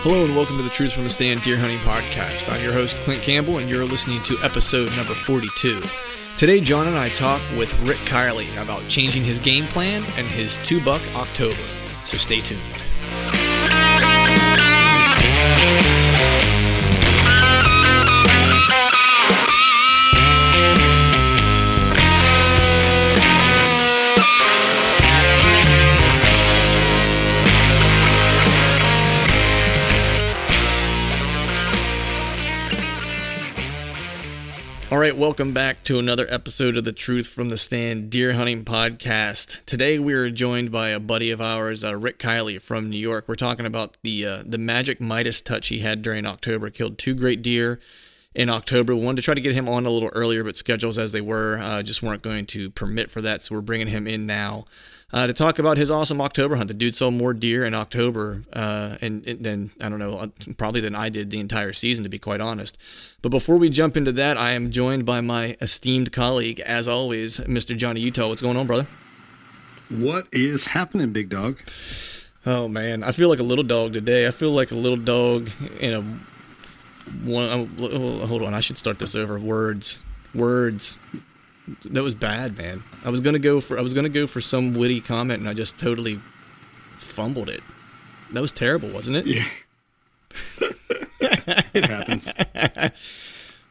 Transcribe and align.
Hello 0.00 0.24
and 0.24 0.34
welcome 0.34 0.56
to 0.56 0.62
the 0.62 0.70
Truths 0.70 0.94
from 0.94 1.04
the 1.04 1.10
Stand 1.10 1.42
Deer 1.42 1.58
Hunting 1.58 1.78
Podcast. 1.80 2.50
I'm 2.50 2.62
your 2.62 2.72
host, 2.72 2.96
Clint 3.00 3.20
Campbell, 3.20 3.58
and 3.58 3.68
you're 3.68 3.84
listening 3.84 4.22
to 4.22 4.38
episode 4.42 4.96
number 4.96 5.12
42. 5.12 5.82
Today, 6.38 6.58
John 6.62 6.88
and 6.88 6.96
I 6.96 7.10
talk 7.10 7.42
with 7.58 7.78
Rick 7.80 7.98
Kiley 7.98 8.50
about 8.62 8.88
changing 8.88 9.24
his 9.24 9.38
game 9.38 9.66
plan 9.66 10.04
and 10.16 10.26
his 10.26 10.56
two 10.64 10.82
buck 10.82 11.02
October. 11.16 11.60
So 12.06 12.16
stay 12.16 12.40
tuned. 12.40 12.62
All 34.90 34.98
right, 34.98 35.14
welcome 35.14 35.52
back 35.52 35.84
to 35.84 35.98
another 35.98 36.26
episode 36.30 36.78
of 36.78 36.84
the 36.84 36.94
Truth 36.94 37.26
from 37.28 37.50
the 37.50 37.58
Stand 37.58 38.08
Deer 38.08 38.32
Hunting 38.32 38.64
Podcast. 38.64 39.62
Today 39.66 39.98
we 39.98 40.14
are 40.14 40.30
joined 40.30 40.72
by 40.72 40.88
a 40.88 40.98
buddy 40.98 41.30
of 41.30 41.42
ours, 41.42 41.84
uh, 41.84 41.94
Rick 41.94 42.18
Kiley 42.18 42.58
from 42.58 42.88
New 42.88 42.96
York. 42.96 43.26
We're 43.28 43.34
talking 43.34 43.66
about 43.66 43.98
the 44.02 44.24
uh, 44.24 44.42
the 44.46 44.56
magic 44.56 44.98
Midas 44.98 45.42
touch 45.42 45.68
he 45.68 45.80
had 45.80 46.00
during 46.00 46.24
October. 46.24 46.70
Killed 46.70 46.96
two 46.96 47.14
great 47.14 47.42
deer 47.42 47.80
in 48.34 48.48
October. 48.48 48.96
We 48.96 49.04
wanted 49.04 49.16
to 49.16 49.22
try 49.22 49.34
to 49.34 49.42
get 49.42 49.52
him 49.52 49.68
on 49.68 49.84
a 49.84 49.90
little 49.90 50.08
earlier, 50.14 50.42
but 50.42 50.56
schedules 50.56 50.96
as 50.96 51.12
they 51.12 51.20
were 51.20 51.58
uh, 51.58 51.82
just 51.82 52.02
weren't 52.02 52.22
going 52.22 52.46
to 52.46 52.70
permit 52.70 53.10
for 53.10 53.20
that. 53.20 53.42
So 53.42 53.56
we're 53.56 53.60
bringing 53.60 53.88
him 53.88 54.06
in 54.06 54.24
now 54.24 54.64
uh, 55.12 55.26
to 55.26 55.32
talk 55.32 55.58
about 55.58 55.78
his 55.78 55.90
awesome 55.90 56.20
October 56.20 56.56
hunt. 56.56 56.68
The 56.68 56.74
dude 56.74 56.94
saw 56.94 57.10
more 57.10 57.32
deer 57.32 57.64
in 57.64 57.74
October, 57.74 58.44
uh, 58.52 58.98
and, 59.00 59.26
and 59.26 59.42
then 59.42 59.70
I 59.80 59.88
don't 59.88 59.98
know, 59.98 60.18
uh, 60.18 60.28
probably 60.56 60.80
than 60.80 60.94
I 60.94 61.08
did 61.08 61.30
the 61.30 61.40
entire 61.40 61.72
season, 61.72 62.04
to 62.04 62.10
be 62.10 62.18
quite 62.18 62.40
honest. 62.40 62.76
But 63.22 63.30
before 63.30 63.56
we 63.56 63.70
jump 63.70 63.96
into 63.96 64.12
that, 64.12 64.36
I 64.36 64.52
am 64.52 64.70
joined 64.70 65.06
by 65.06 65.20
my 65.20 65.56
esteemed 65.60 66.12
colleague, 66.12 66.60
as 66.60 66.86
always, 66.86 67.38
Mr. 67.38 67.76
Johnny 67.76 68.00
Utah. 68.00 68.28
What's 68.28 68.42
going 68.42 68.56
on, 68.56 68.66
brother? 68.66 68.86
What 69.88 70.28
is 70.32 70.66
happening, 70.66 71.12
big 71.12 71.30
dog? 71.30 71.58
Oh 72.44 72.68
man, 72.68 73.02
I 73.02 73.12
feel 73.12 73.30
like 73.30 73.40
a 73.40 73.44
little 73.44 73.64
dog 73.64 73.94
today. 73.94 74.26
I 74.26 74.30
feel 74.30 74.50
like 74.50 74.70
a 74.70 74.74
little 74.74 74.98
dog 74.98 75.50
in 75.80 75.94
a 75.94 76.02
one. 77.26 77.70
Oh, 77.78 78.26
hold 78.26 78.42
on, 78.42 78.52
I 78.52 78.60
should 78.60 78.76
start 78.76 78.98
this 78.98 79.14
over. 79.14 79.38
Words, 79.38 79.98
words 80.34 80.98
that 81.86 82.02
was 82.02 82.14
bad, 82.14 82.56
man. 82.56 82.82
I 83.04 83.10
was 83.10 83.20
gonna 83.20 83.38
go 83.38 83.60
for 83.60 83.78
I 83.78 83.82
was 83.82 83.94
gonna 83.94 84.08
go 84.08 84.26
for 84.26 84.40
some 84.40 84.74
witty 84.74 85.00
comment, 85.00 85.40
and 85.40 85.48
I 85.48 85.54
just 85.54 85.78
totally 85.78 86.20
fumbled 86.96 87.48
it. 87.48 87.62
That 88.32 88.40
was 88.40 88.52
terrible, 88.52 88.90
wasn't 88.90 89.18
it? 89.18 89.26
Yeah. 89.26 89.44
it 91.74 91.84
happens. 91.84 92.32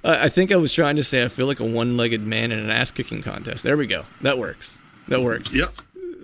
I 0.03 0.29
think 0.29 0.51
I 0.51 0.55
was 0.55 0.73
trying 0.73 0.95
to 0.95 1.03
say 1.03 1.23
I 1.23 1.27
feel 1.27 1.47
like 1.47 1.59
a 1.59 1.65
one-legged 1.65 2.21
man 2.21 2.51
in 2.51 2.59
an 2.59 2.69
ass-kicking 2.69 3.21
contest. 3.21 3.63
There 3.63 3.75
we 3.75 3.87
go. 3.87 4.05
That 4.21 4.37
works. 4.37 4.79
That 5.09 5.21
works. 5.21 5.53
Yep. 5.53 5.73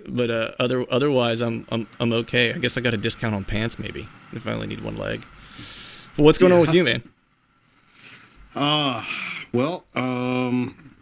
But 0.08 0.30
uh, 0.30 0.52
other 0.58 0.84
otherwise, 0.90 1.40
I'm 1.40 1.66
I'm 1.70 1.86
I'm 2.00 2.12
okay. 2.12 2.52
I 2.52 2.58
guess 2.58 2.76
I 2.76 2.80
got 2.80 2.94
a 2.94 2.98
discount 2.98 3.34
on 3.34 3.44
pants 3.44 3.78
maybe 3.78 4.08
if 4.32 4.46
I 4.46 4.52
only 4.52 4.66
need 4.66 4.80
one 4.80 4.96
leg. 4.96 5.24
But 6.16 6.24
what's 6.24 6.38
going 6.38 6.50
yeah. 6.50 6.56
on 6.56 6.60
with 6.60 6.74
you, 6.74 6.84
man? 6.84 7.02
Uh 8.54 9.04
well, 9.54 9.84
um, 9.94 10.93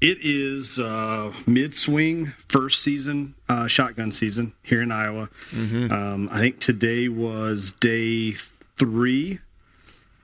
it 0.00 0.18
is 0.20 0.78
uh, 0.78 1.32
mid 1.46 1.74
swing, 1.74 2.32
first 2.48 2.82
season, 2.82 3.34
uh, 3.48 3.66
shotgun 3.66 4.12
season 4.12 4.52
here 4.62 4.82
in 4.82 4.92
Iowa. 4.92 5.28
Mm-hmm. 5.50 5.92
Um, 5.92 6.28
I 6.30 6.38
think 6.38 6.60
today 6.60 7.08
was 7.08 7.72
day 7.72 8.32
three. 8.76 9.40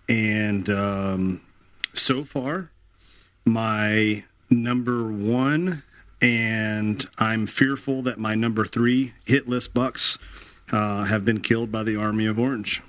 And 0.08 0.68
um, 0.70 1.40
so 1.92 2.24
far, 2.24 2.70
my 3.44 4.24
number 4.48 5.10
one, 5.10 5.82
and 6.22 7.04
I'm 7.18 7.46
fearful 7.46 8.02
that 8.02 8.18
my 8.18 8.34
number 8.34 8.64
three 8.64 9.14
hit 9.24 9.48
list 9.48 9.74
bucks 9.74 10.18
uh, 10.72 11.04
have 11.04 11.24
been 11.24 11.40
killed 11.40 11.72
by 11.72 11.82
the 11.82 11.96
Army 11.96 12.26
of 12.26 12.38
Orange. 12.38 12.82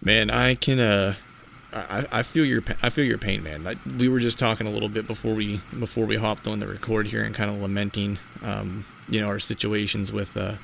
Man, 0.00 0.30
I 0.30 0.54
can. 0.54 1.16
I, 1.72 2.06
I 2.12 2.22
feel 2.22 2.44
your 2.44 2.62
I 2.82 2.90
feel 2.90 3.04
your 3.04 3.18
pain, 3.18 3.42
man. 3.42 3.64
Like, 3.64 3.78
we 3.98 4.08
were 4.08 4.20
just 4.20 4.38
talking 4.38 4.66
a 4.66 4.70
little 4.70 4.88
bit 4.88 5.06
before 5.06 5.34
we 5.34 5.60
before 5.78 6.06
we 6.06 6.16
hopped 6.16 6.46
on 6.46 6.58
the 6.58 6.68
record 6.68 7.06
here 7.06 7.22
and 7.22 7.34
kind 7.34 7.50
of 7.50 7.60
lamenting, 7.60 8.18
um, 8.42 8.84
you 9.08 9.20
know, 9.20 9.28
our 9.28 9.38
situations 9.38 10.12
with 10.12 10.36
uh, 10.36 10.56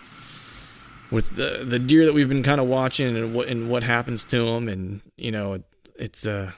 with 1.11 1.37
the 1.37 1.65
the 1.65 1.79
deer 1.79 2.05
that 2.05 2.15
we've 2.15 2.29
been 2.29 2.43
kind 2.43 2.61
of 2.61 2.67
watching 2.67 3.17
and 3.17 3.35
what 3.35 3.49
and 3.49 3.71
what 3.71 3.83
happens 3.83 4.25
to 4.25 4.45
them, 4.45 4.69
and 4.69 5.01
you 5.17 5.31
know, 5.31 5.55
it, 5.55 5.63
it's 5.97 6.27
uh, 6.27 6.53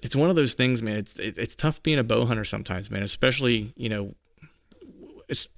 it's 0.00 0.16
one 0.16 0.30
of 0.30 0.36
those 0.36 0.54
things, 0.54 0.82
man. 0.82 0.96
It's 0.96 1.18
it, 1.18 1.36
it's 1.36 1.54
tough 1.54 1.82
being 1.82 1.98
a 1.98 2.04
bow 2.04 2.24
hunter 2.24 2.44
sometimes, 2.44 2.90
man. 2.90 3.02
Especially 3.02 3.72
you 3.76 3.90
know, 3.90 4.14
it's 5.28 5.48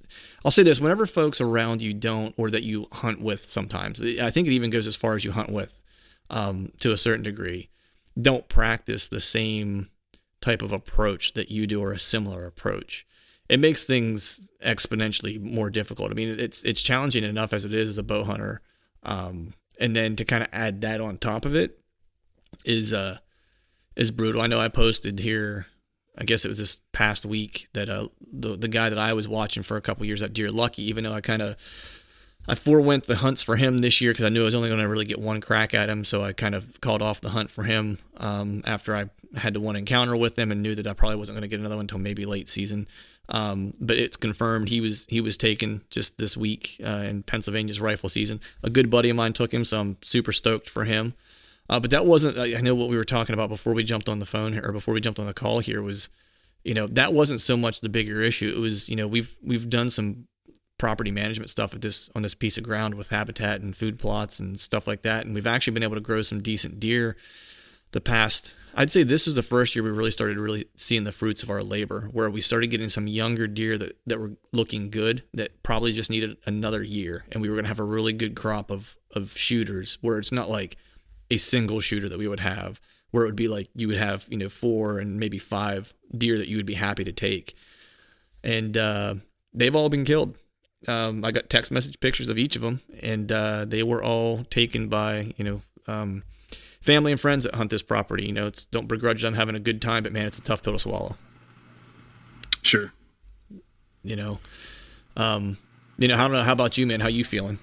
I'll 0.43 0.51
say 0.51 0.63
this: 0.63 0.81
whenever 0.81 1.05
folks 1.05 1.39
around 1.39 1.81
you 1.81 1.93
don't, 1.93 2.33
or 2.37 2.49
that 2.49 2.63
you 2.63 2.87
hunt 2.91 3.21
with, 3.21 3.45
sometimes 3.45 4.01
I 4.01 4.29
think 4.29 4.47
it 4.47 4.51
even 4.51 4.71
goes 4.71 4.87
as 4.87 4.95
far 4.95 5.15
as 5.15 5.23
you 5.23 5.31
hunt 5.31 5.51
with, 5.51 5.81
um, 6.29 6.73
to 6.81 6.91
a 6.91 6.97
certain 6.97 7.23
degree 7.23 7.69
don't 8.19 8.47
practice 8.47 9.07
the 9.07 9.21
same 9.21 9.89
type 10.41 10.61
of 10.61 10.71
approach 10.71 11.33
that 11.33 11.49
you 11.49 11.67
do 11.67 11.81
or 11.81 11.91
a 11.91 11.99
similar 11.99 12.45
approach. 12.45 13.05
It 13.49 13.59
makes 13.59 13.83
things 13.83 14.49
exponentially 14.63 15.41
more 15.41 15.69
difficult. 15.69 16.11
I 16.11 16.13
mean 16.13 16.39
it's 16.39 16.63
it's 16.63 16.81
challenging 16.81 17.23
enough 17.23 17.53
as 17.53 17.65
it 17.65 17.73
is 17.73 17.89
as 17.89 17.97
a 17.97 18.03
bow 18.03 18.23
hunter 18.23 18.61
um, 19.03 19.53
and 19.79 19.95
then 19.95 20.15
to 20.15 20.25
kind 20.25 20.43
of 20.43 20.49
add 20.51 20.81
that 20.81 21.01
on 21.01 21.17
top 21.17 21.45
of 21.45 21.55
it 21.55 21.79
is 22.63 22.93
uh 22.93 23.17
is 23.95 24.11
brutal. 24.11 24.41
I 24.41 24.47
know 24.47 24.59
i 24.59 24.67
posted 24.67 25.19
here 25.19 25.67
i 26.17 26.23
guess 26.23 26.45
it 26.45 26.49
was 26.49 26.57
this 26.57 26.79
past 26.93 27.25
week 27.25 27.67
that 27.73 27.89
uh 27.89 28.07
the 28.31 28.55
the 28.55 28.67
guy 28.67 28.89
that 28.89 28.97
i 28.97 29.13
was 29.13 29.27
watching 29.27 29.63
for 29.63 29.77
a 29.77 29.81
couple 29.81 30.05
years 30.05 30.21
at 30.21 30.33
deer 30.33 30.51
lucky 30.51 30.83
even 30.83 31.03
though 31.03 31.13
i 31.13 31.21
kind 31.21 31.41
of 31.41 31.55
I 32.47 32.55
forewent 32.55 33.05
the 33.05 33.17
hunts 33.17 33.41
for 33.41 33.55
him 33.55 33.79
this 33.79 34.01
year 34.01 34.11
because 34.11 34.25
I 34.25 34.29
knew 34.29 34.41
I 34.41 34.45
was 34.45 34.55
only 34.55 34.69
going 34.69 34.81
to 34.81 34.87
really 34.87 35.05
get 35.05 35.19
one 35.19 35.41
crack 35.41 35.73
at 35.73 35.89
him. 35.89 36.03
So 36.03 36.23
I 36.23 36.33
kind 36.33 36.55
of 36.55 36.79
called 36.81 37.01
off 37.01 37.21
the 37.21 37.29
hunt 37.29 37.49
for 37.49 37.63
him 37.63 37.97
um, 38.17 38.61
after 38.65 38.95
I 38.95 39.09
had 39.37 39.53
the 39.53 39.59
one 39.59 39.75
encounter 39.75 40.15
with 40.15 40.37
him 40.37 40.51
and 40.51 40.61
knew 40.61 40.75
that 40.75 40.87
I 40.87 40.93
probably 40.93 41.17
wasn't 41.17 41.35
going 41.35 41.43
to 41.43 41.47
get 41.47 41.59
another 41.59 41.75
one 41.75 41.83
until 41.83 41.99
maybe 41.99 42.25
late 42.25 42.49
season. 42.49 42.87
Um, 43.27 43.73
but 43.79 43.97
it's 43.97 44.17
confirmed 44.17 44.69
he 44.69 44.81
was 44.81 45.05
he 45.09 45.19
was 45.19 45.35
taken 45.35 45.81
just 45.89 46.17
this 46.17 46.37
week 46.37 46.79
uh, 46.85 47.03
in 47.07 47.23
Pennsylvania's 47.23 47.81
rifle 47.81 48.09
season. 48.09 48.39
A 48.63 48.69
good 48.69 48.89
buddy 48.89 49.09
of 49.09 49.15
mine 49.15 49.33
took 49.33 49.53
him, 49.53 49.65
so 49.65 49.79
I'm 49.79 49.97
super 50.03 50.31
stoked 50.31 50.69
for 50.69 50.85
him. 50.85 51.15
Uh, 51.67 51.79
but 51.79 51.89
that 51.89 52.05
wasn't. 52.05 52.37
I 52.37 52.61
know 52.61 52.75
what 52.75 52.89
we 52.89 52.97
were 52.97 53.03
talking 53.03 53.33
about 53.33 53.49
before 53.49 53.73
we 53.73 53.83
jumped 53.83 54.07
on 54.07 54.19
the 54.19 54.25
phone 54.25 54.57
or 54.57 54.71
before 54.71 54.93
we 54.93 55.01
jumped 55.01 55.19
on 55.19 55.25
the 55.25 55.33
call 55.33 55.59
here 55.59 55.81
was, 55.81 56.09
you 56.63 56.75
know, 56.75 56.85
that 56.87 57.13
wasn't 57.13 57.41
so 57.41 57.57
much 57.57 57.81
the 57.81 57.89
bigger 57.89 58.21
issue. 58.21 58.53
It 58.55 58.59
was, 58.59 58.87
you 58.87 58.95
know, 58.95 59.07
we've 59.07 59.35
we've 59.41 59.67
done 59.67 59.89
some 59.89 60.27
property 60.77 61.11
management 61.11 61.49
stuff 61.49 61.73
at 61.73 61.81
this 61.81 62.09
on 62.15 62.21
this 62.21 62.33
piece 62.33 62.57
of 62.57 62.63
ground 62.63 62.95
with 62.95 63.09
habitat 63.09 63.61
and 63.61 63.75
food 63.75 63.97
plots 63.99 64.39
and 64.39 64.59
stuff 64.59 64.87
like 64.87 65.03
that. 65.03 65.25
And 65.25 65.33
we've 65.33 65.47
actually 65.47 65.73
been 65.73 65.83
able 65.83 65.95
to 65.95 66.01
grow 66.01 66.21
some 66.21 66.41
decent 66.41 66.79
deer 66.79 67.15
the 67.91 68.01
past 68.01 68.55
I'd 68.77 68.91
say 68.91 69.03
this 69.03 69.25
was 69.25 69.35
the 69.35 69.43
first 69.43 69.73
year 69.73 69.83
we 69.83 69.89
really 69.89 70.11
started 70.11 70.37
really 70.37 70.65
seeing 70.75 71.05
the 71.05 71.13
fruits 71.13 71.43
of 71.43 71.49
our 71.49 71.63
labor, 71.63 72.09
where 72.11 72.29
we 72.29 72.41
started 72.41 72.67
getting 72.67 72.89
some 72.89 73.07
younger 73.07 73.47
deer 73.47 73.77
that, 73.77 73.97
that 74.05 74.19
were 74.19 74.33
looking 74.51 74.89
good 74.89 75.23
that 75.33 75.63
probably 75.63 75.93
just 75.93 76.09
needed 76.09 76.35
another 76.45 76.83
year. 76.83 77.23
And 77.31 77.41
we 77.41 77.47
were 77.47 77.55
going 77.55 77.63
to 77.63 77.69
have 77.69 77.79
a 77.79 77.83
really 77.83 78.11
good 78.11 78.35
crop 78.35 78.69
of, 78.69 78.97
of 79.11 79.37
shooters 79.37 79.97
where 80.01 80.19
it's 80.19 80.33
not 80.33 80.49
like 80.49 80.75
a 81.31 81.37
single 81.37 81.79
shooter 81.79 82.09
that 82.09 82.19
we 82.19 82.27
would 82.27 82.41
have, 82.41 82.81
where 83.11 83.23
it 83.23 83.27
would 83.27 83.37
be 83.37 83.47
like 83.47 83.69
you 83.75 83.87
would 83.87 83.97
have, 83.97 84.27
you 84.29 84.37
know, 84.37 84.49
four 84.49 84.99
and 84.99 85.21
maybe 85.21 85.39
five 85.39 85.93
deer 86.15 86.37
that 86.37 86.49
you 86.49 86.57
would 86.57 86.65
be 86.65 86.73
happy 86.73 87.05
to 87.05 87.13
take. 87.13 87.55
And 88.43 88.75
uh, 88.75 89.15
they've 89.53 89.75
all 89.75 89.87
been 89.87 90.03
killed. 90.03 90.37
Um, 90.87 91.25
I 91.25 91.31
got 91.31 91.49
text 91.49 91.71
message 91.71 91.99
pictures 91.99 92.29
of 92.29 92.37
each 92.37 92.55
of 92.55 92.61
them, 92.61 92.81
and 93.01 93.31
uh, 93.31 93.65
they 93.65 93.81
were 93.81 94.03
all 94.03 94.43
taken 94.45 94.87
by, 94.87 95.33
you 95.37 95.43
know, 95.43 95.61
um, 95.87 96.23
family 96.81 97.11
and 97.11 97.19
friends 97.19 97.43
that 97.43 97.55
hunt 97.55 97.71
this 97.71 97.81
property. 97.81 98.25
You 98.27 98.33
know, 98.33 98.47
it's 98.47 98.65
don't 98.65 98.87
begrudge 98.87 99.21
them 99.21 99.33
having 99.33 99.55
a 99.55 99.59
good 99.59 99.81
time, 99.81 100.03
but 100.03 100.11
man, 100.13 100.27
it's 100.27 100.37
a 100.37 100.41
tough 100.41 100.61
pill 100.63 100.73
to 100.73 100.79
swallow. 100.79 101.15
Sure. 102.61 102.93
You 104.03 104.15
know, 104.15 104.39
um, 105.17 105.57
you 105.97 106.07
know, 106.07 106.15
I 106.15 106.19
don't 106.19 106.31
know. 106.31 106.43
How 106.43 106.53
about 106.53 106.77
you, 106.77 106.85
man? 106.85 106.99
How 106.99 107.07
you 107.07 107.23
feeling? 107.23 107.59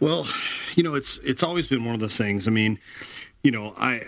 Well, 0.00 0.26
you 0.74 0.82
know, 0.82 0.94
it's 0.94 1.18
it's 1.18 1.42
always 1.42 1.66
been 1.66 1.84
one 1.84 1.94
of 1.94 2.00
those 2.00 2.16
things. 2.16 2.46
I 2.46 2.50
mean, 2.50 2.78
you 3.42 3.50
know, 3.50 3.74
I 3.76 4.02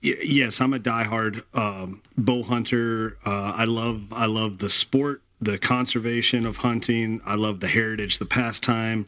yes, 0.00 0.60
I'm 0.60 0.72
a 0.72 0.78
diehard 0.78 1.42
um, 1.54 2.02
bow 2.16 2.42
hunter. 2.42 3.16
Uh, 3.24 3.52
I 3.56 3.64
love 3.64 4.12
I 4.12 4.26
love 4.26 4.58
the 4.58 4.70
sport, 4.70 5.22
the 5.40 5.58
conservation 5.58 6.46
of 6.46 6.58
hunting. 6.58 7.20
I 7.24 7.34
love 7.34 7.60
the 7.60 7.68
heritage, 7.68 8.18
the 8.18 8.26
pastime 8.26 9.06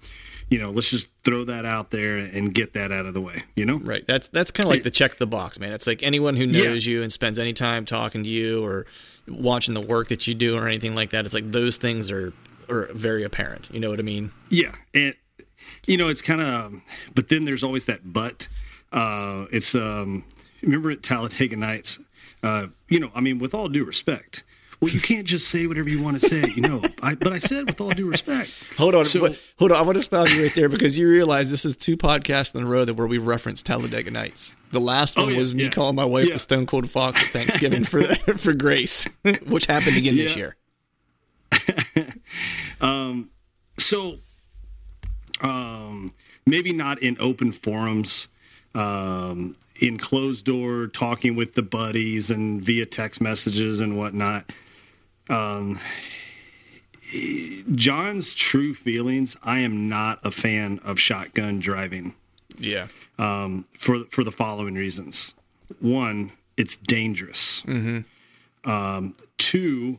you 0.52 0.58
know, 0.58 0.68
let's 0.68 0.90
just 0.90 1.08
throw 1.24 1.44
that 1.44 1.64
out 1.64 1.92
there 1.92 2.18
and 2.18 2.52
get 2.52 2.74
that 2.74 2.92
out 2.92 3.06
of 3.06 3.14
the 3.14 3.22
way, 3.22 3.42
you 3.56 3.64
know? 3.64 3.78
Right. 3.78 4.06
That's 4.06 4.28
that's 4.28 4.50
kind 4.50 4.66
of 4.66 4.70
like 4.70 4.82
the 4.82 4.90
check 4.90 5.16
the 5.16 5.26
box, 5.26 5.58
man. 5.58 5.72
It's 5.72 5.86
like 5.86 6.02
anyone 6.02 6.36
who 6.36 6.46
knows 6.46 6.86
yeah. 6.86 6.92
you 6.92 7.02
and 7.02 7.10
spends 7.10 7.38
any 7.38 7.54
time 7.54 7.86
talking 7.86 8.22
to 8.22 8.28
you 8.28 8.62
or 8.62 8.84
watching 9.26 9.72
the 9.72 9.80
work 9.80 10.08
that 10.08 10.26
you 10.26 10.34
do 10.34 10.54
or 10.54 10.68
anything 10.68 10.94
like 10.94 11.08
that, 11.10 11.24
it's 11.24 11.32
like 11.32 11.50
those 11.50 11.78
things 11.78 12.10
are 12.10 12.34
are 12.68 12.92
very 12.92 13.24
apparent. 13.24 13.70
You 13.72 13.80
know 13.80 13.88
what 13.88 13.98
I 13.98 14.02
mean? 14.02 14.30
Yeah. 14.50 14.72
And 14.92 15.14
you 15.86 15.96
know, 15.96 16.08
it's 16.08 16.20
kind 16.20 16.42
of 16.42 16.82
but 17.14 17.30
then 17.30 17.46
there's 17.46 17.62
always 17.62 17.86
that 17.86 18.12
but 18.12 18.48
uh 18.92 19.46
it's 19.50 19.74
um 19.74 20.22
remember 20.60 20.90
at 20.90 21.02
Talladega 21.02 21.56
Nights 21.56 21.98
uh 22.42 22.66
you 22.90 23.00
know, 23.00 23.10
I 23.14 23.22
mean 23.22 23.38
with 23.38 23.54
all 23.54 23.70
due 23.70 23.84
respect, 23.84 24.44
well, 24.82 24.90
you 24.90 25.00
can't 25.00 25.24
just 25.24 25.48
say 25.48 25.68
whatever 25.68 25.88
you 25.88 26.02
want 26.02 26.20
to 26.20 26.28
say, 26.28 26.42
you 26.56 26.60
know. 26.60 26.82
I, 27.00 27.14
but 27.14 27.32
I 27.32 27.38
said 27.38 27.66
with 27.66 27.80
all 27.80 27.90
due 27.90 28.10
respect. 28.10 28.52
Hold 28.78 28.96
on, 28.96 29.04
so, 29.04 29.20
but, 29.20 29.38
hold 29.56 29.70
on. 29.70 29.78
I 29.78 29.82
want 29.82 29.96
to 29.96 30.02
stop 30.02 30.28
you 30.28 30.42
right 30.42 30.52
there 30.56 30.68
because 30.68 30.98
you 30.98 31.08
realize 31.08 31.52
this 31.52 31.64
is 31.64 31.76
two 31.76 31.96
podcasts 31.96 32.52
in 32.56 32.64
a 32.64 32.66
row 32.66 32.84
that 32.84 32.94
where 32.94 33.06
we 33.06 33.18
reference 33.18 33.62
Talladega 33.62 34.10
Nights. 34.10 34.56
The 34.72 34.80
last 34.80 35.16
one 35.16 35.26
oh, 35.26 35.28
yeah, 35.28 35.38
was 35.38 35.54
me 35.54 35.64
yeah. 35.64 35.70
calling 35.70 35.94
my 35.94 36.04
wife 36.04 36.26
yeah. 36.26 36.32
the 36.32 36.40
Stone 36.40 36.66
Cold 36.66 36.90
Fox 36.90 37.22
at 37.22 37.28
Thanksgiving 37.28 37.84
for 37.84 38.02
for 38.38 38.54
Grace, 38.54 39.04
which 39.46 39.66
happened 39.66 39.96
again 39.96 40.16
this 40.16 40.34
year. 40.34 40.56
um, 42.80 43.30
so, 43.78 44.16
um, 45.42 46.12
maybe 46.44 46.72
not 46.72 47.00
in 47.00 47.16
open 47.20 47.52
forums. 47.52 48.26
Um, 48.74 49.54
in 49.80 49.98
closed 49.98 50.46
door 50.46 50.86
talking 50.86 51.36
with 51.36 51.54
the 51.54 51.62
buddies 51.62 52.30
and 52.30 52.62
via 52.62 52.86
text 52.86 53.20
messages 53.20 53.80
and 53.80 53.98
whatnot 53.98 54.50
um, 55.32 55.80
John's 57.74 58.34
true 58.34 58.74
feelings. 58.74 59.36
I 59.42 59.60
am 59.60 59.88
not 59.88 60.18
a 60.24 60.30
fan 60.30 60.78
of 60.84 61.00
shotgun 61.00 61.58
driving. 61.58 62.14
Yeah. 62.58 62.88
Um, 63.18 63.66
for 63.76 64.04
for 64.10 64.24
the 64.24 64.32
following 64.32 64.74
reasons: 64.74 65.34
one, 65.80 66.32
it's 66.56 66.76
dangerous. 66.76 67.62
Mm-hmm. 67.62 68.70
Um, 68.70 69.16
two, 69.38 69.98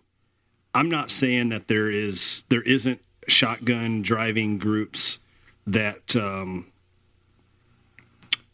I'm 0.73 0.89
not 0.89 1.11
saying 1.11 1.49
that 1.49 1.67
there 1.67 1.89
is 1.89 2.43
there 2.49 2.63
isn't 2.63 3.01
shotgun 3.27 4.01
driving 4.01 4.57
groups 4.57 5.19
that 5.65 6.15
um, 6.15 6.67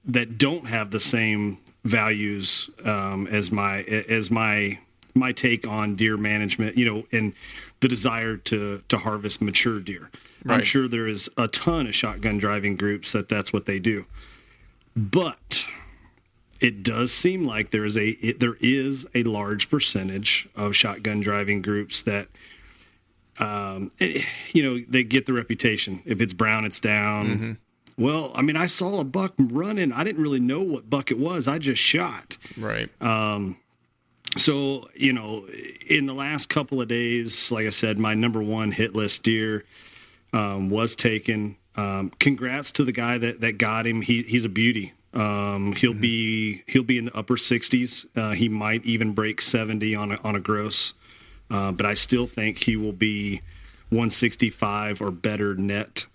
that 0.06 0.38
don't 0.38 0.68
have 0.68 0.92
the 0.92 1.00
same 1.00 1.60
values 1.84 2.70
um, 2.84 3.28
as 3.28 3.52
my 3.52 3.82
as 3.84 4.30
my 4.30 4.80
my 5.16 5.32
take 5.32 5.68
on 5.68 5.96
deer 5.96 6.18
management, 6.18 6.78
you 6.78 6.86
know, 6.86 7.04
and 7.12 7.34
the 7.80 7.88
desire 7.88 8.38
to 8.38 8.84
to 8.88 8.98
harvest 8.98 9.42
mature 9.42 9.80
deer. 9.80 10.10
Right. 10.44 10.56
I'm 10.56 10.64
sure 10.64 10.88
there 10.88 11.08
is 11.08 11.30
a 11.38 11.48
ton 11.48 11.88
of 11.88 11.96
shotgun 11.96 12.38
driving 12.38 12.76
groups 12.76 13.12
that 13.12 13.30
that's 13.30 13.52
what 13.52 13.66
they 13.66 13.80
do. 13.80 14.06
But 14.96 15.66
it 16.60 16.84
does 16.84 17.12
seem 17.12 17.46
like 17.46 17.72
there 17.72 17.86
is 17.86 17.98
a 17.98 18.10
it, 18.10 18.40
there 18.40 18.58
is 18.60 19.06
a 19.16 19.24
large 19.24 19.70
percentage 19.70 20.48
of 20.56 20.76
shotgun 20.76 21.22
driving 21.22 21.62
groups 21.62 22.02
that 22.04 22.28
um, 23.40 23.92
it, 24.00 24.18
eh, 24.18 24.26
you 24.54 24.64
know 24.64 24.84
they 24.88 25.04
get 25.04 25.26
the 25.26 25.34
reputation 25.34 26.02
if 26.06 26.20
it's 26.22 26.34
brown 26.34 26.66
it's 26.66 26.80
down 26.80 27.28
mm-hmm. 27.28 28.04
well 28.04 28.32
i 28.36 28.42
mean 28.42 28.58
i 28.58 28.66
saw 28.66 29.00
a 29.00 29.04
buck 29.04 29.34
running 29.38 29.94
i 29.94 30.04
didn't 30.04 30.22
really 30.22 30.42
know 30.42 30.62
what 30.62 30.90
buck 30.90 31.10
it 31.12 31.18
was 31.18 31.48
i 31.48 31.58
just 31.58 31.82
shot 31.82 32.38
right 32.58 32.90
um, 33.02 33.58
so 34.38 34.90
you 34.94 35.12
know 35.12 35.46
in 35.88 36.06
the 36.06 36.14
last 36.14 36.50
couple 36.50 36.82
of 36.82 36.88
days 36.88 37.52
like 37.52 37.66
i 37.66 37.70
said 37.72 37.98
my 37.98 38.14
number 38.14 38.44
one 38.44 38.72
hit 38.72 38.96
list 38.96 39.24
deer 39.24 39.66
um, 40.34 40.70
was 40.70 40.96
taken. 40.96 41.58
Um, 41.76 42.12
congrats 42.20 42.72
to 42.74 42.84
the 42.84 42.92
guy 42.92 43.18
that, 43.18 43.42
that 43.42 43.54
got 43.54 43.88
him. 43.88 44.02
He, 44.02 44.24
he's 44.24 44.46
a 44.46 44.50
beauty. 44.50 44.94
Um, 45.14 45.74
he'll 45.74 45.92
mm-hmm. 45.92 46.02
be 46.02 46.64
he'll 46.68 46.84
be 46.84 47.00
in 47.00 47.06
the 47.06 47.18
upper 47.18 47.36
60s 47.36 48.06
uh, 48.16 48.34
he 48.34 48.48
might 48.48 48.86
even 48.86 49.14
break 49.14 49.42
70 49.42 49.96
on 49.96 50.12
a, 50.12 50.18
on 50.18 50.36
a 50.36 50.40
gross. 50.40 50.94
Uh, 51.50 51.72
but 51.72 51.84
i 51.84 51.96
still 51.96 52.28
think 52.28 52.60
he 52.66 52.76
will 52.76 52.94
be 52.94 53.42
165 53.90 55.02
or 55.02 55.10
better 55.10 55.56
net. 55.56 56.06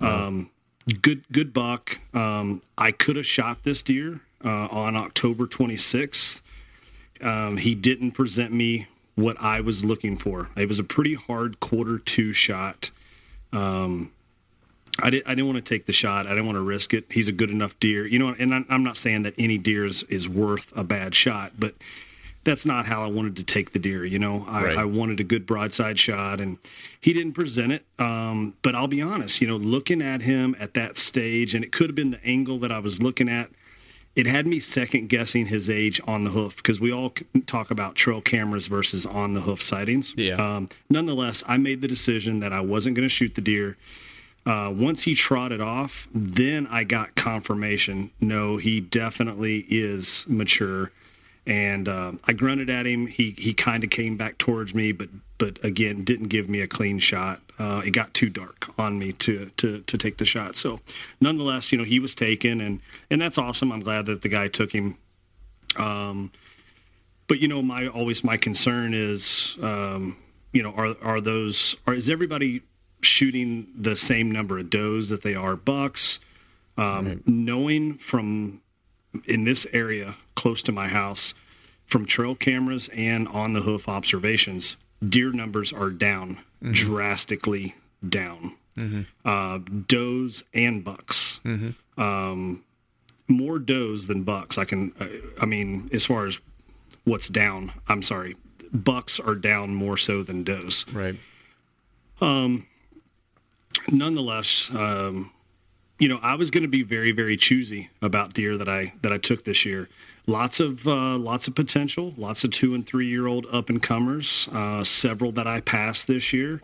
Wow. 0.00 0.46
good 1.02 1.30
good 1.30 1.52
buck. 1.52 2.00
Um, 2.14 2.62
i 2.78 2.92
could 2.92 3.16
have 3.16 3.26
shot 3.26 3.62
this 3.62 3.82
deer 3.82 4.22
uh, 4.42 4.68
on 4.70 4.96
october 4.96 5.46
26th 5.46 6.40
um, 7.22 7.58
he 7.58 7.74
didn't 7.74 8.12
present 8.12 8.52
me 8.52 8.86
what 9.14 9.36
I 9.40 9.60
was 9.60 9.84
looking 9.84 10.16
for. 10.16 10.48
It 10.56 10.68
was 10.68 10.78
a 10.78 10.84
pretty 10.84 11.14
hard 11.14 11.60
quarter 11.60 11.98
two 11.98 12.32
shot. 12.32 12.90
Um, 13.52 14.12
I, 15.02 15.10
did, 15.10 15.22
I 15.26 15.30
didn't 15.30 15.46
want 15.46 15.64
to 15.64 15.74
take 15.74 15.86
the 15.86 15.92
shot. 15.92 16.26
I 16.26 16.30
didn't 16.30 16.46
want 16.46 16.56
to 16.56 16.62
risk 16.62 16.94
it. 16.94 17.04
He's 17.10 17.28
a 17.28 17.32
good 17.32 17.50
enough 17.50 17.78
deer, 17.80 18.06
you 18.06 18.18
know. 18.18 18.34
And 18.38 18.66
I'm 18.68 18.82
not 18.82 18.96
saying 18.96 19.22
that 19.22 19.34
any 19.38 19.58
deer 19.58 19.84
is, 19.84 20.02
is 20.04 20.28
worth 20.28 20.72
a 20.76 20.84
bad 20.84 21.14
shot, 21.14 21.52
but 21.58 21.74
that's 22.44 22.64
not 22.64 22.86
how 22.86 23.02
I 23.02 23.06
wanted 23.08 23.36
to 23.36 23.44
take 23.44 23.72
the 23.72 23.78
deer. 23.78 24.04
You 24.04 24.18
know, 24.18 24.44
I, 24.48 24.64
right. 24.64 24.78
I 24.78 24.84
wanted 24.84 25.20
a 25.20 25.24
good 25.24 25.46
broadside 25.46 25.98
shot, 25.98 26.40
and 26.40 26.58
he 27.00 27.12
didn't 27.12 27.34
present 27.34 27.72
it. 27.72 27.84
Um, 27.98 28.54
but 28.62 28.74
I'll 28.74 28.88
be 28.88 29.02
honest, 29.02 29.40
you 29.40 29.48
know, 29.48 29.56
looking 29.56 30.00
at 30.00 30.22
him 30.22 30.56
at 30.58 30.74
that 30.74 30.96
stage, 30.96 31.54
and 31.54 31.64
it 31.64 31.72
could 31.72 31.88
have 31.88 31.96
been 31.96 32.12
the 32.12 32.24
angle 32.24 32.58
that 32.58 32.72
I 32.72 32.78
was 32.78 33.02
looking 33.02 33.28
at 33.28 33.50
it 34.16 34.26
had 34.26 34.46
me 34.46 34.58
second 34.58 35.08
guessing 35.08 35.46
his 35.46 35.70
age 35.70 36.00
on 36.06 36.24
the 36.24 36.30
hoof 36.30 36.56
because 36.56 36.80
we 36.80 36.92
all 36.92 37.12
talk 37.46 37.70
about 37.70 37.94
trail 37.94 38.20
cameras 38.20 38.66
versus 38.66 39.06
on 39.06 39.34
the 39.34 39.42
hoof 39.42 39.62
sightings. 39.62 40.14
Yeah. 40.16 40.34
Um, 40.34 40.68
nonetheless, 40.88 41.44
I 41.46 41.56
made 41.58 41.80
the 41.80 41.88
decision 41.88 42.40
that 42.40 42.52
I 42.52 42.60
wasn't 42.60 42.96
going 42.96 43.06
to 43.06 43.14
shoot 43.14 43.34
the 43.34 43.40
deer. 43.40 43.76
Uh, 44.46 44.72
once 44.74 45.02
he 45.02 45.14
trotted 45.14 45.60
off, 45.60 46.08
then 46.12 46.66
I 46.68 46.84
got 46.84 47.14
confirmation. 47.14 48.10
No, 48.20 48.56
he 48.56 48.80
definitely 48.80 49.66
is 49.68 50.24
mature. 50.28 50.90
And 51.50 51.88
uh, 51.88 52.12
I 52.24 52.32
grunted 52.32 52.70
at 52.70 52.86
him. 52.86 53.08
He 53.08 53.34
he 53.36 53.52
kind 53.52 53.84
of 53.84 53.90
came 53.90 54.16
back 54.16 54.38
towards 54.38 54.74
me, 54.74 54.92
but 54.92 55.08
but 55.36 55.62
again 55.64 56.04
didn't 56.04 56.28
give 56.28 56.48
me 56.48 56.60
a 56.60 56.68
clean 56.68 56.98
shot 56.98 57.40
uh, 57.60 57.82
it 57.84 57.90
got 57.90 58.14
too 58.14 58.30
dark 58.30 58.70
on 58.78 58.98
me 58.98 59.12
to 59.12 59.50
to 59.58 59.80
to 59.82 59.98
take 59.98 60.16
the 60.16 60.24
shot. 60.24 60.56
So, 60.56 60.80
nonetheless, 61.20 61.70
you 61.70 61.76
know, 61.76 61.84
he 61.84 62.00
was 62.00 62.14
taken, 62.14 62.58
and 62.58 62.80
and 63.10 63.20
that's 63.20 63.36
awesome. 63.36 63.70
I'm 63.70 63.80
glad 63.80 64.06
that 64.06 64.22
the 64.22 64.30
guy 64.30 64.48
took 64.48 64.72
him. 64.72 64.96
Um, 65.76 66.32
but 67.28 67.38
you 67.40 67.48
know, 67.48 67.60
my 67.60 67.86
always 67.86 68.24
my 68.24 68.38
concern 68.38 68.94
is, 68.94 69.58
um, 69.60 70.16
you 70.54 70.62
know, 70.62 70.70
are 70.70 70.96
are 71.02 71.20
those 71.20 71.76
are 71.86 71.92
is 71.92 72.08
everybody 72.08 72.62
shooting 73.02 73.66
the 73.78 73.94
same 73.94 74.30
number 74.30 74.58
of 74.58 74.70
does 74.70 75.10
that 75.10 75.22
they 75.22 75.34
are 75.34 75.54
bucks? 75.54 76.18
Um, 76.78 77.06
right. 77.06 77.28
Knowing 77.28 77.98
from 77.98 78.62
in 79.26 79.44
this 79.44 79.66
area 79.74 80.16
close 80.34 80.62
to 80.62 80.72
my 80.72 80.88
house, 80.88 81.34
from 81.86 82.06
trail 82.06 82.34
cameras 82.34 82.88
and 82.94 83.26
on 83.28 83.52
the 83.52 83.62
hoof 83.62 83.88
observations, 83.88 84.76
deer 85.06 85.32
numbers 85.32 85.72
are 85.72 85.90
down 85.90 86.38
mm-hmm. 86.62 86.72
drastically 86.72 87.74
down. 88.06 88.54
Mm-hmm. 88.76 89.02
Uh, 89.24 89.58
does 89.86 90.44
and 90.54 90.84
bucks. 90.84 91.40
Mm-hmm. 91.44 92.00
Um, 92.00 92.64
more 93.28 93.58
does 93.58 94.06
than 94.06 94.22
bucks. 94.22 94.58
I 94.58 94.64
can. 94.64 94.92
Uh, 94.98 95.06
I 95.40 95.46
mean, 95.46 95.88
as 95.92 96.06
far 96.06 96.26
as 96.26 96.38
what's 97.04 97.28
down, 97.28 97.72
I'm 97.88 98.02
sorry, 98.02 98.36
bucks 98.72 99.20
are 99.20 99.34
down 99.34 99.74
more 99.74 99.96
so 99.96 100.22
than 100.22 100.44
does. 100.44 100.86
Right. 100.92 101.16
Um. 102.20 102.66
Nonetheless, 103.88 104.68
um, 104.74 105.30
you 106.00 106.08
know, 106.08 106.18
I 106.22 106.34
was 106.34 106.50
going 106.50 106.62
to 106.62 106.68
be 106.68 106.82
very, 106.82 107.12
very 107.12 107.36
choosy 107.36 107.90
about 108.02 108.32
deer 108.34 108.56
that 108.56 108.68
I 108.68 108.94
that 109.02 109.12
I 109.12 109.18
took 109.18 109.44
this 109.44 109.64
year. 109.64 109.88
Lots 110.26 110.58
of 110.58 110.86
uh, 110.88 111.16
lots 111.16 111.46
of 111.46 111.54
potential, 111.54 112.14
lots 112.16 112.42
of 112.42 112.50
two 112.50 112.74
and 112.74 112.84
three 112.86 113.06
year 113.06 113.26
old 113.26 113.46
up 113.52 113.68
and 113.68 113.82
comers. 113.82 114.48
Uh, 114.52 114.82
several 114.82 115.30
that 115.32 115.46
I 115.46 115.60
passed 115.60 116.06
this 116.08 116.32
year, 116.32 116.62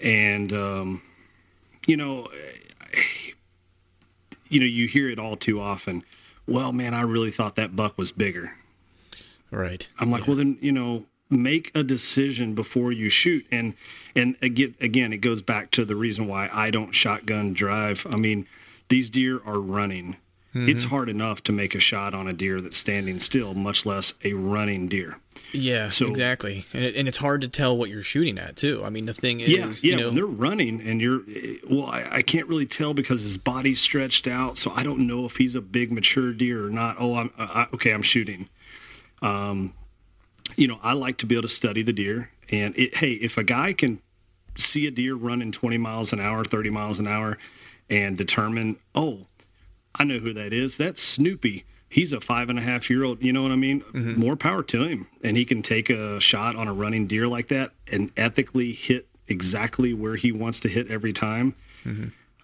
and 0.00 0.52
um, 0.52 1.02
you 1.86 1.96
know, 1.96 2.28
you 4.48 4.60
know, 4.60 4.66
you 4.66 4.86
hear 4.88 5.08
it 5.08 5.18
all 5.18 5.36
too 5.36 5.60
often. 5.60 6.02
Well, 6.46 6.72
man, 6.72 6.94
I 6.94 7.02
really 7.02 7.30
thought 7.30 7.56
that 7.56 7.76
buck 7.76 7.96
was 7.98 8.10
bigger. 8.12 8.52
Right. 9.50 9.88
I'm 9.98 10.10
like, 10.10 10.22
Yeah. 10.22 10.26
well, 10.28 10.36
then 10.36 10.58
you 10.60 10.72
know, 10.72 11.04
make 11.30 11.70
a 11.74 11.82
decision 11.82 12.54
before 12.54 12.92
you 12.92 13.08
shoot. 13.10 13.46
And 13.50 13.74
and 14.14 14.36
again, 14.42 14.74
again, 14.80 15.12
it 15.12 15.18
goes 15.18 15.42
back 15.42 15.70
to 15.72 15.84
the 15.84 15.96
reason 15.96 16.26
why 16.26 16.48
I 16.52 16.70
don't 16.70 16.92
shotgun 16.92 17.52
drive. 17.52 18.06
I 18.10 18.16
mean, 18.16 18.46
these 18.88 19.10
deer 19.10 19.40
are 19.44 19.60
running. 19.60 20.16
It's 20.60 20.84
hard 20.84 21.08
enough 21.08 21.44
to 21.44 21.52
make 21.52 21.76
a 21.76 21.78
shot 21.78 22.14
on 22.14 22.26
a 22.26 22.32
deer 22.32 22.60
that's 22.60 22.76
standing 22.76 23.20
still, 23.20 23.54
much 23.54 23.86
less 23.86 24.14
a 24.24 24.32
running 24.32 24.88
deer. 24.88 25.18
Yeah, 25.52 25.88
So- 25.88 26.08
exactly, 26.08 26.64
and 26.72 26.82
it, 26.82 26.96
and 26.96 27.06
it's 27.06 27.18
hard 27.18 27.42
to 27.42 27.48
tell 27.48 27.78
what 27.78 27.90
you're 27.90 28.02
shooting 28.02 28.38
at 28.38 28.56
too. 28.56 28.82
I 28.84 28.90
mean, 28.90 29.06
the 29.06 29.14
thing 29.14 29.38
is, 29.38 29.50
Yeah, 29.50 29.66
yeah. 29.66 29.72
you 29.82 29.96
know, 29.96 30.06
when 30.06 30.14
they're 30.16 30.26
running, 30.26 30.80
and 30.80 31.00
you're 31.00 31.20
well. 31.70 31.86
I, 31.86 32.08
I 32.10 32.22
can't 32.22 32.48
really 32.48 32.66
tell 32.66 32.92
because 32.92 33.22
his 33.22 33.38
body's 33.38 33.80
stretched 33.80 34.26
out, 34.26 34.58
so 34.58 34.72
I 34.74 34.82
don't 34.82 35.06
know 35.06 35.24
if 35.26 35.36
he's 35.36 35.54
a 35.54 35.60
big 35.60 35.92
mature 35.92 36.32
deer 36.32 36.66
or 36.66 36.70
not. 36.70 36.96
Oh, 36.98 37.14
I'm 37.14 37.30
I, 37.38 37.68
okay. 37.74 37.92
I'm 37.92 38.02
shooting. 38.02 38.48
Um, 39.22 39.74
you 40.58 40.66
know, 40.66 40.78
I 40.82 40.92
like 40.92 41.16
to 41.18 41.26
be 41.26 41.34
able 41.36 41.42
to 41.42 41.48
study 41.48 41.82
the 41.82 41.92
deer, 41.92 42.30
and 42.50 42.76
it, 42.76 42.96
hey, 42.96 43.12
if 43.12 43.36
a 43.38 43.44
guy 43.44 43.72
can 43.72 44.00
see 44.56 44.86
a 44.86 44.90
deer 44.90 45.14
running 45.14 45.52
20 45.52 45.78
miles 45.78 46.12
an 46.12 46.18
hour, 46.20 46.44
30 46.44 46.70
miles 46.70 46.98
an 46.98 47.06
hour, 47.06 47.38
and 47.88 48.18
determine, 48.18 48.76
oh, 48.94 49.26
I 49.94 50.04
know 50.04 50.18
who 50.18 50.32
that 50.32 50.52
is. 50.52 50.76
That's 50.76 51.00
Snoopy. 51.02 51.64
He's 51.88 52.12
a 52.12 52.20
five 52.20 52.48
and 52.50 52.58
a 52.58 52.62
half 52.62 52.90
year 52.90 53.04
old. 53.04 53.22
You 53.22 53.32
know 53.32 53.42
what 53.42 53.52
I 53.52 53.56
mean? 53.56 53.82
More 53.94 54.36
power 54.36 54.62
to 54.64 54.82
him. 54.82 55.06
And 55.24 55.36
he 55.36 55.44
can 55.46 55.62
take 55.62 55.88
a 55.90 56.20
shot 56.20 56.54
on 56.56 56.68
a 56.68 56.72
running 56.74 57.06
deer 57.06 57.26
like 57.28 57.48
that 57.48 57.70
and 57.90 58.10
ethically 58.16 58.72
hit 58.72 59.06
exactly 59.26 59.94
where 59.94 60.16
he 60.16 60.30
wants 60.32 60.60
to 60.60 60.68
hit 60.68 60.90
every 60.90 61.12
time. 61.14 61.54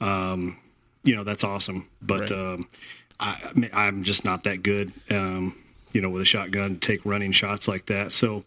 Um, 0.01 0.57
you 1.03 1.15
know, 1.15 1.25
that's 1.25 1.45
awesome. 1.45 1.89
But 2.01 2.31
Right. 2.31 2.33
um, 2.33 2.69
I, 3.21 3.53
I'm 3.73 4.03
just 4.03 4.25
not 4.25 4.45
that 4.45 4.63
good, 4.63 4.93
um, 5.11 5.55
you 5.95 6.01
know, 6.01 6.11
with 6.11 6.23
a 6.23 6.27
shotgun 6.27 6.79
take 6.79 7.05
running 7.07 7.33
shots 7.33 7.69
like 7.69 7.87
that. 7.87 8.13
So 8.13 8.45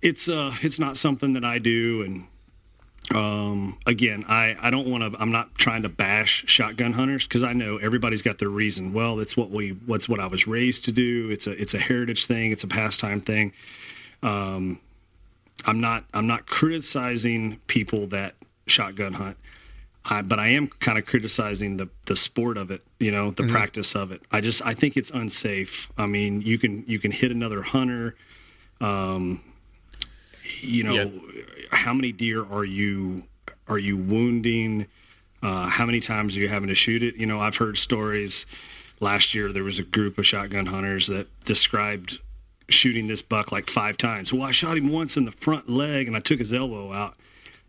it's 0.00 0.28
uh, 0.28 0.54
it's 0.62 0.78
not 0.78 0.96
something 0.96 1.32
that 1.34 1.44
I 1.44 1.58
do. 1.58 2.02
And 2.02 2.26
um, 3.14 3.78
again, 3.86 4.24
I, 4.28 4.56
I 4.60 4.70
don't 4.70 4.88
want 4.88 5.12
to. 5.12 5.20
I'm 5.20 5.32
not 5.32 5.54
trying 5.56 5.82
to 5.82 5.88
bash 5.88 6.44
shotgun 6.46 6.94
hunters 6.94 7.26
because 7.26 7.42
I 7.42 7.52
know 7.52 7.76
everybody's 7.78 8.22
got 8.22 8.38
their 8.38 8.48
reason. 8.48 8.92
Well, 8.92 9.20
it's 9.20 9.36
what 9.36 9.50
we. 9.50 9.70
What's 9.70 10.08
what 10.08 10.20
I 10.20 10.26
was 10.26 10.46
raised 10.46 10.84
to 10.86 10.92
do. 10.92 11.30
It's 11.30 11.46
a 11.46 11.60
it's 11.60 11.74
a 11.74 11.78
heritage 11.78 12.26
thing. 12.26 12.52
It's 12.52 12.64
a 12.64 12.68
pastime 12.68 13.20
thing. 13.20 13.52
Um, 14.22 14.80
I'm 15.64 15.80
not 15.80 16.04
I'm 16.14 16.26
not 16.26 16.46
criticizing 16.46 17.60
people 17.66 18.06
that 18.08 18.34
shotgun 18.66 19.14
hunt. 19.14 19.36
I, 20.08 20.22
but 20.22 20.38
I 20.38 20.48
am 20.48 20.68
kind 20.68 20.98
of 20.98 21.04
criticizing 21.06 21.76
the 21.78 21.88
the 22.06 22.16
sport 22.16 22.56
of 22.56 22.70
it, 22.70 22.82
you 23.00 23.10
know, 23.10 23.30
the 23.30 23.46
practice 23.48 23.94
of 23.96 24.12
it. 24.12 24.22
I 24.30 24.40
just 24.40 24.64
I 24.64 24.72
think 24.74 24.96
it's 24.96 25.10
unsafe. 25.10 25.90
I 25.98 26.06
mean, 26.06 26.42
you 26.42 26.58
can 26.58 26.84
you 26.86 26.98
can 26.98 27.10
hit 27.10 27.30
another 27.30 27.62
hunter. 27.62 28.14
Um, 28.80 29.42
you 30.60 30.82
know, 30.84 30.94
Yeah. 30.94 31.10
how 31.72 31.92
many 31.94 32.12
deer 32.12 32.44
are 32.44 32.64
you 32.64 33.24
are 33.68 33.78
you 33.78 33.96
wounding? 33.96 34.86
Uh, 35.42 35.66
how 35.66 35.86
many 35.86 36.00
times 36.00 36.36
are 36.36 36.40
you 36.40 36.48
having 36.48 36.68
to 36.68 36.74
shoot 36.74 37.02
it? 37.02 37.16
You 37.16 37.26
know, 37.26 37.40
I've 37.40 37.56
heard 37.56 37.76
stories. 37.78 38.46
Last 39.00 39.34
year, 39.34 39.52
there 39.52 39.64
was 39.64 39.78
a 39.78 39.82
group 39.82 40.16
of 40.18 40.26
shotgun 40.26 40.66
hunters 40.66 41.06
that 41.08 41.28
described 41.44 42.18
shooting 42.68 43.06
this 43.08 43.22
buck 43.22 43.52
like 43.52 43.68
five 43.68 43.96
times. 43.96 44.32
Well, 44.32 44.42
I 44.42 44.50
shot 44.52 44.76
him 44.78 44.88
once 44.88 45.16
in 45.16 45.24
the 45.24 45.32
front 45.32 45.68
leg 45.68 46.06
and 46.06 46.16
I 46.16 46.20
took 46.20 46.38
his 46.38 46.52
elbow 46.52 46.92
out, 46.92 47.14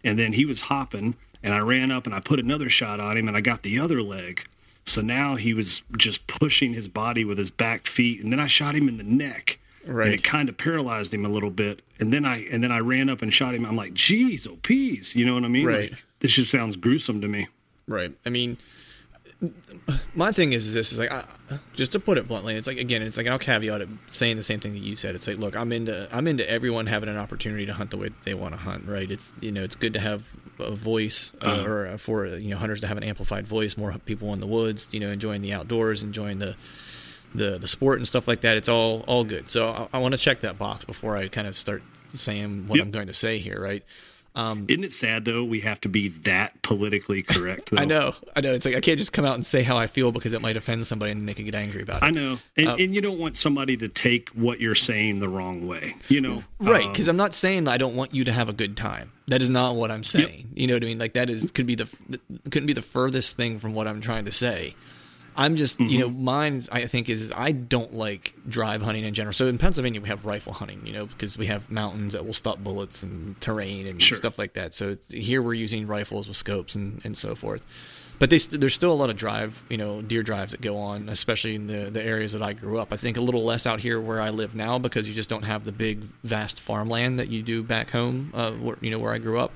and 0.03 0.17
then 0.17 0.33
he 0.33 0.45
was 0.45 0.61
hopping, 0.61 1.15
and 1.43 1.53
I 1.53 1.59
ran 1.59 1.91
up 1.91 2.05
and 2.05 2.15
I 2.15 2.19
put 2.19 2.39
another 2.39 2.69
shot 2.69 2.99
on 2.99 3.17
him 3.17 3.27
and 3.27 3.35
I 3.37 3.41
got 3.41 3.63
the 3.63 3.79
other 3.79 4.01
leg. 4.01 4.47
So 4.85 5.01
now 5.01 5.35
he 5.35 5.53
was 5.53 5.81
just 5.97 6.27
pushing 6.27 6.73
his 6.73 6.87
body 6.87 7.25
with 7.25 7.37
his 7.37 7.51
back 7.51 7.87
feet, 7.87 8.23
and 8.23 8.31
then 8.31 8.39
I 8.39 8.47
shot 8.47 8.73
him 8.73 8.87
in 8.87 8.97
the 8.97 9.03
neck. 9.03 9.59
Right. 9.85 10.07
And 10.07 10.13
it 10.13 10.23
kind 10.23 10.49
of 10.49 10.57
paralyzed 10.57 11.13
him 11.13 11.25
a 11.25 11.29
little 11.29 11.49
bit. 11.49 11.81
And 11.99 12.13
then 12.13 12.25
I 12.25 12.45
and 12.51 12.63
then 12.63 12.71
I 12.71 12.79
ran 12.79 13.09
up 13.09 13.21
and 13.21 13.33
shot 13.33 13.53
him. 13.53 13.65
I'm 13.65 13.75
like, 13.75 13.93
geez, 13.93 14.47
oh 14.47 14.57
peas. 14.61 15.15
You 15.15 15.25
know 15.25 15.33
what 15.33 15.43
I 15.43 15.49
mean? 15.49 15.65
Right. 15.65 15.91
Like, 15.91 16.03
this 16.19 16.33
just 16.33 16.51
sounds 16.51 16.75
gruesome 16.75 17.21
to 17.21 17.27
me. 17.27 17.47
Right. 17.87 18.13
I 18.25 18.29
mean, 18.29 18.57
my 20.15 20.31
thing 20.31 20.53
is, 20.53 20.65
is 20.67 20.73
this 20.73 20.91
is 20.91 20.99
like, 20.99 21.11
I, 21.11 21.23
just 21.75 21.91
to 21.91 21.99
put 21.99 22.17
it 22.17 22.27
bluntly, 22.27 22.55
it's 22.55 22.67
like 22.67 22.77
again, 22.77 23.01
it's 23.01 23.17
like 23.17 23.27
I'll 23.27 23.37
caveat 23.39 23.81
it 23.81 23.89
saying 24.07 24.37
the 24.37 24.43
same 24.43 24.59
thing 24.59 24.73
that 24.73 24.79
you 24.79 24.95
said. 24.95 25.15
It's 25.15 25.27
like, 25.27 25.37
look, 25.37 25.55
I'm 25.55 25.71
into 25.71 26.07
I'm 26.11 26.27
into 26.27 26.49
everyone 26.49 26.87
having 26.87 27.09
an 27.09 27.17
opportunity 27.17 27.65
to 27.67 27.73
hunt 27.73 27.91
the 27.91 27.97
way 27.97 28.07
that 28.09 28.23
they 28.25 28.33
want 28.33 28.53
to 28.53 28.59
hunt. 28.59 28.85
Right. 28.87 29.09
It's 29.09 29.31
you 29.39 29.51
know, 29.51 29.63
it's 29.63 29.75
good 29.75 29.93
to 29.93 29.99
have 29.99 30.27
a 30.59 30.71
voice 30.71 31.33
uh, 31.41 31.45
Uh-huh. 31.45 31.69
or 31.69 31.87
uh, 31.87 31.97
for 31.97 32.25
you 32.25 32.49
know 32.49 32.57
hunters 32.57 32.81
to 32.81 32.87
have 32.87 32.97
an 32.97 33.03
amplified 33.03 33.47
voice. 33.47 33.77
More 33.77 33.93
people 34.05 34.33
in 34.33 34.39
the 34.39 34.47
woods, 34.47 34.89
you 34.91 34.99
know, 34.99 35.09
enjoying 35.09 35.41
the 35.41 35.53
outdoors, 35.53 36.01
enjoying 36.01 36.39
the 36.39 36.55
the 37.35 37.57
the 37.59 37.67
sport 37.67 37.99
and 37.99 38.07
stuff 38.07 38.27
like 38.27 38.41
that. 38.41 38.57
It's 38.57 38.69
all 38.69 39.03
all 39.07 39.23
good. 39.23 39.49
So 39.49 39.67
I, 39.69 39.87
I 39.93 39.99
want 39.99 40.13
to 40.13 40.17
check 40.17 40.39
that 40.41 40.57
box 40.57 40.83
before 40.85 41.15
I 41.15 41.27
kind 41.27 41.45
of 41.47 41.55
start 41.55 41.83
saying 42.13 42.65
what 42.65 42.77
Yep. 42.77 42.85
I'm 42.85 42.91
going 42.91 43.07
to 43.07 43.13
say 43.13 43.37
here. 43.37 43.61
Right. 43.61 43.83
Isn't 44.37 44.83
it 44.83 44.93
sad 44.93 45.25
though? 45.25 45.43
We 45.43 45.61
have 45.61 45.81
to 45.81 45.89
be 45.89 46.09
that 46.09 46.61
politically 46.61 47.23
correct. 47.23 47.71
Though? 47.71 47.77
I 47.81 47.85
know, 47.85 48.13
I 48.35 48.41
know. 48.41 48.53
It's 48.53 48.65
like 48.65 48.75
I 48.75 48.81
can't 48.81 48.99
just 48.99 49.11
come 49.11 49.25
out 49.25 49.33
and 49.35 49.45
say 49.45 49.63
how 49.63 49.77
I 49.77 49.87
feel 49.87 50.11
because 50.11 50.33
it 50.33 50.41
might 50.41 50.55
offend 50.55 50.85
somebody 50.85 51.11
and 51.11 51.27
they 51.27 51.33
could 51.33 51.45
get 51.45 51.55
angry 51.55 51.81
about 51.81 52.03
it. 52.03 52.05
I 52.05 52.11
know, 52.11 52.37
and, 52.55 52.67
Uh, 52.67 52.75
and 52.79 52.93
you 52.93 53.01
don't 53.01 53.17
want 53.17 53.35
somebody 53.37 53.75
to 53.77 53.87
take 53.87 54.29
what 54.29 54.61
you're 54.61 54.75
saying 54.75 55.19
the 55.21 55.29
wrong 55.29 55.65
way. 55.67 55.95
You 56.07 56.21
know, 56.21 56.43
Right, 56.59 56.85
Um, 56.85 56.91
because 56.91 57.07
I'm 57.07 57.17
not 57.17 57.33
saying 57.33 57.63
that 57.63 57.71
I 57.71 57.77
don't 57.77 57.95
want 57.95 58.13
you 58.13 58.23
to 58.25 58.31
have 58.31 58.47
a 58.47 58.53
good 58.53 58.77
time. 58.77 59.11
That 59.27 59.41
is 59.41 59.49
not 59.49 59.75
what 59.75 59.91
I'm 59.91 60.03
saying. 60.03 60.51
You 60.55 60.67
know 60.67 60.75
what 60.75 60.83
I 60.83 60.85
mean? 60.85 60.99
Like 60.99 61.13
that 61.13 61.29
is 61.29 61.51
could 61.51 61.65
be 61.65 61.75
the 61.75 61.87
couldn't 62.51 62.67
be 62.67 62.73
the 62.73 62.81
furthest 62.81 63.35
thing 63.37 63.59
from 63.59 63.73
what 63.73 63.87
I'm 63.87 64.01
trying 64.01 64.25
to 64.25 64.31
say. 64.31 64.75
I'm 65.37 65.55
just 65.55 65.79
you 65.79 65.99
know 65.99 66.09
Mm-hmm. 66.09 66.23
mine 66.23 66.63
I 66.71 66.85
think 66.87 67.09
is 67.09 67.31
I 67.35 67.51
don't 67.51 67.93
like 67.93 68.33
drive 68.49 68.81
hunting 68.81 69.03
in 69.05 69.13
general. 69.13 69.33
So 69.33 69.45
in 69.47 69.57
Pennsylvania 69.57 70.01
we 70.01 70.09
have 70.09 70.25
rifle 70.25 70.53
hunting, 70.53 70.85
you 70.85 70.93
know, 70.93 71.05
because 71.05 71.37
we 71.37 71.45
have 71.47 71.69
mountains 71.69 72.13
that 72.13 72.25
will 72.25 72.33
stop 72.33 72.59
bullets 72.63 73.03
and 73.03 73.39
terrain 73.39 73.85
and 73.87 74.01
Sure. 74.01 74.17
stuff 74.17 74.39
like 74.39 74.53
that. 74.53 74.73
So 74.73 74.97
here 75.09 75.41
we're 75.41 75.53
using 75.53 75.85
rifles 75.87 76.27
with 76.27 76.37
scopes 76.37 76.75
and, 76.75 77.01
and 77.05 77.15
so 77.17 77.35
forth. 77.35 77.63
But 78.19 78.31
they, 78.31 78.39
there's 78.39 78.73
still 78.73 78.91
a 78.91 78.95
lot 78.95 79.11
of 79.11 79.15
drive, 79.15 79.63
you 79.69 79.77
know, 79.77 80.01
deer 80.01 80.23
drives 80.23 80.51
that 80.53 80.59
go 80.61 80.75
on, 80.77 81.07
especially 81.07 81.53
in 81.53 81.67
the, 81.67 81.91
the 81.91 82.01
areas 82.01 82.33
that 82.33 82.41
I 82.41 82.53
grew 82.53 82.79
up. 82.79 82.91
I 82.91 82.97
think 82.97 83.15
a 83.15 83.21
little 83.21 83.43
less 83.43 83.67
out 83.67 83.79
here 83.79 84.01
where 84.01 84.19
I 84.19 84.31
live 84.31 84.55
now 84.55 84.79
because 84.79 85.07
you 85.07 85.13
just 85.13 85.29
don't 85.29 85.43
have 85.43 85.65
the 85.65 85.71
big, 85.71 86.01
vast 86.23 86.59
farmland 86.59 87.19
that 87.19 87.29
you 87.29 87.43
do 87.43 87.61
back 87.61 87.91
home, 87.91 88.31
uh, 88.33 88.53
where, 88.53 88.75
you 88.81 88.89
know, 88.89 88.97
where 88.97 89.13
I 89.13 89.19
grew 89.19 89.37
up. 89.39 89.51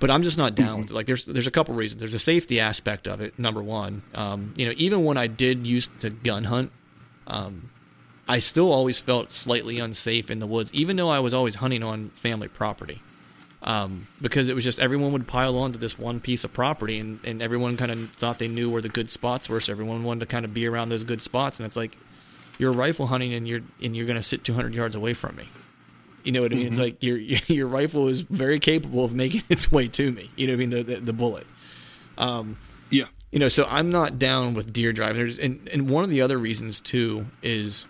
But 0.00 0.10
I'm 0.10 0.22
just 0.22 0.38
not 0.38 0.54
down 0.54 0.80
with 0.80 0.90
it. 0.90 0.94
Like, 0.94 1.06
there's 1.06 1.24
there's 1.24 1.46
a 1.46 1.52
couple 1.52 1.74
reasons. 1.74 2.00
There's 2.00 2.14
a 2.14 2.18
safety 2.18 2.60
aspect 2.60 3.06
of 3.06 3.20
it. 3.20 3.38
Number 3.38 3.62
one, 3.62 4.02
um, 4.14 4.54
you 4.56 4.66
know, 4.66 4.72
even 4.76 5.04
when 5.04 5.16
I 5.16 5.26
did 5.26 5.66
used 5.66 5.98
to 6.00 6.10
gun 6.10 6.44
hunt, 6.44 6.72
um, 7.26 7.70
I 8.28 8.38
still 8.38 8.72
always 8.72 8.98
felt 8.98 9.30
slightly 9.30 9.78
unsafe 9.78 10.30
in 10.30 10.38
the 10.38 10.46
woods, 10.46 10.72
even 10.74 10.96
though 10.96 11.10
I 11.10 11.20
was 11.20 11.34
always 11.34 11.56
hunting 11.56 11.82
on 11.82 12.10
family 12.10 12.48
property 12.48 13.00
um, 13.64 14.06
because 14.20 14.48
it 14.48 14.54
was 14.54 14.62
just 14.62 14.78
everyone 14.78 15.12
would 15.12 15.26
pile 15.26 15.56
onto 15.58 15.78
this 15.78 15.98
one 15.98 16.20
piece 16.20 16.44
of 16.44 16.52
property 16.52 16.98
and, 16.98 17.18
and 17.24 17.42
everyone 17.42 17.76
kind 17.76 17.90
of 17.90 18.10
thought 18.10 18.38
they 18.38 18.48
knew 18.48 18.70
where 18.70 18.82
the 18.82 18.90
good 18.90 19.10
spots 19.10 19.48
were 19.48 19.58
so 19.58 19.72
everyone 19.72 20.04
wanted 20.04 20.20
to 20.20 20.26
kind 20.26 20.44
of 20.44 20.52
be 20.52 20.66
around 20.66 20.90
those 20.90 21.02
good 21.02 21.22
spots 21.22 21.58
and 21.58 21.66
it's 21.66 21.76
like 21.76 21.96
you're 22.58 22.72
rifle 22.72 23.06
hunting 23.06 23.32
and 23.32 23.48
you're 23.48 23.62
and 23.82 23.96
you're 23.96 24.06
going 24.06 24.18
to 24.18 24.22
sit 24.22 24.44
200 24.44 24.74
yards 24.74 24.94
away 24.94 25.14
from 25.14 25.34
me 25.36 25.48
you 26.24 26.32
know 26.32 26.42
what 26.42 26.52
i 26.52 26.56
mean? 26.56 26.66
It's 26.66 26.76
mm-hmm. 26.76 26.82
like 26.82 27.02
your 27.02 27.18
your 27.18 27.68
rifle 27.68 28.08
is 28.08 28.22
very 28.22 28.58
capable 28.58 29.04
of 29.04 29.14
making 29.14 29.42
its 29.48 29.70
way 29.70 29.88
to 29.88 30.10
me. 30.10 30.30
You 30.36 30.46
know 30.46 30.54
what 30.54 30.56
i 30.56 30.58
mean? 30.58 30.70
The 30.70 30.82
the, 30.82 31.00
the 31.00 31.12
bullet. 31.12 31.46
Um, 32.16 32.56
yeah, 32.90 33.06
you 33.30 33.38
know 33.38 33.48
so 33.48 33.66
i'm 33.68 33.90
not 33.90 34.18
down 34.18 34.54
with 34.54 34.72
deer 34.72 34.92
drivers. 34.92 35.38
And 35.38 35.68
and 35.72 35.88
one 35.88 36.02
of 36.02 36.10
the 36.10 36.22
other 36.22 36.38
reasons 36.38 36.80
too 36.80 37.26
is 37.42 37.86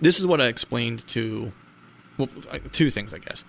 this 0.00 0.18
is 0.18 0.26
what 0.26 0.40
i 0.40 0.46
explained 0.46 1.06
to 1.08 1.52
well 2.16 2.28
two 2.72 2.90
things 2.90 3.12
i 3.12 3.18
guess. 3.18 3.44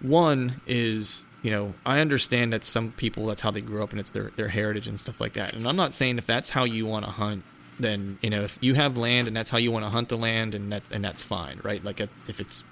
One 0.00 0.60
is 0.66 1.24
you 1.42 1.50
know 1.50 1.74
i 1.86 2.00
understand 2.00 2.52
that 2.52 2.64
some 2.64 2.92
people 2.92 3.26
that's 3.26 3.42
how 3.42 3.52
they 3.52 3.60
grew 3.60 3.82
up 3.82 3.92
and 3.92 4.00
it's 4.00 4.10
their 4.10 4.30
their 4.36 4.48
heritage 4.48 4.88
and 4.88 4.98
stuff 4.98 5.20
like 5.20 5.34
that. 5.34 5.54
And 5.54 5.66
i'm 5.68 5.76
not 5.76 5.94
saying 5.94 6.18
if 6.18 6.26
that's 6.26 6.50
how 6.50 6.64
you 6.64 6.86
want 6.86 7.04
to 7.04 7.10
hunt 7.12 7.44
then 7.78 8.18
you 8.22 8.30
know 8.30 8.42
if 8.42 8.58
you 8.60 8.74
have 8.74 8.96
land 8.96 9.28
and 9.28 9.36
that's 9.36 9.50
how 9.50 9.58
you 9.58 9.70
want 9.70 9.84
to 9.84 9.88
hunt 9.88 10.08
the 10.08 10.18
land 10.18 10.54
and 10.54 10.72
that 10.72 10.82
and 10.90 11.04
that's 11.04 11.22
fine 11.22 11.60
right? 11.62 11.84
Like 11.84 12.00
if 12.00 12.40
it's 12.40 12.64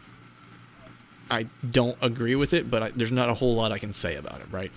i 1.31 1.47
don't 1.69 1.97
agree 2.01 2.35
with 2.35 2.53
it 2.53 2.71
but 2.71 2.83
I, 2.83 2.91
there's 2.91 3.13
not 3.13 3.29
a 3.29 3.35
whole 3.35 3.55
lot 3.55 3.73
i 3.73 3.79
can 3.79 3.93
say 3.93 4.17
about 4.17 4.41
it 4.41 4.47
right? 4.51 4.73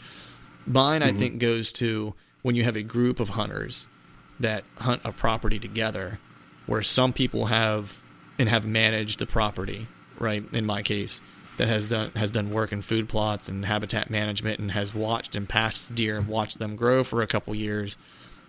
Mine 0.65 1.03
i 1.03 1.09
mm-hmm. 1.09 1.19
think 1.19 1.39
goes 1.39 1.73
to 1.73 2.13
when 2.41 2.55
you 2.55 2.63
have 2.63 2.75
a 2.75 2.83
group 2.83 3.19
of 3.19 3.29
hunters 3.29 3.87
that 4.39 4.63
hunt 4.77 5.01
a 5.03 5.11
property 5.11 5.59
together 5.59 6.19
where 6.65 6.81
some 6.81 7.13
people 7.13 7.47
have 7.47 7.99
and 8.39 8.49
have 8.49 8.65
managed 8.65 9.19
the 9.19 9.25
property 9.25 9.87
right 10.19 10.43
in 10.53 10.65
my 10.65 10.81
case 10.81 11.21
that 11.57 11.67
has 11.67 11.89
done 11.89 12.11
has 12.15 12.31
done 12.31 12.49
work 12.49 12.71
in 12.71 12.81
food 12.81 13.07
plots 13.07 13.47
and 13.47 13.65
habitat 13.65 14.09
management 14.09 14.59
and 14.59 14.71
has 14.71 14.93
watched 14.93 15.35
and 15.35 15.47
passed 15.47 15.93
deer 15.93 16.17
and 16.17 16.27
watched 16.27 16.59
them 16.59 16.75
grow 16.75 17.03
for 17.03 17.21
a 17.21 17.27
couple 17.27 17.53
years, 17.53 17.97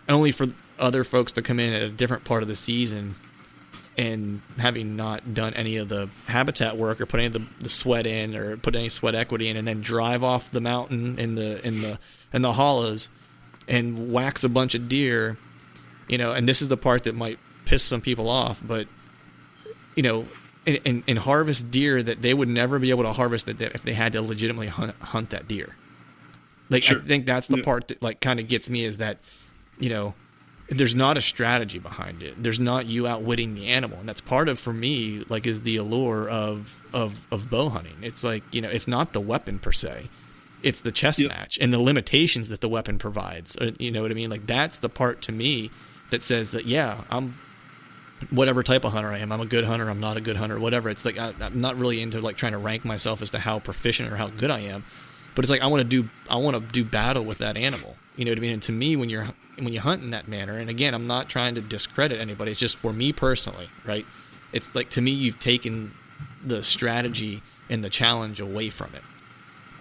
only 0.09 0.33
for 0.33 0.49
other 0.79 1.05
folks 1.05 1.33
to 1.33 1.43
come 1.43 1.61
in 1.61 1.73
at 1.73 1.83
a 1.83 1.89
different 1.89 2.25
part 2.25 2.43
of 2.43 2.49
the 2.49 2.57
season 2.57 3.15
and 3.97 4.41
having 4.59 4.97
not 4.97 5.35
done 5.35 5.55
any 5.55 5.77
of 5.77 5.89
the 5.89 6.09
habitat 6.27 6.77
work 6.77 7.01
or 7.01 7.07
put 7.07 7.21
any 7.21 7.27
of 7.29 7.33
the, 7.33 7.43
the 7.61 7.69
sweat 7.69 8.07
in 8.07 8.35
or 8.35 8.57
put 8.57 8.75
any 8.75 8.89
sweat 8.89 9.15
equity 9.15 9.49
in 9.49 9.57
and 9.57 9.67
then 9.67 9.81
drive 9.81 10.25
off 10.25 10.51
the 10.51 10.61
mountain 10.61 11.19
in 11.19 11.35
the 11.37 11.65
in 11.67 11.81
the 11.81 11.99
in 12.33 12.43
the 12.43 12.55
hollows 12.55 13.11
and 13.69 14.13
wax 14.13 14.43
a 14.43 14.49
bunch 14.49 14.75
of 14.75 14.89
deer 14.89 15.37
you 16.09 16.19
know 16.19 16.33
and 16.33 16.49
this 16.49 16.61
is 16.61 16.69
the 16.69 16.77
part 16.77 17.05
that 17.05 17.15
might 17.15 17.39
piss 17.65 17.83
some 17.83 18.01
people 18.01 18.29
off 18.29 18.61
but 18.65 18.89
you 19.95 20.03
know 20.03 20.27
and, 20.67 21.03
and, 21.07 21.19
harvest 21.19 21.71
deer 21.71 22.03
that 22.03 22.23
they 22.23 22.33
would 22.33 22.49
never 22.49 22.79
be 22.79 22.89
able 22.89 23.03
to 23.03 23.13
harvest 23.13 23.45
that 23.45 23.61
if 23.61 23.83
they 23.83 23.93
had 23.93 24.15
to 24.15 24.23
legitimately 24.23 24.69
hunt, 24.69 24.97
hunt 24.97 25.31
that 25.31 25.47
deer 25.47 25.77
like 26.71 26.83
sure. 26.83 26.99
i 26.99 27.05
think 27.05 27.27
that's 27.27 27.49
the 27.49 27.59
yeah. 27.59 27.65
part 27.65 27.89
that 27.89 28.03
like 28.03 28.21
kind 28.21 28.41
of 28.41 28.49
gets 28.49 28.69
me 28.69 28.85
is 28.85 28.99
that 28.99 29.19
you 29.79 29.91
know 29.91 30.15
there's 30.69 30.95
not 30.95 31.17
a 31.17 31.21
strategy 31.21 31.79
behind 31.79 32.23
it. 32.23 32.43
There's 32.43 32.61
not 32.61 32.87
you 32.87 33.07
outwitting 33.07 33.55
the 33.55 33.69
animal, 33.69 33.99
and 33.99 34.09
that's 34.09 34.21
part 34.21 34.49
of 34.49 34.59
for 34.59 34.73
me 34.73 35.25
like 35.29 35.47
is 35.47 35.63
the 35.63 35.77
allure 35.77 36.29
of 36.29 36.79
of 36.93 37.21
of 37.31 37.51
bow 37.51 37.69
hunting. 37.69 37.97
It's 38.03 38.25
like 38.25 38.43
you 38.53 38.61
know, 38.61 38.71
it's 38.71 38.89
not 38.89 39.13
the 39.13 39.21
weapon 39.21 39.59
per 39.59 39.73
se, 39.73 40.09
it's 40.63 40.81
the 40.81 40.93
chess 40.93 41.19
yep. 41.19 41.29
match 41.29 41.59
and 41.61 41.73
the 41.73 41.79
limitations 41.79 42.49
that 42.49 42.61
the 42.61 42.69
weapon 42.69 42.99
provides. 42.99 43.57
Uh, 43.57 43.73
you 43.79 43.91
know 43.91 44.03
what 44.03 44.11
I 44.11 44.15
mean? 44.15 44.31
Like 44.31 44.47
that's 44.47 44.79
the 44.79 44.89
part 44.89 45.23
to 45.23 45.33
me 45.33 45.71
that 46.11 46.23
says 46.23 46.53
that 46.53 46.65
yeah, 46.65 47.03
I'm 47.11 47.39
whatever 48.31 48.63
type 48.63 48.85
of 48.85 48.93
hunter 48.93 49.11
I 49.11 49.19
am. 49.19 49.31
I'm 49.33 49.41
a 49.41 49.47
good 49.47 49.65
hunter. 49.65 49.89
I'm 49.89 50.01
not 50.01 50.17
a 50.17 50.21
good 50.21 50.37
hunter. 50.37 50.59
Whatever. 50.59 50.89
It's 50.89 51.05
like 51.05 51.19
I, 51.19 51.35
I'm 51.41 51.61
not 51.61 51.77
really 51.77 52.01
into 52.01 52.21
like 52.21 52.37
trying 52.37 52.53
to 52.53 52.59
rank 52.59 52.85
myself 52.85 53.21
as 53.21 53.31
to 53.31 53.39
how 53.39 53.59
proficient 53.59 54.11
or 54.11 54.17
how 54.17 54.29
good 54.29 54.51
I 54.51 54.61
am, 54.61 54.85
but 55.35 55.45
it's 55.45 55.51
like 55.51 55.61
I 55.61 55.67
want 55.67 55.83
to 55.83 55.89
do 55.89 56.09
I 56.31 56.37
want 56.37 56.57
to 56.57 56.63
do 56.73 56.85
battle 56.85 57.25
with 57.25 57.39
that 57.39 57.59
animal. 57.59 57.97
You 58.17 58.25
know 58.25 58.31
what 58.31 58.39
I 58.39 58.41
mean? 58.41 58.53
And 58.53 58.63
to 58.65 58.73
me, 58.73 58.97
when 58.97 59.09
you're 59.09 59.29
when 59.59 59.73
you 59.73 59.81
hunt 59.81 60.03
in 60.03 60.11
that 60.11 60.29
manner, 60.29 60.57
and 60.59 60.71
again, 60.71 60.95
I'm 60.95 61.07
not 61.07 61.29
trying 61.29 61.55
to 61.57 61.61
discredit 61.61 62.21
anybody. 62.21 62.53
It's 62.53 62.61
just 62.61 62.77
for 62.77 62.93
me 62.93 63.13
personally, 63.13 63.69
right? 63.85 64.07
It's 64.53 64.73
like 64.75 64.91
to 64.91 65.01
me, 65.01 65.11
you've 65.11 65.39
taken 65.39 65.93
the 66.45 66.63
strategy 66.63 67.43
and 67.69 67.83
the 67.83 67.91
challenge 67.91 68.41
away 68.41 68.71
from 68.71 68.91
it. 68.95 69.03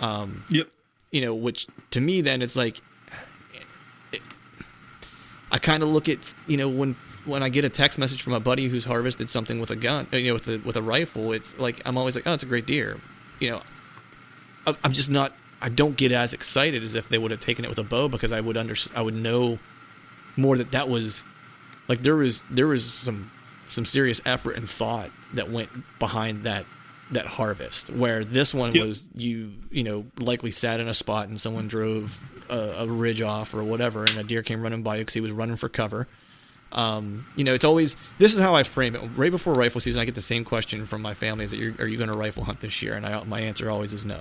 Um, 0.03 0.43
yep. 0.49 0.67
You 1.11 1.21
know, 1.21 1.35
which 1.35 1.67
to 1.91 2.01
me, 2.01 2.21
then 2.21 2.41
it's 2.41 2.55
like 2.55 2.81
it, 4.11 4.21
I 5.51 5.59
kind 5.59 5.83
of 5.83 5.89
look 5.89 6.09
at 6.09 6.33
you 6.47 6.57
know 6.57 6.69
when 6.69 6.95
when 7.25 7.43
I 7.43 7.49
get 7.49 7.63
a 7.65 7.69
text 7.69 7.99
message 7.99 8.21
from 8.21 8.33
a 8.33 8.39
buddy 8.39 8.67
who's 8.67 8.83
harvested 8.83 9.29
something 9.29 9.59
with 9.59 9.71
a 9.71 9.75
gun, 9.75 10.07
you 10.11 10.27
know, 10.27 10.33
with 10.33 10.47
a 10.47 10.57
with 10.59 10.75
a 10.75 10.81
rifle. 10.81 11.33
It's 11.33 11.57
like 11.57 11.81
I'm 11.85 11.97
always 11.97 12.15
like, 12.15 12.25
oh, 12.25 12.33
it's 12.33 12.43
a 12.43 12.47
great 12.47 12.65
deer. 12.65 12.99
You 13.39 13.51
know, 13.51 13.61
I'm 14.65 14.91
just 14.91 15.11
not 15.11 15.33
I 15.63 15.69
don't 15.69 15.95
get 15.95 16.11
as 16.11 16.33
excited 16.33 16.83
as 16.83 16.93
if 16.93 17.07
they 17.07 17.17
would 17.17 17.31
have 17.31 17.39
taken 17.39 17.63
it 17.63 17.69
with 17.69 17.79
a 17.79 17.83
bow 17.83 18.09
because 18.09 18.33
I 18.33 18.41
would 18.41 18.57
under 18.57 18.75
I 18.93 19.01
would 19.01 19.15
know 19.15 19.59
more 20.35 20.57
that 20.57 20.73
that 20.73 20.89
was 20.89 21.23
like 21.87 22.03
there 22.03 22.17
was 22.17 22.43
there 22.51 22.67
was 22.67 22.83
some 22.85 23.31
some 23.65 23.85
serious 23.85 24.21
effort 24.25 24.57
and 24.57 24.69
thought 24.69 25.09
that 25.33 25.49
went 25.49 25.69
behind 25.99 26.43
that 26.43 26.65
that 27.11 27.25
harvest 27.25 27.89
where 27.91 28.25
this 28.25 28.53
one 28.53 28.73
yep. 28.73 28.85
was 28.85 29.05
you 29.15 29.53
you 29.71 29.83
know 29.83 30.05
likely 30.19 30.51
sat 30.51 30.81
in 30.81 30.89
a 30.89 30.93
spot 30.93 31.29
and 31.29 31.39
someone 31.39 31.69
drove 31.69 32.19
a, 32.49 32.75
a 32.79 32.87
ridge 32.87 33.21
off 33.21 33.53
or 33.53 33.63
whatever 33.63 34.01
and 34.01 34.17
a 34.17 34.23
deer 34.23 34.43
came 34.43 34.61
running 34.61 34.83
by 34.83 34.97
because 34.97 35.13
he 35.13 35.21
was 35.21 35.31
running 35.31 35.55
for 35.55 35.69
cover 35.69 36.07
um, 36.73 37.27
you 37.35 37.43
know, 37.43 37.53
it's 37.53 37.65
always 37.65 37.95
this 38.17 38.33
is 38.33 38.39
how 38.39 38.55
I 38.55 38.63
frame 38.63 38.95
it. 38.95 39.01
Right 39.15 39.29
before 39.29 39.53
rifle 39.53 39.79
season, 39.79 40.01
I 40.01 40.05
get 40.05 40.15
the 40.15 40.23
same 40.23 40.43
question 40.43 40.87
from 40.87 41.03
my 41.03 41.13
family: 41.13 41.45
Is 41.45 41.51
that 41.51 41.59
are 41.79 41.87
you 41.87 41.97
going 41.97 42.09
to 42.09 42.15
rifle 42.15 42.43
hunt 42.43 42.61
this 42.61 42.81
year? 42.81 42.95
And 42.95 43.05
I, 43.05 43.23
my 43.25 43.41
answer 43.41 43.69
always 43.69 43.93
is 43.93 44.05
no. 44.05 44.19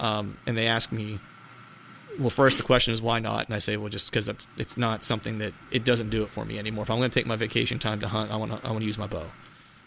Um, 0.00 0.38
and 0.46 0.56
they 0.56 0.66
ask 0.66 0.90
me, 0.90 1.20
well, 2.18 2.30
first 2.30 2.56
the 2.56 2.64
question 2.64 2.92
is 2.92 3.00
why 3.00 3.20
not? 3.20 3.46
And 3.46 3.54
I 3.54 3.58
say, 3.58 3.76
well, 3.76 3.88
just 3.88 4.10
because 4.10 4.28
it's 4.56 4.76
not 4.76 5.04
something 5.04 5.38
that 5.38 5.52
it 5.70 5.84
doesn't 5.84 6.10
do 6.10 6.22
it 6.22 6.30
for 6.30 6.44
me 6.44 6.58
anymore. 6.58 6.82
If 6.82 6.90
I'm 6.90 6.98
going 6.98 7.10
to 7.10 7.14
take 7.14 7.26
my 7.26 7.36
vacation 7.36 7.78
time 7.78 8.00
to 8.00 8.08
hunt, 8.08 8.32
I 8.32 8.36
want 8.36 8.52
to 8.52 8.66
I 8.66 8.70
want 8.70 8.80
to 8.80 8.86
use 8.86 8.98
my 8.98 9.06
bow. 9.06 9.26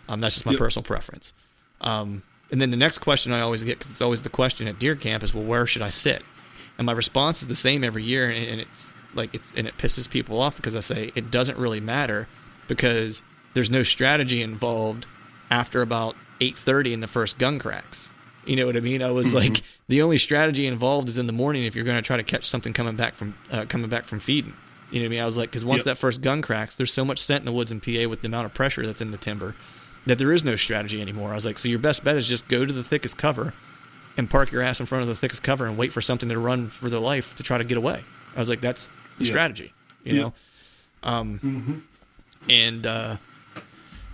Um, 0.08 0.22
that's 0.22 0.36
just 0.36 0.46
my 0.46 0.54
yep. 0.54 0.60
personal 0.60 0.84
preference. 0.84 1.34
Um, 1.82 2.24
and 2.52 2.62
then 2.62 2.72
the 2.72 2.78
next 2.78 3.00
question 3.00 3.34
I 3.34 3.42
always 3.42 3.64
get, 3.64 3.80
because 3.80 3.92
it's 3.92 4.02
always 4.02 4.22
the 4.22 4.30
question 4.30 4.68
at 4.68 4.80
deer 4.80 4.96
camp, 4.96 5.24
is 5.24 5.34
well, 5.34 5.44
where 5.44 5.66
should 5.66 5.82
I 5.82 5.90
sit? 5.90 6.22
And 6.78 6.86
my 6.86 6.94
response 6.94 7.42
is 7.42 7.48
the 7.48 7.56
same 7.56 7.84
every 7.84 8.04
year, 8.04 8.30
and, 8.30 8.48
and 8.48 8.62
it's 8.62 8.94
like, 9.14 9.34
it, 9.34 9.42
and 9.56 9.68
it 9.68 9.78
pisses 9.78 10.10
people 10.10 10.40
off 10.40 10.56
because 10.56 10.76
I 10.76 10.80
say 10.80 11.12
it 11.16 11.32
doesn't 11.32 11.58
really 11.58 11.80
matter 11.80 12.28
because 12.68 13.24
there's 13.54 13.72
no 13.72 13.84
strategy 13.84 14.42
involved 14.42 15.08
after 15.50 15.82
about 15.82 16.16
8:30 16.40 16.94
in 16.94 17.00
the 17.00 17.08
first 17.08 17.38
gun 17.38 17.60
cracks. 17.60 18.13
You 18.46 18.56
know 18.58 18.66
what 18.66 18.76
I 18.76 18.82
mean? 18.82 19.02
I 19.02 19.12
was 19.12 19.28
mm-hmm. 19.28 19.38
like, 19.38 19.62
the 19.88 20.02
only 20.02 20.18
strategy 20.18 20.68
involved 20.68 21.08
is 21.10 21.18
in 21.18 21.28
the 21.28 21.34
morning 21.34 21.64
if 21.64 21.76
you're 21.76 21.86
going 21.86 21.98
to 21.98 22.02
try 22.02 22.18
to 22.18 22.24
catch 22.24 22.46
something 22.46 22.74
coming 22.74 22.96
back 22.96 23.16
from 23.16 23.36
uh, 23.52 23.66
coming 23.68 23.90
back 23.90 24.04
from 24.04 24.20
feeding. 24.20 24.54
You 24.92 25.00
know 25.00 25.06
what 25.06 25.08
I 25.08 25.10
mean? 25.10 25.20
I 25.22 25.26
was 25.26 25.38
like, 25.38 25.50
because 25.50 25.66
once 25.66 25.80
yep. 25.80 25.86
that 25.86 25.98
first 25.98 26.22
gun 26.22 26.42
cracks, 26.42 26.76
there's 26.76 26.94
so 26.94 27.04
much 27.04 27.20
scent 27.20 27.40
in 27.40 27.46
the 27.46 27.52
woods 27.52 27.72
in 27.72 27.82
PA 27.82 28.08
with 28.08 28.22
the 28.22 28.28
amount 28.28 28.46
of 28.46 28.54
pressure 28.54 28.86
that's 28.86 29.02
in 29.02 29.12
the 29.12 29.18
timber 29.18 29.56
that 30.06 30.18
there 30.18 30.32
is 30.32 30.44
no 30.44 30.56
strategy 30.56 31.02
anymore. 31.02 31.32
I 31.32 31.36
was 31.36 31.46
like, 31.46 31.58
so 31.58 31.70
your 31.70 31.80
best 31.80 32.04
bet 32.04 32.16
is 32.16 32.28
just 32.28 32.48
go 32.48 32.66
to 32.66 32.74
the 32.74 32.84
thickest 32.84 33.18
cover 33.18 33.54
and 34.18 34.30
park 34.30 34.52
your 34.52 34.62
ass 34.62 34.80
in 34.80 34.86
front 34.86 35.02
of 35.02 35.08
the 35.08 35.16
thickest 35.16 35.42
cover 35.42 35.66
and 35.66 35.78
wait 35.78 35.94
for 35.94 36.02
something 36.02 36.30
to 36.30 36.38
run 36.38 36.68
for 36.68 36.90
their 36.90 37.00
life 37.00 37.36
to 37.36 37.44
try 37.44 37.58
to 37.58 37.64
get 37.64 37.78
away. 37.78 38.04
I 38.36 38.40
was 38.40 38.50
like, 38.50 38.62
that's 38.62 38.90
the 39.18 39.26
strategy, 39.26 39.74
you 40.04 40.22
know? 40.22 40.34
Um, 41.02 41.40
mm-hmm. 41.40 41.80
And 42.50 42.86
uh, 42.86 43.18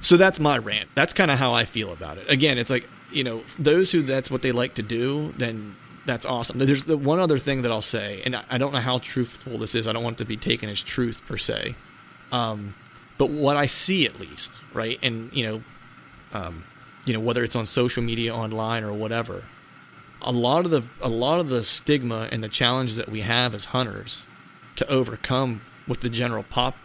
so 0.01 0.17
that's 0.17 0.39
my 0.39 0.57
rant. 0.57 0.89
That's 0.95 1.13
kind 1.13 1.31
of 1.31 1.39
how 1.39 1.53
I 1.53 1.65
feel 1.65 1.91
about 1.91 2.17
it. 2.17 2.29
Again, 2.29 2.57
it's 2.57 2.69
like 2.69 2.87
you 3.11 3.23
know, 3.23 3.43
those 3.57 3.91
who 3.91 4.01
that's 4.01 4.29
what 4.29 4.41
they 4.41 4.51
like 4.51 4.75
to 4.75 4.83
do, 4.83 5.33
then 5.37 5.75
that's 6.05 6.25
awesome. 6.25 6.59
There's 6.59 6.85
the 6.85 6.97
one 6.97 7.19
other 7.19 7.37
thing 7.37 7.61
that 7.63 7.71
I'll 7.71 7.81
say, 7.81 8.21
and 8.25 8.35
I 8.49 8.57
don't 8.57 8.73
know 8.73 8.79
how 8.79 8.99
truthful 8.99 9.57
this 9.57 9.75
is. 9.75 9.87
I 9.87 9.93
don't 9.93 10.03
want 10.03 10.17
it 10.17 10.19
to 10.19 10.25
be 10.25 10.37
taken 10.37 10.69
as 10.69 10.81
truth 10.81 11.21
per 11.27 11.37
se, 11.37 11.75
um, 12.31 12.73
but 13.17 13.29
what 13.29 13.57
I 13.57 13.67
see 13.67 14.05
at 14.05 14.19
least, 14.19 14.59
right? 14.73 14.97
And 15.01 15.31
you 15.33 15.45
know, 15.45 15.63
um, 16.33 16.63
you 17.05 17.13
know, 17.13 17.19
whether 17.19 17.43
it's 17.43 17.55
on 17.55 17.65
social 17.65 18.03
media, 18.03 18.33
online, 18.33 18.83
or 18.83 18.93
whatever, 18.93 19.43
a 20.21 20.31
lot 20.31 20.65
of 20.65 20.71
the 20.71 20.83
a 21.01 21.09
lot 21.09 21.39
of 21.39 21.49
the 21.49 21.63
stigma 21.63 22.27
and 22.31 22.43
the 22.43 22.49
challenges 22.49 22.97
that 22.97 23.09
we 23.09 23.21
have 23.21 23.53
as 23.53 23.65
hunters 23.65 24.27
to 24.75 24.89
overcome 24.89 25.61
with 25.87 26.01
the 26.01 26.09
general 26.09 26.43
pop 26.43 26.75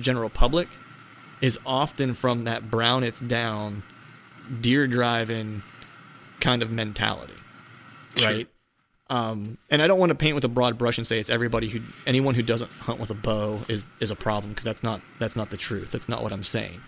general 0.00 0.30
public 0.30 0.68
is 1.40 1.58
often 1.64 2.14
from 2.14 2.44
that 2.44 2.70
brown 2.70 3.02
it's 3.02 3.20
down 3.20 3.82
deer 4.60 4.86
driving 4.86 5.62
kind 6.40 6.62
of 6.62 6.70
mentality, 6.70 7.34
right? 8.20 8.48
Um, 9.10 9.58
and 9.68 9.82
I 9.82 9.88
don't 9.88 9.98
want 9.98 10.10
to 10.10 10.14
paint 10.14 10.36
with 10.36 10.44
a 10.44 10.48
broad 10.48 10.78
brush 10.78 10.96
and 10.96 11.06
say 11.06 11.18
it's 11.18 11.30
everybody 11.30 11.68
who 11.68 11.80
anyone 12.06 12.36
who 12.36 12.42
doesn't 12.42 12.70
hunt 12.70 13.00
with 13.00 13.10
a 13.10 13.14
bow 13.14 13.58
is 13.68 13.84
is 13.98 14.12
a 14.12 14.16
problem 14.16 14.52
because 14.52 14.64
that's 14.64 14.82
not 14.82 15.00
that's 15.18 15.34
not 15.34 15.50
the 15.50 15.56
truth. 15.56 15.90
That's 15.90 16.08
not 16.08 16.22
what 16.22 16.32
I'm 16.32 16.44
saying. 16.44 16.80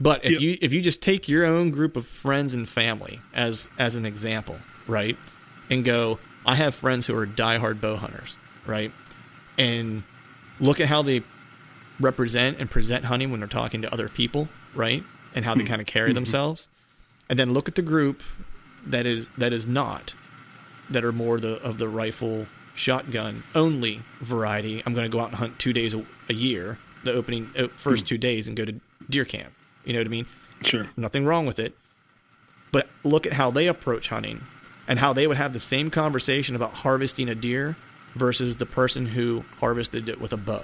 But 0.00 0.24
if 0.24 0.32
yep. 0.32 0.40
you 0.40 0.58
if 0.62 0.72
you 0.72 0.80
just 0.80 1.02
take 1.02 1.28
your 1.28 1.44
own 1.44 1.70
group 1.70 1.96
of 1.96 2.06
friends 2.06 2.54
and 2.54 2.68
family 2.68 3.20
as 3.34 3.68
as 3.76 3.96
an 3.96 4.06
example, 4.06 4.56
right, 4.86 5.16
and 5.68 5.84
go, 5.84 6.20
I 6.46 6.54
have 6.54 6.76
friends 6.76 7.06
who 7.06 7.16
are 7.16 7.26
diehard 7.26 7.80
bow 7.80 7.96
hunters, 7.96 8.36
right, 8.66 8.92
and 9.58 10.04
look 10.60 10.78
at 10.78 10.86
how 10.86 11.02
they 11.02 11.22
represent 11.98 12.58
and 12.60 12.70
present 12.70 13.06
hunting 13.06 13.32
when 13.32 13.40
they're 13.40 13.48
talking 13.48 13.82
to 13.82 13.92
other 13.92 14.08
people, 14.08 14.48
right, 14.76 15.02
and 15.34 15.44
how 15.44 15.54
they 15.54 15.62
hmm. 15.62 15.68
kind 15.68 15.80
of 15.80 15.88
carry 15.88 16.10
mm-hmm. 16.10 16.16
themselves 16.16 16.68
and 17.28 17.38
then 17.38 17.52
look 17.52 17.68
at 17.68 17.74
the 17.74 17.82
group 17.82 18.22
that 18.86 19.06
is 19.06 19.28
that 19.38 19.52
is 19.52 19.66
not 19.66 20.14
that 20.90 21.04
are 21.04 21.12
more 21.12 21.40
the 21.40 21.62
of 21.62 21.78
the 21.78 21.88
rifle 21.88 22.46
shotgun 22.74 23.42
only 23.54 24.02
variety. 24.20 24.82
I'm 24.84 24.94
going 24.94 25.10
to 25.10 25.12
go 25.12 25.20
out 25.20 25.28
and 25.28 25.36
hunt 25.36 25.58
two 25.58 25.72
days 25.72 25.94
a, 25.94 26.04
a 26.28 26.34
year, 26.34 26.78
the 27.04 27.12
opening 27.12 27.50
uh, 27.56 27.68
first 27.76 28.02
hmm. 28.02 28.06
two 28.06 28.18
days, 28.18 28.48
and 28.48 28.56
go 28.56 28.64
to 28.64 28.80
deer 29.08 29.24
camp. 29.24 29.52
You 29.84 29.92
know 29.92 30.00
what 30.00 30.06
I 30.06 30.10
mean? 30.10 30.26
Sure. 30.62 30.88
Nothing 30.96 31.24
wrong 31.24 31.46
with 31.46 31.58
it. 31.58 31.76
But 32.72 32.88
look 33.04 33.26
at 33.26 33.34
how 33.34 33.50
they 33.50 33.68
approach 33.68 34.08
hunting 34.08 34.42
and 34.88 34.98
how 34.98 35.12
they 35.12 35.26
would 35.26 35.36
have 35.36 35.52
the 35.52 35.60
same 35.60 35.90
conversation 35.90 36.56
about 36.56 36.72
harvesting 36.72 37.28
a 37.28 37.34
deer 37.34 37.76
versus 38.14 38.56
the 38.56 38.66
person 38.66 39.06
who 39.06 39.44
harvested 39.58 40.08
it 40.08 40.20
with 40.20 40.32
a 40.32 40.36
bow 40.36 40.62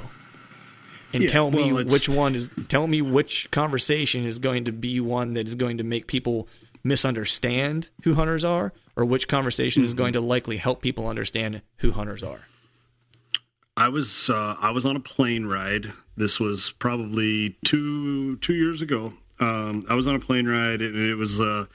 and 1.12 1.24
yeah, 1.24 1.28
tell 1.28 1.50
me 1.50 1.72
well, 1.72 1.84
which 1.84 2.08
one 2.08 2.34
is 2.34 2.50
tell 2.68 2.86
me 2.86 3.02
which 3.02 3.50
conversation 3.50 4.24
is 4.24 4.38
going 4.38 4.64
to 4.64 4.72
be 4.72 5.00
one 5.00 5.34
that 5.34 5.46
is 5.46 5.54
going 5.54 5.78
to 5.78 5.84
make 5.84 6.06
people 6.06 6.48
misunderstand 6.82 7.88
who 8.02 8.14
hunters 8.14 8.44
are 8.44 8.72
or 8.96 9.04
which 9.04 9.28
conversation 9.28 9.80
mm-hmm. 9.80 9.86
is 9.86 9.94
going 9.94 10.12
to 10.12 10.20
likely 10.20 10.56
help 10.56 10.82
people 10.82 11.06
understand 11.06 11.62
who 11.78 11.92
hunters 11.92 12.22
are 12.22 12.40
i 13.76 13.88
was 13.88 14.30
uh, 14.30 14.56
i 14.60 14.70
was 14.70 14.84
on 14.84 14.96
a 14.96 15.00
plane 15.00 15.46
ride 15.46 15.92
this 16.16 16.38
was 16.40 16.72
probably 16.78 17.56
two 17.64 18.36
two 18.36 18.54
years 18.54 18.82
ago 18.82 19.12
um, 19.40 19.84
i 19.88 19.94
was 19.94 20.06
on 20.06 20.14
a 20.14 20.20
plane 20.20 20.46
ride 20.46 20.80
and 20.80 20.96
it 20.96 21.16
was 21.16 21.40
uh, 21.40 21.66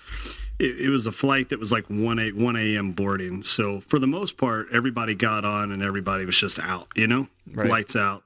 it, 0.58 0.82
it, 0.82 0.90
was 0.90 1.06
a 1.06 1.12
flight 1.12 1.50
that 1.50 1.60
was 1.60 1.72
like 1.72 1.86
1 1.90 2.20
a 2.20 2.32
1 2.32 2.56
a.m 2.56 2.92
boarding 2.92 3.44
so 3.44 3.80
for 3.82 4.00
the 4.00 4.08
most 4.08 4.38
part 4.38 4.68
everybody 4.72 5.14
got 5.14 5.44
on 5.44 5.72
and 5.72 5.84
everybody 5.84 6.26
was 6.26 6.38
just 6.38 6.60
out 6.60 6.88
you 6.96 7.08
know 7.08 7.28
right. 7.54 7.70
lights 7.70 7.96
out 7.96 8.24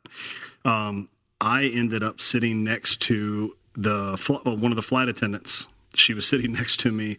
um, 0.65 1.09
I 1.41 1.65
ended 1.65 2.03
up 2.03 2.19
sitting 2.19 2.63
next 2.63 3.01
to 3.03 3.55
the 3.73 4.17
one 4.43 4.71
of 4.71 4.75
the 4.75 4.81
flight 4.81 5.07
attendants. 5.07 5.67
She 5.95 6.13
was 6.13 6.27
sitting 6.27 6.53
next 6.61 6.79
to 6.81 6.91
me, 6.91 7.17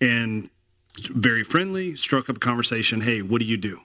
and 0.00 0.50
very 1.10 1.42
friendly, 1.44 1.96
struck 1.96 2.28
up 2.30 2.36
a 2.36 2.40
conversation. 2.40 3.02
Hey, 3.02 3.22
what 3.22 3.40
do 3.40 3.46
you 3.46 3.56
do? 3.56 3.80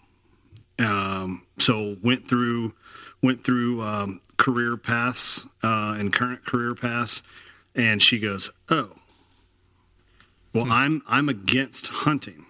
Um, 0.79 1.45
so 1.60 1.97
went 2.01 2.27
through 2.27 2.73
went 3.21 3.43
through 3.43 3.81
um, 3.81 4.21
career 4.38 4.77
paths 4.77 5.45
uh, 5.63 5.95
and 5.97 6.12
current 6.12 6.45
career 6.45 6.73
paths, 6.73 7.21
and 7.75 8.01
she 8.01 8.19
goes, 8.19 8.49
"Oh, 8.69 8.91
well, 10.53 10.67
I'm 10.69 11.01
I'm 11.07 11.29
against 11.29 11.88
hunting," 11.88 12.45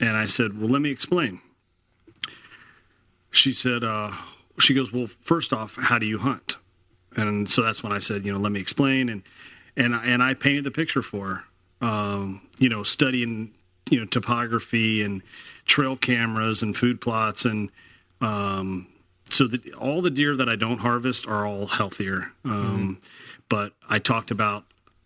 and 0.00 0.16
I 0.16 0.26
said, 0.26 0.58
"Well, 0.58 0.70
let 0.70 0.80
me 0.82 0.90
explain." 0.90 1.40
She 3.30 3.52
said, 3.52 3.84
uh, 3.84 4.12
"She 4.58 4.72
goes, 4.72 4.92
well, 4.92 5.08
first 5.20 5.52
off, 5.52 5.76
how 5.76 5.98
do 5.98 6.06
you 6.06 6.18
hunt?" 6.18 6.56
And 7.16 7.48
so 7.48 7.62
that's 7.62 7.82
when 7.82 7.92
I 7.92 7.98
said, 7.98 8.24
"You 8.24 8.32
know, 8.32 8.38
let 8.38 8.52
me 8.52 8.60
explain," 8.60 9.08
and 9.08 9.22
and 9.78 9.94
I- 9.94 10.04
and 10.04 10.22
I 10.22 10.34
painted 10.34 10.64
the 10.64 10.70
picture 10.70 11.00
for 11.02 11.26
her. 11.80 11.86
Um, 11.86 12.42
you 12.58 12.68
know, 12.68 12.82
studying 12.82 13.52
you 13.90 14.00
know 14.00 14.04
topography 14.06 15.00
and 15.02 15.22
trail 15.64 15.96
cameras 15.96 16.60
and 16.62 16.76
food 16.76 17.00
plots 17.00 17.44
and 17.46 17.70
um, 18.20 18.88
so 19.30 19.46
that 19.46 19.72
all 19.74 20.02
the 20.02 20.10
deer 20.10 20.36
that 20.36 20.48
I 20.48 20.56
don't 20.56 20.78
harvest 20.78 21.26
are 21.26 21.46
all 21.46 21.66
healthier. 21.66 22.32
Um, 22.44 22.98
But 23.50 23.72
I 23.88 23.98
talked 23.98 24.30
about, 24.30 24.64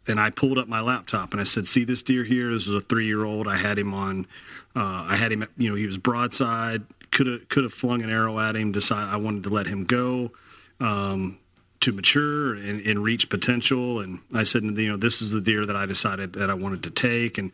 and 0.09 0.19
I 0.19 0.31
pulled 0.31 0.59
up 0.59 0.67
my 0.67 0.81
laptop 0.81 1.31
and 1.33 1.41
I 1.41 1.45
said, 1.45 1.69
"See 1.69 1.85
this 1.85 2.03
deer 2.03 2.25
here? 2.25 2.53
This 2.53 2.67
is 2.67 2.75
a 2.75 2.81
three-year-old. 2.81 3.47
I 3.47 3.57
had 3.57 3.79
him 3.79 3.95
on. 3.95 4.27
Uh, 4.75 5.07
I 5.09 5.15
had 5.17 5.31
him. 5.31 5.47
You 5.57 5.69
know, 5.71 5.77
he 5.77 5.87
was 5.87 5.97
broadside. 5.99 6.83
Could 7.13 7.27
have 7.29 7.49
could 7.49 7.63
have 7.65 7.73
flung 7.75 8.03
an 8.03 8.11
arrow 8.11 8.41
at 8.41 8.57
him. 8.57 8.73
Decide 8.73 9.07
I 9.13 9.17
wanted 9.17 9.45
to 9.45 9.51
let 9.51 9.67
him 9.69 9.85
go." 9.85 10.33
Um, 10.81 11.39
to 11.83 11.92
mature 11.92 12.55
and, 12.55 12.81
and 12.81 13.03
reach 13.03 13.29
potential. 13.29 14.01
And 14.01 14.21
I 14.35 14.45
said, 14.45 14.62
you 14.62 14.88
know, 14.88 14.97
this 14.97 15.21
is 15.21 15.31
the 15.31 15.40
deer 15.40 15.66
that 15.66 15.77
I 15.77 15.87
decided 15.87 16.33
that 16.35 16.51
I 16.51 16.55
wanted 16.55 16.83
to 16.85 16.90
take. 16.90 17.38
And 17.38 17.53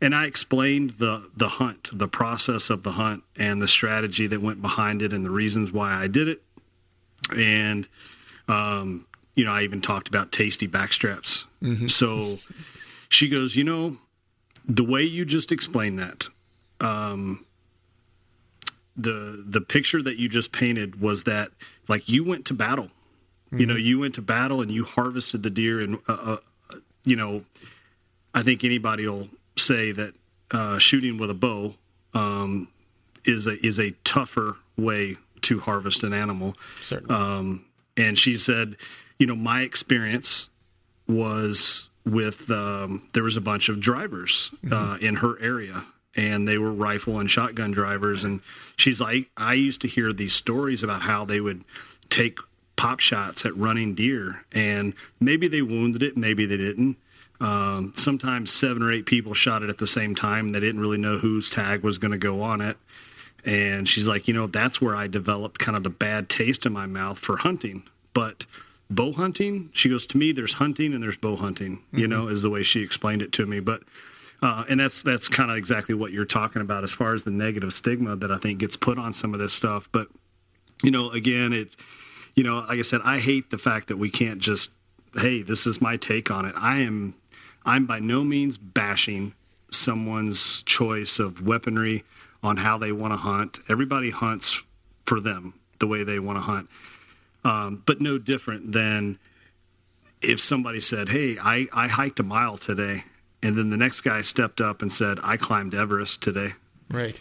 and 0.00 0.14
I 0.14 0.26
explained 0.26 0.94
the 0.98 1.30
the 1.36 1.48
hunt, 1.48 1.90
the 1.92 2.08
process 2.08 2.68
of 2.68 2.82
the 2.82 2.92
hunt, 2.92 3.22
and 3.38 3.62
the 3.62 3.68
strategy 3.68 4.26
that 4.26 4.42
went 4.42 4.60
behind 4.60 5.00
it, 5.00 5.12
and 5.12 5.24
the 5.24 5.30
reasons 5.30 5.72
why 5.72 5.94
I 5.94 6.06
did 6.06 6.28
it. 6.28 6.42
And 7.34 7.88
um, 8.48 9.06
you 9.34 9.44
know, 9.44 9.52
I 9.52 9.62
even 9.62 9.80
talked 9.80 10.08
about 10.08 10.32
tasty 10.32 10.68
backstraps. 10.68 11.44
So 11.88 12.38
she 13.08 13.28
goes, 13.28 13.56
you 13.56 13.64
know, 13.64 13.96
the 14.66 14.84
way 14.84 15.02
you 15.02 15.24
just 15.24 15.52
explained 15.52 15.98
that, 15.98 16.28
um, 16.80 17.44
the 18.96 19.44
the 19.46 19.60
picture 19.60 20.02
that 20.02 20.18
you 20.18 20.28
just 20.28 20.52
painted 20.52 21.00
was 21.00 21.24
that 21.24 21.50
like 21.88 22.08
you 22.08 22.24
went 22.24 22.44
to 22.46 22.54
battle. 22.54 22.90
You 23.52 23.66
know, 23.66 23.76
you 23.76 24.00
went 24.00 24.14
to 24.16 24.22
battle 24.22 24.60
and 24.60 24.70
you 24.70 24.84
harvested 24.84 25.42
the 25.42 25.50
deer, 25.50 25.80
and 25.80 25.98
uh, 26.08 26.38
uh, 26.70 26.76
you 27.04 27.16
know, 27.16 27.44
I 28.34 28.42
think 28.42 28.64
anybody 28.64 29.06
will 29.06 29.28
say 29.56 29.92
that 29.92 30.14
uh, 30.50 30.78
shooting 30.78 31.16
with 31.18 31.30
a 31.30 31.34
bow 31.34 31.74
um, 32.12 32.68
is 33.24 33.46
a 33.46 33.64
is 33.64 33.78
a 33.78 33.92
tougher 34.04 34.56
way 34.76 35.16
to 35.42 35.60
harvest 35.60 36.02
an 36.02 36.12
animal. 36.12 36.56
Certainly. 36.82 37.14
Um, 37.14 37.64
and 37.96 38.18
she 38.18 38.36
said, 38.36 38.76
you 39.18 39.26
know, 39.26 39.36
my 39.36 39.62
experience 39.62 40.50
was 41.08 41.88
with 42.04 42.50
um, 42.50 43.08
there 43.12 43.22
was 43.22 43.36
a 43.36 43.40
bunch 43.40 43.68
of 43.68 43.80
drivers 43.80 44.50
uh, 44.70 44.98
in 45.00 45.16
her 45.16 45.40
area, 45.40 45.84
and 46.16 46.46
they 46.46 46.58
were 46.58 46.72
rifle 46.72 47.18
and 47.18 47.30
shotgun 47.30 47.70
drivers. 47.70 48.24
And 48.24 48.40
she's 48.76 49.00
like, 49.00 49.30
I 49.36 49.54
used 49.54 49.80
to 49.82 49.88
hear 49.88 50.12
these 50.12 50.34
stories 50.34 50.82
about 50.82 51.02
how 51.02 51.24
they 51.24 51.40
would 51.40 51.64
take 52.10 52.38
pop 52.76 53.00
shots 53.00 53.44
at 53.44 53.56
running 53.56 53.94
deer, 53.94 54.44
and 54.54 54.94
maybe 55.18 55.48
they 55.48 55.62
wounded 55.62 56.02
it, 56.02 56.16
maybe 56.16 56.46
they 56.46 56.56
didn't. 56.56 56.96
Um, 57.40 57.92
sometimes 57.96 58.52
seven 58.52 58.82
or 58.82 58.92
eight 58.92 59.04
people 59.04 59.34
shot 59.34 59.62
it 59.62 59.68
at 59.68 59.78
the 59.78 59.86
same 59.86 60.14
time. 60.14 60.50
They 60.50 60.60
didn't 60.60 60.80
really 60.80 60.98
know 60.98 61.18
whose 61.18 61.50
tag 61.50 61.82
was 61.82 61.98
going 61.98 62.12
to 62.12 62.18
go 62.18 62.42
on 62.42 62.60
it. 62.60 62.78
And 63.44 63.88
she's 63.88 64.08
like, 64.08 64.26
you 64.26 64.34
know, 64.34 64.46
that's 64.46 64.80
where 64.80 64.96
I 64.96 65.06
developed 65.06 65.58
kind 65.58 65.76
of 65.76 65.82
the 65.82 65.90
bad 65.90 66.28
taste 66.28 66.66
in 66.66 66.72
my 66.72 66.86
mouth 66.86 67.18
for 67.18 67.36
hunting. 67.36 67.82
But 68.12 68.46
bow 68.90 69.12
hunting, 69.12 69.70
she 69.72 69.88
goes, 69.88 70.06
to 70.06 70.18
me, 70.18 70.32
there's 70.32 70.54
hunting 70.54 70.94
and 70.94 71.02
there's 71.02 71.18
bow 71.18 71.36
hunting, 71.36 71.82
you 71.92 72.08
know, 72.08 72.28
is 72.28 72.42
the 72.42 72.50
way 72.50 72.62
she 72.62 72.82
explained 72.82 73.22
it 73.22 73.32
to 73.32 73.46
me. 73.46 73.60
But, 73.60 73.82
uh, 74.42 74.64
and 74.68 74.80
that's, 74.80 75.02
that's 75.02 75.28
kind 75.28 75.50
of 75.50 75.56
exactly 75.58 75.94
what 75.94 76.12
you're 76.12 76.24
talking 76.24 76.62
about 76.62 76.84
as 76.84 76.92
far 76.92 77.14
as 77.14 77.24
the 77.24 77.30
negative 77.30 77.74
stigma 77.74 78.16
that 78.16 78.30
I 78.30 78.38
think 78.38 78.60
gets 78.60 78.76
put 78.76 78.98
on 78.98 79.12
some 79.12 79.34
of 79.34 79.40
this 79.40 79.52
stuff. 79.52 79.88
But, 79.92 80.08
you 80.82 80.90
know, 80.90 81.10
again, 81.10 81.52
it's, 81.52 81.76
you 82.36 82.44
know, 82.44 82.58
like 82.68 82.78
I 82.78 82.82
said, 82.82 83.00
I 83.04 83.18
hate 83.18 83.50
the 83.50 83.58
fact 83.58 83.88
that 83.88 83.96
we 83.96 84.10
can't 84.10 84.38
just, 84.38 84.70
hey, 85.14 85.42
this 85.42 85.66
is 85.66 85.80
my 85.80 85.96
take 85.96 86.30
on 86.30 86.44
it. 86.44 86.54
I 86.56 86.80
am, 86.80 87.14
I'm 87.64 87.86
by 87.86 87.98
no 87.98 88.22
means 88.22 88.58
bashing 88.58 89.34
someone's 89.70 90.62
choice 90.62 91.18
of 91.18 91.44
weaponry 91.44 92.04
on 92.42 92.58
how 92.58 92.78
they 92.78 92.92
want 92.92 93.12
to 93.12 93.16
hunt. 93.16 93.58
Everybody 93.68 94.10
hunts 94.10 94.62
for 95.04 95.18
them 95.20 95.54
the 95.78 95.86
way 95.86 96.04
they 96.04 96.18
want 96.18 96.36
to 96.38 96.42
hunt, 96.42 96.68
um, 97.44 97.82
but 97.86 98.00
no 98.00 98.18
different 98.18 98.72
than 98.72 99.18
if 100.22 100.40
somebody 100.40 100.80
said, 100.80 101.10
"Hey, 101.10 101.36
I, 101.42 101.66
I 101.72 101.88
hiked 101.88 102.20
a 102.20 102.22
mile 102.22 102.56
today," 102.56 103.04
and 103.42 103.56
then 103.56 103.70
the 103.70 103.76
next 103.76 104.00
guy 104.02 104.22
stepped 104.22 104.60
up 104.60 104.82
and 104.82 104.90
said, 104.90 105.18
"I 105.22 105.36
climbed 105.36 105.74
Everest 105.74 106.22
today." 106.22 106.52
right. 106.90 107.20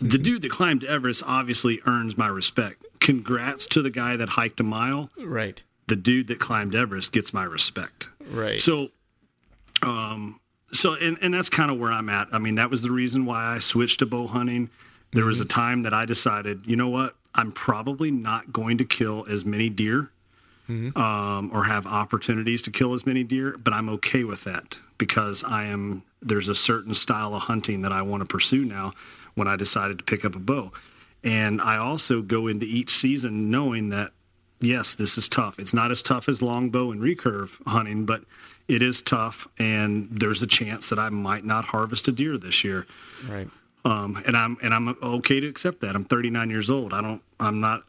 the 0.00 0.18
dude 0.18 0.42
that 0.42 0.50
climbed 0.50 0.84
Everest 0.84 1.22
obviously 1.26 1.80
earns 1.86 2.16
my 2.16 2.28
respect. 2.28 2.83
Congrats 3.04 3.66
to 3.66 3.82
the 3.82 3.90
guy 3.90 4.16
that 4.16 4.30
hiked 4.30 4.60
a 4.60 4.62
mile. 4.64 5.10
Right. 5.18 5.62
The 5.86 5.94
dude 5.94 6.26
that 6.28 6.40
climbed 6.40 6.74
Everest 6.74 7.12
gets 7.12 7.34
my 7.34 7.44
respect. 7.44 8.08
Right. 8.26 8.58
So, 8.60 8.88
um, 9.82 10.40
so 10.72 10.94
and 10.94 11.18
and 11.20 11.34
that's 11.34 11.50
kind 11.50 11.70
of 11.70 11.78
where 11.78 11.92
I'm 11.92 12.08
at. 12.08 12.28
I 12.32 12.38
mean, 12.38 12.54
that 12.54 12.70
was 12.70 12.82
the 12.82 12.90
reason 12.90 13.26
why 13.26 13.54
I 13.54 13.58
switched 13.58 13.98
to 13.98 14.06
bow 14.06 14.26
hunting. 14.26 14.70
There 15.12 15.26
was 15.26 15.38
a 15.38 15.44
time 15.44 15.82
that 15.82 15.92
I 15.92 16.06
decided, 16.06 16.66
you 16.66 16.76
know 16.76 16.88
what, 16.88 17.14
I'm 17.34 17.52
probably 17.52 18.10
not 18.10 18.52
going 18.52 18.78
to 18.78 18.84
kill 18.84 19.26
as 19.28 19.44
many 19.44 19.68
deer, 19.68 20.10
um, 20.96 21.50
or 21.52 21.64
have 21.64 21.86
opportunities 21.86 22.62
to 22.62 22.70
kill 22.70 22.94
as 22.94 23.04
many 23.06 23.22
deer, 23.22 23.54
but 23.62 23.72
I'm 23.74 23.88
okay 23.90 24.24
with 24.24 24.44
that 24.44 24.78
because 24.98 25.44
I 25.44 25.66
am. 25.66 26.02
There's 26.22 26.48
a 26.48 26.54
certain 26.54 26.94
style 26.94 27.34
of 27.34 27.42
hunting 27.42 27.82
that 27.82 27.92
I 27.92 28.00
want 28.00 28.22
to 28.22 28.26
pursue 28.26 28.64
now. 28.64 28.94
When 29.34 29.46
I 29.46 29.56
decided 29.56 29.98
to 29.98 30.04
pick 30.04 30.24
up 30.24 30.34
a 30.34 30.38
bow, 30.38 30.72
and 31.24 31.60
I 31.60 31.76
also 31.78 32.22
go 32.22 32.46
into 32.46 32.66
each 32.66 32.90
season 32.90 33.50
knowing 33.50 33.88
that 33.88 34.12
yes, 34.60 34.94
this 34.94 35.18
is 35.18 35.28
tough. 35.28 35.58
It's 35.58 35.74
not 35.74 35.90
as 35.90 36.00
tough 36.02 36.28
as 36.28 36.40
longbow 36.40 36.90
and 36.92 37.00
recurve 37.02 37.58
hunting, 37.66 38.06
but 38.06 38.22
it 38.68 38.82
is 38.82 39.02
tough, 39.02 39.46
and 39.58 40.08
there's 40.10 40.40
a 40.42 40.46
chance 40.46 40.88
that 40.88 40.98
I 40.98 41.08
might 41.10 41.44
not 41.44 41.66
harvest 41.66 42.08
a 42.08 42.12
deer 42.12 42.38
this 42.38 42.62
year. 42.64 42.86
right. 43.28 43.48
Um, 43.86 44.22
and 44.26 44.34
I'm 44.34 44.56
and 44.62 44.72
I'm 44.72 44.96
okay 45.02 45.40
to 45.40 45.46
accept 45.46 45.80
that. 45.82 45.94
I'm 45.94 46.06
39 46.06 46.48
years 46.48 46.70
old. 46.70 46.94
I 46.94 47.02
don't. 47.02 47.20
I'm 47.38 47.60
not. 47.60 47.82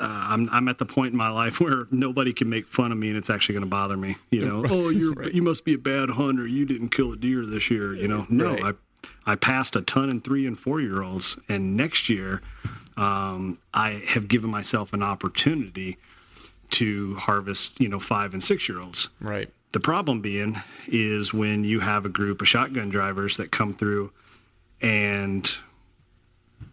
Uh, 0.00 0.24
I'm 0.28 0.48
I'm 0.50 0.66
at 0.68 0.78
the 0.78 0.86
point 0.86 1.12
in 1.12 1.18
my 1.18 1.28
life 1.28 1.60
where 1.64 1.86
nobody 1.90 2.32
can 2.32 2.48
make 2.48 2.66
fun 2.66 2.90
of 2.90 2.96
me, 2.96 3.08
and 3.08 3.18
it's 3.18 3.28
actually 3.28 3.52
going 3.54 3.64
to 3.64 3.68
bother 3.68 3.98
me. 3.98 4.16
You 4.30 4.46
know, 4.46 4.64
oh, 4.70 4.88
you're 4.88 5.12
Right. 5.16 5.34
you 5.34 5.42
must 5.42 5.66
be 5.66 5.74
a 5.74 5.78
bad 5.78 6.08
hunter. 6.10 6.46
You 6.46 6.64
didn't 6.64 6.88
kill 6.88 7.12
a 7.12 7.16
deer 7.16 7.44
this 7.44 7.70
year. 7.70 7.94
You 7.94 8.08
know, 8.08 8.26
no, 8.30 8.54
Right. 8.54 8.74
I 9.26 9.32
I 9.32 9.36
passed 9.36 9.76
a 9.76 9.82
ton 9.82 10.08
in 10.08 10.22
three 10.22 10.46
and 10.46 10.58
four 10.58 10.80
year 10.80 11.02
olds, 11.02 11.36
and 11.50 11.76
next 11.76 12.08
year, 12.08 12.40
um, 12.96 13.58
I 13.72 14.02
have 14.08 14.28
given 14.28 14.50
myself 14.50 14.92
an 14.92 15.02
opportunity 15.02 15.98
to 16.70 17.14
harvest. 17.16 17.80
You 17.80 17.88
know, 17.88 18.00
five 18.00 18.32
and 18.32 18.42
six 18.42 18.68
year 18.68 18.80
olds. 18.80 19.08
Right. 19.20 19.50
The 19.72 19.80
problem 19.80 20.20
being 20.20 20.60
is 20.86 21.32
when 21.32 21.64
you 21.64 21.80
have 21.80 22.04
a 22.04 22.10
group 22.10 22.42
of 22.42 22.48
shotgun 22.48 22.90
drivers 22.90 23.38
that 23.38 23.50
come 23.50 23.74
through 23.74 24.12
and 24.82 25.50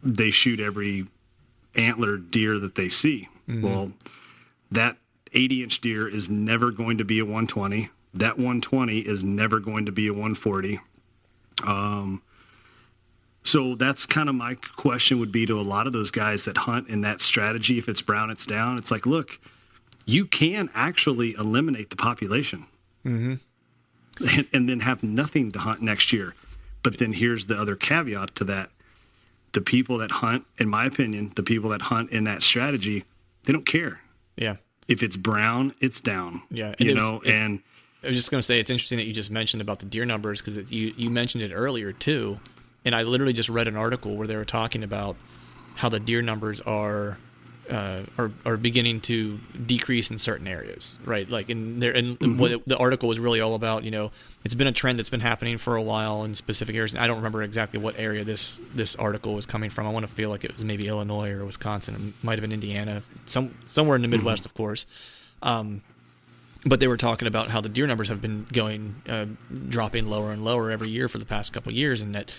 they 0.04 0.32
shoot 0.32 0.60
every 0.60 1.08
antlered 1.76 2.30
deer 2.32 2.60
that 2.60 2.76
they 2.76 2.90
see. 2.90 3.30
Well, 3.64 3.94
that 4.72 4.98
80 5.34 5.64
inch 5.64 5.82
deer 5.82 6.08
is 6.08 6.30
never 6.30 6.72
going 6.72 6.98
to 6.98 7.06
be 7.06 7.20
a 7.20 7.24
120. 7.24 7.90
That 8.14 8.38
120 8.38 9.00
is 9.00 9.24
never 9.24 9.60
going 9.60 9.86
to 9.86 9.92
be 9.92 10.08
a 10.08 10.12
140. 10.12 10.80
Um, 11.66 12.22
so 13.44 13.76
that's 13.76 14.06
kind 14.06 14.30
of 14.30 14.36
my 14.36 14.56
question 14.76 15.20
would 15.20 15.32
be 15.32 15.46
to 15.46 15.60
a 15.60 15.62
lot 15.64 15.88
of 15.88 15.94
those 15.94 16.12
guys 16.12 16.46
that 16.46 16.58
hunt 16.58 16.90
in 16.90 17.02
that 17.02 17.22
strategy. 17.22 17.78
If 17.78 17.88
it's 17.88 18.02
brown, 18.02 18.30
it's 18.30 18.46
down. 18.46 18.78
It's 18.78 18.92
like, 18.92 19.06
look, 19.06 19.40
you 20.06 20.26
can 20.26 20.70
actually 20.76 21.34
eliminate 21.34 21.90
the 21.90 21.96
population 21.96 22.66
mm-hmm. 23.06 23.36
and, 24.38 24.48
and 24.54 24.70
then 24.70 24.82
have 24.82 25.04
nothing 25.04 25.52
to 25.54 25.60
hunt 25.60 25.82
next 25.82 26.12
year. 26.12 26.36
But 26.84 26.98
then 26.98 27.14
here's 27.14 27.48
the 27.48 27.56
other 27.60 27.76
caveat 27.76 28.36
to 28.36 28.44
that. 28.46 28.70
The 29.54 29.62
people 29.62 29.98
that 29.98 30.12
hunt, 30.12 30.46
in 30.60 30.70
my 30.70 30.86
opinion, 30.86 31.32
the 31.36 31.44
people 31.44 31.72
that 31.72 31.84
hunt 31.84 32.12
in 32.12 32.24
that 32.26 32.44
strategy, 32.44 33.06
they 33.46 33.54
don't 33.54 33.66
care. 33.66 34.02
Yeah. 34.36 34.58
If 34.88 35.02
it's 35.02 35.18
brown, 35.18 35.74
it's 35.82 36.00
down. 36.02 36.44
Yeah, 36.52 36.76
and 36.80 36.88
You 36.88 36.96
was- 36.96 37.04
know, 37.04 37.22
it- 37.22 37.34
and 37.34 37.60
I 38.04 38.08
was 38.08 38.16
just 38.16 38.32
going 38.32 38.40
to 38.40 38.44
say 38.44 38.60
it's 38.60 38.70
interesting 38.70 38.98
that 38.98 39.06
you 39.06 39.14
just 39.14 39.32
mentioned 39.32 39.62
about 39.62 39.80
the 39.80 39.86
deer 39.86 40.06
numbers 40.06 40.42
because 40.42 40.72
you 40.72 40.94
you 40.96 41.10
mentioned 41.10 41.44
it 41.44 41.52
earlier 41.54 41.92
too, 41.92 42.40
and 42.86 42.96
I 42.96 43.04
literally 43.04 43.34
just 43.34 43.50
read 43.50 43.68
an 43.68 43.76
article 43.76 44.16
where 44.16 44.28
they 44.28 44.36
were 44.36 44.46
talking 44.46 44.84
about 44.84 45.16
how 45.76 45.90
the 45.90 46.00
deer 46.00 46.22
numbers 46.22 46.62
are 46.62 47.18
uh, 47.70 48.04
are 48.18 48.32
are 48.46 48.58
beginning 48.58 49.00
to 49.00 49.40
decrease 49.66 50.10
in 50.10 50.18
certain 50.18 50.48
areas, 50.48 50.98
right? 51.06 51.30
Like 51.30 51.50
in 51.50 51.80
there, 51.80 51.92
and 51.92 52.20
mm-hmm. 52.20 52.40
what 52.40 52.66
the 52.66 52.78
article 52.78 53.08
was 53.08 53.20
really 53.20 53.42
all 53.42 53.54
about. 53.54 53.84
You 53.84 53.92
know, 53.92 54.12
it's 54.44 54.56
been 54.56 54.68
a 54.68 54.72
trend 54.72 54.98
that's 54.98 55.10
been 55.10 55.20
happening 55.20 55.58
for 55.58 55.76
a 55.76 55.82
while 55.82 56.24
in 56.24 56.34
specific 56.34 56.76
areas. 56.76 56.96
I 56.96 57.08
don't 57.08 57.18
remember 57.18 57.44
exactly 57.44 57.80
what 57.80 57.96
area 57.98 58.24
this 58.24 58.60
this 58.74 58.96
article 58.96 59.36
was 59.36 59.46
coming 59.46 59.70
from. 59.70 59.86
I 59.86 59.92
want 59.92 60.08
to 60.08 60.12
feel 60.12 60.30
like 60.30 60.44
it 60.44 60.54
was 60.54 60.66
maybe 60.66 60.88
Illinois 60.88 61.32
or 61.32 61.46
Wisconsin. 61.46 62.14
It 62.20 62.26
might 62.26 62.34
have 62.34 62.42
been 62.42 62.52
Indiana, 62.52 63.04
some 63.26 63.56
somewhere 63.66 63.96
in 63.96 64.02
the 64.02 64.08
Midwest, 64.08 64.44
mm-hmm. 64.44 64.50
of 64.50 64.54
course. 64.56 64.86
Um, 65.42 65.84
but 66.66 66.80
they 66.80 66.88
were 66.88 66.98
talking 66.98 67.28
about 67.28 67.50
how 67.52 67.62
the 67.62 67.70
deer 67.70 67.88
numbers 67.88 68.10
have 68.10 68.22
been 68.22 68.46
going 68.52 68.96
uh, 69.08 69.28
dropping 69.70 70.10
lower 70.10 70.32
and 70.32 70.44
lower 70.44 70.72
every 70.72 70.90
year 70.90 71.08
for 71.08 71.20
the 71.20 71.26
past 71.26 71.54
couple 71.54 71.72
years, 71.72 72.02
and 72.02 72.16
that 72.16 72.32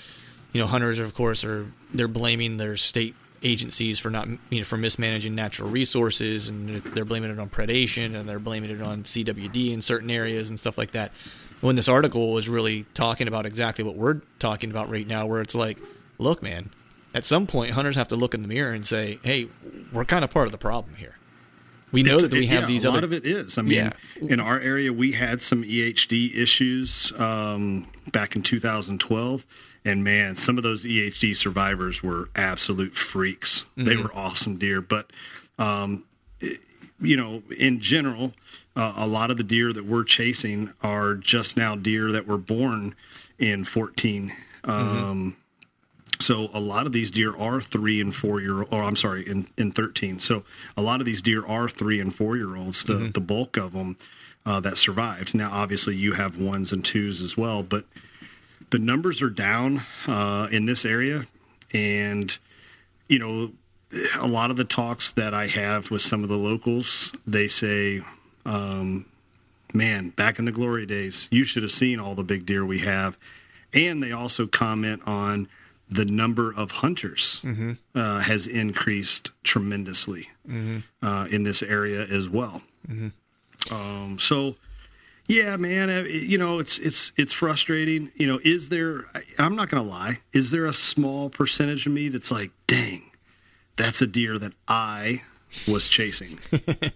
you 0.53 0.61
know 0.61 0.67
hunters, 0.67 0.99
of 0.99 1.15
course, 1.15 1.45
are 1.45 1.67
they're 1.93 2.09
blaming 2.09 2.57
their 2.57 2.77
state 2.77 3.15
agencies 3.43 3.99
for 3.99 4.11
not 4.11 4.29
you 4.51 4.59
know 4.59 4.65
for 4.65 4.77
mismanaging 4.77 5.35
natural 5.35 5.71
resources 5.71 6.49
and 6.49 6.83
they're 6.83 7.05
blaming 7.05 7.31
it 7.31 7.39
on 7.39 7.49
predation 7.49 8.15
and 8.15 8.29
they're 8.29 8.39
blaming 8.39 8.71
it 8.71 8.83
on 8.83 9.03
CWD 9.03 9.73
in 9.73 9.81
certain 9.81 10.11
areas 10.11 10.51
and 10.51 10.59
stuff 10.59 10.77
like 10.77 10.93
that. 10.93 11.13
When 11.61 11.77
this 11.77 11.89
article 11.89 12.33
was 12.33 12.49
really 12.49 12.87
talking 12.95 13.29
about 13.29 13.47
exactly 13.47 13.85
what 13.85 13.97
we're 13.97 14.21
talking 14.39 14.71
about 14.71 14.89
right 14.89 15.07
now, 15.07 15.27
where 15.27 15.43
it's 15.43 15.55
like, 15.55 15.79
look, 16.19 16.43
man, 16.43 16.71
at 17.13 17.25
some 17.25 17.47
point 17.47 17.73
hunters 17.73 17.97
have 17.97 18.09
to 18.09 18.17
look 18.17 18.35
in 18.35 18.43
the 18.43 18.49
mirror 18.49 18.73
and 18.73 18.87
say, 18.87 19.19
hey, 19.23 19.49
we're 19.93 20.07
kind 20.07 20.25
of 20.25 20.31
part 20.31 20.47
of 20.47 20.53
the 20.53 20.59
problem 20.59 20.95
here. 20.95 21.17
We 21.93 22.03
know 22.03 22.15
it's, 22.15 22.23
that 22.23 22.33
we 22.33 22.47
have 22.47 22.63
yeah, 22.63 22.67
these. 22.67 22.85
A 22.85 22.89
other, 22.89 22.99
lot 22.99 23.05
of 23.05 23.13
it 23.13 23.27
is. 23.27 23.59
I 23.59 23.63
mean, 23.63 23.73
yeah. 23.73 23.93
in 24.21 24.39
our 24.39 24.61
area, 24.61 24.93
we 24.93 25.13
had 25.13 25.43
some 25.43 25.65
EHD 25.65 26.37
issues 26.37 27.13
um, 27.19 27.91
back 28.13 28.37
in 28.37 28.43
2012 28.43 29.45
and 29.85 30.05
man, 30.05 30.37
some 30.37 30.57
of 30.57 30.63
those 30.63 30.85
EHD 30.85 31.35
survivors 31.35 32.03
were 32.03 32.29
absolute 32.37 32.95
freaks. 32.95 33.65
Mm-hmm. 33.77 33.85
They 33.85 33.97
were 33.97 34.11
awesome 34.15 34.59
deer, 34.59 34.81
but 34.81 35.11
um, 35.59 36.05
it, 36.41 36.61
you 37.01 37.17
know, 37.17 37.43
in 37.57 37.81
general, 37.81 38.35
uh, 38.77 38.95
a 38.97 39.07
lot 39.07 39.31
of 39.31 39.37
the 39.37 39.43
deer 39.43 39.73
that 39.73 39.85
we're 39.85 40.05
chasing 40.05 40.73
are 40.83 41.15
just 41.15 41.57
now 41.57 41.75
deer 41.75 42.13
that 42.13 42.27
were 42.27 42.39
born 42.39 42.95
in 43.39 43.65
14. 43.65 44.33
Mm-hmm. 44.65 44.71
Um, 44.71 45.37
so 46.21 46.51
a 46.53 46.61
lot 46.61 46.87
of 46.87 46.93
these 46.93 47.11
deer 47.11 47.35
are 47.37 47.61
three 47.61 48.01
and 48.01 48.15
four 48.15 48.41
year, 48.41 48.63
or 48.63 48.83
I'm 48.83 48.97
sorry, 48.97 49.27
in, 49.27 49.49
in 49.57 49.73
13. 49.73 50.19
So 50.19 50.45
a 50.77 50.83
lot 50.83 51.01
of 51.01 51.07
these 51.07 51.23
deer 51.23 51.45
are 51.47 51.69
three 51.69 51.99
and 51.99 52.15
four 52.15 52.37
year 52.37 52.57
olds. 52.57 52.85
The 52.85 52.93
mm-hmm. 52.95 53.11
the 53.13 53.21
bulk 53.21 53.57
of 53.57 53.73
them 53.73 53.97
uh, 54.45 54.61
that 54.61 54.77
survived. 54.77 55.35
Now, 55.35 55.51
obviously, 55.51 55.97
you 55.97 56.13
have 56.13 56.39
ones 56.39 56.73
and 56.73 56.85
twos 56.85 57.23
as 57.23 57.37
well, 57.37 57.63
but 57.63 57.87
the 58.71 58.79
numbers 58.79 59.21
are 59.23 59.31
down 59.31 59.83
uh, 60.07 60.49
in 60.51 60.67
this 60.67 60.85
area, 60.85 61.27
and 61.73 62.39
you 63.09 63.19
know, 63.19 63.53
a 64.19 64.29
lot 64.29 64.51
of 64.51 64.57
the 64.57 64.65
talks 64.65 65.11
that 65.13 65.35
I 65.35 65.49
have 65.49 65.91
with 65.91 66.03
some 66.03 66.23
of 66.23 66.29
the 66.29 66.39
locals, 66.39 67.13
they 67.27 67.49
say, 67.49 68.03
um, 68.47 69.07
"Man, 69.75 70.11
back 70.11 70.39
in 70.39 70.45
the 70.45 70.53
glory 70.53 70.87
days, 70.87 71.29
you 71.31 71.45
should 71.45 71.63
have 71.63 71.73
seen 71.73 71.99
all 71.99 72.15
the 72.15 72.23
big 72.23 72.47
deer 72.47 72.65
we 72.65 72.79
have," 72.81 73.17
and 73.73 74.03
they 74.03 74.13
also 74.13 74.47
comment 74.47 75.03
on 75.07 75.49
the 75.91 76.05
number 76.05 76.55
of 76.55 76.71
hunters 76.71 77.41
mm-hmm. 77.43 77.73
uh, 77.97 78.21
has 78.21 78.47
increased 78.47 79.33
tremendously 79.43 80.29
mm-hmm. 80.49 80.79
uh, 81.03 81.27
in 81.27 81.43
this 81.43 81.63
area 81.65 82.03
as 82.03 82.29
well. 82.29 82.63
Mm-hmm. 82.89 83.75
Um, 83.75 84.19
so 84.21 84.55
yeah, 85.31 85.57
man. 85.57 86.07
You 86.09 86.39
know, 86.39 86.59
it's 86.59 86.79
it's 86.79 87.13
it's 87.17 87.33
frustrating. 87.33 88.11
You 88.17 88.27
know, 88.27 88.41
is 88.45 88.69
there? 88.69 89.07
I'm 89.39 89.55
not 89.55 89.69
gonna 89.69 89.89
lie. 89.89 90.19
Is 90.33 90.51
there 90.51 90.67
a 90.67 90.75
small 90.75 91.31
percentage 91.31 91.87
of 91.87 91.93
me 91.93 92.09
that's 92.09 92.31
like, 92.31 92.51
dang, 92.67 93.11
that's 93.77 94.03
a 94.03 94.07
deer 94.07 94.39
that 94.39 94.53
I 94.67 95.23
was 95.69 95.89
chasing. 95.89 96.39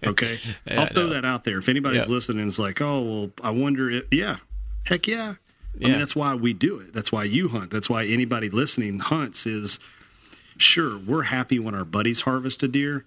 Okay, 0.05 0.37
yeah, 0.67 0.81
I'll 0.81 0.87
throw 0.87 1.07
that 1.07 1.25
out 1.25 1.45
there. 1.45 1.57
If 1.57 1.67
anybody's 1.67 2.01
yep. 2.01 2.09
listening, 2.09 2.47
is 2.47 2.59
like, 2.59 2.79
oh 2.79 3.01
well, 3.01 3.31
I 3.43 3.49
wonder. 3.49 3.89
If, 3.89 4.03
yeah, 4.11 4.37
heck 4.83 5.07
yeah. 5.07 5.35
yeah. 5.77 5.87
I 5.87 5.89
mean, 5.89 5.99
that's 5.99 6.15
why 6.15 6.35
we 6.35 6.53
do 6.53 6.79
it. 6.79 6.93
That's 6.93 7.11
why 7.11 7.23
you 7.23 7.49
hunt. 7.49 7.71
That's 7.71 7.89
why 7.89 8.05
anybody 8.05 8.49
listening 8.49 8.99
hunts. 8.99 9.47
Is 9.47 9.79
sure 10.57 10.97
we're 10.97 11.23
happy 11.23 11.57
when 11.57 11.73
our 11.73 11.85
buddies 11.85 12.21
harvest 12.21 12.61
a 12.61 12.67
deer, 12.67 13.05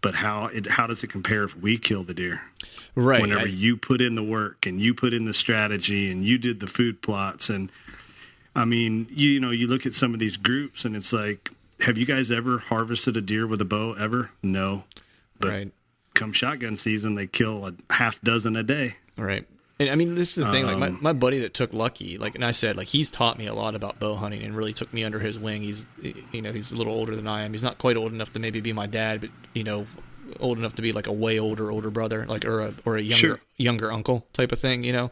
but 0.00 0.16
how 0.16 0.46
it 0.46 0.66
how 0.66 0.86
does 0.86 1.02
it 1.02 1.08
compare 1.08 1.44
if 1.44 1.56
we 1.56 1.78
kill 1.78 2.04
the 2.04 2.14
deer? 2.14 2.42
Right. 2.94 3.20
Whenever 3.20 3.42
I, 3.42 3.44
you 3.44 3.76
put 3.76 4.00
in 4.00 4.14
the 4.14 4.22
work 4.22 4.66
and 4.66 4.80
you 4.80 4.94
put 4.94 5.12
in 5.12 5.24
the 5.24 5.34
strategy 5.34 6.10
and 6.10 6.24
you 6.24 6.38
did 6.38 6.60
the 6.60 6.66
food 6.66 7.02
plots 7.02 7.48
and 7.48 7.70
I 8.56 8.64
mean, 8.64 9.06
you, 9.10 9.30
you 9.30 9.40
know, 9.40 9.50
you 9.50 9.68
look 9.68 9.86
at 9.86 9.94
some 9.94 10.14
of 10.14 10.20
these 10.20 10.36
groups 10.36 10.84
and 10.84 10.96
it's 10.96 11.12
like, 11.12 11.50
have 11.80 11.96
you 11.96 12.04
guys 12.04 12.30
ever 12.30 12.58
harvested 12.58 13.16
a 13.16 13.20
deer 13.20 13.46
with 13.46 13.60
a 13.60 13.64
bow 13.64 13.92
ever? 13.92 14.30
No. 14.42 14.82
But 15.38 15.48
right. 15.48 15.72
come 16.14 16.32
shotgun 16.32 16.76
season, 16.76 17.14
they 17.14 17.28
kill 17.28 17.66
a 17.66 17.74
half 17.92 18.20
dozen 18.20 18.56
a 18.56 18.64
day. 18.64 18.96
Right. 19.16 19.46
And 19.80 19.90
I 19.90 19.94
mean, 19.94 20.16
this 20.16 20.36
is 20.36 20.44
the 20.44 20.50
thing. 20.50 20.64
Um, 20.64 20.80
like 20.80 20.92
my, 20.92 21.00
my 21.00 21.12
buddy 21.12 21.38
that 21.40 21.54
took 21.54 21.72
Lucky, 21.72 22.18
like, 22.18 22.34
and 22.34 22.44
I 22.44 22.50
said, 22.50 22.76
like, 22.76 22.88
he's 22.88 23.10
taught 23.10 23.38
me 23.38 23.46
a 23.46 23.54
lot 23.54 23.76
about 23.76 24.00
bow 24.00 24.16
hunting 24.16 24.42
and 24.42 24.56
really 24.56 24.72
took 24.72 24.92
me 24.92 25.04
under 25.04 25.20
his 25.20 25.38
wing. 25.38 25.62
He's, 25.62 25.86
you 26.32 26.42
know, 26.42 26.52
he's 26.52 26.72
a 26.72 26.76
little 26.76 26.92
older 26.92 27.14
than 27.14 27.28
I 27.28 27.44
am. 27.44 27.52
He's 27.52 27.62
not 27.62 27.78
quite 27.78 27.96
old 27.96 28.12
enough 28.12 28.32
to 28.32 28.40
maybe 28.40 28.60
be 28.60 28.72
my 28.72 28.86
dad, 28.86 29.20
but 29.20 29.30
you 29.54 29.62
know, 29.62 29.86
old 30.40 30.58
enough 30.58 30.74
to 30.76 30.82
be 30.82 30.92
like 30.92 31.06
a 31.06 31.12
way 31.12 31.38
older 31.38 31.70
older 31.70 31.90
brother, 31.90 32.26
like 32.26 32.44
or 32.44 32.60
a 32.60 32.74
or 32.84 32.96
a 32.96 33.02
younger 33.02 33.16
sure. 33.16 33.40
younger 33.56 33.92
uncle 33.92 34.26
type 34.32 34.50
of 34.52 34.58
thing. 34.58 34.82
You 34.82 34.92
know, 34.92 35.10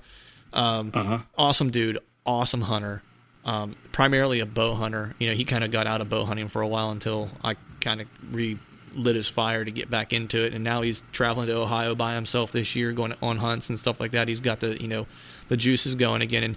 um, 0.53 0.91
uh-huh. 0.93 1.19
awesome 1.39 1.71
dude, 1.71 1.99
awesome 2.25 2.63
hunter. 2.63 3.03
Um, 3.45 3.77
primarily 3.93 4.41
a 4.41 4.47
bow 4.47 4.75
hunter. 4.75 5.15
You 5.21 5.29
know, 5.29 5.35
he 5.37 5.45
kind 5.45 5.63
of 5.63 5.71
got 5.71 5.87
out 5.87 6.01
of 6.01 6.11
bow 6.11 6.25
hunting 6.25 6.49
for 6.49 6.63
a 6.63 6.67
while 6.67 6.91
until 6.91 7.31
I 7.45 7.55
kind 7.81 8.01
of 8.01 8.09
re 8.33 8.59
lit 8.97 9.17
his 9.17 9.29
fire 9.29 9.65
to 9.65 9.71
get 9.71 9.91
back 9.91 10.13
into 10.13 10.45
it 10.45 10.55
and 10.55 10.65
now 10.65 10.83
he's 10.83 11.05
traveling 11.13 11.47
to 11.47 11.57
ohio 11.57 11.95
by 11.95 12.15
himself 12.15 12.53
this 12.53 12.75
year 12.75 12.93
going 12.93 13.15
on 13.23 13.39
hunts 13.39 13.69
and 13.69 13.79
stuff 13.79 14.01
like 14.01 14.13
that 14.13 14.29
he's 14.29 14.41
got 14.41 14.61
the 14.61 14.81
you 14.81 14.89
know 14.89 15.07
the 15.49 15.57
juices 15.57 15.95
going 15.95 16.23
again 16.23 16.43
and 16.43 16.57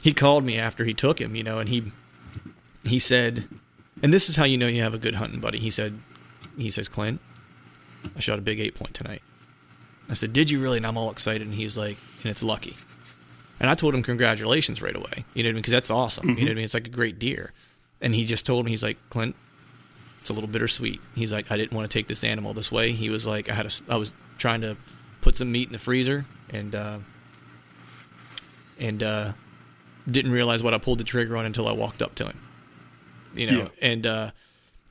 he 0.00 0.12
called 0.12 0.44
me 0.44 0.58
after 0.58 0.84
he 0.84 0.94
took 0.94 1.20
him 1.20 1.36
you 1.36 1.42
know 1.42 1.58
and 1.58 1.68
he 1.68 1.92
he 2.84 2.98
said 2.98 3.46
and 4.02 4.12
this 4.12 4.28
is 4.28 4.36
how 4.36 4.44
you 4.44 4.58
know 4.58 4.66
you 4.66 4.82
have 4.82 4.94
a 4.94 4.98
good 4.98 5.14
hunting 5.14 5.40
buddy 5.40 5.58
he 5.58 5.70
said 5.70 5.98
he 6.56 6.70
says 6.70 6.88
clint 6.88 7.20
I 8.14 8.20
shot 8.20 8.38
a 8.38 8.42
big 8.42 8.60
eight 8.60 8.74
point 8.74 8.94
tonight. 8.94 9.22
I 10.08 10.14
said, 10.14 10.32
Did 10.32 10.50
you 10.50 10.60
really? 10.60 10.76
And 10.76 10.86
I'm 10.86 10.96
all 10.96 11.10
excited. 11.10 11.42
And 11.46 11.54
he's 11.54 11.76
like, 11.76 11.96
And 12.22 12.30
it's 12.30 12.42
lucky. 12.42 12.76
And 13.58 13.70
I 13.70 13.74
told 13.74 13.94
him, 13.94 14.02
Congratulations 14.02 14.82
right 14.82 14.94
away. 14.94 15.24
You 15.34 15.42
know 15.42 15.48
what 15.48 15.50
I 15.50 15.54
mean? 15.54 15.62
Because 15.62 15.72
that's 15.72 15.90
awesome. 15.90 16.28
Mm-hmm. 16.28 16.38
You 16.38 16.44
know 16.44 16.50
what 16.50 16.52
I 16.52 16.54
mean? 16.56 16.64
It's 16.64 16.74
like 16.74 16.86
a 16.86 16.90
great 16.90 17.18
deer. 17.18 17.52
And 18.00 18.14
he 18.14 18.24
just 18.26 18.46
told 18.46 18.64
me, 18.64 18.70
He's 18.70 18.82
like, 18.82 18.98
Clint, 19.10 19.34
it's 20.26 20.30
a 20.30 20.32
little 20.32 20.48
bittersweet. 20.48 21.00
He's 21.14 21.32
like, 21.32 21.52
I 21.52 21.56
didn't 21.56 21.72
want 21.72 21.88
to 21.88 21.96
take 21.96 22.08
this 22.08 22.24
animal 22.24 22.52
this 22.52 22.72
way. 22.72 22.90
He 22.90 23.10
was 23.10 23.24
like, 23.24 23.48
I 23.48 23.54
had 23.54 23.66
a, 23.66 23.70
I 23.88 23.96
was 23.96 24.12
trying 24.38 24.62
to 24.62 24.76
put 25.20 25.36
some 25.36 25.52
meat 25.52 25.68
in 25.68 25.72
the 25.72 25.78
freezer 25.78 26.26
and, 26.50 26.74
uh, 26.74 26.98
and, 28.80 29.04
uh, 29.04 29.32
didn't 30.10 30.32
realize 30.32 30.64
what 30.64 30.74
I 30.74 30.78
pulled 30.78 30.98
the 30.98 31.04
trigger 31.04 31.36
on 31.36 31.46
until 31.46 31.68
I 31.68 31.72
walked 31.72 32.02
up 32.02 32.16
to 32.16 32.26
him. 32.26 32.40
You 33.34 33.50
know, 33.52 33.58
yeah. 33.58 33.68
and, 33.80 34.04
uh, 34.04 34.30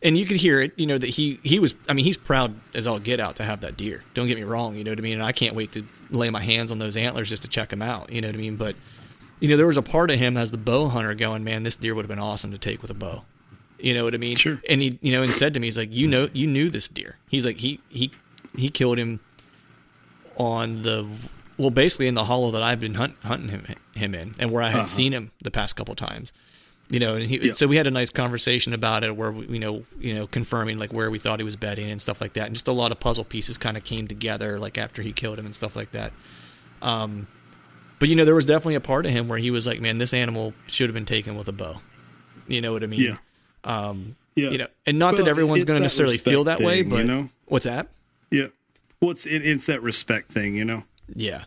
and 0.02 0.18
you 0.18 0.26
could 0.26 0.38
hear 0.38 0.62
it, 0.62 0.72
you 0.78 0.86
know, 0.86 0.98
that 0.98 1.08
he 1.08 1.40
he 1.42 1.58
was. 1.58 1.76
I 1.90 1.94
mean, 1.94 2.06
he's 2.06 2.18
proud 2.18 2.54
as 2.76 2.86
all 2.86 3.00
get 3.00 3.20
out 3.20 3.38
to 3.38 3.44
have 3.44 3.62
that 3.62 3.76
deer. 3.76 4.04
Don't 4.14 4.28
get 4.28 4.38
me 4.38 4.44
wrong, 4.44 4.76
you 4.76 4.84
know 4.84 4.92
what 4.92 5.00
I 5.00 5.02
mean. 5.02 5.16
And 5.16 5.24
I 5.24 5.32
can't 5.32 5.56
wait 5.56 5.72
to 5.72 5.84
lay 6.12 6.30
my 6.30 6.42
hands 6.42 6.70
on 6.70 6.78
those 6.78 6.96
antlers 6.96 7.30
just 7.30 7.42
to 7.42 7.48
check 7.48 7.70
them 7.70 7.82
out. 7.82 8.12
You 8.12 8.22
know 8.22 8.28
what 8.28 8.36
I 8.36 8.38
mean. 8.38 8.56
But 8.56 8.76
you 9.40 9.50
know, 9.50 9.58
there 9.58 9.66
was 9.66 9.78
a 9.78 9.82
part 9.82 10.12
of 10.12 10.20
him 10.20 10.38
as 10.38 10.52
the 10.52 10.58
bow 10.58 10.90
hunter 10.90 11.16
going, 11.16 11.44
man, 11.44 11.64
this 11.64 11.76
deer 11.76 11.96
would 11.96 12.04
have 12.04 12.10
been 12.10 12.20
awesome 12.20 12.52
to 12.52 12.58
take 12.58 12.82
with 12.82 12.92
a 12.92 12.94
bow. 12.94 13.24
You 13.86 13.94
know 13.94 14.04
what 14.04 14.16
I 14.16 14.18
mean? 14.18 14.36
Sure. 14.36 14.60
And 14.68 14.82
he, 14.82 14.98
you 15.02 15.12
know, 15.12 15.22
and 15.22 15.32
said 15.32 15.54
to 15.54 15.60
me, 15.60 15.68
he's 15.68 15.78
like, 15.78 15.94
you 15.94 16.08
know, 16.08 16.28
you 16.34 16.48
knew 16.48 16.70
this 16.70 16.90
deer. 16.90 17.18
He's 17.30 17.46
like, 17.46 17.58
he 17.58 17.80
he 17.90 18.12
he 18.58 18.70
killed 18.70 18.98
him 18.98 19.20
on 20.38 20.82
the 20.82 21.08
well, 21.58 21.70
basically 21.70 22.08
in 22.08 22.16
the 22.16 22.26
hollow 22.26 22.50
that 22.52 22.64
I've 22.64 22.80
been 22.80 22.96
hunt, 22.96 23.16
hunting 23.22 23.50
him 23.50 23.66
him 23.94 24.16
in, 24.16 24.34
and 24.40 24.50
where 24.50 24.64
I 24.64 24.70
had 24.70 24.78
uh-huh. 24.78 24.86
seen 24.88 25.12
him 25.12 25.32
the 25.44 25.52
past 25.52 25.76
couple 25.76 25.94
times 25.96 26.34
you 26.90 27.00
know, 27.00 27.16
and 27.16 27.26
he, 27.26 27.48
yeah. 27.48 27.54
so 27.54 27.68
we 27.68 27.78
had 27.78 27.88
a 27.88 27.92
nice 27.92 28.12
conversation 28.12 28.74
about 28.74 29.04
it 29.04 29.16
where 29.16 29.32
we, 29.32 29.48
you 29.48 29.60
know, 29.60 29.84
you 30.00 30.14
know, 30.14 30.28
confirming 30.28 30.78
like 30.78 30.94
where 30.94 31.10
we 31.10 31.18
thought 31.18 31.40
he 31.40 31.44
was 31.44 31.56
bedding 31.56 31.90
and 31.90 32.02
stuff 32.02 32.22
like 32.22 32.34
that, 32.34 32.46
and 32.46 32.56
just 32.56 32.68
a 32.68 32.72
lot 32.72 32.92
of 32.92 33.00
puzzle 33.00 33.24
pieces 33.24 33.58
kind 33.58 33.76
of 33.76 33.84
came 33.84 34.08
together 34.08 34.60
like 34.60 34.78
after 34.78 35.02
he 35.02 35.12
killed 35.12 35.40
him 35.40 35.46
and 35.46 35.56
stuff 35.56 35.76
like 35.76 35.92
that. 35.92 36.14
Um, 36.82 37.28
but 37.98 38.10
you 38.10 38.16
know, 38.16 38.26
there 38.26 38.36
was 38.36 38.46
definitely 38.46 38.76
a 38.76 38.82
part 38.82 39.06
of 39.06 39.12
him 39.12 39.28
where 39.28 39.40
he 39.40 39.50
was 39.50 39.66
like, 39.66 39.82
"Man, 39.82 39.98
this 39.98 40.14
animal 40.14 40.54
should 40.68 40.88
have 40.88 40.94
been 40.94 41.06
taken 41.06 41.36
with 41.36 41.48
a 41.48 41.52
bow." 41.52 41.82
You 42.48 42.62
know 42.62 42.72
what 42.72 42.84
I 42.84 42.88
mean? 42.88 43.00
Yeah. 43.00 43.18
Um, 43.66 44.16
yeah. 44.36 44.50
You 44.50 44.58
know, 44.60 44.68
and 44.86 45.00
not 45.00 45.14
well, 45.16 45.26
that 45.26 45.30
everyone's 45.30 45.66
going 45.66 45.78
to 45.78 45.82
necessarily 45.82 46.18
feel 46.18 46.46
that 46.46 46.60
thing, 46.60 46.68
way, 46.68 46.82
but 46.84 47.00
you 47.00 47.04
know? 47.06 47.30
what's 47.46 47.66
that? 47.66 47.88
Yeah. 48.32 48.48
Well, 49.02 49.12
it's 49.12 49.26
it, 49.26 49.46
it's 49.46 49.66
that 49.66 49.82
respect 49.82 50.32
thing, 50.32 50.56
you 50.56 50.66
know. 50.66 50.84
Yeah. 51.14 51.46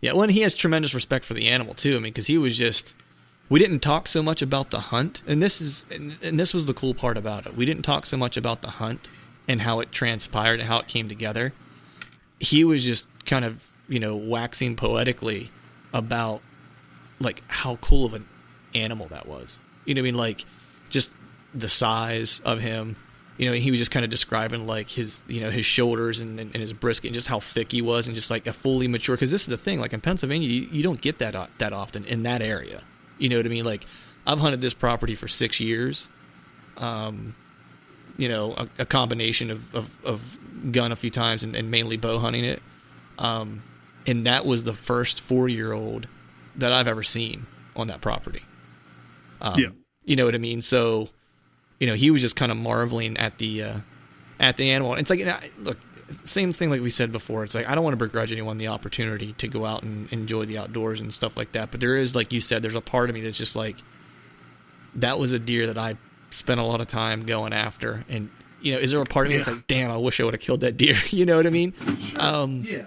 Yeah. 0.00 0.12
Well, 0.12 0.22
and 0.22 0.32
he 0.32 0.40
has 0.40 0.54
tremendous 0.54 0.94
respect 0.94 1.24
for 1.24 1.34
the 1.34 1.48
animal 1.48 1.74
too. 1.74 1.92
I 1.92 1.94
mean, 1.94 2.12
because 2.12 2.26
he 2.26 2.38
was 2.38 2.56
just 2.56 2.94
we 3.48 3.60
didn't 3.60 3.80
talk 3.80 4.08
so 4.08 4.22
much 4.22 4.42
about 4.42 4.70
the 4.70 4.80
hunt 4.80 5.22
and 5.26 5.42
this 5.42 5.60
is 5.60 5.84
and 5.90 6.38
this 6.38 6.52
was 6.52 6.66
the 6.66 6.74
cool 6.74 6.94
part 6.94 7.16
about 7.16 7.46
it 7.46 7.56
we 7.56 7.64
didn't 7.64 7.82
talk 7.82 8.06
so 8.06 8.16
much 8.16 8.36
about 8.36 8.62
the 8.62 8.70
hunt 8.70 9.08
and 9.48 9.60
how 9.60 9.80
it 9.80 9.92
transpired 9.92 10.60
and 10.60 10.68
how 10.68 10.78
it 10.78 10.86
came 10.86 11.08
together 11.08 11.52
he 12.40 12.64
was 12.64 12.84
just 12.84 13.08
kind 13.24 13.44
of 13.44 13.68
you 13.88 14.00
know 14.00 14.16
waxing 14.16 14.76
poetically 14.76 15.50
about 15.92 16.42
like 17.20 17.42
how 17.48 17.76
cool 17.76 18.04
of 18.04 18.14
an 18.14 18.26
animal 18.74 19.06
that 19.08 19.26
was 19.26 19.60
you 19.84 19.94
know 19.94 20.00
what 20.00 20.08
i 20.08 20.10
mean 20.10 20.16
like 20.16 20.44
just 20.88 21.12
the 21.58 21.68
size 21.68 22.40
of 22.44 22.60
him 22.60 22.96
you 23.38 23.48
know, 23.48 23.54
he 23.54 23.70
was 23.70 23.78
just 23.78 23.90
kind 23.90 24.04
of 24.04 24.10
describing 24.10 24.66
like 24.66 24.88
his, 24.88 25.22
you 25.28 25.40
know, 25.40 25.50
his 25.50 25.66
shoulders 25.66 26.20
and, 26.20 26.40
and, 26.40 26.54
his 26.54 26.72
brisket 26.72 27.08
and 27.08 27.14
just 27.14 27.28
how 27.28 27.38
thick 27.38 27.70
he 27.70 27.82
was 27.82 28.06
and 28.06 28.14
just 28.14 28.30
like 28.30 28.46
a 28.46 28.52
fully 28.52 28.88
mature. 28.88 29.14
Because 29.14 29.30
this 29.30 29.42
is 29.42 29.48
the 29.48 29.58
thing, 29.58 29.78
like 29.78 29.92
in 29.92 30.00
Pennsylvania, 30.00 30.48
you, 30.48 30.68
you 30.70 30.82
don't 30.82 31.00
get 31.00 31.18
that 31.18 31.50
that 31.58 31.72
often 31.72 32.04
in 32.06 32.22
that 32.22 32.40
area. 32.40 32.82
You 33.18 33.28
know 33.28 33.36
what 33.36 33.46
I 33.46 33.50
mean? 33.50 33.64
Like 33.64 33.84
I've 34.26 34.38
hunted 34.38 34.60
this 34.60 34.74
property 34.74 35.14
for 35.14 35.28
six 35.28 35.60
years. 35.60 36.08
Um, 36.78 37.34
you 38.16 38.28
know, 38.28 38.54
a, 38.54 38.68
a 38.80 38.86
combination 38.86 39.50
of, 39.50 39.74
of, 39.74 39.90
of, 40.04 40.38
gun 40.72 40.90
a 40.90 40.96
few 40.96 41.10
times 41.10 41.42
and, 41.42 41.54
and 41.54 41.70
mainly 41.70 41.98
bow 41.98 42.18
hunting 42.18 42.44
it. 42.44 42.62
Um, 43.18 43.62
and 44.06 44.26
that 44.26 44.46
was 44.46 44.64
the 44.64 44.72
first 44.72 45.20
four 45.20 45.48
year 45.48 45.72
old 45.72 46.08
that 46.56 46.72
I've 46.72 46.88
ever 46.88 47.02
seen 47.02 47.46
on 47.74 47.88
that 47.88 48.00
property. 48.00 48.42
Um, 49.40 49.58
yeah. 49.58 49.68
You 50.04 50.16
know 50.16 50.24
what 50.24 50.34
I 50.34 50.38
mean? 50.38 50.62
So, 50.62 51.10
you 51.78 51.86
know, 51.86 51.94
he 51.94 52.10
was 52.10 52.22
just 52.22 52.36
kind 52.36 52.50
of 52.50 52.58
marveling 52.58 53.16
at 53.16 53.38
the 53.38 53.62
uh, 53.62 53.78
at 54.40 54.56
the 54.56 54.70
animal. 54.70 54.94
It's 54.94 55.10
like, 55.10 55.24
look, 55.58 55.78
same 56.24 56.52
thing 56.52 56.70
like 56.70 56.80
we 56.80 56.90
said 56.90 57.12
before. 57.12 57.44
It's 57.44 57.54
like 57.54 57.68
I 57.68 57.74
don't 57.74 57.84
want 57.84 57.98
to 57.98 58.04
begrudge 58.04 58.32
anyone 58.32 58.58
the 58.58 58.68
opportunity 58.68 59.32
to 59.34 59.48
go 59.48 59.64
out 59.64 59.82
and 59.82 60.10
enjoy 60.12 60.44
the 60.44 60.58
outdoors 60.58 61.00
and 61.00 61.12
stuff 61.12 61.36
like 61.36 61.52
that. 61.52 61.70
But 61.70 61.80
there 61.80 61.96
is, 61.96 62.14
like 62.14 62.32
you 62.32 62.40
said, 62.40 62.62
there's 62.62 62.74
a 62.74 62.80
part 62.80 63.10
of 63.10 63.14
me 63.14 63.20
that's 63.20 63.38
just 63.38 63.56
like, 63.56 63.76
that 64.94 65.18
was 65.18 65.32
a 65.32 65.38
deer 65.38 65.66
that 65.66 65.78
I 65.78 65.96
spent 66.30 66.60
a 66.60 66.64
lot 66.64 66.80
of 66.80 66.88
time 66.88 67.26
going 67.26 67.52
after, 67.52 68.04
and 68.08 68.30
you 68.60 68.72
know, 68.72 68.78
is 68.78 68.90
there 68.90 69.00
a 69.00 69.04
part 69.04 69.26
of 69.26 69.30
me 69.30 69.36
yeah. 69.36 69.44
that's 69.44 69.54
like, 69.54 69.66
damn, 69.66 69.90
I 69.90 69.96
wish 69.96 70.20
I 70.20 70.24
would 70.24 70.34
have 70.34 70.40
killed 70.40 70.60
that 70.60 70.76
deer? 70.76 70.96
you 71.10 71.26
know 71.26 71.36
what 71.36 71.46
I 71.46 71.50
mean? 71.50 71.74
Sure. 72.00 72.20
Um, 72.20 72.62
yeah. 72.66 72.86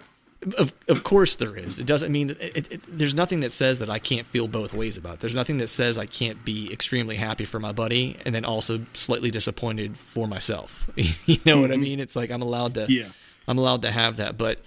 Of 0.58 0.74
of 0.88 1.04
course 1.04 1.36
there 1.36 1.56
is. 1.58 1.80
It 1.80 1.86
doesn't 1.86 2.12
mean 2.12 2.28
that 2.28 2.42
it, 2.42 2.72
it, 2.72 2.82
there's 2.88 3.14
nothing 3.14 3.42
that 3.42 3.52
says 3.52 3.80
that 3.80 3.90
I 3.90 4.00
can't 4.00 4.26
feel 4.26 4.48
both 4.48 4.74
ways 4.74 4.96
about 4.96 5.16
it. 5.16 5.20
There's 5.20 5.36
nothing 5.36 5.58
that 5.58 5.68
says 5.68 5.98
I 5.98 6.06
can't 6.06 6.46
be 6.46 6.72
extremely 6.72 7.18
happy 7.18 7.44
for 7.44 7.60
my 7.60 7.74
buddy 7.74 8.16
and 8.26 8.34
then 8.34 8.46
also 8.46 8.86
slightly 8.94 9.32
disappointed 9.32 9.98
for 9.98 10.28
myself. 10.28 10.90
you 10.96 11.06
know 11.06 11.14
mm-hmm. 11.16 11.62
what 11.62 11.72
I 11.72 11.74
mm-hmm. 11.74 11.84
mean? 11.84 12.00
It's 12.00 12.16
like 12.16 12.32
I'm 12.32 12.42
allowed 12.42 12.76
to. 12.76 12.86
Yeah. 12.88 13.10
I'm 13.48 13.58
allowed 13.58 13.82
to 13.82 13.92
have 13.92 14.18
that, 14.18 14.38
but 14.38 14.60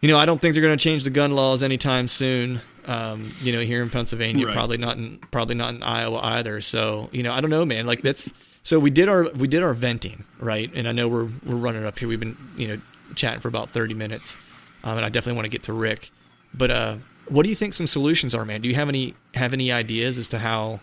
you 0.00 0.08
know, 0.08 0.18
I 0.18 0.24
don't 0.24 0.40
think 0.40 0.54
they're 0.54 0.62
going 0.62 0.76
to 0.76 0.82
change 0.82 1.04
the 1.04 1.10
gun 1.10 1.32
laws 1.32 1.62
anytime 1.62 2.08
soon. 2.08 2.60
Um, 2.86 3.34
you 3.40 3.52
know, 3.52 3.60
here 3.60 3.82
in 3.82 3.90
Pennsylvania, 3.90 4.46
right. 4.46 4.54
probably 4.54 4.78
not 4.78 4.96
in 4.96 5.18
probably 5.30 5.54
not 5.54 5.74
in 5.74 5.82
Iowa 5.82 6.18
either. 6.18 6.60
So, 6.60 7.08
you 7.12 7.22
know, 7.22 7.32
I 7.32 7.40
don't 7.40 7.50
know, 7.50 7.64
man. 7.64 7.86
Like 7.86 8.02
that's 8.02 8.32
so 8.62 8.78
we 8.78 8.90
did 8.90 9.08
our 9.08 9.30
we 9.30 9.48
did 9.48 9.62
our 9.62 9.74
venting, 9.74 10.24
right? 10.38 10.70
And 10.74 10.88
I 10.88 10.92
know 10.92 11.08
we're 11.08 11.28
we're 11.44 11.56
running 11.56 11.84
up 11.84 11.98
here. 11.98 12.08
We've 12.08 12.20
been 12.20 12.36
you 12.56 12.68
know 12.68 12.80
chatting 13.14 13.40
for 13.40 13.48
about 13.48 13.70
thirty 13.70 13.94
minutes, 13.94 14.36
um, 14.84 14.96
and 14.96 15.04
I 15.04 15.08
definitely 15.08 15.36
want 15.36 15.46
to 15.46 15.50
get 15.50 15.64
to 15.64 15.72
Rick. 15.72 16.10
But 16.54 16.70
uh, 16.70 16.96
what 17.28 17.44
do 17.44 17.48
you 17.48 17.54
think 17.54 17.74
some 17.74 17.86
solutions 17.86 18.34
are, 18.34 18.44
man? 18.44 18.60
Do 18.60 18.68
you 18.68 18.74
have 18.74 18.88
any 18.88 19.14
have 19.34 19.52
any 19.52 19.72
ideas 19.72 20.18
as 20.18 20.28
to 20.28 20.38
how 20.38 20.80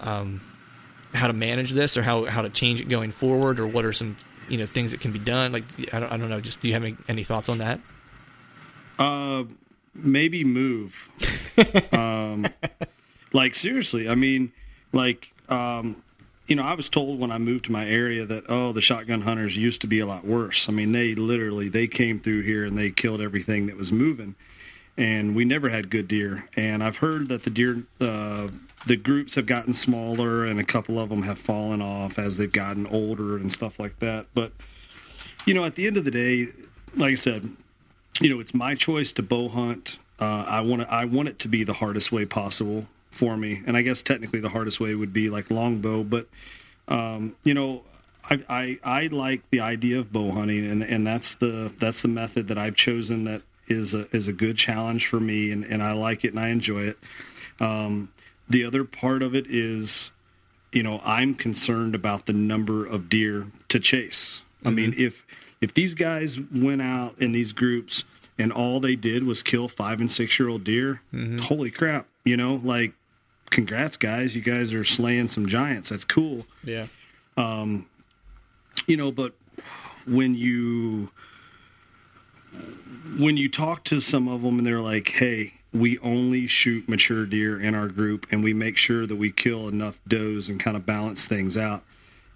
um, 0.00 0.40
how 1.12 1.26
to 1.26 1.32
manage 1.32 1.72
this, 1.72 1.96
or 1.96 2.02
how 2.02 2.24
how 2.24 2.42
to 2.42 2.50
change 2.50 2.80
it 2.80 2.88
going 2.88 3.10
forward, 3.12 3.60
or 3.60 3.66
what 3.66 3.84
are 3.84 3.92
some 3.92 4.16
you 4.48 4.58
know 4.58 4.66
things 4.66 4.90
that 4.92 5.00
can 5.00 5.12
be 5.12 5.18
done? 5.18 5.52
Like 5.52 5.64
I 5.92 6.00
don't 6.00 6.12
I 6.12 6.16
don't 6.16 6.28
know. 6.28 6.40
Just 6.40 6.60
do 6.60 6.68
you 6.68 6.74
have 6.74 6.84
any, 6.84 6.96
any 7.08 7.24
thoughts 7.24 7.48
on 7.48 7.58
that? 7.58 7.80
Uh, 8.98 9.44
maybe 9.94 10.44
move. 10.44 11.08
um, 11.92 12.46
like 13.32 13.54
seriously, 13.54 14.08
I 14.08 14.14
mean, 14.14 14.52
like 14.92 15.32
um, 15.48 16.02
you 16.46 16.56
know, 16.56 16.62
I 16.62 16.74
was 16.74 16.88
told 16.88 17.18
when 17.18 17.30
I 17.30 17.38
moved 17.38 17.64
to 17.66 17.72
my 17.72 17.86
area 17.86 18.26
that 18.26 18.44
oh, 18.48 18.72
the 18.72 18.82
shotgun 18.82 19.22
hunters 19.22 19.56
used 19.56 19.80
to 19.80 19.86
be 19.86 20.00
a 20.00 20.06
lot 20.06 20.26
worse. 20.26 20.68
I 20.68 20.72
mean, 20.72 20.92
they 20.92 21.14
literally 21.14 21.68
they 21.68 21.86
came 21.86 22.20
through 22.20 22.42
here 22.42 22.64
and 22.64 22.76
they 22.76 22.90
killed 22.90 23.20
everything 23.20 23.66
that 23.66 23.76
was 23.76 23.90
moving, 23.90 24.34
and 24.96 25.34
we 25.34 25.44
never 25.44 25.70
had 25.70 25.90
good 25.90 26.06
deer. 26.06 26.48
And 26.56 26.84
I've 26.84 26.98
heard 26.98 27.28
that 27.28 27.44
the 27.44 27.50
deer, 27.50 27.84
uh, 28.00 28.48
the 28.86 28.96
groups 28.96 29.36
have 29.36 29.46
gotten 29.46 29.72
smaller, 29.72 30.44
and 30.44 30.60
a 30.60 30.64
couple 30.64 30.98
of 30.98 31.08
them 31.08 31.22
have 31.22 31.38
fallen 31.38 31.80
off 31.80 32.18
as 32.18 32.36
they've 32.36 32.52
gotten 32.52 32.86
older 32.86 33.36
and 33.36 33.50
stuff 33.50 33.80
like 33.80 33.98
that. 34.00 34.26
But 34.34 34.52
you 35.46 35.54
know, 35.54 35.64
at 35.64 35.76
the 35.76 35.86
end 35.86 35.96
of 35.96 36.04
the 36.04 36.10
day, 36.10 36.48
like 36.94 37.12
I 37.12 37.16
said, 37.16 37.50
you 38.20 38.28
know, 38.28 38.38
it's 38.38 38.54
my 38.54 38.74
choice 38.74 39.12
to 39.14 39.22
bow 39.22 39.48
hunt. 39.48 39.98
Uh, 40.18 40.44
I 40.46 40.60
want 40.60 40.82
I 40.90 41.06
want 41.06 41.28
it 41.28 41.38
to 41.40 41.48
be 41.48 41.64
the 41.64 41.74
hardest 41.74 42.12
way 42.12 42.26
possible 42.26 42.86
for 43.14 43.36
me. 43.36 43.62
And 43.66 43.76
I 43.76 43.82
guess 43.82 44.02
technically 44.02 44.40
the 44.40 44.50
hardest 44.50 44.80
way 44.80 44.94
would 44.94 45.12
be 45.12 45.30
like 45.30 45.50
longbow, 45.50 46.04
but 46.04 46.28
um, 46.88 47.36
you 47.44 47.54
know, 47.54 47.82
I, 48.28 48.42
I, 48.48 48.78
I 48.84 49.06
like 49.08 49.48
the 49.50 49.60
idea 49.60 49.98
of 49.98 50.12
bow 50.12 50.30
hunting, 50.30 50.68
and 50.70 50.82
and 50.82 51.06
that's 51.06 51.34
the 51.34 51.72
that's 51.78 52.02
the 52.02 52.08
method 52.08 52.48
that 52.48 52.58
I've 52.58 52.76
chosen 52.76 53.24
that 53.24 53.42
is 53.68 53.94
a 53.94 54.06
is 54.14 54.28
a 54.28 54.32
good 54.32 54.56
challenge 54.56 55.06
for 55.06 55.20
me, 55.20 55.50
and, 55.50 55.64
and 55.64 55.82
I 55.82 55.92
like 55.92 56.24
it 56.24 56.28
and 56.28 56.40
I 56.40 56.48
enjoy 56.48 56.82
it. 56.84 56.98
Um, 57.60 58.12
the 58.48 58.64
other 58.64 58.84
part 58.84 59.22
of 59.22 59.34
it 59.34 59.46
is, 59.48 60.12
you 60.72 60.82
know, 60.82 61.00
I'm 61.04 61.34
concerned 61.34 61.94
about 61.94 62.26
the 62.26 62.32
number 62.32 62.84
of 62.84 63.08
deer 63.08 63.46
to 63.68 63.80
chase. 63.80 64.42
Mm-hmm. 64.58 64.68
I 64.68 64.70
mean, 64.70 64.94
if 64.96 65.24
if 65.60 65.74
these 65.74 65.94
guys 65.94 66.38
went 66.40 66.82
out 66.82 67.18
in 67.18 67.32
these 67.32 67.52
groups 67.52 68.04
and 68.38 68.52
all 68.52 68.80
they 68.80 68.96
did 68.96 69.24
was 69.24 69.42
kill 69.42 69.68
five 69.68 70.00
and 70.00 70.10
six 70.10 70.38
year 70.38 70.48
old 70.48 70.64
deer, 70.64 71.02
mm-hmm. 71.12 71.38
holy 71.38 71.70
crap, 71.70 72.06
you 72.24 72.36
know, 72.36 72.60
like 72.62 72.94
congrats, 73.54 73.96
guys. 73.96 74.34
You 74.34 74.42
guys 74.42 74.74
are 74.74 74.84
slaying 74.84 75.28
some 75.28 75.46
giants. 75.46 75.88
That's 75.90 76.04
cool. 76.04 76.44
Yeah. 76.64 76.88
Um, 77.36 77.86
you 78.86 78.96
know, 78.96 79.12
but 79.12 79.32
when 80.06 80.34
you 80.34 81.10
when 83.16 83.36
you 83.36 83.48
talk 83.48 83.84
to 83.84 84.00
some 84.00 84.28
of 84.28 84.42
them 84.42 84.58
and 84.58 84.66
they're 84.66 84.80
like, 84.80 85.08
"Hey, 85.08 85.54
we 85.72 85.98
only 86.00 86.46
shoot 86.46 86.88
mature 86.88 87.24
deer 87.24 87.58
in 87.58 87.74
our 87.74 87.88
group, 87.88 88.26
and 88.30 88.42
we 88.44 88.52
make 88.52 88.76
sure 88.76 89.06
that 89.06 89.16
we 89.16 89.30
kill 89.30 89.68
enough 89.68 90.00
does 90.06 90.48
and 90.48 90.60
kind 90.60 90.76
of 90.76 90.84
balance 90.84 91.24
things 91.24 91.56
out." 91.56 91.84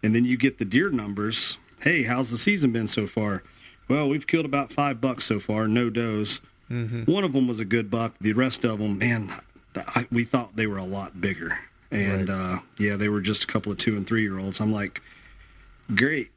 And 0.03 0.15
then 0.15 0.25
you 0.25 0.37
get 0.37 0.59
the 0.59 0.65
deer 0.65 0.91
numbers. 0.91 1.59
Hey, 1.81 2.05
how's 2.05 2.31
the 2.31 2.39
season 2.39 2.71
been 2.73 2.87
so 2.87 3.07
far? 3.07 3.43
Well, 3.89 4.09
we've 4.09 4.27
killed 4.27 4.45
about 4.45 4.73
five 4.73 5.01
bucks 5.01 5.25
so 5.25 5.41
far, 5.41 5.67
no 5.67 5.91
does. 5.91 6.41
Mm-hmm. 6.71 7.11
One 7.11 7.25
of 7.25 7.33
them 7.33 7.49
was 7.49 7.59
a 7.59 7.65
good 7.65 7.91
buck. 7.91 8.15
The 8.21 8.35
rest 8.35 8.65
of 8.65 8.79
them, 8.79 8.99
man, 8.99 9.33
I, 9.77 10.07
we 10.11 10.25
thought 10.25 10.57
they 10.57 10.67
were 10.67 10.79
a 10.79 10.85
lot 10.85 11.21
bigger, 11.21 11.59
and 11.91 12.29
right. 12.29 12.57
uh, 12.57 12.59
yeah, 12.79 12.97
they 12.97 13.09
were 13.09 13.21
just 13.21 13.45
a 13.45 13.47
couple 13.47 13.73
of 13.73 13.79
two 13.79 13.97
and 13.97 14.07
three 14.07 14.23
year 14.23 14.39
olds. 14.39 14.61
I'm 14.61 14.73
like, 14.73 15.03
great. 15.95 16.31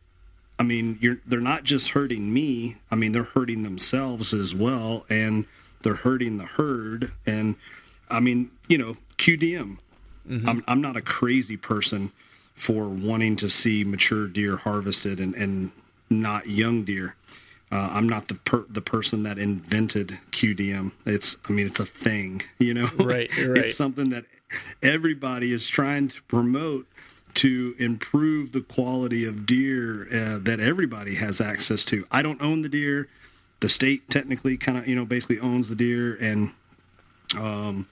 I 0.59 0.63
mean, 0.63 0.99
you're 1.01 1.19
they're 1.25 1.39
not 1.39 1.63
just 1.63 1.89
hurting 1.89 2.31
me. 2.33 2.77
I 2.91 2.95
mean, 2.95 3.13
they're 3.13 3.23
hurting 3.23 3.63
themselves 3.63 4.33
as 4.33 4.53
well, 4.53 5.05
and 5.09 5.45
they're 5.81 5.95
hurting 5.95 6.37
the 6.37 6.45
herd. 6.45 7.11
And 7.25 7.55
I 8.09 8.19
mean, 8.19 8.51
you 8.67 8.77
know, 8.77 8.97
QDM. 9.17 9.77
Mm-hmm. 10.29 10.47
I'm 10.47 10.63
I'm 10.67 10.81
not 10.81 10.95
a 10.95 11.01
crazy 11.01 11.57
person 11.57 12.11
for 12.53 12.87
wanting 12.87 13.35
to 13.37 13.49
see 13.49 13.83
mature 13.83 14.27
deer 14.27 14.57
harvested 14.57 15.19
and, 15.19 15.33
and 15.33 15.71
not 16.11 16.47
young 16.47 16.83
deer. 16.83 17.15
Uh, 17.71 17.89
I'm 17.93 18.09
not 18.09 18.27
the 18.27 18.35
per- 18.35 18.65
the 18.69 18.81
person 18.81 19.23
that 19.23 19.37
invented 19.37 20.19
QDM. 20.31 20.91
It's 21.05 21.37
I 21.47 21.53
mean 21.53 21.65
it's 21.65 21.79
a 21.79 21.85
thing, 21.85 22.41
you 22.59 22.73
know. 22.73 22.89
Right, 22.97 23.29
right. 23.37 23.57
it's 23.57 23.77
something 23.77 24.09
that 24.09 24.25
everybody 24.83 25.53
is 25.53 25.67
trying 25.67 26.09
to 26.09 26.21
promote 26.23 26.85
to 27.35 27.75
improve 27.79 28.51
the 28.51 28.59
quality 28.59 29.25
of 29.25 29.45
deer 29.45 30.07
uh, 30.13 30.37
that 30.39 30.59
everybody 30.59 31.15
has 31.15 31.39
access 31.39 31.85
to. 31.85 32.05
I 32.11 32.21
don't 32.21 32.41
own 32.41 32.61
the 32.61 32.69
deer. 32.69 33.07
The 33.61 33.69
state 33.69 34.09
technically 34.09 34.57
kind 34.57 34.77
of 34.77 34.87
you 34.87 34.95
know 34.95 35.05
basically 35.05 35.39
owns 35.39 35.69
the 35.69 35.75
deer, 35.75 36.17
and 36.19 36.51
um, 37.37 37.87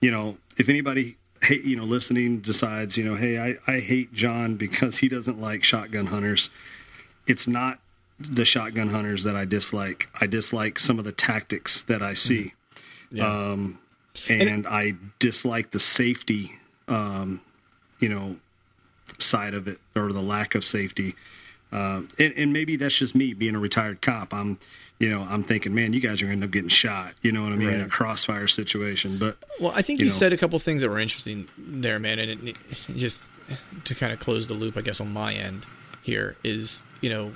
you 0.00 0.10
know 0.10 0.38
if 0.58 0.68
anybody 0.68 1.16
hate 1.42 1.62
you 1.62 1.76
know 1.76 1.84
listening 1.84 2.40
decides 2.40 2.98
you 2.98 3.04
know 3.04 3.14
hey 3.14 3.38
I 3.38 3.72
I 3.72 3.78
hate 3.78 4.12
John 4.12 4.56
because 4.56 4.98
he 4.98 5.08
doesn't 5.08 5.40
like 5.40 5.62
shotgun 5.62 6.06
hunters. 6.06 6.50
It's 7.28 7.46
not 7.46 7.78
the 8.20 8.44
shotgun 8.44 8.90
hunters 8.90 9.24
that 9.24 9.34
I 9.34 9.44
dislike. 9.44 10.08
I 10.20 10.26
dislike 10.26 10.78
some 10.78 10.98
of 10.98 11.04
the 11.04 11.12
tactics 11.12 11.82
that 11.82 12.02
I 12.02 12.14
see. 12.14 12.52
Yeah. 13.10 13.26
Um, 13.26 13.78
and, 14.28 14.42
and, 14.42 14.66
I 14.66 14.94
dislike 15.18 15.70
the 15.70 15.80
safety, 15.80 16.58
um, 16.88 17.40
you 17.98 18.08
know, 18.08 18.36
side 19.18 19.54
of 19.54 19.66
it 19.66 19.78
or 19.96 20.12
the 20.12 20.20
lack 20.20 20.54
of 20.54 20.64
safety. 20.64 21.14
Uh, 21.72 22.02
and, 22.18 22.34
and, 22.36 22.52
maybe 22.52 22.76
that's 22.76 22.96
just 22.96 23.14
me 23.14 23.32
being 23.32 23.54
a 23.54 23.58
retired 23.58 24.02
cop. 24.02 24.34
I'm, 24.34 24.58
you 24.98 25.08
know, 25.08 25.20
I'm 25.28 25.42
thinking, 25.42 25.74
man, 25.74 25.92
you 25.92 26.00
guys 26.00 26.20
are 26.20 26.26
going 26.26 26.40
to 26.40 26.42
end 26.42 26.44
up 26.44 26.50
getting 26.50 26.68
shot. 26.68 27.14
You 27.22 27.32
know 27.32 27.42
what 27.42 27.52
I 27.52 27.56
mean? 27.56 27.68
Right. 27.68 27.76
In 27.76 27.82
a 27.82 27.88
crossfire 27.88 28.48
situation. 28.48 29.18
But 29.18 29.38
well, 29.60 29.72
I 29.74 29.82
think 29.82 30.00
you, 30.00 30.06
you 30.06 30.10
know, 30.10 30.16
said 30.16 30.32
a 30.32 30.36
couple 30.36 30.58
things 30.58 30.82
that 30.82 30.88
were 30.88 30.98
interesting 30.98 31.48
there, 31.56 31.98
man. 31.98 32.18
And 32.18 32.48
it, 32.48 32.56
it, 32.70 32.86
just 32.96 33.20
to 33.84 33.94
kind 33.94 34.12
of 34.12 34.18
close 34.18 34.48
the 34.48 34.54
loop, 34.54 34.76
I 34.76 34.80
guess 34.80 35.00
on 35.00 35.12
my 35.12 35.32
end 35.32 35.64
here 36.02 36.36
is, 36.42 36.82
you 37.00 37.08
know, 37.08 37.32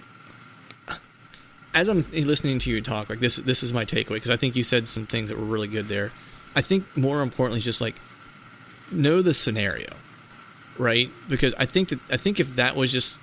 as 1.74 1.88
I'm 1.88 2.04
listening 2.12 2.58
to 2.60 2.70
you 2.70 2.80
talk, 2.80 3.10
like 3.10 3.20
this, 3.20 3.36
this 3.36 3.62
is 3.62 3.72
my 3.72 3.84
takeaway 3.84 4.14
because 4.14 4.30
I 4.30 4.36
think 4.36 4.56
you 4.56 4.62
said 4.62 4.86
some 4.86 5.06
things 5.06 5.28
that 5.28 5.38
were 5.38 5.44
really 5.44 5.68
good 5.68 5.88
there. 5.88 6.12
I 6.54 6.62
think 6.62 6.96
more 6.96 7.20
importantly, 7.20 7.60
just 7.60 7.80
like 7.80 7.96
know 8.90 9.22
the 9.22 9.34
scenario, 9.34 9.90
right? 10.78 11.10
Because 11.28 11.54
I 11.58 11.66
think 11.66 11.88
that 11.90 12.00
I 12.10 12.16
think 12.16 12.38
if 12.38 12.56
that 12.56 12.76
was 12.76 12.92
just 12.92 13.18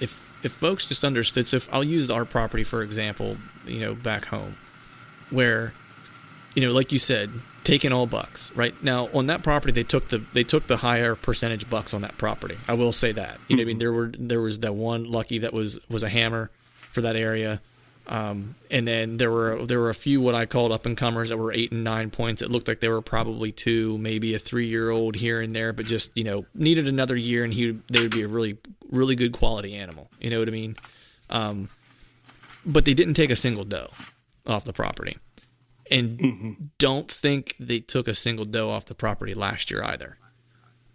if 0.00 0.34
if 0.42 0.52
folks 0.52 0.84
just 0.84 1.04
understood. 1.04 1.46
So 1.46 1.56
if 1.56 1.68
I'll 1.72 1.84
use 1.84 2.10
our 2.10 2.24
property 2.24 2.64
for 2.64 2.82
example, 2.82 3.38
you 3.66 3.80
know, 3.80 3.94
back 3.94 4.26
home, 4.26 4.56
where 5.30 5.72
you 6.54 6.62
know, 6.66 6.72
like 6.72 6.92
you 6.92 6.98
said, 6.98 7.30
taking 7.64 7.92
all 7.92 8.06
bucks. 8.06 8.52
Right 8.54 8.80
now 8.82 9.08
on 9.14 9.26
that 9.26 9.42
property, 9.42 9.72
they 9.72 9.82
took 9.82 10.08
the 10.08 10.18
they 10.34 10.44
took 10.44 10.66
the 10.66 10.76
higher 10.76 11.14
percentage 11.14 11.68
bucks 11.68 11.94
on 11.94 12.02
that 12.02 12.16
property. 12.18 12.58
I 12.68 12.74
will 12.74 12.92
say 12.92 13.12
that. 13.12 13.38
You 13.48 13.56
know, 13.56 13.62
I 13.62 13.64
mean, 13.64 13.74
mm-hmm. 13.74 13.78
there 13.80 13.92
were 13.92 14.12
there 14.16 14.40
was 14.40 14.60
that 14.60 14.74
one 14.74 15.10
lucky 15.10 15.38
that 15.38 15.52
was 15.52 15.78
was 15.88 16.02
a 16.02 16.08
hammer 16.08 16.50
for 16.92 17.00
that 17.00 17.16
area. 17.16 17.60
Um, 18.06 18.54
and 18.70 18.86
then 18.86 19.16
there 19.16 19.30
were 19.30 19.64
there 19.64 19.80
were 19.80 19.88
a 19.88 19.94
few 19.94 20.20
what 20.20 20.34
I 20.34 20.44
called 20.44 20.72
up 20.72 20.84
and 20.84 20.96
comers 20.96 21.30
that 21.30 21.38
were 21.38 21.52
eight 21.52 21.72
and 21.72 21.84
nine 21.84 22.10
points. 22.10 22.42
It 22.42 22.50
looked 22.50 22.68
like 22.68 22.80
they 22.80 22.88
were 22.88 23.00
probably 23.00 23.50
two, 23.50 23.96
maybe 23.98 24.34
a 24.34 24.38
three 24.38 24.66
year 24.66 24.90
old 24.90 25.16
here 25.16 25.40
and 25.40 25.56
there, 25.56 25.72
but 25.72 25.86
just 25.86 26.14
you 26.16 26.24
know 26.24 26.44
needed 26.54 26.86
another 26.86 27.16
year, 27.16 27.44
and 27.44 27.52
he 27.52 27.78
they 27.90 28.02
would 28.02 28.10
be 28.10 28.22
a 28.22 28.28
really 28.28 28.58
really 28.90 29.14
good 29.14 29.32
quality 29.32 29.74
animal. 29.74 30.10
You 30.20 30.30
know 30.30 30.38
what 30.38 30.48
I 30.48 30.52
mean? 30.52 30.76
Um, 31.30 31.70
but 32.66 32.84
they 32.84 32.94
didn't 32.94 33.14
take 33.14 33.30
a 33.30 33.36
single 33.36 33.64
doe 33.64 33.90
off 34.46 34.66
the 34.66 34.74
property, 34.74 35.16
and 35.90 36.18
mm-hmm. 36.18 36.52
don't 36.76 37.10
think 37.10 37.54
they 37.58 37.80
took 37.80 38.06
a 38.06 38.14
single 38.14 38.44
doe 38.44 38.70
off 38.70 38.84
the 38.84 38.94
property 38.94 39.32
last 39.32 39.70
year 39.70 39.82
either. 39.82 40.18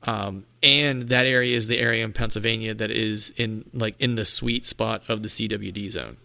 Um, 0.04 0.46
and 0.64 1.10
that 1.10 1.26
area 1.26 1.58
is 1.58 1.68
the 1.68 1.80
area 1.80 2.06
in 2.06 2.14
Pennsylvania 2.14 2.74
that 2.76 2.92
is 2.92 3.34
in 3.36 3.66
like 3.74 3.96
in 4.00 4.14
the 4.14 4.26
sweet 4.26 4.66
spot 4.66 5.02
of 5.10 5.24
the 5.24 5.28
CWD 5.28 5.90
zone 5.90 6.18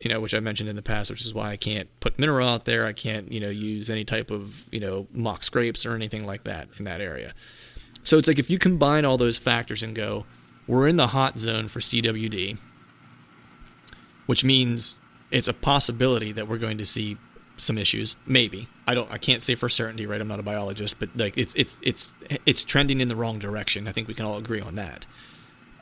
you 0.00 0.10
know, 0.10 0.20
which 0.20 0.34
I 0.34 0.40
mentioned 0.40 0.68
in 0.68 0.76
the 0.76 0.82
past, 0.82 1.10
which 1.10 1.24
is 1.24 1.32
why 1.32 1.50
I 1.50 1.56
can't 1.56 1.88
put 2.00 2.18
mineral 2.18 2.48
out 2.48 2.64
there. 2.64 2.86
I 2.86 2.92
can't, 2.92 3.32
you 3.32 3.40
know, 3.40 3.48
use 3.48 3.88
any 3.88 4.04
type 4.04 4.30
of, 4.30 4.64
you 4.70 4.80
know, 4.80 5.06
mock 5.12 5.42
scrapes 5.42 5.86
or 5.86 5.94
anything 5.94 6.26
like 6.26 6.44
that 6.44 6.68
in 6.78 6.84
that 6.84 7.00
area. 7.00 7.32
So 8.02 8.18
it's 8.18 8.28
like 8.28 8.38
if 8.38 8.50
you 8.50 8.58
combine 8.58 9.04
all 9.04 9.16
those 9.16 9.38
factors 9.38 9.82
and 9.82 9.94
go, 9.94 10.26
we're 10.66 10.86
in 10.86 10.96
the 10.96 11.08
hot 11.08 11.38
zone 11.38 11.68
for 11.68 11.80
CWD, 11.80 12.58
which 14.26 14.44
means 14.44 14.96
it's 15.30 15.48
a 15.48 15.54
possibility 15.54 16.32
that 16.32 16.46
we're 16.46 16.58
going 16.58 16.78
to 16.78 16.86
see 16.86 17.16
some 17.56 17.78
issues. 17.78 18.16
Maybe 18.26 18.68
I 18.86 18.94
don't. 18.94 19.10
I 19.10 19.18
can't 19.18 19.42
say 19.42 19.54
for 19.54 19.68
certainty, 19.68 20.06
right? 20.06 20.20
I'm 20.20 20.28
not 20.28 20.40
a 20.40 20.44
biologist, 20.44 20.98
but 21.00 21.08
like 21.16 21.36
it's 21.38 21.54
it's 21.54 21.78
it's 21.82 22.14
it's 22.44 22.64
trending 22.64 23.00
in 23.00 23.08
the 23.08 23.16
wrong 23.16 23.38
direction. 23.38 23.88
I 23.88 23.92
think 23.92 24.08
we 24.08 24.14
can 24.14 24.26
all 24.26 24.36
agree 24.36 24.60
on 24.60 24.74
that. 24.76 25.06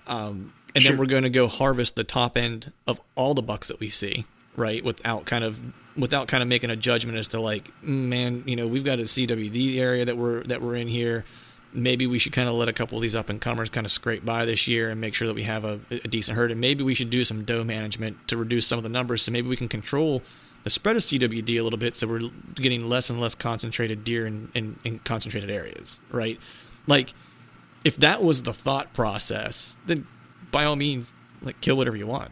Um, 0.07 0.53
and 0.75 0.83
sure. 0.83 0.93
then 0.93 0.99
we're 0.99 1.07
going 1.07 1.22
to 1.22 1.31
go 1.31 1.49
harvest 1.49 1.95
the 1.95 2.05
top 2.05 2.37
end 2.37 2.72
of 2.87 3.01
all 3.14 3.35
the 3.35 3.43
bucks 3.43 3.68
that 3.68 3.81
we 3.81 3.89
see, 3.89 4.27
right? 4.57 4.85
Without 4.85 5.25
kind 5.25 5.45
of 5.45 5.61
without 5.97 6.27
kind 6.29 6.43
of 6.43 6.49
making 6.49 6.70
a 6.70 6.77
judgment 6.77 7.16
as 7.16 7.29
to 7.29 7.41
like, 7.41 7.68
mm, 7.83 8.07
man, 8.07 8.43
you 8.47 8.57
know, 8.57 8.66
we've 8.66 8.85
got 8.85 8.99
a 8.99 9.03
CWD 9.03 9.79
area 9.79 10.05
that 10.05 10.16
we're 10.16 10.43
that 10.45 10.61
we're 10.62 10.77
in 10.77 10.89
here. 10.89 11.25
Maybe 11.72 12.07
we 12.07 12.20
should 12.20 12.33
kind 12.33 12.49
of 12.49 12.55
let 12.55 12.68
a 12.68 12.72
couple 12.72 12.99
of 12.99 13.03
these 13.03 13.16
up 13.16 13.29
and 13.29 13.41
comers 13.41 13.68
kind 13.68 13.85
of 13.85 13.91
scrape 13.91 14.25
by 14.25 14.45
this 14.45 14.68
year 14.68 14.91
and 14.91 15.01
make 15.01 15.12
sure 15.12 15.27
that 15.27 15.35
we 15.35 15.43
have 15.43 15.64
a, 15.64 15.81
a 15.91 16.09
decent 16.09 16.37
herd. 16.37 16.53
And 16.53 16.61
maybe 16.61 16.85
we 16.85 16.95
should 16.95 17.11
do 17.11 17.25
some 17.25 17.45
doe 17.45 17.64
management 17.64 18.29
to 18.29 18.37
reduce 18.37 18.66
some 18.66 18.79
of 18.79 18.85
the 18.85 18.89
numbers. 18.89 19.22
So 19.22 19.33
maybe 19.33 19.49
we 19.49 19.57
can 19.57 19.68
control 19.68 20.22
the 20.64 20.70
spread 20.70 20.97
of 20.97 21.03
CWD 21.03 21.59
a 21.59 21.62
little 21.62 21.79
bit, 21.79 21.95
so 21.95 22.09
we're 22.09 22.31
getting 22.55 22.89
less 22.89 23.11
and 23.11 23.20
less 23.20 23.35
concentrated 23.35 24.03
deer 24.03 24.27
in, 24.27 24.51
in, 24.55 24.79
in 24.83 24.99
concentrated 24.99 25.51
areas, 25.51 26.01
right? 26.11 26.41
Like, 26.87 27.12
if 27.85 27.99
that 27.99 28.25
was 28.25 28.43
the 28.43 28.55
thought 28.55 28.95
process, 28.95 29.77
then 29.85 30.07
by 30.55 30.64
all 30.64 30.76
means, 30.76 31.12
like 31.42 31.61
kill 31.61 31.76
whatever 31.76 31.96
you 31.96 32.07
want. 32.07 32.30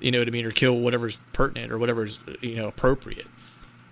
You 0.00 0.10
know 0.10 0.18
what 0.18 0.28
I 0.28 0.30
mean, 0.32 0.44
or 0.44 0.50
kill 0.50 0.76
whatever's 0.76 1.18
pertinent 1.32 1.72
or 1.72 1.78
whatever's 1.78 2.18
you 2.40 2.56
know 2.56 2.68
appropriate. 2.68 3.26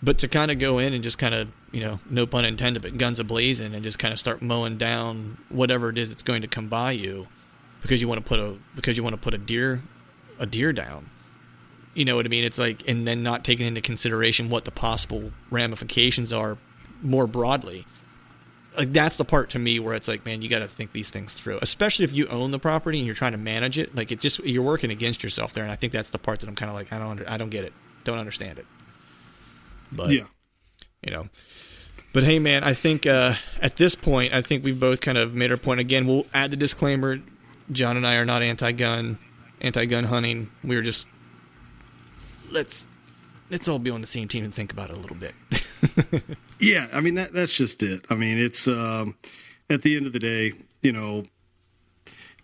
But 0.02 0.18
to 0.18 0.28
kind 0.28 0.50
of 0.50 0.58
go 0.58 0.78
in 0.78 0.92
and 0.92 1.02
just 1.02 1.16
kind 1.16 1.34
of 1.34 1.48
you 1.70 1.80
know, 1.80 2.00
no 2.10 2.26
pun 2.26 2.44
intended, 2.44 2.82
but 2.82 2.98
guns 2.98 3.20
ablazing 3.20 3.74
and 3.74 3.84
just 3.84 3.98
kind 3.98 4.12
of 4.12 4.18
start 4.18 4.42
mowing 4.42 4.78
down 4.78 5.38
whatever 5.48 5.90
it 5.90 5.98
is 5.98 6.08
that's 6.08 6.22
going 6.22 6.42
to 6.42 6.48
come 6.48 6.68
by 6.68 6.92
you 6.92 7.28
because 7.82 8.00
you 8.00 8.08
want 8.08 8.22
to 8.22 8.26
put 8.26 8.40
a 8.40 8.56
because 8.74 8.96
you 8.96 9.02
want 9.02 9.14
to 9.14 9.20
put 9.20 9.34
a 9.34 9.38
deer 9.38 9.80
a 10.38 10.46
deer 10.46 10.72
down. 10.72 11.08
You 11.94 12.04
know 12.04 12.16
what 12.16 12.26
I 12.26 12.28
mean? 12.28 12.44
It's 12.44 12.58
like 12.58 12.88
and 12.88 13.06
then 13.06 13.22
not 13.22 13.44
taking 13.44 13.66
into 13.66 13.80
consideration 13.80 14.50
what 14.50 14.64
the 14.64 14.70
possible 14.72 15.30
ramifications 15.50 16.32
are 16.32 16.58
more 17.00 17.26
broadly 17.26 17.86
like 18.78 18.92
that's 18.92 19.16
the 19.16 19.24
part 19.24 19.50
to 19.50 19.58
me 19.58 19.80
where 19.80 19.94
it's 19.94 20.06
like, 20.06 20.24
man, 20.24 20.40
you 20.40 20.48
got 20.48 20.60
to 20.60 20.68
think 20.68 20.92
these 20.92 21.10
things 21.10 21.34
through, 21.34 21.58
especially 21.60 22.04
if 22.04 22.16
you 22.16 22.28
own 22.28 22.52
the 22.52 22.60
property 22.60 22.98
and 22.98 23.06
you're 23.06 23.14
trying 23.14 23.32
to 23.32 23.38
manage 23.38 23.76
it. 23.76 23.94
Like 23.94 24.12
it 24.12 24.20
just 24.20 24.38
you're 24.44 24.62
working 24.62 24.90
against 24.90 25.22
yourself 25.22 25.52
there, 25.52 25.64
and 25.64 25.72
I 25.72 25.76
think 25.76 25.92
that's 25.92 26.10
the 26.10 26.18
part 26.18 26.40
that 26.40 26.48
I'm 26.48 26.54
kind 26.54 26.70
of 26.70 26.76
like, 26.76 26.92
I 26.92 26.98
don't, 26.98 27.08
under, 27.08 27.28
I 27.28 27.36
don't 27.36 27.50
get 27.50 27.64
it, 27.64 27.72
don't 28.04 28.18
understand 28.18 28.58
it. 28.58 28.66
But 29.90 30.12
yeah, 30.12 30.26
you 31.02 31.10
know. 31.10 31.28
But 32.12 32.22
hey, 32.22 32.38
man, 32.38 32.64
I 32.64 32.72
think 32.72 33.04
uh, 33.04 33.34
at 33.60 33.76
this 33.76 33.94
point, 33.94 34.32
I 34.32 34.40
think 34.40 34.64
we've 34.64 34.78
both 34.78 35.00
kind 35.00 35.18
of 35.18 35.34
made 35.34 35.50
our 35.50 35.56
point. 35.56 35.80
Again, 35.80 36.06
we'll 36.06 36.26
add 36.32 36.52
the 36.52 36.56
disclaimer: 36.56 37.18
John 37.72 37.96
and 37.96 38.06
I 38.06 38.14
are 38.14 38.24
not 38.24 38.42
anti-gun, 38.42 39.18
anti-gun 39.60 40.04
hunting. 40.04 40.50
We're 40.62 40.82
just 40.82 41.06
let's 42.50 42.86
let's 43.50 43.68
all 43.68 43.78
be 43.78 43.90
on 43.90 44.00
the 44.00 44.06
same 44.06 44.28
team 44.28 44.44
and 44.44 44.52
think 44.52 44.72
about 44.72 44.90
it 44.90 44.96
a 44.96 45.00
little 45.00 45.16
bit. 45.16 45.34
yeah, 46.60 46.88
I 46.92 47.00
mean 47.00 47.14
that 47.14 47.32
that's 47.32 47.52
just 47.52 47.82
it. 47.82 48.04
I 48.10 48.14
mean, 48.14 48.38
it's 48.38 48.66
um, 48.68 49.16
at 49.70 49.82
the 49.82 49.96
end 49.96 50.06
of 50.06 50.12
the 50.12 50.18
day, 50.18 50.52
you 50.82 50.92
know, 50.92 51.24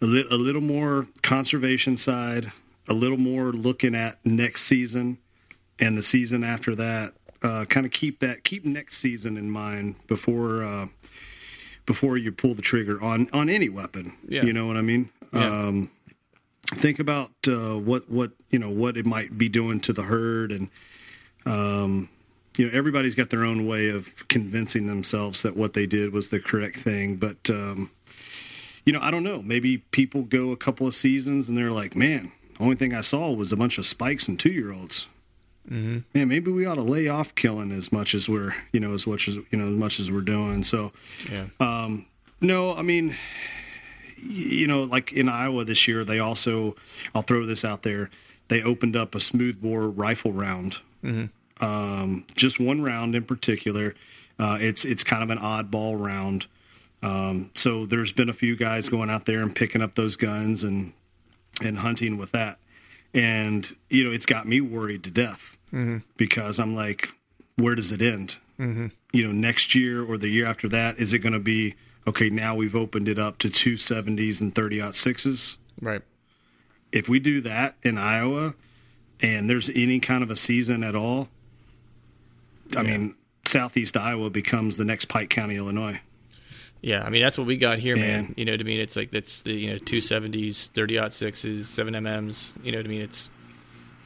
a, 0.00 0.06
li- 0.06 0.26
a 0.30 0.36
little 0.36 0.60
more 0.60 1.06
conservation 1.22 1.96
side, 1.96 2.52
a 2.88 2.94
little 2.94 3.18
more 3.18 3.52
looking 3.52 3.94
at 3.94 4.24
next 4.24 4.62
season 4.62 5.18
and 5.80 5.96
the 5.98 6.02
season 6.02 6.44
after 6.44 6.74
that. 6.74 7.14
Uh, 7.42 7.66
kind 7.66 7.84
of 7.84 7.92
keep 7.92 8.20
that 8.20 8.42
keep 8.42 8.64
next 8.64 8.98
season 8.98 9.36
in 9.36 9.50
mind 9.50 9.96
before 10.06 10.62
uh, 10.62 10.86
before 11.84 12.16
you 12.16 12.32
pull 12.32 12.54
the 12.54 12.62
trigger 12.62 13.02
on 13.02 13.28
on 13.32 13.50
any 13.50 13.68
weapon. 13.68 14.16
Yeah. 14.26 14.44
You 14.44 14.52
know 14.52 14.66
what 14.66 14.76
I 14.76 14.82
mean? 14.82 15.10
Yeah. 15.32 15.46
Um, 15.46 15.90
think 16.68 16.98
about 16.98 17.32
uh, 17.46 17.78
what 17.78 18.08
what 18.08 18.32
you 18.50 18.58
know 18.58 18.70
what 18.70 18.96
it 18.96 19.04
might 19.04 19.36
be 19.36 19.48
doing 19.48 19.80
to 19.80 19.92
the 19.92 20.04
herd 20.04 20.52
and 20.52 20.70
um, 21.46 22.08
you 22.56 22.66
know 22.66 22.76
everybody's 22.76 23.14
got 23.14 23.30
their 23.30 23.44
own 23.44 23.66
way 23.66 23.88
of 23.88 24.26
convincing 24.28 24.86
themselves 24.86 25.42
that 25.42 25.56
what 25.56 25.74
they 25.74 25.86
did 25.86 26.12
was 26.12 26.28
the 26.28 26.40
correct 26.40 26.76
thing 26.76 27.16
but 27.16 27.50
um, 27.50 27.90
you 28.84 28.92
know 28.92 29.00
i 29.02 29.10
don't 29.10 29.24
know. 29.24 29.42
Maybe 29.42 29.78
people 29.78 30.22
go 30.22 30.50
a 30.50 30.56
couple 30.56 30.86
of 30.86 30.94
seasons 30.94 31.48
and 31.48 31.56
they're 31.56 31.70
like 31.70 31.96
man 31.96 32.32
the 32.56 32.62
only 32.62 32.76
thing 32.76 32.94
i 32.94 33.00
saw 33.00 33.32
was 33.32 33.52
a 33.52 33.56
bunch 33.56 33.78
of 33.78 33.86
spikes 33.86 34.28
and 34.28 34.38
two 34.38 34.52
year 34.52 34.72
olds 34.72 35.08
mm-hmm. 35.68 35.98
man 36.14 36.28
maybe 36.28 36.50
we 36.50 36.64
ought 36.66 36.76
to 36.76 36.82
lay 36.82 37.08
off 37.08 37.34
killing 37.34 37.72
as 37.72 37.90
much 37.90 38.14
as 38.14 38.28
we're 38.28 38.54
you 38.72 38.80
know 38.80 38.94
as 38.94 39.06
much 39.06 39.28
as 39.28 39.36
you 39.36 39.58
know 39.58 39.64
as 39.64 39.78
much 39.78 39.98
as 39.98 40.10
we're 40.10 40.20
doing. 40.20 40.62
So 40.62 40.92
yeah. 41.30 41.46
um, 41.60 42.06
no 42.44 42.74
i 42.74 42.82
mean 42.82 43.16
you 44.18 44.66
know 44.66 44.82
like 44.82 45.12
in 45.12 45.28
iowa 45.28 45.64
this 45.64 45.88
year 45.88 46.04
they 46.04 46.18
also 46.18 46.76
i'll 47.14 47.22
throw 47.22 47.44
this 47.44 47.64
out 47.64 47.82
there 47.82 48.10
they 48.48 48.62
opened 48.62 48.96
up 48.96 49.14
a 49.14 49.20
smoothbore 49.20 49.88
rifle 49.88 50.32
round 50.32 50.78
mm-hmm 51.04 51.26
um, 51.60 52.26
just 52.34 52.60
one 52.60 52.82
round 52.82 53.14
in 53.14 53.24
particular. 53.24 53.94
Uh, 54.38 54.58
it's 54.60 54.84
it's 54.84 55.04
kind 55.04 55.22
of 55.22 55.30
an 55.30 55.38
oddball 55.38 55.98
round. 55.98 56.46
Um, 57.02 57.50
so 57.54 57.86
there's 57.86 58.12
been 58.12 58.28
a 58.28 58.34
few 58.34 58.56
guys 58.56 58.88
going 58.88 59.10
out 59.10 59.26
there 59.26 59.40
and 59.40 59.54
picking 59.54 59.82
up 59.82 59.94
those 59.94 60.16
guns 60.16 60.64
and 60.64 60.92
and 61.62 61.78
hunting 61.78 62.16
with 62.16 62.32
that, 62.32 62.58
and 63.12 63.74
you 63.88 64.04
know 64.04 64.10
it's 64.10 64.26
got 64.26 64.48
me 64.48 64.60
worried 64.60 65.04
to 65.04 65.10
death 65.10 65.56
mm-hmm. 65.72 65.98
because 66.16 66.58
I'm 66.58 66.74
like, 66.74 67.10
where 67.56 67.74
does 67.74 67.92
it 67.92 68.02
end? 68.02 68.36
Mm-hmm. 68.58 68.88
You 69.12 69.26
know, 69.26 69.32
next 69.32 69.74
year 69.74 70.04
or 70.04 70.18
the 70.18 70.28
year 70.28 70.46
after 70.46 70.68
that, 70.68 70.98
is 70.98 71.12
it 71.12 71.20
going 71.20 71.32
to 71.32 71.38
be 71.38 71.74
okay? 72.06 72.30
Now 72.30 72.56
we've 72.56 72.74
opened 72.74 73.08
it 73.08 73.18
up 73.18 73.38
to 73.38 73.50
two 73.50 73.76
seventies 73.76 74.40
and 74.40 74.54
thirty 74.54 74.80
aught 74.80 74.96
sixes, 74.96 75.58
right? 75.80 76.02
If 76.90 77.08
we 77.08 77.20
do 77.20 77.40
that 77.42 77.76
in 77.82 77.98
Iowa, 77.98 78.54
and 79.20 79.48
there's 79.48 79.70
any 79.70 80.00
kind 80.00 80.22
of 80.22 80.30
a 80.30 80.36
season 80.36 80.82
at 80.82 80.94
all, 80.94 81.28
I 82.76 82.82
yeah. 82.82 82.82
mean, 82.82 83.14
southeast 83.46 83.96
Iowa 83.96 84.30
becomes 84.30 84.76
the 84.76 84.84
next 84.84 85.06
Pike 85.06 85.30
County, 85.30 85.56
Illinois. 85.56 86.00
Yeah, 86.84 87.02
I 87.02 87.08
mean 87.08 87.22
that's 87.22 87.38
what 87.38 87.46
we 87.46 87.56
got 87.56 87.78
here, 87.78 87.96
man. 87.96 88.26
And, 88.26 88.34
you 88.36 88.44
know 88.44 88.52
what 88.52 88.60
I 88.60 88.64
mean? 88.64 88.78
It's 88.78 88.94
like 88.94 89.10
that's 89.10 89.40
the 89.40 89.52
you 89.52 89.70
know 89.70 89.78
two 89.78 90.02
seventies, 90.02 90.66
thirty 90.74 90.98
aught 90.98 91.14
sixes, 91.14 91.66
seven 91.66 91.94
MMs. 91.94 92.62
You 92.62 92.72
know 92.72 92.78
what 92.78 92.84
I 92.84 92.90
mean? 92.90 93.00
It's 93.00 93.30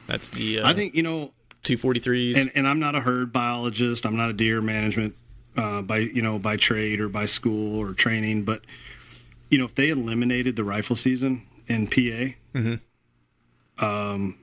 that's 0.07 0.29
the 0.29 0.61
uh, 0.61 0.69
I 0.69 0.73
think 0.73 0.95
you 0.95 1.03
know 1.03 1.33
two 1.63 1.75
forty 1.75 1.99
threes. 1.99 2.37
And, 2.37 2.49
and 2.55 2.65
I'm 2.65 2.79
not 2.79 2.95
a 2.95 3.01
herd 3.01 3.33
biologist. 3.33 4.05
I'm 4.05 4.15
not 4.15 4.29
a 4.29 4.33
deer 4.33 4.61
management 4.61 5.15
uh, 5.57 5.81
by 5.81 5.97
you 5.97 6.21
know 6.21 6.39
by 6.39 6.55
trade 6.55 7.01
or 7.01 7.09
by 7.09 7.25
school 7.25 7.77
or 7.77 7.93
training. 7.93 8.43
But 8.43 8.61
you 9.49 9.57
know 9.57 9.65
if 9.65 9.75
they 9.75 9.89
eliminated 9.89 10.55
the 10.55 10.63
rifle 10.63 10.95
season 10.95 11.45
in 11.67 11.87
PA, 11.87 12.33
mm-hmm. 12.55 12.75
um, 13.85 14.38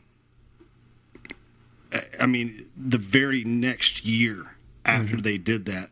I 2.20 2.26
mean, 2.26 2.68
the 2.76 2.98
very 2.98 3.44
next 3.44 4.04
year 4.04 4.56
after 4.84 5.16
mm-hmm. 5.16 5.22
they 5.22 5.38
did 5.38 5.66
that, 5.66 5.90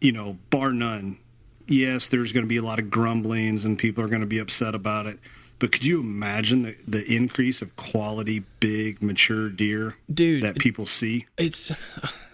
you 0.00 0.12
know, 0.12 0.38
bar 0.50 0.72
none, 0.72 1.18
yes, 1.66 2.08
there's 2.08 2.32
going 2.32 2.44
to 2.44 2.48
be 2.48 2.56
a 2.56 2.62
lot 2.62 2.78
of 2.78 2.90
grumblings 2.90 3.64
and 3.64 3.78
people 3.78 4.04
are 4.04 4.08
going 4.08 4.20
to 4.20 4.26
be 4.26 4.38
upset 4.38 4.74
about 4.74 5.06
it. 5.06 5.18
But 5.58 5.70
could 5.70 5.84
you 5.84 6.00
imagine 6.00 6.62
the, 6.62 6.76
the 6.88 7.14
increase 7.14 7.62
of 7.62 7.76
quality, 7.76 8.44
big, 8.58 9.00
mature 9.00 9.48
deer, 9.48 9.96
dude, 10.12 10.42
that 10.42 10.58
people 10.58 10.86
see? 10.86 11.26
It's, 11.38 11.70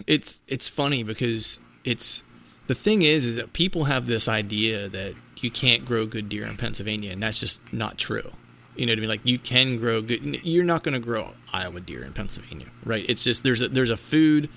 it's, 0.07 0.41
it's 0.47 0.69
funny 0.69 1.03
because 1.03 1.61
it's 1.85 2.25
the 2.69 2.75
thing 2.75 3.03
is, 3.03 3.27
is 3.27 3.37
that 3.37 3.53
people 3.53 3.85
have 3.85 4.07
this 4.07 4.29
idea 4.29 4.89
that 4.89 5.15
you 5.39 5.51
can't 5.51 5.85
grow 5.85 6.07
good 6.07 6.29
deer 6.29 6.47
in 6.47 6.57
Pennsylvania, 6.57 7.13
and 7.13 7.23
that's 7.23 7.41
just 7.41 7.61
not 7.73 7.99
true. 7.99 8.33
You 8.79 8.87
know 8.87 8.93
what 8.93 8.99
I 8.99 9.01
mean? 9.01 9.09
Like 9.09 9.21
you 9.25 9.39
can 9.39 9.77
grow 9.77 10.01
good. 10.01 10.41
You're 10.45 10.65
not 10.65 10.85
going 10.85 10.95
to 10.95 11.01
grow 11.01 11.33
Iowa 11.53 11.81
deer 11.81 12.05
in 12.05 12.13
Pennsylvania, 12.13 12.69
right? 12.85 13.05
It's 13.09 13.25
just 13.25 13.43
there's 13.43 13.61
a 13.61 13.69
there's 13.69 13.91
a 13.91 13.97
food 13.97 14.49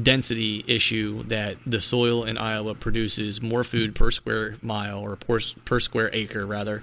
density 0.00 0.62
issue 0.66 1.22
that 1.24 1.56
the 1.66 1.80
soil 1.80 2.24
in 2.24 2.38
Iowa 2.38 2.74
produces 2.74 3.40
more 3.40 3.64
food 3.64 3.94
per 3.94 4.10
square 4.10 4.56
mile 4.62 5.00
or 5.00 5.16
per, 5.16 5.40
per 5.64 5.80
square 5.80 6.10
acre 6.12 6.44
rather 6.46 6.82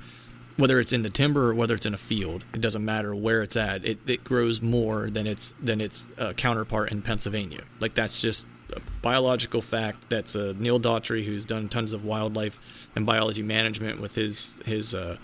whether 0.57 0.79
it's 0.79 0.93
in 0.93 1.03
the 1.03 1.09
timber 1.09 1.49
or 1.49 1.53
whether 1.53 1.75
it's 1.75 1.85
in 1.85 1.93
a 1.93 1.97
field 1.97 2.43
it 2.53 2.61
doesn't 2.61 2.83
matter 2.83 3.15
where 3.15 3.43
it's 3.43 3.55
at 3.55 3.85
it, 3.85 3.99
it 4.07 4.23
grows 4.23 4.61
more 4.61 5.11
than 5.11 5.27
its 5.27 5.53
than 5.61 5.79
its 5.79 6.07
uh, 6.17 6.33
counterpart 6.33 6.91
in 6.91 7.03
Pennsylvania 7.03 7.61
like 7.79 7.93
that's 7.93 8.19
just 8.19 8.47
a 8.75 8.81
biological 9.03 9.61
fact 9.61 10.09
that's 10.09 10.35
uh, 10.35 10.53
Neil 10.57 10.79
Dougherty 10.79 11.23
who's 11.23 11.45
done 11.45 11.69
tons 11.69 11.93
of 11.93 12.03
wildlife 12.03 12.59
and 12.95 13.05
biology 13.05 13.43
management 13.43 14.01
with 14.01 14.15
his 14.15 14.55
his 14.65 14.95
uh, 14.95 15.17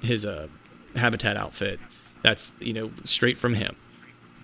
his 0.00 0.24
uh, 0.24 0.46
habitat 0.96 1.36
outfit 1.36 1.78
that's 2.22 2.52
you 2.60 2.72
know 2.72 2.90
straight 3.04 3.38
from 3.38 3.54
him 3.54 3.76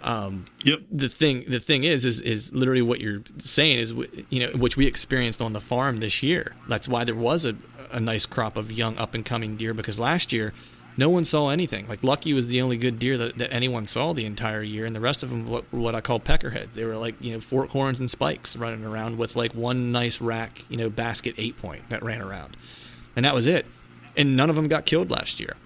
um, 0.04 0.46
yep. 0.64 0.80
The 0.90 1.08
thing, 1.08 1.44
the 1.46 1.60
thing 1.60 1.84
is, 1.84 2.04
is, 2.04 2.20
is 2.20 2.52
literally 2.52 2.82
what 2.82 3.00
you're 3.00 3.22
saying 3.38 3.78
is, 3.78 3.92
you 4.30 4.40
know, 4.40 4.48
which 4.58 4.76
we 4.76 4.86
experienced 4.86 5.40
on 5.40 5.52
the 5.52 5.60
farm 5.60 6.00
this 6.00 6.22
year. 6.22 6.56
That's 6.68 6.88
why 6.88 7.04
there 7.04 7.14
was 7.14 7.44
a, 7.44 7.54
a 7.92 8.00
nice 8.00 8.26
crop 8.26 8.56
of 8.56 8.72
young 8.72 8.98
up 8.98 9.14
and 9.14 9.24
coming 9.24 9.56
deer 9.56 9.74
because 9.74 10.00
last 10.00 10.32
year 10.32 10.52
no 10.96 11.08
one 11.08 11.24
saw 11.24 11.48
anything. 11.50 11.86
Like 11.88 12.02
Lucky 12.02 12.32
was 12.32 12.48
the 12.48 12.60
only 12.60 12.76
good 12.76 12.98
deer 12.98 13.16
that, 13.16 13.38
that 13.38 13.52
anyone 13.52 13.86
saw 13.86 14.12
the 14.12 14.26
entire 14.26 14.62
year, 14.62 14.84
and 14.84 14.94
the 14.94 15.00
rest 15.00 15.22
of 15.22 15.30
them 15.30 15.46
were 15.46 15.52
what, 15.52 15.72
what 15.72 15.94
I 15.94 16.00
call 16.00 16.20
peckerheads. 16.20 16.72
They 16.72 16.84
were 16.84 16.96
like 16.96 17.14
you 17.20 17.32
know 17.32 17.40
fork 17.40 17.70
horns 17.70 18.00
and 18.00 18.10
spikes 18.10 18.56
running 18.56 18.84
around 18.84 19.18
with 19.18 19.36
like 19.36 19.54
one 19.54 19.92
nice 19.92 20.20
rack, 20.20 20.64
you 20.68 20.76
know, 20.76 20.90
basket 20.90 21.34
eight 21.38 21.56
point 21.56 21.88
that 21.88 22.02
ran 22.02 22.20
around, 22.20 22.56
and 23.16 23.24
that 23.24 23.34
was 23.34 23.46
it. 23.46 23.66
And 24.16 24.36
none 24.36 24.50
of 24.50 24.56
them 24.56 24.68
got 24.68 24.84
killed 24.84 25.10
last 25.10 25.40
year. 25.40 25.56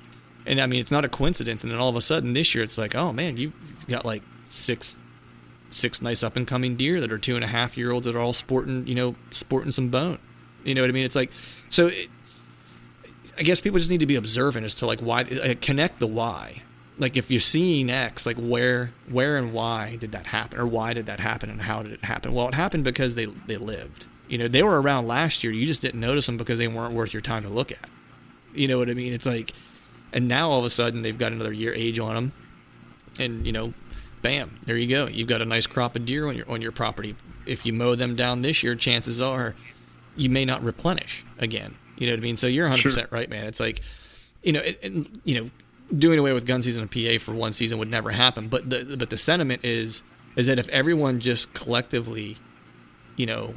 And 0.46 0.60
I 0.60 0.66
mean, 0.66 0.80
it's 0.80 0.90
not 0.90 1.04
a 1.04 1.08
coincidence. 1.08 1.62
And 1.62 1.72
then 1.72 1.78
all 1.78 1.88
of 1.88 1.96
a 1.96 2.00
sudden 2.00 2.32
this 2.32 2.54
year, 2.54 2.62
it's 2.62 2.78
like, 2.78 2.94
oh 2.94 3.12
man, 3.12 3.36
you 3.36 3.52
have 3.78 3.88
got 3.88 4.04
like 4.04 4.22
six 4.48 4.98
six 5.68 6.00
nice 6.00 6.22
up 6.22 6.36
and 6.36 6.46
coming 6.46 6.76
deer 6.76 7.00
that 7.00 7.10
are 7.12 7.18
two 7.18 7.34
and 7.34 7.44
a 7.44 7.48
half 7.48 7.76
year 7.76 7.90
olds 7.90 8.06
that 8.06 8.14
are 8.14 8.20
all 8.20 8.32
sporting, 8.32 8.86
you 8.86 8.94
know, 8.94 9.14
sporting 9.30 9.72
some 9.72 9.88
bone. 9.88 10.18
You 10.64 10.74
know 10.74 10.82
what 10.82 10.90
I 10.90 10.92
mean? 10.92 11.04
It's 11.04 11.16
like 11.16 11.30
so. 11.70 11.88
It, 11.88 12.08
I 13.38 13.42
guess 13.42 13.60
people 13.60 13.78
just 13.78 13.90
need 13.90 14.00
to 14.00 14.06
be 14.06 14.16
observant 14.16 14.64
as 14.64 14.74
to 14.76 14.86
like 14.86 15.00
why 15.00 15.22
uh, 15.22 15.54
connect 15.60 15.98
the 15.98 16.06
why. 16.06 16.62
Like 16.98 17.16
if 17.16 17.30
you're 17.30 17.40
seeing 17.40 17.90
X, 17.90 18.24
like 18.24 18.36
where 18.36 18.92
where 19.10 19.36
and 19.36 19.52
why 19.52 19.96
did 19.96 20.12
that 20.12 20.26
happen, 20.26 20.58
or 20.58 20.66
why 20.66 20.94
did 20.94 21.06
that 21.06 21.20
happen, 21.20 21.50
and 21.50 21.62
how 21.62 21.82
did 21.82 21.92
it 21.92 22.04
happen? 22.04 22.32
Well, 22.32 22.48
it 22.48 22.54
happened 22.54 22.84
because 22.84 23.14
they 23.14 23.26
they 23.26 23.58
lived. 23.58 24.06
You 24.28 24.38
know, 24.38 24.48
they 24.48 24.62
were 24.62 24.80
around 24.80 25.06
last 25.06 25.44
year. 25.44 25.52
You 25.52 25.66
just 25.66 25.82
didn't 25.82 26.00
notice 26.00 26.26
them 26.26 26.36
because 26.36 26.58
they 26.58 26.66
weren't 26.66 26.94
worth 26.94 27.12
your 27.12 27.20
time 27.20 27.42
to 27.42 27.48
look 27.48 27.70
at. 27.70 27.90
You 28.54 28.66
know 28.66 28.78
what 28.78 28.88
I 28.88 28.94
mean? 28.94 29.12
It's 29.12 29.26
like, 29.26 29.52
and 30.16 30.28
now 30.28 30.50
all 30.50 30.58
of 30.58 30.64
a 30.64 30.70
sudden 30.70 31.02
they've 31.02 31.18
got 31.18 31.32
another 31.32 31.52
year 31.52 31.74
age 31.74 31.98
on 31.98 32.14
them, 32.14 32.32
and 33.20 33.46
you 33.46 33.52
know, 33.52 33.74
bam, 34.22 34.58
there 34.64 34.76
you 34.76 34.88
go. 34.88 35.06
You've 35.06 35.28
got 35.28 35.42
a 35.42 35.44
nice 35.44 35.66
crop 35.66 35.94
of 35.94 36.06
deer 36.06 36.26
on 36.26 36.34
your 36.34 36.50
on 36.50 36.62
your 36.62 36.72
property. 36.72 37.14
If 37.44 37.66
you 37.66 37.74
mow 37.74 37.94
them 37.94 38.16
down 38.16 38.40
this 38.40 38.62
year, 38.62 38.74
chances 38.74 39.20
are 39.20 39.54
you 40.16 40.30
may 40.30 40.46
not 40.46 40.64
replenish 40.64 41.24
again. 41.38 41.76
You 41.98 42.06
know 42.06 42.14
what 42.14 42.20
I 42.20 42.22
mean? 42.22 42.36
So 42.38 42.46
you're 42.46 42.64
100 42.64 42.80
sure. 42.80 42.92
percent 42.92 43.12
right, 43.12 43.28
man. 43.28 43.44
It's 43.44 43.60
like, 43.60 43.82
you 44.42 44.52
know, 44.52 44.60
it, 44.60 44.78
it, 44.82 45.10
you 45.24 45.40
know, 45.42 45.50
doing 45.96 46.18
away 46.18 46.32
with 46.32 46.46
gun 46.46 46.62
season 46.62 46.82
in 46.82 46.88
PA 46.88 47.22
for 47.22 47.32
one 47.32 47.52
season 47.52 47.78
would 47.78 47.90
never 47.90 48.10
happen. 48.10 48.48
But 48.48 48.70
the 48.70 48.96
but 48.98 49.10
the 49.10 49.18
sentiment 49.18 49.66
is 49.66 50.02
is 50.34 50.46
that 50.46 50.58
if 50.58 50.68
everyone 50.70 51.20
just 51.20 51.52
collectively, 51.52 52.38
you 53.16 53.26
know, 53.26 53.54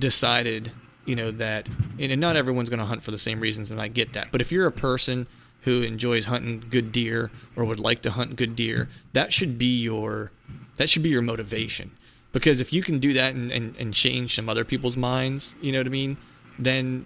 decided, 0.00 0.72
you 1.04 1.14
know, 1.14 1.30
that 1.30 1.68
and 2.00 2.20
not 2.20 2.34
everyone's 2.34 2.70
going 2.70 2.80
to 2.80 2.84
hunt 2.84 3.04
for 3.04 3.12
the 3.12 3.18
same 3.18 3.38
reasons, 3.38 3.70
and 3.70 3.80
I 3.80 3.86
get 3.86 4.14
that. 4.14 4.32
But 4.32 4.40
if 4.40 4.50
you're 4.50 4.66
a 4.66 4.72
person 4.72 5.28
who 5.62 5.82
enjoys 5.82 6.24
hunting 6.24 6.64
good 6.70 6.92
deer 6.92 7.30
or 7.56 7.64
would 7.64 7.80
like 7.80 8.02
to 8.02 8.10
hunt 8.10 8.36
good 8.36 8.56
deer, 8.56 8.88
that 9.12 9.32
should 9.32 9.58
be 9.58 9.82
your 9.82 10.32
that 10.76 10.88
should 10.88 11.02
be 11.02 11.10
your 11.10 11.22
motivation. 11.22 11.90
Because 12.32 12.60
if 12.60 12.72
you 12.72 12.80
can 12.80 13.00
do 13.00 13.12
that 13.14 13.34
and, 13.34 13.50
and, 13.50 13.76
and 13.76 13.92
change 13.92 14.36
some 14.36 14.48
other 14.48 14.64
people's 14.64 14.96
minds, 14.96 15.56
you 15.60 15.72
know 15.72 15.80
what 15.80 15.86
I 15.86 15.90
mean, 15.90 16.16
then 16.58 17.04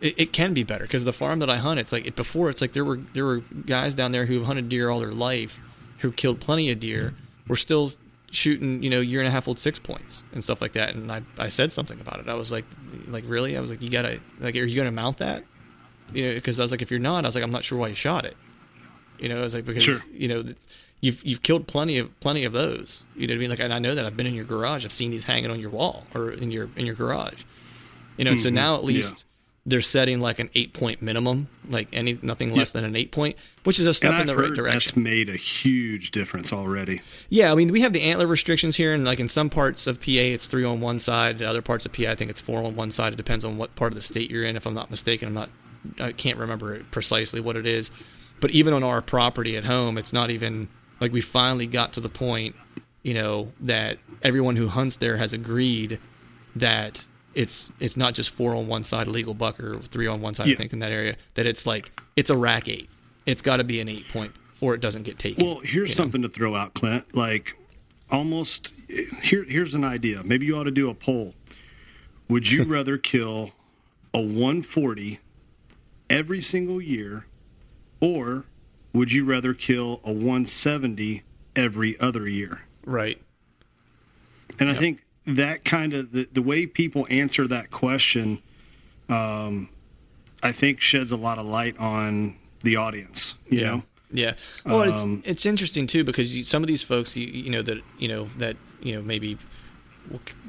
it, 0.00 0.18
it 0.18 0.32
can 0.32 0.54
be 0.54 0.62
better. 0.62 0.84
Because 0.84 1.04
the 1.04 1.12
farm 1.12 1.38
that 1.40 1.50
I 1.50 1.58
hunt, 1.58 1.78
it's 1.78 1.92
like 1.92 2.06
it, 2.06 2.16
before, 2.16 2.50
it's 2.50 2.60
like 2.60 2.72
there 2.72 2.84
were 2.84 2.96
there 2.96 3.24
were 3.24 3.40
guys 3.66 3.94
down 3.94 4.12
there 4.12 4.26
who've 4.26 4.44
hunted 4.44 4.68
deer 4.68 4.90
all 4.90 5.00
their 5.00 5.12
life, 5.12 5.60
who 5.98 6.12
killed 6.12 6.40
plenty 6.40 6.70
of 6.70 6.80
deer, 6.80 7.14
were 7.46 7.56
still 7.56 7.92
shooting, 8.30 8.82
you 8.82 8.90
know, 8.90 9.00
year 9.00 9.20
and 9.20 9.28
a 9.28 9.30
half 9.30 9.46
old 9.46 9.58
six 9.58 9.78
points 9.78 10.24
and 10.32 10.42
stuff 10.42 10.60
like 10.60 10.72
that. 10.72 10.94
And 10.94 11.10
I, 11.10 11.22
I 11.38 11.48
said 11.48 11.70
something 11.70 12.00
about 12.00 12.20
it. 12.20 12.28
I 12.28 12.34
was 12.34 12.50
like, 12.50 12.64
like 13.06 13.24
really? 13.26 13.56
I 13.56 13.60
was 13.60 13.70
like, 13.70 13.82
you 13.82 13.90
gotta 13.90 14.20
like, 14.40 14.56
are 14.56 14.64
you 14.64 14.76
gonna 14.76 14.92
mount 14.92 15.18
that? 15.18 15.44
You 16.12 16.28
know, 16.28 16.34
because 16.34 16.60
I 16.60 16.64
was 16.64 16.70
like, 16.70 16.82
if 16.82 16.90
you're 16.90 17.00
not, 17.00 17.24
I 17.24 17.28
was 17.28 17.34
like, 17.34 17.44
I'm 17.44 17.50
not 17.50 17.64
sure 17.64 17.78
why 17.78 17.88
you 17.88 17.94
shot 17.94 18.24
it. 18.24 18.36
You 19.18 19.28
know, 19.28 19.38
I 19.38 19.42
was 19.42 19.54
like, 19.54 19.64
because 19.64 19.82
sure. 19.82 19.98
you 20.12 20.28
know, 20.28 20.44
you've 21.00 21.24
you've 21.24 21.42
killed 21.42 21.66
plenty 21.66 21.98
of 21.98 22.18
plenty 22.20 22.44
of 22.44 22.52
those. 22.52 23.04
You 23.14 23.26
know 23.26 23.34
what 23.34 23.38
I 23.38 23.40
mean? 23.40 23.50
Like, 23.50 23.60
and 23.60 23.72
I 23.72 23.78
know 23.78 23.94
that 23.94 24.04
I've 24.04 24.16
been 24.16 24.26
in 24.26 24.34
your 24.34 24.44
garage. 24.44 24.84
I've 24.84 24.92
seen 24.92 25.10
these 25.10 25.24
hanging 25.24 25.50
on 25.50 25.60
your 25.60 25.70
wall 25.70 26.04
or 26.14 26.30
in 26.32 26.50
your 26.50 26.68
in 26.76 26.86
your 26.86 26.94
garage. 26.94 27.44
You 28.16 28.24
know, 28.24 28.32
mm-hmm. 28.32 28.40
so 28.40 28.50
now 28.50 28.74
at 28.74 28.84
least. 28.84 29.12
Yeah. 29.12 29.22
They're 29.66 29.80
setting 29.80 30.20
like 30.20 30.40
an 30.40 30.50
eight 30.54 30.74
point 30.74 31.00
minimum, 31.00 31.48
like 31.70 31.88
any 31.90 32.18
nothing 32.20 32.54
less 32.54 32.74
yeah. 32.74 32.82
than 32.82 32.90
an 32.90 32.96
eight 32.96 33.12
point, 33.12 33.36
which 33.62 33.78
is 33.78 33.86
a 33.86 33.94
step 33.94 34.20
in 34.20 34.26
the 34.26 34.36
right 34.36 34.52
direction. 34.52 34.74
That's 34.74 34.94
made 34.94 35.30
a 35.30 35.38
huge 35.38 36.10
difference 36.10 36.52
already. 36.52 37.00
Yeah, 37.30 37.50
I 37.50 37.54
mean 37.54 37.68
we 37.68 37.80
have 37.80 37.94
the 37.94 38.02
antler 38.02 38.26
restrictions 38.26 38.76
here, 38.76 38.92
and 38.92 39.06
like 39.06 39.20
in 39.20 39.28
some 39.30 39.48
parts 39.48 39.86
of 39.86 40.02
PA 40.02 40.10
it's 40.10 40.46
three 40.46 40.64
on 40.64 40.82
one 40.82 40.98
side, 40.98 41.40
other 41.40 41.62
parts 41.62 41.86
of 41.86 41.94
PA 41.94 42.10
I 42.10 42.14
think 42.14 42.30
it's 42.30 42.42
four 42.42 42.62
on 42.62 42.76
one 42.76 42.90
side. 42.90 43.14
It 43.14 43.16
depends 43.16 43.42
on 43.42 43.56
what 43.56 43.74
part 43.74 43.90
of 43.90 43.96
the 43.96 44.02
state 44.02 44.30
you're 44.30 44.44
in. 44.44 44.54
If 44.54 44.66
I'm 44.66 44.74
not 44.74 44.90
mistaken, 44.90 45.28
I'm 45.28 45.34
not 45.34 45.48
I 45.98 46.12
can't 46.12 46.38
remember 46.38 46.82
precisely 46.90 47.40
what 47.40 47.56
it 47.56 47.66
is, 47.66 47.90
but 48.40 48.50
even 48.50 48.74
on 48.74 48.82
our 48.82 49.02
property 49.02 49.56
at 49.56 49.64
home, 49.64 49.98
it's 49.98 50.12
not 50.12 50.30
even 50.30 50.68
like 51.00 51.12
we 51.12 51.20
finally 51.20 51.66
got 51.66 51.92
to 51.94 52.00
the 52.00 52.08
point, 52.08 52.54
you 53.02 53.14
know, 53.14 53.52
that 53.60 53.98
everyone 54.22 54.56
who 54.56 54.68
hunts 54.68 54.96
there 54.96 55.16
has 55.16 55.32
agreed 55.32 55.98
that 56.56 57.04
it's 57.34 57.70
it's 57.80 57.96
not 57.96 58.14
just 58.14 58.30
four 58.30 58.54
on 58.54 58.66
one 58.66 58.84
side 58.84 59.08
legal 59.08 59.34
buck 59.34 59.58
or 59.60 59.80
three 59.80 60.06
on 60.06 60.20
one 60.20 60.34
side. 60.34 60.46
Yeah. 60.46 60.54
I 60.54 60.56
think 60.56 60.72
in 60.72 60.78
that 60.80 60.92
area 60.92 61.16
that 61.34 61.46
it's 61.46 61.66
like 61.66 62.00
it's 62.16 62.30
a 62.30 62.36
rack 62.36 62.68
eight. 62.68 62.88
It's 63.26 63.42
got 63.42 63.56
to 63.56 63.64
be 63.64 63.80
an 63.80 63.88
eight 63.88 64.08
point 64.08 64.32
or 64.60 64.74
it 64.74 64.80
doesn't 64.80 65.02
get 65.02 65.18
taken. 65.18 65.46
Well, 65.46 65.58
here's 65.58 65.94
something 65.94 66.20
know? 66.20 66.28
to 66.28 66.34
throw 66.34 66.54
out, 66.54 66.74
Clint. 66.74 67.14
Like 67.14 67.56
almost 68.10 68.72
here. 69.22 69.44
Here's 69.44 69.74
an 69.74 69.84
idea. 69.84 70.22
Maybe 70.24 70.46
you 70.46 70.56
ought 70.56 70.64
to 70.64 70.70
do 70.70 70.88
a 70.88 70.94
poll. 70.94 71.34
Would 72.28 72.50
you 72.50 72.64
rather 72.72 72.96
kill 72.96 73.52
a 74.12 74.20
140 74.20 75.18
every 76.08 76.40
single 76.40 76.80
year, 76.80 77.26
or 78.00 78.44
would 78.92 79.12
you 79.12 79.24
rather 79.24 79.54
kill 79.54 80.00
a 80.04 80.12
170 80.12 81.22
every 81.56 81.98
other 82.00 82.28
year? 82.28 82.62
Right. 82.84 83.20
And 84.58 84.68
yep. 84.68 84.76
I 84.76 84.80
think 84.80 85.04
that 85.26 85.64
kind 85.64 85.92
of 85.92 86.12
the, 86.12 86.28
the 86.32 86.42
way 86.42 86.66
people 86.66 87.06
answer 87.10 87.48
that 87.48 87.70
question, 87.70 88.42
um, 89.08 89.68
I 90.42 90.52
think 90.52 90.80
sheds 90.80 91.10
a 91.10 91.16
lot 91.16 91.38
of 91.38 91.46
light 91.46 91.78
on 91.78 92.36
the 92.62 92.76
audience. 92.76 93.36
You 93.48 93.58
yeah. 93.58 93.66
know. 93.66 93.82
Yeah. 94.12 94.34
Well, 94.64 94.92
um, 94.92 95.18
it's 95.18 95.28
it's 95.28 95.46
interesting 95.46 95.86
too 95.86 96.04
because 96.04 96.36
you, 96.36 96.44
some 96.44 96.62
of 96.62 96.68
these 96.68 96.82
folks, 96.82 97.16
you, 97.16 97.26
you 97.26 97.50
know 97.50 97.62
that 97.62 97.78
you 97.98 98.08
know 98.08 98.28
that 98.38 98.56
you 98.80 98.94
know 98.94 99.02
maybe 99.02 99.38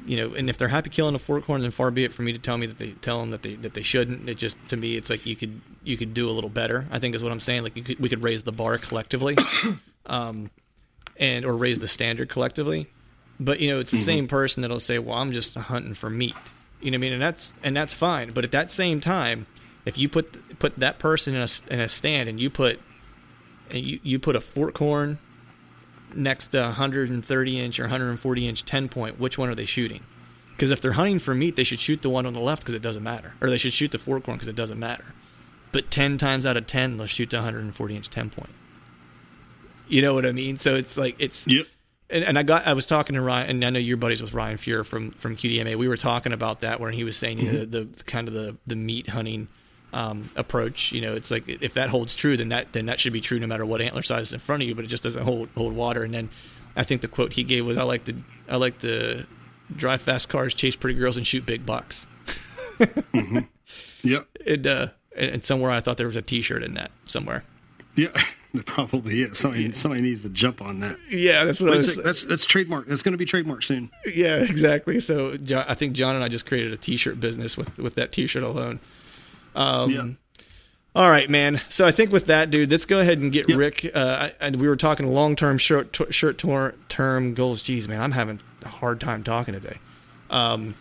you 0.06 0.16
know, 0.16 0.34
and 0.34 0.48
if 0.48 0.56
they're 0.56 0.68
happy 0.68 0.88
killing 0.88 1.14
a 1.14 1.18
fork 1.18 1.44
horn, 1.44 1.62
then 1.62 1.72
far 1.72 1.90
be 1.90 2.04
it 2.04 2.12
for 2.12 2.22
me 2.22 2.32
to 2.32 2.38
tell 2.38 2.56
me 2.56 2.66
that 2.66 2.78
they 2.78 2.92
tell 2.92 3.20
them 3.20 3.30
that 3.30 3.42
they 3.42 3.54
that 3.56 3.74
they 3.74 3.82
shouldn't. 3.82 4.28
It 4.28 4.36
just 4.36 4.56
to 4.68 4.76
me, 4.76 4.96
it's 4.96 5.10
like 5.10 5.26
you 5.26 5.34
could 5.34 5.60
you 5.82 5.96
could 5.96 6.14
do 6.14 6.28
a 6.28 6.32
little 6.32 6.50
better. 6.50 6.86
I 6.90 6.98
think 6.98 7.14
is 7.14 7.22
what 7.22 7.32
I'm 7.32 7.40
saying. 7.40 7.64
Like 7.64 7.84
could, 7.84 7.98
we 7.98 8.08
could 8.08 8.22
raise 8.22 8.44
the 8.44 8.52
bar 8.52 8.78
collectively, 8.78 9.36
um, 10.06 10.50
and 11.16 11.44
or 11.44 11.56
raise 11.56 11.80
the 11.80 11.88
standard 11.88 12.28
collectively. 12.28 12.88
But 13.40 13.60
you 13.60 13.68
know, 13.68 13.80
it's 13.80 13.90
the 13.90 13.96
mm-hmm. 13.96 14.04
same 14.04 14.28
person 14.28 14.62
that'll 14.62 14.80
say, 14.80 14.98
"Well, 14.98 15.18
I'm 15.18 15.32
just 15.32 15.56
hunting 15.56 15.94
for 15.94 16.08
meat." 16.08 16.36
You 16.80 16.90
know 16.90 16.96
what 16.96 17.00
I 17.00 17.00
mean? 17.00 17.12
And 17.14 17.22
that's 17.22 17.52
and 17.64 17.76
that's 17.76 17.94
fine. 17.94 18.30
But 18.30 18.44
at 18.44 18.52
that 18.52 18.70
same 18.70 19.00
time, 19.00 19.46
if 19.84 19.98
you 19.98 20.08
put 20.08 20.58
put 20.58 20.76
that 20.76 20.98
person 20.98 21.34
in 21.34 21.42
a 21.42 21.48
in 21.70 21.80
a 21.80 21.88
stand 21.88 22.28
and 22.28 22.38
you 22.38 22.48
put 22.48 22.80
and 23.70 23.84
you 23.84 23.98
you 24.02 24.18
put 24.18 24.36
a 24.36 24.40
fork 24.40 24.78
horn 24.78 25.18
next 26.16 26.48
to 26.48 26.60
130 26.60 27.60
inch 27.60 27.78
or 27.78 27.84
140 27.84 28.48
inch 28.48 28.64
10 28.64 28.88
point, 28.88 29.18
which 29.20 29.38
one 29.38 29.48
are 29.48 29.54
they 29.54 29.64
shooting? 29.64 30.02
Because 30.56 30.70
if 30.70 30.80
they're 30.80 30.92
hunting 30.92 31.18
for 31.18 31.34
meat, 31.34 31.56
they 31.56 31.64
should 31.64 31.80
shoot 31.80 32.02
the 32.02 32.08
one 32.08 32.24
on 32.24 32.32
the 32.32 32.40
left 32.40 32.62
because 32.62 32.74
it 32.74 32.82
doesn't 32.82 33.02
matter, 33.02 33.34
or 33.40 33.50
they 33.50 33.58
should 33.58 33.74
shoot 33.74 33.90
the 33.90 33.98
fork 33.98 34.24
horn 34.24 34.38
because 34.38 34.48
it 34.48 34.56
doesn't 34.56 34.78
matter. 34.78 35.04
But 35.70 35.90
10 35.90 36.16
times 36.16 36.46
out 36.46 36.56
of 36.56 36.66
10, 36.66 36.96
they'll 36.96 37.06
shoot 37.06 37.28
the 37.30 37.36
140 37.36 37.96
inch 37.96 38.08
10 38.08 38.30
point. 38.30 38.50
You 39.88 40.02
know 40.02 40.14
what 40.14 40.24
I 40.24 40.32
mean? 40.32 40.56
So 40.56 40.74
it's 40.74 40.96
like 40.96 41.16
it's. 41.18 41.46
Yep. 41.46 41.66
And, 42.08 42.24
and 42.24 42.38
I 42.38 42.44
got 42.44 42.66
I 42.66 42.72
was 42.72 42.86
talking 42.86 43.14
to 43.14 43.20
Ryan, 43.20 43.50
and 43.50 43.64
I 43.64 43.70
know 43.70 43.78
your 43.78 43.96
buddies 43.96 44.22
with 44.22 44.32
Ryan 44.32 44.56
Fuhr 44.56 44.86
from 44.86 45.10
from 45.12 45.36
QDMA. 45.36 45.76
We 45.76 45.88
were 45.88 45.96
talking 45.96 46.32
about 46.32 46.60
that 46.60 46.80
where 46.80 46.92
he 46.92 47.04
was 47.04 47.16
saying 47.16 47.38
mm-hmm. 47.38 47.46
you 47.46 47.52
know, 47.52 47.64
the, 47.64 47.84
the 47.84 48.04
kind 48.04 48.28
of 48.28 48.34
the 48.34 48.56
the 48.66 48.76
meat 48.76 49.08
hunting 49.08 49.48
um, 49.92 50.30
approach. 50.36 50.92
You 50.92 51.00
know, 51.00 51.14
it's 51.14 51.30
like 51.30 51.48
if 51.48 51.74
that 51.74 51.90
holds 51.90 52.14
true, 52.14 52.36
then 52.36 52.48
that 52.50 52.72
then 52.72 52.86
that 52.86 53.00
should 53.00 53.12
be 53.12 53.20
true 53.20 53.38
no 53.38 53.46
matter 53.46 53.66
what 53.66 53.80
antler 53.80 54.02
size 54.02 54.28
is 54.28 54.32
in 54.32 54.40
front 54.40 54.62
of 54.62 54.68
you. 54.68 54.74
But 54.74 54.84
it 54.84 54.88
just 54.88 55.02
doesn't 55.02 55.22
hold 55.22 55.48
hold 55.56 55.74
water. 55.74 56.02
And 56.02 56.14
then 56.14 56.30
I 56.74 56.84
think 56.84 57.02
the 57.02 57.08
quote 57.08 57.34
he 57.34 57.44
gave 57.44 57.66
was, 57.66 57.76
"I 57.76 57.82
like 57.82 58.04
to 58.06 58.14
I 58.48 58.56
like 58.56 58.78
to 58.80 59.26
drive 59.74 60.02
fast 60.02 60.28
cars, 60.28 60.54
chase 60.54 60.76
pretty 60.76 60.98
girls, 60.98 61.16
and 61.16 61.26
shoot 61.26 61.46
big 61.46 61.66
bucks." 61.66 62.06
mm-hmm. 62.78 63.38
Yep. 64.02 64.26
And 64.46 64.64
uh, 64.64 64.86
and 65.16 65.44
somewhere 65.44 65.72
I 65.72 65.80
thought 65.80 65.96
there 65.96 66.06
was 66.06 66.14
a 66.14 66.22
T-shirt 66.22 66.62
in 66.62 66.74
that 66.74 66.92
somewhere. 67.04 67.42
Yeah. 67.96 68.16
probably 68.64 69.22
is. 69.22 69.38
Somebody, 69.38 69.72
somebody 69.72 70.02
needs 70.02 70.22
to 70.22 70.28
jump 70.28 70.62
on 70.62 70.80
that. 70.80 70.96
Yeah, 71.10 71.44
that's 71.44 71.60
what 71.60 71.72
I 71.72 71.76
was. 71.76 71.96
That's 71.96 72.22
that's 72.22 72.44
trademark. 72.44 72.86
That's 72.86 73.02
going 73.02 73.12
to 73.12 73.18
be 73.18 73.24
trademark 73.24 73.62
soon. 73.62 73.90
Yeah, 74.06 74.36
exactly. 74.36 75.00
So 75.00 75.36
John, 75.36 75.64
I 75.68 75.74
think 75.74 75.94
John 75.94 76.14
and 76.14 76.24
I 76.24 76.28
just 76.28 76.46
created 76.46 76.72
a 76.72 76.76
T-shirt 76.76 77.20
business 77.20 77.56
with 77.56 77.76
with 77.78 77.94
that 77.96 78.12
T-shirt 78.12 78.42
alone. 78.42 78.80
Um, 79.56 79.90
Yeah. 79.90 80.08
All 80.94 81.10
right, 81.10 81.28
man. 81.28 81.60
So 81.68 81.86
I 81.86 81.90
think 81.90 82.10
with 82.10 82.24
that, 82.26 82.50
dude, 82.50 82.70
let's 82.70 82.86
go 82.86 83.00
ahead 83.00 83.18
and 83.18 83.30
get 83.30 83.48
Yep. 83.50 83.58
Rick. 83.58 83.90
Uh, 83.94 84.30
and 84.40 84.56
we 84.56 84.66
were 84.66 84.76
talking 84.76 85.06
long 85.12 85.36
term, 85.36 85.58
short 85.58 85.92
t- 85.92 86.10
short 86.10 86.38
term 86.88 87.34
goals. 87.34 87.62
Jeez, 87.62 87.86
man, 87.86 88.00
I'm 88.00 88.12
having 88.12 88.40
a 88.62 88.68
hard 88.68 88.98
time 89.00 89.22
talking 89.22 89.52
today. 89.52 89.76
Um, 90.30 90.74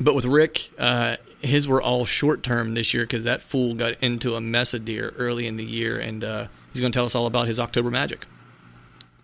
but 0.00 0.14
with 0.14 0.24
Rick, 0.24 0.70
uh, 0.78 1.16
his 1.40 1.68
were 1.68 1.82
all 1.82 2.04
short 2.06 2.42
term 2.42 2.72
this 2.74 2.94
year 2.94 3.02
because 3.04 3.24
that 3.24 3.42
fool 3.42 3.74
got 3.74 3.94
into 4.02 4.34
a 4.34 4.40
mess 4.40 4.72
of 4.72 4.84
deer 4.86 5.12
early 5.18 5.46
in 5.46 5.56
the 5.56 5.64
year, 5.64 5.98
and 5.98 6.24
uh, 6.24 6.46
he's 6.72 6.80
going 6.80 6.90
to 6.92 6.96
tell 6.96 7.04
us 7.04 7.14
all 7.14 7.26
about 7.26 7.48
his 7.48 7.60
October 7.60 7.90
magic. 7.90 8.26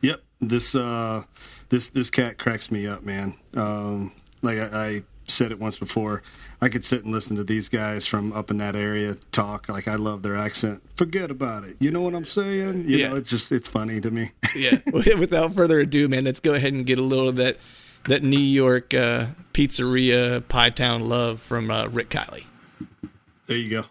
Yep. 0.03 0.21
This 0.43 0.75
uh, 0.75 1.23
this 1.71 1.89
this 1.89 2.11
cat 2.11 2.37
cracks 2.37 2.71
me 2.71 2.87
up, 2.87 3.05
man. 3.05 3.35
Um, 3.55 4.12
like 4.43 4.59
I, 4.59 4.65
I 4.73 5.03
said 5.27 5.51
it 5.53 5.59
once 5.61 5.77
before, 5.77 6.22
I 6.61 6.68
could 6.68 6.85
sit 6.85 7.05
and 7.05 7.12
listen 7.12 7.37
to 7.37 7.45
these 7.45 7.68
guys 7.68 8.07
from 8.07 8.33
up 8.33 8.51
in 8.51 8.59
that 8.59 8.77
area 8.77 9.14
talk. 9.33 9.68
Like 9.68 9.89
I 9.89 9.97
love 9.97 10.22
their 10.22 10.37
accent. 10.37 10.83
Forget 10.97 11.31
about 11.31 11.64
it. 11.64 11.77
You 11.81 11.91
know 11.91 12.01
what 12.03 12.14
I'm 12.14 12.25
saying? 12.25 12.85
You 12.89 12.97
Yeah. 12.99 13.09
know, 13.09 13.16
it's 13.16 13.31
just 13.31 13.51
it's 13.53 13.68
funny 13.68 14.01
to 14.01 14.11
me. 14.11 14.33
yeah. 14.57 14.79
Without 14.93 15.55
further 15.55 15.81
ado, 15.81 16.09
man, 16.09 16.25
let's 16.25 16.41
go 16.41 16.55
ahead 16.55 16.72
and 16.72 16.85
get 16.87 16.99
a 16.99 17.03
little 17.03 17.29
of 17.29 17.37
that 17.37 17.59
that 18.09 18.22
New 18.22 18.39
York 18.39 18.93
uh, 18.93 19.27
pizzeria 19.55 20.47
Pie 20.49 20.70
Town 20.70 21.09
love 21.09 21.41
from 21.41 21.70
uh, 21.70 21.87
Rick 21.87 22.11
Kiley. 22.11 22.45
there 23.47 23.57
you 23.57 23.70
go. 23.70 23.85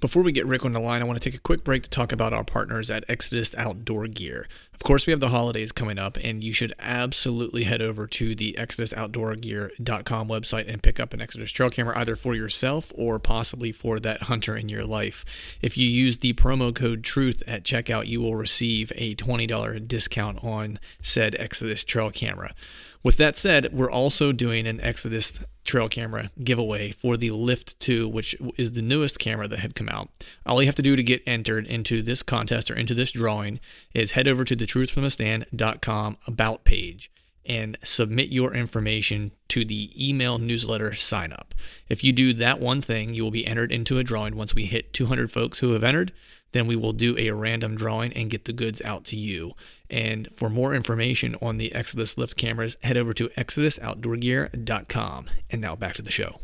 Before 0.00 0.22
we 0.22 0.30
get 0.32 0.46
Rick 0.46 0.64
on 0.64 0.72
the 0.72 0.80
line, 0.80 1.02
I 1.02 1.04
want 1.04 1.20
to 1.20 1.30
take 1.30 1.36
a 1.36 1.42
quick 1.42 1.64
break 1.64 1.82
to 1.82 1.90
talk 1.90 2.12
about 2.12 2.32
our 2.32 2.44
partners 2.44 2.88
at 2.90 3.04
Exodus 3.08 3.52
Outdoor 3.56 4.06
Gear. 4.06 4.46
Of 4.78 4.84
course, 4.84 5.08
we 5.08 5.10
have 5.10 5.18
the 5.18 5.30
holidays 5.30 5.72
coming 5.72 5.98
up, 5.98 6.16
and 6.22 6.42
you 6.42 6.52
should 6.52 6.72
absolutely 6.78 7.64
head 7.64 7.82
over 7.82 8.06
to 8.06 8.36
the 8.36 8.54
ExodusOutdoorGear.com 8.56 10.28
website 10.28 10.72
and 10.72 10.80
pick 10.80 11.00
up 11.00 11.12
an 11.12 11.20
Exodus 11.20 11.50
trail 11.50 11.68
camera 11.68 11.98
either 11.98 12.14
for 12.14 12.32
yourself 12.36 12.92
or 12.94 13.18
possibly 13.18 13.72
for 13.72 13.98
that 13.98 14.22
hunter 14.22 14.56
in 14.56 14.68
your 14.68 14.84
life. 14.84 15.24
If 15.60 15.76
you 15.76 15.88
use 15.88 16.18
the 16.18 16.32
promo 16.34 16.72
code 16.72 17.02
TRUTH 17.02 17.42
at 17.48 17.64
checkout, 17.64 18.06
you 18.06 18.20
will 18.20 18.36
receive 18.36 18.92
a 18.94 19.16
$20 19.16 19.88
discount 19.88 20.44
on 20.44 20.78
said 21.02 21.34
Exodus 21.40 21.82
trail 21.82 22.12
camera. 22.12 22.54
With 23.02 23.16
that 23.18 23.36
said, 23.36 23.72
we're 23.72 23.90
also 23.90 24.32
doing 24.32 24.66
an 24.66 24.80
Exodus 24.80 25.38
trail 25.64 25.88
camera 25.88 26.30
giveaway 26.42 26.90
for 26.90 27.16
the 27.16 27.30
Lift 27.30 27.78
2, 27.78 28.08
which 28.08 28.34
is 28.56 28.72
the 28.72 28.82
newest 28.82 29.18
camera 29.18 29.46
that 29.46 29.60
had 29.60 29.74
come 29.74 29.88
out. 29.88 30.08
All 30.44 30.60
you 30.60 30.66
have 30.66 30.74
to 30.76 30.82
do 30.82 30.96
to 30.96 31.02
get 31.02 31.22
entered 31.26 31.66
into 31.66 32.02
this 32.02 32.22
contest 32.22 32.70
or 32.70 32.74
into 32.74 32.94
this 32.94 33.12
drawing 33.12 33.60
is 33.94 34.12
head 34.12 34.26
over 34.26 34.44
to 34.44 34.56
the 34.56 34.66
truthfromthestand.com 34.68 36.16
about 36.26 36.64
page 36.64 37.10
and 37.48 37.78
submit 37.82 38.28
your 38.28 38.54
information 38.54 39.32
to 39.48 39.64
the 39.64 39.90
email 39.98 40.38
newsletter 40.38 40.92
sign 40.94 41.32
up. 41.32 41.54
If 41.88 42.04
you 42.04 42.12
do 42.12 42.34
that 42.34 42.60
one 42.60 42.82
thing, 42.82 43.14
you 43.14 43.24
will 43.24 43.30
be 43.30 43.46
entered 43.46 43.72
into 43.72 43.98
a 43.98 44.04
drawing. 44.04 44.36
Once 44.36 44.54
we 44.54 44.66
hit 44.66 44.92
200 44.92 45.32
folks 45.32 45.58
who 45.58 45.72
have 45.72 45.82
entered, 45.82 46.12
then 46.52 46.66
we 46.66 46.76
will 46.76 46.92
do 46.92 47.16
a 47.18 47.30
random 47.30 47.74
drawing 47.74 48.12
and 48.12 48.30
get 48.30 48.44
the 48.44 48.52
goods 48.52 48.82
out 48.82 49.04
to 49.06 49.16
you. 49.16 49.54
And 49.88 50.28
for 50.36 50.50
more 50.50 50.74
information 50.74 51.36
on 51.40 51.56
the 51.56 51.74
Exodus 51.74 52.18
lift 52.18 52.36
cameras, 52.36 52.76
head 52.82 52.98
over 52.98 53.14
to 53.14 53.28
exodusoutdoorgear.com. 53.30 55.26
And 55.50 55.60
now 55.60 55.74
back 55.76 55.94
to 55.94 56.02
the 56.02 56.10
show. 56.10 56.38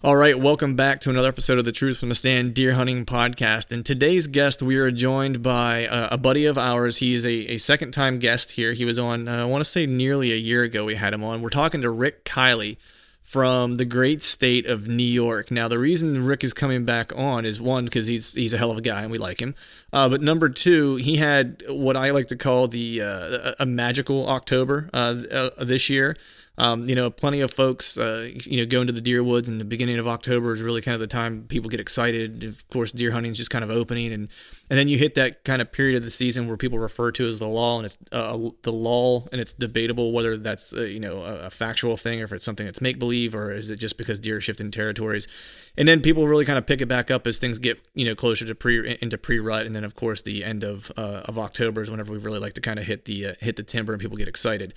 All 0.00 0.14
right, 0.14 0.38
welcome 0.38 0.76
back 0.76 1.00
to 1.00 1.10
another 1.10 1.26
episode 1.26 1.58
of 1.58 1.64
the 1.64 1.72
Truth 1.72 1.98
from 1.98 2.08
the 2.08 2.14
Stand 2.14 2.54
Deer 2.54 2.74
Hunting 2.74 3.04
Podcast. 3.04 3.72
And 3.72 3.84
today's 3.84 4.28
guest, 4.28 4.62
we 4.62 4.76
are 4.76 4.92
joined 4.92 5.42
by 5.42 5.88
uh, 5.88 6.10
a 6.12 6.16
buddy 6.16 6.46
of 6.46 6.56
ours. 6.56 6.98
He 6.98 7.14
is 7.16 7.26
a, 7.26 7.32
a 7.54 7.58
second 7.58 7.90
time 7.90 8.20
guest 8.20 8.52
here. 8.52 8.74
He 8.74 8.84
was 8.84 8.96
on, 8.96 9.26
uh, 9.26 9.42
I 9.42 9.44
want 9.46 9.64
to 9.64 9.68
say 9.68 9.86
nearly 9.86 10.30
a 10.30 10.36
year 10.36 10.62
ago, 10.62 10.84
we 10.84 10.94
had 10.94 11.12
him 11.12 11.24
on. 11.24 11.42
We're 11.42 11.48
talking 11.48 11.82
to 11.82 11.90
Rick 11.90 12.24
Kiley 12.24 12.76
from 13.24 13.74
the 13.74 13.84
great 13.84 14.22
state 14.22 14.66
of 14.66 14.86
New 14.86 15.02
York. 15.02 15.50
Now, 15.50 15.66
the 15.66 15.80
reason 15.80 16.24
Rick 16.24 16.44
is 16.44 16.54
coming 16.54 16.84
back 16.84 17.12
on 17.16 17.44
is 17.44 17.60
one 17.60 17.84
because 17.84 18.06
he's 18.06 18.34
he's 18.34 18.52
a 18.52 18.56
hell 18.56 18.70
of 18.70 18.78
a 18.78 18.82
guy 18.82 19.02
and 19.02 19.10
we 19.10 19.18
like 19.18 19.42
him. 19.42 19.56
Uh, 19.92 20.08
but 20.08 20.22
number 20.22 20.48
two, 20.48 20.94
he 20.94 21.16
had 21.16 21.64
what 21.68 21.96
I 21.96 22.10
like 22.10 22.28
to 22.28 22.36
call 22.36 22.68
the 22.68 23.02
uh, 23.02 23.54
a 23.58 23.66
magical 23.66 24.28
October 24.28 24.90
uh, 24.94 25.16
uh, 25.28 25.64
this 25.64 25.90
year. 25.90 26.16
Um, 26.58 26.88
you 26.88 26.96
know, 26.96 27.08
plenty 27.08 27.40
of 27.40 27.52
folks, 27.52 27.96
uh, 27.96 28.30
you 28.44 28.58
know, 28.58 28.66
go 28.66 28.80
into 28.80 28.92
the 28.92 29.00
deer 29.00 29.22
woods 29.22 29.48
in 29.48 29.58
the 29.58 29.64
beginning 29.64 30.00
of 30.00 30.08
October 30.08 30.52
is 30.52 30.60
really 30.60 30.80
kind 30.80 30.92
of 30.92 31.00
the 31.00 31.06
time 31.06 31.44
people 31.44 31.70
get 31.70 31.78
excited. 31.78 32.42
Of 32.42 32.68
course, 32.68 32.90
deer 32.90 33.12
hunting 33.12 33.30
is 33.30 33.38
just 33.38 33.50
kind 33.50 33.62
of 33.62 33.70
opening, 33.70 34.12
and 34.12 34.28
and 34.68 34.76
then 34.76 34.88
you 34.88 34.98
hit 34.98 35.14
that 35.14 35.44
kind 35.44 35.62
of 35.62 35.70
period 35.70 35.96
of 35.96 36.02
the 36.02 36.10
season 36.10 36.48
where 36.48 36.56
people 36.56 36.80
refer 36.80 37.12
to 37.12 37.28
as 37.28 37.38
the 37.38 37.46
lull, 37.46 37.78
and 37.78 37.86
it's 37.86 37.96
uh, 38.10 38.36
the 38.62 38.72
lull, 38.72 39.28
and 39.30 39.40
it's 39.40 39.52
debatable 39.52 40.10
whether 40.10 40.36
that's 40.36 40.74
uh, 40.74 40.82
you 40.82 40.98
know 40.98 41.22
a, 41.22 41.46
a 41.46 41.50
factual 41.50 41.96
thing 41.96 42.20
or 42.20 42.24
if 42.24 42.32
it's 42.32 42.44
something 42.44 42.66
that's 42.66 42.80
make 42.80 42.98
believe 42.98 43.36
or 43.36 43.52
is 43.52 43.70
it 43.70 43.76
just 43.76 43.96
because 43.96 44.18
deer 44.18 44.40
shift 44.40 44.60
in 44.60 44.72
territories, 44.72 45.28
and 45.76 45.86
then 45.86 46.00
people 46.00 46.26
really 46.26 46.44
kind 46.44 46.58
of 46.58 46.66
pick 46.66 46.80
it 46.80 46.86
back 46.86 47.08
up 47.08 47.24
as 47.28 47.38
things 47.38 47.60
get 47.60 47.78
you 47.94 48.04
know 48.04 48.16
closer 48.16 48.44
to 48.44 48.54
pre 48.56 48.98
into 49.00 49.16
pre 49.16 49.38
rut, 49.38 49.64
and 49.64 49.76
then 49.76 49.84
of 49.84 49.94
course 49.94 50.22
the 50.22 50.42
end 50.42 50.64
of 50.64 50.90
uh, 50.96 51.22
of 51.26 51.38
October 51.38 51.82
is 51.82 51.90
whenever 51.90 52.12
we 52.12 52.18
really 52.18 52.40
like 52.40 52.54
to 52.54 52.60
kind 52.60 52.80
of 52.80 52.86
hit 52.86 53.04
the 53.04 53.26
uh, 53.26 53.34
hit 53.38 53.54
the 53.54 53.62
timber 53.62 53.92
and 53.92 54.02
people 54.02 54.16
get 54.16 54.26
excited. 54.26 54.74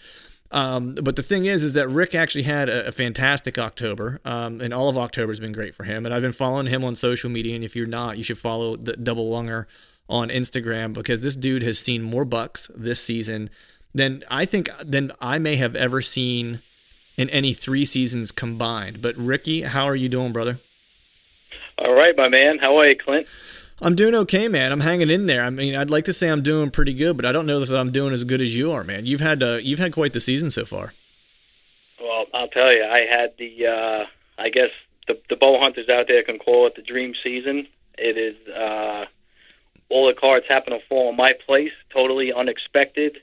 Um, 0.52 0.96
but 0.96 1.16
the 1.16 1.24
thing 1.24 1.46
is, 1.46 1.64
is 1.64 1.74
that 1.74 1.88
Rick 1.88 2.14
actually 2.14 2.44
had 2.44 2.68
a, 2.68 2.88
a 2.88 2.92
fantastic 2.92 3.58
October, 3.58 4.20
um, 4.26 4.60
and 4.60 4.74
all 4.74 4.90
of 4.90 4.98
October 4.98 5.32
has 5.32 5.40
been 5.40 5.54
great 5.54 5.74
for 5.74 5.86
him. 5.86 6.06
And 6.06 6.14
I've 6.14 6.22
been 6.22 6.34
following 6.34 6.68
him 6.68 6.84
on 6.84 6.96
social 6.96 7.30
media, 7.30 7.56
and 7.56 7.64
if 7.64 7.76
you're 7.76 7.88
not, 7.88 8.18
you 8.18 8.24
should 8.24 8.38
follow 8.38 8.76
the 8.76 8.94
Double 8.94 9.30
Lunger 9.30 9.68
on 10.10 10.28
Instagram 10.30 10.94
because 10.94 11.22
this 11.22 11.38
dude 11.38 11.64
has 11.64 11.80
seen 11.80 12.02
more 12.02 12.26
bucks 12.26 12.70
this 12.76 13.02
season 13.02 13.50
than 13.94 14.24
I 14.30 14.46
think 14.46 14.70
than 14.84 15.12
I 15.22 15.40
may 15.40 15.56
have 15.56 15.76
ever 15.76 16.02
seen 16.02 16.60
in 17.18 17.30
any 17.30 17.54
three 17.54 17.86
seasons 17.86 18.32
combined. 18.32 19.02
But 19.02 19.16
Ricky, 19.18 19.62
how 19.62 19.86
are 19.86 19.96
you 19.96 20.10
doing, 20.10 20.34
brother? 20.34 20.58
All 21.78 21.94
right, 21.94 22.16
my 22.16 22.28
man. 22.28 22.60
How 22.60 22.78
are 22.78 22.88
you, 22.88 22.96
Clint? 22.96 23.28
I'm 23.82 23.96
doing 23.96 24.14
okay, 24.14 24.48
man. 24.48 24.72
I'm 24.72 24.82
hanging 24.82 25.10
in 25.10 25.26
there. 25.26 25.42
I 25.42 25.50
mean, 25.50 25.76
I'd 25.76 25.90
like 25.90 26.06
to 26.06 26.14
say 26.14 26.30
I'm 26.30 26.44
doing 26.44 26.70
pretty 26.70 26.94
good, 26.94 27.18
but 27.18 27.26
I 27.26 27.32
don't 27.32 27.48
know 27.48 27.60
that 27.66 27.76
I'm 27.76 27.92
doing 27.92 28.14
as 28.14 28.24
good 28.24 28.42
as 28.42 28.56
you 28.56 28.72
are, 28.72 28.84
man. 28.84 29.08
You've 29.08 29.22
had 29.22 29.42
uh, 29.42 29.56
you've 29.56 29.80
had 29.80 29.92
quite 29.92 30.14
the 30.14 30.22
season 30.22 30.52
so 30.52 30.66
far. 30.66 30.94
Well, 32.00 32.28
I'll 32.34 32.48
tell 32.48 32.72
you, 32.72 32.84
I 32.84 33.00
had 33.06 33.38
the, 33.38 33.68
uh, 33.68 34.06
I 34.38 34.50
guess 34.50 34.70
the 35.08 35.20
the 35.30 35.36
bow 35.36 35.60
hunters 35.60 35.90
out 35.90 36.08
there 36.08 36.22
can 36.22 36.38
call 36.38 36.68
it 36.68 36.76
the 36.76 36.84
dream 36.84 37.16
season. 37.16 37.68
It 37.98 38.18
is 38.18 38.48
uh, 38.50 39.08
all 39.90 40.06
the 40.06 40.14
cards 40.14 40.46
happen 40.48 40.74
to 40.74 40.80
fall 40.88 41.10
in 41.10 41.16
my 41.16 41.34
place, 41.34 41.74
totally 41.90 42.32
unexpected. 42.32 43.22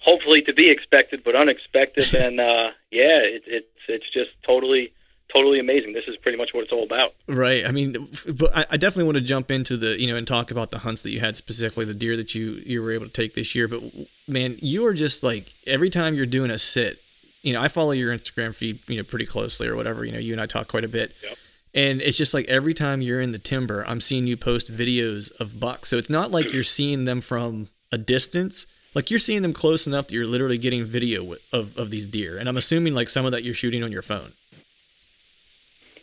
Hopefully 0.00 0.42
to 0.42 0.52
be 0.52 0.68
expected, 0.68 1.22
but 1.24 1.36
unexpected. 1.36 2.12
and 2.16 2.40
uh, 2.40 2.72
yeah, 2.90 3.20
it, 3.20 3.44
it's 3.46 3.68
it's 3.88 4.10
just 4.10 4.32
totally 4.42 4.92
totally 5.34 5.58
amazing. 5.58 5.92
This 5.92 6.06
is 6.06 6.16
pretty 6.16 6.38
much 6.38 6.54
what 6.54 6.64
it's 6.64 6.72
all 6.72 6.84
about. 6.84 7.14
Right. 7.26 7.66
I 7.66 7.70
mean, 7.70 8.08
but 8.34 8.56
I, 8.56 8.66
I 8.70 8.76
definitely 8.76 9.04
want 9.04 9.16
to 9.16 9.22
jump 9.22 9.50
into 9.50 9.76
the 9.76 10.00
you 10.00 10.06
know 10.06 10.16
and 10.16 10.26
talk 10.26 10.50
about 10.50 10.70
the 10.70 10.78
hunts 10.78 11.02
that 11.02 11.10
you 11.10 11.20
had 11.20 11.36
specifically 11.36 11.84
the 11.84 11.94
deer 11.94 12.16
that 12.16 12.34
you 12.34 12.62
you 12.64 12.82
were 12.82 12.92
able 12.92 13.06
to 13.06 13.12
take 13.12 13.34
this 13.34 13.54
year. 13.54 13.68
But 13.68 13.82
man, 14.28 14.56
you 14.60 14.86
are 14.86 14.94
just 14.94 15.22
like 15.22 15.52
every 15.66 15.90
time 15.90 16.14
you're 16.14 16.26
doing 16.26 16.50
a 16.50 16.58
sit, 16.58 17.00
you 17.42 17.52
know, 17.52 17.60
I 17.60 17.68
follow 17.68 17.92
your 17.92 18.16
Instagram 18.16 18.54
feed 18.54 18.78
you 18.88 18.96
know 18.96 19.02
pretty 19.02 19.26
closely 19.26 19.66
or 19.66 19.76
whatever. 19.76 20.04
You 20.04 20.12
know, 20.12 20.18
you 20.18 20.32
and 20.32 20.40
I 20.40 20.46
talk 20.46 20.68
quite 20.68 20.84
a 20.84 20.88
bit. 20.88 21.14
Yep. 21.22 21.38
And 21.74 22.00
it's 22.00 22.16
just 22.16 22.32
like 22.32 22.46
every 22.46 22.72
time 22.72 23.02
you're 23.02 23.20
in 23.20 23.32
the 23.32 23.38
timber, 23.38 23.84
I'm 23.86 24.00
seeing 24.00 24.28
you 24.28 24.36
post 24.36 24.72
videos 24.72 25.32
of 25.40 25.58
bucks. 25.58 25.88
So 25.88 25.98
it's 25.98 26.10
not 26.10 26.30
like 26.30 26.52
you're 26.52 26.62
seeing 26.62 27.04
them 27.04 27.20
from 27.20 27.68
a 27.90 27.98
distance. 27.98 28.66
Like 28.94 29.10
you're 29.10 29.18
seeing 29.18 29.42
them 29.42 29.52
close 29.52 29.88
enough 29.88 30.06
that 30.06 30.14
you're 30.14 30.24
literally 30.26 30.56
getting 30.56 30.84
video 30.84 31.34
of, 31.52 31.76
of 31.76 31.90
these 31.90 32.06
deer. 32.06 32.38
And 32.38 32.48
I'm 32.48 32.56
assuming 32.56 32.94
like 32.94 33.08
some 33.08 33.26
of 33.26 33.32
that 33.32 33.42
you're 33.42 33.54
shooting 33.54 33.82
on 33.82 33.90
your 33.90 34.02
phone. 34.02 34.34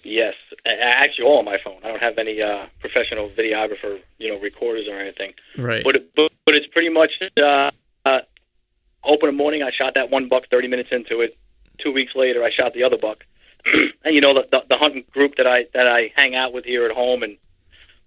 Yes, 0.04 0.36
A- 0.66 0.84
actually, 0.84 1.26
all 1.26 1.40
on 1.40 1.46
my 1.46 1.58
phone. 1.58 1.78
I 1.84 1.88
don't 1.90 2.02
have 2.02 2.18
any 2.18 2.42
uh, 2.42 2.66
professional 2.80 3.30
videographer, 3.30 4.00
you 4.20 4.32
know, 4.32 4.40
recorders 4.40 4.88
or 4.88 4.96
anything. 4.96 5.34
Right. 5.58 5.84
But 5.84 5.96
it, 5.98 6.16
but, 6.16 6.32
but 6.46 6.56
it's 6.56 6.68
pretty 6.68 6.90
much 6.90 7.22
uh, 7.38 7.72
uh, 8.06 8.22
open 9.04 9.30
in 9.30 9.36
the 9.36 9.38
morning. 9.38 9.64
I 9.64 9.72
shot 9.72 9.94
that 9.96 10.10
one 10.10 10.28
buck 10.28 10.48
30 10.50 10.68
minutes 10.68 10.90
into 10.92 11.22
it. 11.22 11.38
Two 11.78 11.92
weeks 11.92 12.16
later, 12.16 12.44
I 12.44 12.50
shot 12.50 12.74
the 12.74 12.84
other 12.84 12.98
buck. 12.98 13.26
and 13.74 14.16
you 14.16 14.22
know 14.22 14.34
the, 14.34 14.48
the 14.52 14.66
the 14.70 14.78
hunting 14.78 15.04
group 15.12 15.36
that 15.36 15.46
I 15.46 15.68
that 15.74 15.88
I 15.88 16.12
hang 16.16 16.36
out 16.36 16.52
with 16.52 16.66
here 16.66 16.84
at 16.86 16.92
home, 16.92 17.22
and 17.22 17.38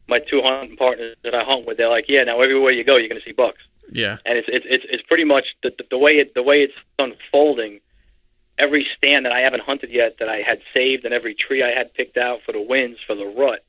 my 0.09 0.19
two 0.19 0.43
hunting 0.43 0.77
partners 0.77 1.17
that 1.23 1.35
I 1.35 1.45
hunt 1.45 1.65
with, 1.65 1.77
they're 1.77 1.89
like, 1.89 2.09
yeah, 2.09 2.25
now 2.25 2.41
everywhere 2.41 2.73
you 2.73 2.83
go, 2.83 2.97
you're 2.97 3.09
going 3.09 3.21
to 3.21 3.27
see 3.27 3.33
bucks. 3.33 3.63
yeah. 3.93 4.17
And 4.27 4.37
it's 4.37 4.49
it's 4.49 4.67
it's, 4.69 4.85
it's 4.91 5.03
pretty 5.05 5.23
much 5.25 5.57
the, 5.63 5.71
the 5.79 5.87
the 5.91 5.99
way 5.99 6.19
it 6.19 6.35
the 6.35 6.43
way 6.43 6.63
it's 6.63 6.75
unfolding. 6.99 7.81
Every 8.59 8.85
stand 8.85 9.27
that 9.27 9.33
I 9.33 9.41
haven't 9.41 9.63
hunted 9.63 9.91
yet 9.91 10.19
that 10.19 10.29
I 10.29 10.39
had 10.39 10.61
saved, 10.73 11.05
and 11.05 11.13
every 11.13 11.35
tree 11.35 11.63
I 11.63 11.71
had 11.71 11.93
picked 11.95 12.17
out 12.17 12.43
for 12.43 12.53
the 12.53 12.61
wins 12.61 12.99
for 13.05 13.15
the 13.15 13.27
rut 13.27 13.65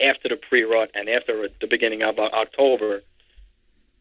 after 0.00 0.28
the 0.28 0.36
pre-rut 0.36 0.90
and 0.94 1.08
after 1.08 1.48
the 1.60 1.66
beginning 1.66 2.02
of 2.02 2.18
October, 2.18 3.02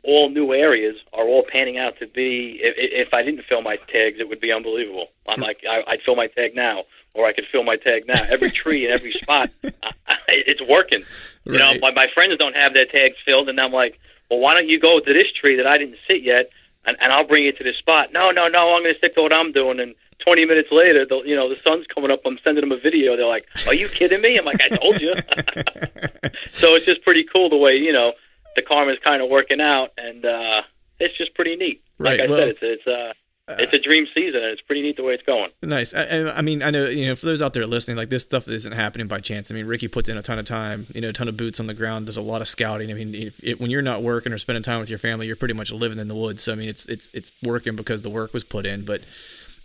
all 0.03 0.29
new 0.29 0.53
areas 0.53 0.97
are 1.11 1.25
all 1.25 1.43
panning 1.43 1.77
out 1.77 1.99
to 1.99 2.07
be. 2.07 2.59
If, 2.61 2.75
if 2.77 3.13
I 3.13 3.23
didn't 3.23 3.43
fill 3.43 3.61
my 3.61 3.75
tags, 3.75 4.19
it 4.19 4.29
would 4.29 4.39
be 4.39 4.51
unbelievable. 4.51 5.09
I'm 5.27 5.41
like, 5.41 5.63
I, 5.69 5.83
I'd 5.87 6.01
fill 6.01 6.15
my 6.15 6.27
tag 6.27 6.55
now, 6.55 6.83
or 7.13 7.25
I 7.25 7.33
could 7.33 7.45
fill 7.45 7.63
my 7.63 7.75
tag 7.75 8.07
now. 8.07 8.23
Every 8.29 8.49
tree 8.51 8.85
and 8.85 8.93
every 8.93 9.11
spot, 9.11 9.49
I, 9.63 9.91
I, 10.07 10.17
it's 10.27 10.61
working. 10.61 11.03
You 11.45 11.57
know, 11.57 11.73
my, 11.81 11.91
my 11.91 12.07
friends 12.07 12.35
don't 12.37 12.55
have 12.55 12.73
their 12.73 12.85
tags 12.85 13.17
filled, 13.25 13.49
and 13.49 13.59
I'm 13.59 13.71
like, 13.71 13.99
well, 14.29 14.39
why 14.39 14.53
don't 14.53 14.69
you 14.69 14.79
go 14.79 14.99
to 14.99 15.13
this 15.13 15.31
tree 15.31 15.55
that 15.55 15.67
I 15.67 15.77
didn't 15.77 15.97
sit 16.07 16.21
yet, 16.21 16.49
and, 16.85 16.95
and 17.01 17.11
I'll 17.11 17.25
bring 17.25 17.43
you 17.43 17.51
to 17.51 17.63
this 17.63 17.77
spot. 17.77 18.13
No, 18.13 18.31
no, 18.31 18.47
no, 18.47 18.75
I'm 18.75 18.83
going 18.83 18.93
to 18.93 18.97
stick 18.97 19.15
to 19.15 19.21
what 19.21 19.33
I'm 19.33 19.51
doing. 19.51 19.79
And 19.79 19.95
20 20.19 20.45
minutes 20.45 20.71
later, 20.71 21.05
the, 21.05 21.21
you 21.25 21.35
know, 21.35 21.47
the 21.47 21.57
sun's 21.63 21.85
coming 21.87 22.11
up. 22.11 22.21
I'm 22.25 22.39
sending 22.43 22.61
them 22.67 22.71
a 22.71 22.81
video. 22.81 23.15
They're 23.15 23.27
like, 23.27 23.45
are 23.67 23.73
you 23.73 23.87
kidding 23.87 24.21
me? 24.21 24.37
I'm 24.37 24.45
like, 24.45 24.61
I 24.61 24.69
told 24.69 24.99
you. 24.99 25.13
so 26.49 26.75
it's 26.75 26.85
just 26.85 27.03
pretty 27.03 27.23
cool 27.23 27.49
the 27.49 27.57
way 27.57 27.75
you 27.75 27.93
know 27.93 28.13
the 28.55 28.61
karma's 28.61 28.99
kind 28.99 29.21
of 29.21 29.29
working 29.29 29.61
out, 29.61 29.91
and 29.97 30.25
uh, 30.25 30.63
it's 30.99 31.15
just 31.17 31.33
pretty 31.35 31.55
neat. 31.55 31.83
Like 31.99 32.19
I 32.19 32.27
well- 32.27 32.37
said, 32.39 32.47
it's 32.49 32.59
it's 32.61 32.87
uh, 32.87 33.13
it's 33.49 33.73
a 33.73 33.79
dream 33.79 34.05
season, 34.13 34.41
and 34.41 34.51
it's 34.51 34.61
pretty 34.61 34.81
neat 34.81 34.97
the 34.97 35.03
way 35.03 35.13
it's 35.13 35.23
going. 35.23 35.49
Nice. 35.61 35.93
I, 35.93 36.33
I- 36.35 36.41
mean, 36.41 36.61
I 36.61 36.69
know 36.69 36.87
you 36.87 37.05
know 37.07 37.15
for 37.15 37.27
those 37.27 37.41
out 37.41 37.53
there 37.53 37.65
listening, 37.65 37.95
like 37.95 38.09
this 38.09 38.23
stuff 38.23 38.47
isn't 38.47 38.73
happening 38.73 39.07
by 39.07 39.19
chance. 39.21 39.49
I 39.51 39.53
mean, 39.53 39.67
Ricky 39.67 39.87
puts 39.87 40.09
in 40.09 40.17
a 40.17 40.21
ton 40.21 40.37
of 40.39 40.45
time, 40.45 40.87
you 40.93 41.01
know, 41.01 41.09
a 41.09 41.13
ton 41.13 41.27
of 41.27 41.37
boots 41.37 41.59
on 41.59 41.67
the 41.67 41.73
ground. 41.73 42.07
Does 42.07 42.17
a 42.17 42.21
lot 42.21 42.41
of 42.41 42.47
scouting. 42.47 42.91
I 42.91 42.93
mean, 42.93 43.15
if, 43.15 43.41
it, 43.43 43.61
when 43.61 43.69
you're 43.71 43.81
not 43.81 44.01
working 44.03 44.33
or 44.33 44.37
spending 44.37 44.63
time 44.63 44.79
with 44.79 44.89
your 44.89 44.99
family, 44.99 45.27
you're 45.27 45.35
pretty 45.35 45.53
much 45.53 45.71
living 45.71 45.99
in 45.99 46.07
the 46.07 46.15
woods. 46.15 46.43
So 46.43 46.51
I 46.51 46.55
mean, 46.55 46.67
it's 46.69 46.85
it's 46.87 47.09
it's 47.13 47.31
working 47.41 47.75
because 47.75 48.01
the 48.01 48.09
work 48.09 48.33
was 48.33 48.43
put 48.43 48.65
in. 48.65 48.83
But 48.83 49.01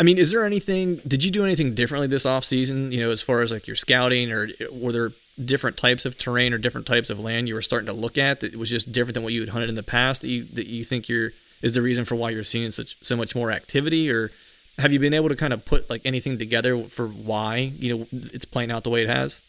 I 0.03 0.05
mean, 0.05 0.19
is 0.19 0.33
there 0.33 0.45
anything? 0.45 0.97
Did 1.07 1.23
you 1.23 1.31
do 1.31 1.45
anything 1.45 1.77
differently 1.77 2.09
this 2.09 2.27
off 2.27 2.45
season? 2.45 2.91
You 2.91 3.03
know, 3.03 3.13
as 3.13 3.23
far 3.23 3.41
as 3.41 3.53
like 3.53 3.69
your 3.69 3.77
scouting, 3.77 4.33
or 4.33 4.49
were 4.73 4.91
there 4.91 5.13
different 5.45 5.77
types 5.77 6.05
of 6.05 6.19
terrain 6.19 6.53
or 6.53 6.59
different 6.59 6.89
types 6.89 7.09
of 7.09 7.21
land 7.21 7.47
you 7.47 7.55
were 7.55 7.63
starting 7.63 7.87
to 7.87 7.93
look 7.93 8.19
at 8.19 8.41
that 8.41 8.57
was 8.57 8.69
just 8.69 8.91
different 8.91 9.15
than 9.15 9.23
what 9.23 9.33
you 9.33 9.39
had 9.39 9.51
hunted 9.51 9.69
in 9.69 9.77
the 9.77 9.83
past? 9.85 10.23
That 10.23 10.29
you 10.29 10.43
that 10.55 10.67
you 10.67 10.85
think 10.85 11.09
you're 11.09 11.31
is 11.63 11.71
the 11.71 11.83
reason 11.83 12.05
for 12.05 12.17
why 12.17 12.31
you're 12.31 12.43
seeing 12.43 12.73
such 12.73 12.97
so 13.01 13.15
much 13.17 13.37
more 13.37 13.53
activity 13.53 14.11
or 14.11 14.33
have 14.77 14.93
you 14.93 14.99
been 14.99 15.15
able 15.15 15.29
to 15.29 15.37
kind 15.37 15.53
of 15.53 15.65
put 15.65 15.89
like 15.89 16.03
anything 16.05 16.37
together 16.37 16.83
for 16.83 17.07
why 17.07 17.59
you 17.59 17.97
know 17.97 18.07
it's 18.11 18.45
playing 18.45 18.73
out 18.73 18.83
the 18.83 18.91
way 18.91 19.05
it 19.05 19.09
has? 19.09 19.41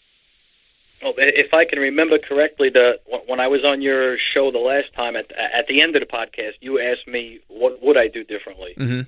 Well, 1.01 1.15
if 1.17 1.51
I 1.55 1.65
can 1.65 1.79
remember 1.79 2.19
correctly, 2.19 2.69
the 2.69 2.99
when 3.25 3.39
I 3.39 3.47
was 3.47 3.65
on 3.65 3.81
your 3.81 4.19
show 4.19 4.51
the 4.51 4.59
last 4.59 4.93
time 4.93 5.15
at 5.15 5.31
at 5.31 5.65
the 5.65 5.81
end 5.81 5.95
of 5.95 6.01
the 6.01 6.05
podcast, 6.05 6.53
you 6.61 6.79
asked 6.79 7.07
me 7.07 7.39
what 7.47 7.81
would 7.81 7.97
I 7.97 8.07
do 8.07 8.23
differently, 8.23 8.75
Mm-hmm. 8.77 9.01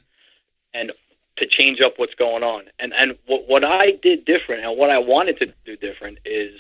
and 0.74 0.92
to 1.38 1.46
change 1.46 1.82
up 1.82 1.94
what's 1.98 2.16
going 2.16 2.44
on. 2.44 2.64
And 2.80 2.94
and 2.94 3.18
what 3.28 3.48
what 3.48 3.64
I 3.64 3.92
did 4.02 4.26
different 4.26 4.64
and 4.66 4.78
what 4.78 4.90
I 4.90 4.98
wanted 4.98 5.40
to 5.40 5.54
do 5.66 5.76
different 5.76 6.20
is 6.26 6.54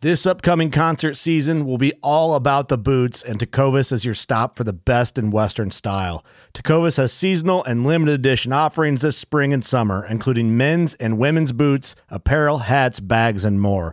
This 0.00 0.26
upcoming 0.26 0.70
concert 0.70 1.14
season 1.14 1.64
will 1.64 1.78
be 1.78 1.92
all 2.04 2.34
about 2.34 2.68
the 2.68 2.78
boots, 2.78 3.20
and 3.20 3.40
Tecovas 3.40 3.90
is 3.90 4.04
your 4.04 4.14
stop 4.14 4.54
for 4.56 4.62
the 4.62 4.72
best 4.72 5.18
in 5.18 5.30
Western 5.30 5.72
style. 5.72 6.24
Tecovas 6.54 6.98
has 6.98 7.12
seasonal 7.12 7.64
and 7.64 7.84
limited 7.84 8.14
edition 8.14 8.52
offerings 8.52 9.02
this 9.02 9.16
spring 9.16 9.52
and 9.52 9.64
summer, 9.64 10.06
including 10.08 10.56
men's 10.56 10.94
and 10.94 11.18
women's 11.18 11.50
boots, 11.50 11.96
apparel, 12.10 12.58
hats, 12.58 13.00
bags, 13.00 13.44
and 13.44 13.60
more. 13.60 13.92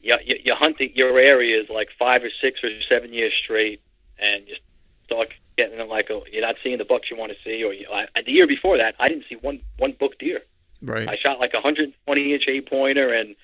You, 0.00 0.16
you, 0.24 0.36
you 0.44 0.54
hunt 0.54 0.80
your 0.80 1.18
areas 1.18 1.68
like 1.68 1.90
five 1.98 2.22
or 2.22 2.30
six 2.30 2.62
or 2.64 2.80
seven 2.82 3.12
years 3.12 3.32
straight, 3.34 3.80
and 4.18 4.46
you 4.48 4.56
start 5.04 5.28
getting 5.56 5.78
them 5.78 5.88
like 5.88 6.08
a, 6.10 6.20
you're 6.32 6.42
not 6.42 6.56
seeing 6.62 6.78
the 6.78 6.84
bucks 6.84 7.10
you 7.10 7.16
want 7.16 7.32
to 7.32 7.38
see. 7.42 7.64
Or 7.64 7.72
you, 7.72 7.86
I, 7.92 8.06
the 8.24 8.32
year 8.32 8.46
before 8.46 8.76
that, 8.76 8.94
I 8.98 9.08
didn't 9.08 9.24
see 9.28 9.36
one 9.36 9.60
one 9.78 9.92
book 9.92 10.18
deer. 10.18 10.42
Right. 10.82 11.08
I 11.08 11.16
shot 11.16 11.40
like 11.40 11.54
a 11.54 11.58
120 11.58 12.32
inch 12.34 12.48
eight 12.48 12.70
pointer 12.70 13.12
and 13.12 13.34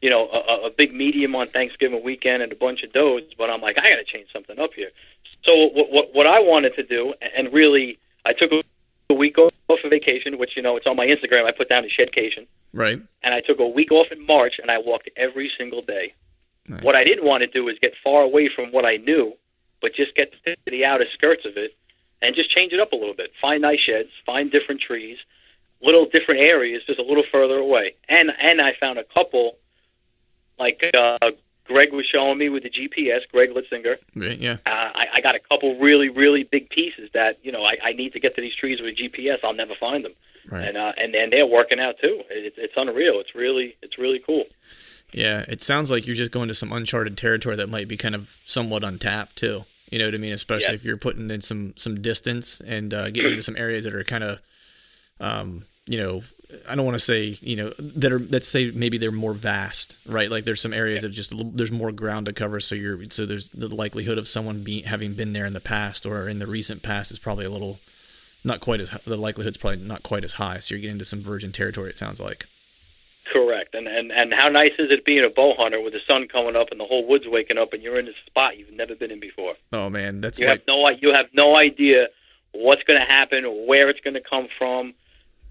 you 0.00 0.08
know 0.08 0.28
a, 0.30 0.38
a- 0.38 0.62
a 0.66 0.70
big 0.70 0.94
medium 0.94 1.36
on 1.36 1.48
Thanksgiving 1.48 2.02
weekend 2.02 2.42
and 2.42 2.50
a 2.52 2.56
bunch 2.56 2.82
of 2.82 2.92
does. 2.92 3.22
But 3.36 3.50
I'm 3.50 3.60
like, 3.60 3.78
I 3.78 3.90
got 3.90 3.96
to 3.96 4.04
change 4.04 4.32
something 4.32 4.58
up 4.58 4.72
here. 4.74 4.90
So 5.44 5.66
what, 5.68 5.90
what 5.92 6.14
what 6.14 6.26
I 6.26 6.40
wanted 6.40 6.74
to 6.76 6.82
do, 6.82 7.14
and 7.36 7.52
really, 7.52 7.98
I 8.24 8.32
took 8.32 8.52
a, 9.10 9.14
week 9.14 9.38
off 9.38 9.52
of 9.68 9.90
vacation, 9.90 10.38
which 10.38 10.56
you 10.56 10.62
know 10.62 10.76
it's 10.76 10.86
on 10.86 10.96
my 10.96 11.06
Instagram. 11.06 11.44
I 11.44 11.52
put 11.52 11.68
down 11.68 11.84
a 11.84 11.88
shedcation 11.88 12.46
Right. 12.72 13.00
and 13.22 13.34
I 13.34 13.40
took 13.40 13.60
a 13.60 13.66
week 13.66 13.92
off 13.92 14.10
in 14.10 14.24
March, 14.26 14.58
and 14.58 14.70
I 14.70 14.78
walked 14.78 15.10
every 15.16 15.48
single 15.48 15.82
day. 15.82 16.14
Nice. 16.68 16.82
What 16.82 16.94
I 16.94 17.04
didn't 17.04 17.24
want 17.24 17.42
to 17.42 17.46
do 17.48 17.64
was 17.64 17.78
get 17.80 17.94
far 18.02 18.22
away 18.22 18.48
from 18.48 18.70
what 18.70 18.86
I 18.86 18.96
knew, 18.96 19.36
but 19.80 19.94
just 19.94 20.14
get 20.14 20.32
to 20.44 20.56
the 20.66 20.84
outer 20.84 21.06
skirts 21.08 21.44
of 21.44 21.56
it 21.56 21.76
and 22.22 22.34
just 22.34 22.50
change 22.50 22.72
it 22.72 22.80
up 22.80 22.92
a 22.92 22.96
little 22.96 23.14
bit. 23.14 23.32
Find 23.40 23.62
nice 23.62 23.80
sheds, 23.80 24.10
find 24.24 24.50
different 24.50 24.80
trees, 24.80 25.18
little 25.82 26.06
different 26.06 26.40
areas, 26.40 26.84
just 26.84 26.98
a 26.98 27.02
little 27.02 27.24
further 27.24 27.58
away. 27.58 27.96
And 28.08 28.32
and 28.40 28.60
I 28.60 28.74
found 28.74 28.98
a 28.98 29.04
couple, 29.04 29.56
like 30.58 30.88
uh, 30.94 31.16
Greg 31.70 31.92
was 31.92 32.04
showing 32.04 32.36
me 32.36 32.48
with 32.48 32.64
the 32.64 32.70
GPS, 32.70 33.22
Greg 33.30 33.50
Litzinger. 33.50 33.96
Right. 34.16 34.36
Yeah. 34.38 34.56
Uh, 34.66 34.90
I, 34.94 35.06
I 35.14 35.20
got 35.20 35.36
a 35.36 35.38
couple 35.38 35.78
really, 35.78 36.08
really 36.08 36.42
big 36.42 36.68
pieces 36.68 37.08
that 37.14 37.38
you 37.44 37.52
know 37.52 37.62
I, 37.64 37.78
I 37.82 37.92
need 37.92 38.12
to 38.14 38.20
get 38.20 38.34
to 38.34 38.40
these 38.40 38.54
trees 38.56 38.80
with 38.82 38.90
a 38.90 39.02
GPS. 39.02 39.38
I'll 39.44 39.54
never 39.54 39.74
find 39.76 40.04
them, 40.04 40.12
Right. 40.50 40.66
and 40.66 40.76
uh, 40.76 40.92
and 40.98 41.14
and 41.14 41.32
they're 41.32 41.46
working 41.46 41.78
out 41.78 41.98
too. 42.02 42.22
It's 42.28 42.58
it's 42.58 42.74
unreal. 42.76 43.20
It's 43.20 43.34
really 43.36 43.76
it's 43.82 43.96
really 43.98 44.18
cool. 44.18 44.46
Yeah. 45.12 45.44
It 45.48 45.62
sounds 45.62 45.90
like 45.90 46.06
you're 46.06 46.16
just 46.16 46.32
going 46.32 46.48
to 46.48 46.54
some 46.54 46.72
uncharted 46.72 47.16
territory 47.16 47.56
that 47.56 47.68
might 47.68 47.86
be 47.88 47.96
kind 47.96 48.14
of 48.16 48.36
somewhat 48.46 48.82
untapped 48.84 49.36
too. 49.36 49.64
You 49.90 49.98
know 49.98 50.04
what 50.06 50.14
I 50.14 50.18
mean? 50.18 50.32
Especially 50.32 50.68
Yeah. 50.68 50.74
if 50.74 50.84
you're 50.84 50.96
putting 50.96 51.30
in 51.30 51.40
some 51.40 51.74
some 51.76 52.00
distance 52.02 52.60
and 52.60 52.92
uh, 52.92 53.10
getting 53.10 53.30
into 53.32 53.42
some 53.42 53.56
areas 53.56 53.84
that 53.84 53.94
are 53.94 54.04
kind 54.04 54.22
of, 54.24 54.40
um, 55.20 55.64
you 55.86 55.98
know, 55.98 56.22
I 56.68 56.74
don't 56.74 56.84
want 56.84 56.96
to 56.96 57.04
say 57.04 57.38
you 57.40 57.56
know 57.56 57.72
that 57.78 58.12
are 58.12 58.18
let's 58.18 58.48
say 58.48 58.70
maybe 58.70 58.98
they're 58.98 59.10
more 59.10 59.32
vast, 59.32 59.96
right? 60.06 60.30
Like 60.30 60.44
there's 60.44 60.60
some 60.60 60.72
areas 60.72 61.02
that 61.02 61.10
just 61.10 61.32
there's 61.56 61.72
more 61.72 61.92
ground 61.92 62.26
to 62.26 62.32
cover, 62.32 62.60
so 62.60 62.74
you're 62.74 62.98
so 63.10 63.26
there's 63.26 63.48
the 63.50 63.68
likelihood 63.68 64.18
of 64.18 64.28
someone 64.28 64.62
being 64.62 64.84
having 64.84 65.14
been 65.14 65.32
there 65.32 65.46
in 65.46 65.52
the 65.52 65.60
past 65.60 66.06
or 66.06 66.28
in 66.28 66.38
the 66.38 66.46
recent 66.46 66.82
past 66.82 67.10
is 67.10 67.18
probably 67.18 67.44
a 67.44 67.50
little 67.50 67.78
not 68.44 68.60
quite 68.60 68.80
as 68.80 68.90
the 69.04 69.16
likelihood's 69.16 69.56
probably 69.56 69.84
not 69.84 70.02
quite 70.02 70.24
as 70.24 70.34
high. 70.34 70.58
So 70.60 70.74
you're 70.74 70.80
getting 70.80 70.94
into 70.94 71.04
some 71.04 71.20
virgin 71.20 71.52
territory. 71.52 71.90
It 71.90 71.98
sounds 71.98 72.20
like. 72.20 72.46
Correct. 73.26 73.74
And 73.74 73.86
and 73.86 74.10
and 74.10 74.32
how 74.32 74.48
nice 74.48 74.72
is 74.78 74.90
it 74.90 75.04
being 75.04 75.24
a 75.24 75.30
bow 75.30 75.54
hunter 75.54 75.80
with 75.80 75.92
the 75.92 76.00
sun 76.00 76.26
coming 76.26 76.56
up 76.56 76.70
and 76.70 76.80
the 76.80 76.86
whole 76.86 77.06
woods 77.06 77.28
waking 77.28 77.58
up 77.58 77.72
and 77.72 77.82
you're 77.82 77.98
in 77.98 78.08
a 78.08 78.14
spot 78.26 78.58
you've 78.58 78.72
never 78.72 78.94
been 78.94 79.10
in 79.10 79.20
before. 79.20 79.54
Oh 79.72 79.90
man, 79.90 80.20
that's 80.20 80.40
You 80.40 80.46
like 80.46 80.60
have 80.60 80.66
no 80.66 80.88
you 80.88 81.12
have 81.12 81.28
no 81.32 81.56
idea 81.56 82.08
what's 82.52 82.82
going 82.82 83.00
to 83.00 83.06
happen, 83.06 83.44
or 83.44 83.66
where 83.66 83.88
it's 83.88 84.00
going 84.00 84.14
to 84.14 84.20
come 84.20 84.48
from. 84.58 84.94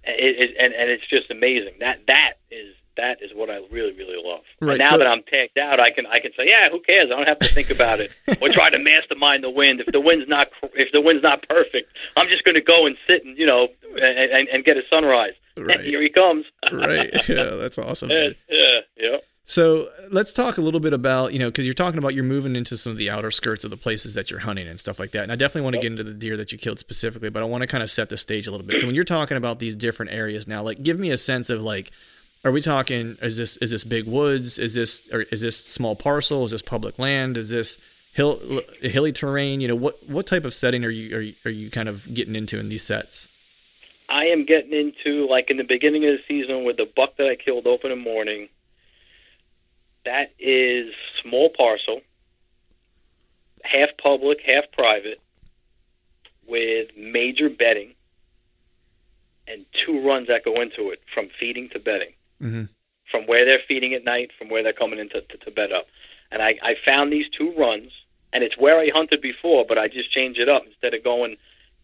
It, 0.05 0.39
it, 0.51 0.55
and 0.59 0.73
and 0.73 0.89
it's 0.89 1.05
just 1.07 1.29
amazing. 1.31 1.73
That 1.79 2.07
that 2.07 2.33
is 2.51 2.75
that 2.97 3.21
is 3.21 3.31
what 3.33 3.49
I 3.49 3.57
really 3.71 3.93
really 3.93 4.21
love. 4.23 4.41
Right, 4.61 4.71
And 4.71 4.79
now 4.79 4.91
so- 4.91 4.97
that 4.99 5.07
I'm 5.07 5.23
tagged 5.23 5.57
out, 5.57 5.79
I 5.79 5.91
can 5.91 6.05
I 6.07 6.19
can 6.19 6.31
say, 6.37 6.47
yeah, 6.49 6.69
who 6.69 6.79
cares? 6.81 7.05
I 7.05 7.15
don't 7.15 7.27
have 7.27 7.39
to 7.39 7.47
think 7.47 7.69
about 7.69 7.99
it 7.99 8.11
or 8.41 8.49
try 8.49 8.69
to 8.69 8.79
mastermind 8.79 9.43
the 9.43 9.49
wind. 9.49 9.79
If 9.81 9.87
the 9.87 10.01
wind's 10.01 10.27
not 10.27 10.49
if 10.73 10.91
the 10.91 11.01
wind's 11.01 11.23
not 11.23 11.47
perfect, 11.47 11.91
I'm 12.17 12.27
just 12.29 12.43
going 12.43 12.55
to 12.55 12.61
go 12.61 12.85
and 12.85 12.97
sit 13.07 13.23
and 13.25 13.37
you 13.37 13.45
know 13.45 13.69
and, 13.93 14.01
and, 14.31 14.47
and 14.49 14.63
get 14.65 14.77
a 14.77 14.83
sunrise. 14.89 15.33
Right. 15.57 15.81
Here 15.81 16.01
he 16.01 16.09
comes. 16.09 16.45
right. 16.71 17.11
Yeah, 17.29 17.55
that's 17.55 17.77
awesome. 17.77 18.09
yeah, 18.09 18.29
yeah. 18.97 19.17
So 19.49 19.89
let's 20.11 20.31
talk 20.31 20.59
a 20.59 20.61
little 20.61 20.79
bit 20.79 20.93
about 20.93 21.33
you 21.33 21.39
know 21.39 21.47
because 21.47 21.65
you're 21.65 21.73
talking 21.73 21.97
about 21.97 22.13
you're 22.13 22.23
moving 22.23 22.55
into 22.55 22.77
some 22.77 22.91
of 22.91 22.99
the 22.99 23.09
outer 23.09 23.31
skirts 23.31 23.63
of 23.63 23.71
the 23.71 23.77
places 23.77 24.13
that 24.13 24.29
you're 24.29 24.41
hunting 24.41 24.67
and 24.67 24.79
stuff 24.79 24.99
like 24.99 25.09
that. 25.13 25.23
And 25.23 25.31
I 25.31 25.35
definitely 25.35 25.61
want 25.63 25.73
to 25.73 25.81
get 25.81 25.91
into 25.91 26.03
the 26.03 26.13
deer 26.13 26.37
that 26.37 26.51
you 26.51 26.59
killed 26.59 26.77
specifically, 26.77 27.31
but 27.31 27.41
I 27.41 27.47
want 27.47 27.63
to 27.63 27.67
kind 27.67 27.81
of 27.81 27.89
set 27.89 28.09
the 28.09 28.17
stage 28.17 28.45
a 28.45 28.51
little 28.51 28.65
bit. 28.65 28.79
So 28.79 28.85
when 28.85 28.93
you're 28.93 29.03
talking 29.03 29.37
about 29.37 29.57
these 29.57 29.75
different 29.75 30.11
areas 30.11 30.47
now, 30.47 30.61
like 30.61 30.83
give 30.83 30.99
me 30.99 31.09
a 31.11 31.17
sense 31.17 31.49
of 31.49 31.63
like. 31.63 31.91
Are 32.45 32.53
we 32.53 32.61
talking? 32.61 33.17
Is 33.21 33.35
this 33.35 33.57
is 33.57 33.71
this 33.71 33.83
big 33.83 34.07
woods? 34.07 34.59
Is 34.59 34.73
this 34.73 35.01
or 35.11 35.23
is 35.23 35.41
this 35.41 35.57
small 35.57 35.93
parcel? 35.93 36.45
Is 36.45 36.51
this 36.51 36.61
public 36.61 36.97
land? 36.97 37.35
Is 37.35 37.49
this 37.49 37.77
hill 38.13 38.61
hilly 38.81 39.11
terrain? 39.11 39.59
You 39.59 39.67
know 39.67 39.75
what 39.75 40.07
what 40.07 40.25
type 40.25 40.45
of 40.45 40.53
setting 40.53 40.85
are 40.85 40.89
you 40.89 41.17
are 41.17 41.21
you, 41.21 41.33
are 41.43 41.51
you 41.51 41.69
kind 41.69 41.89
of 41.89 42.13
getting 42.13 42.35
into 42.35 42.57
in 42.57 42.69
these 42.69 42.83
sets? 42.83 43.27
I 44.07 44.27
am 44.27 44.45
getting 44.45 44.71
into 44.71 45.27
like 45.27 45.51
in 45.51 45.57
the 45.57 45.65
beginning 45.65 46.05
of 46.05 46.11
the 46.11 46.23
season 46.29 46.63
with 46.63 46.77
the 46.77 46.85
buck 46.95 47.17
that 47.17 47.27
I 47.27 47.35
killed 47.35 47.67
open 47.67 47.91
in 47.91 48.01
the 48.01 48.09
morning. 48.09 48.47
That 50.09 50.33
is 50.39 50.91
small 51.21 51.51
parcel, 51.51 52.01
half 53.63 53.95
public, 53.97 54.41
half 54.41 54.63
private, 54.75 55.21
with 56.47 56.89
major 56.97 57.47
bedding 57.47 57.93
and 59.47 59.67
two 59.71 60.01
runs 60.01 60.27
that 60.27 60.43
go 60.43 60.55
into 60.55 60.89
it 60.89 61.03
from 61.13 61.29
feeding 61.39 61.69
to 61.69 61.79
bedding. 61.79 62.13
Mm-hmm. 62.41 62.63
From 63.05 63.27
where 63.27 63.45
they're 63.45 63.59
feeding 63.59 63.93
at 63.93 64.03
night, 64.03 64.31
from 64.35 64.49
where 64.49 64.63
they're 64.63 64.73
coming 64.73 64.97
into 64.97 65.21
to, 65.21 65.37
to 65.37 65.51
bed 65.51 65.71
up. 65.71 65.85
And 66.31 66.41
I, 66.41 66.57
I 66.63 66.73
found 66.83 67.13
these 67.13 67.29
two 67.29 67.53
runs, 67.55 67.91
and 68.33 68.43
it's 68.43 68.57
where 68.57 68.79
I 68.79 68.89
hunted 68.89 69.21
before, 69.21 69.63
but 69.63 69.77
I 69.77 69.87
just 69.89 70.09
changed 70.09 70.39
it 70.39 70.49
up. 70.49 70.65
Instead 70.65 70.95
of 70.95 71.03
going 71.03 71.37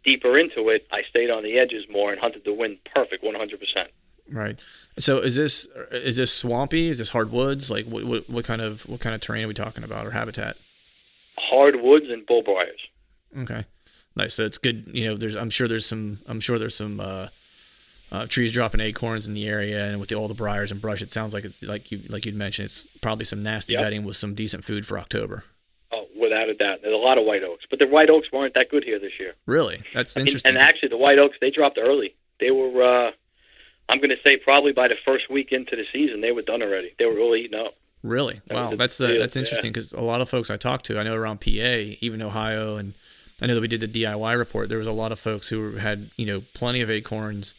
deeper 0.04 0.36
into 0.36 0.70
it, 0.70 0.88
I 0.92 1.04
stayed 1.04 1.30
on 1.30 1.44
the 1.44 1.60
edges 1.60 1.86
more 1.92 2.10
and 2.10 2.20
hunted 2.20 2.44
the 2.44 2.54
wind 2.54 2.80
perfect, 2.92 3.24
100%. 3.24 3.88
Right. 4.32 4.58
So 4.98 5.18
is 5.20 5.36
this 5.36 5.66
is 5.91 6.16
this 6.18 6.34
swampy? 6.34 6.89
Is 6.89 7.00
this 7.00 7.10
hardwoods? 7.10 7.70
Like 7.70 7.86
what, 7.86 8.06
what, 8.06 8.30
what 8.30 8.46
kind 8.46 8.62
of 8.62 8.82
what 8.84 9.02
kind 9.02 9.14
of 9.14 9.22
terrain 9.22 9.43
are 9.43 9.48
we 9.48 9.54
talking 9.54 9.84
about 9.84 10.06
or 10.06 10.12
habitat? 10.12 10.58
Hardwoods 11.38 12.10
and 12.10 12.26
bull 12.26 12.41
briars. 12.43 12.80
Okay. 13.38 13.66
Nice. 14.16 14.34
So 14.36 14.46
it's 14.46 14.58
good. 14.58 14.89
You 14.93 15.06
know, 15.06 15.16
there's 15.18 15.36
I'm 15.36 15.50
sure 15.50 15.68
there's 15.68 15.86
some 15.86 16.20
I'm 16.28 16.39
sure 16.39 16.58
there's 16.58 16.76
some 16.76 17.00
uh, 17.02 17.28
uh, 18.12 18.26
trees 18.28 18.54
dropping 18.54 18.80
acorns 18.80 19.28
in 19.28 19.34
the 19.34 19.48
area, 19.48 19.86
and 19.86 20.00
with 20.00 20.10
the, 20.10 20.16
all 20.16 20.30
the 20.30 20.34
briars 20.34 20.72
and 20.72 20.80
brush, 20.80 21.02
it 21.02 21.12
sounds 21.12 21.34
like 21.34 21.43
it, 21.43 21.54
like 21.62 21.91
you 21.91 22.00
like 22.08 22.26
you'd 22.26 22.36
mentioned, 22.36 22.68
it's 22.68 22.86
probably 23.02 23.26
some 23.26 23.43
nasty 23.43 23.74
Yep. 23.74 23.82
bedding 23.82 24.04
with 24.06 24.16
some 24.16 24.34
decent 24.36 24.64
food 24.64 24.88
for 24.88 24.98
October. 24.98 25.43
Oh, 25.91 26.08
without 26.18 26.48
a 26.48 26.54
doubt. 26.54 26.82
There's 26.82 26.93
a 26.93 26.98
lot 26.98 27.18
of 27.18 27.26
white 27.26 27.43
oaks, 27.43 27.66
but 27.70 27.80
the 27.80 27.88
white 27.88 28.10
oaks 28.10 28.32
weren't 28.32 28.54
that 28.54 28.70
good 28.70 28.86
here 28.86 29.00
this 29.00 29.20
year. 29.20 29.34
Really, 29.46 29.84
that's 29.93 30.16
interesting. 30.16 30.50
And 30.50 30.58
actually, 30.58 30.89
the 30.89 30.98
white 30.98 31.20
oaks 31.20 31.38
they 31.41 31.52
dropped 31.52 31.78
early. 31.78 32.16
They 32.39 32.52
were, 32.52 32.82
uh, 32.82 33.12
I'm 33.88 34.00
going 34.00 34.10
to 34.10 34.22
say, 34.24 34.38
probably 34.38 34.72
by 34.72 34.88
the 34.88 34.98
first 35.06 35.30
week 35.30 35.52
into 35.52 35.76
the 35.76 35.86
season, 35.92 36.22
they 36.22 36.32
were 36.32 36.42
done 36.42 36.62
already. 36.64 36.94
They 36.98 37.06
were 37.06 37.14
really 37.14 37.46
eating 37.46 37.60
up. 37.60 37.76
Really? 38.04 38.42
That 38.48 38.56
Wow, 38.56 38.70
that's 38.72 39.02
uh, 39.02 39.16
that's 39.20 39.36
interesting 39.36 39.72
because 39.72 39.92
a 39.92 40.02
lot 40.02 40.22
of 40.22 40.30
folks 40.30 40.52
I 40.52 40.58
talked 40.58 40.86
to, 40.86 41.00
I 41.00 41.04
know 41.04 41.16
around 41.16 41.42
PA, 41.42 41.50
even 42.02 42.22
Ohio, 42.22 42.78
and 42.78 42.94
I 43.42 43.48
know 43.48 43.56
that 43.56 43.62
we 43.62 43.68
did 43.68 43.82
the 43.82 43.88
DIY 43.88 44.38
report. 44.38 44.70
There 44.70 44.78
was 44.78 44.88
a 44.88 44.92
lot 44.92 45.12
of 45.12 45.20
folks 45.20 45.48
who 45.48 45.78
had 45.78 46.12
you 46.16 46.28
know 46.28 46.44
plenty 46.54 46.82
of 46.82 46.92
acorns, 46.92 47.56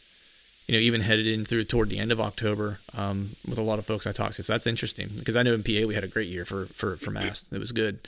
you 0.68 0.74
know, 0.74 0.78
even 0.78 1.00
headed 1.00 1.26
in 1.26 1.44
through 1.44 1.64
toward 1.64 1.88
the 1.88 1.98
end 1.98 2.12
of 2.12 2.20
October. 2.20 2.78
Um, 2.96 3.34
with 3.46 3.58
a 3.58 3.62
lot 3.62 3.80
of 3.80 3.86
folks 3.86 4.06
I 4.06 4.12
talked 4.12 4.34
to, 4.34 4.44
so 4.44 4.52
that's 4.52 4.68
interesting 4.68 5.10
because 5.18 5.34
I 5.34 5.42
know 5.42 5.52
in 5.52 5.64
PA 5.64 5.84
we 5.84 5.96
had 5.96 6.04
a 6.04 6.08
great 6.08 6.28
year 6.28 6.44
for 6.44 6.66
for 6.66 6.96
for 6.96 7.10
mast. 7.10 7.52
It 7.52 7.58
was 7.58 7.72
good. 7.72 8.06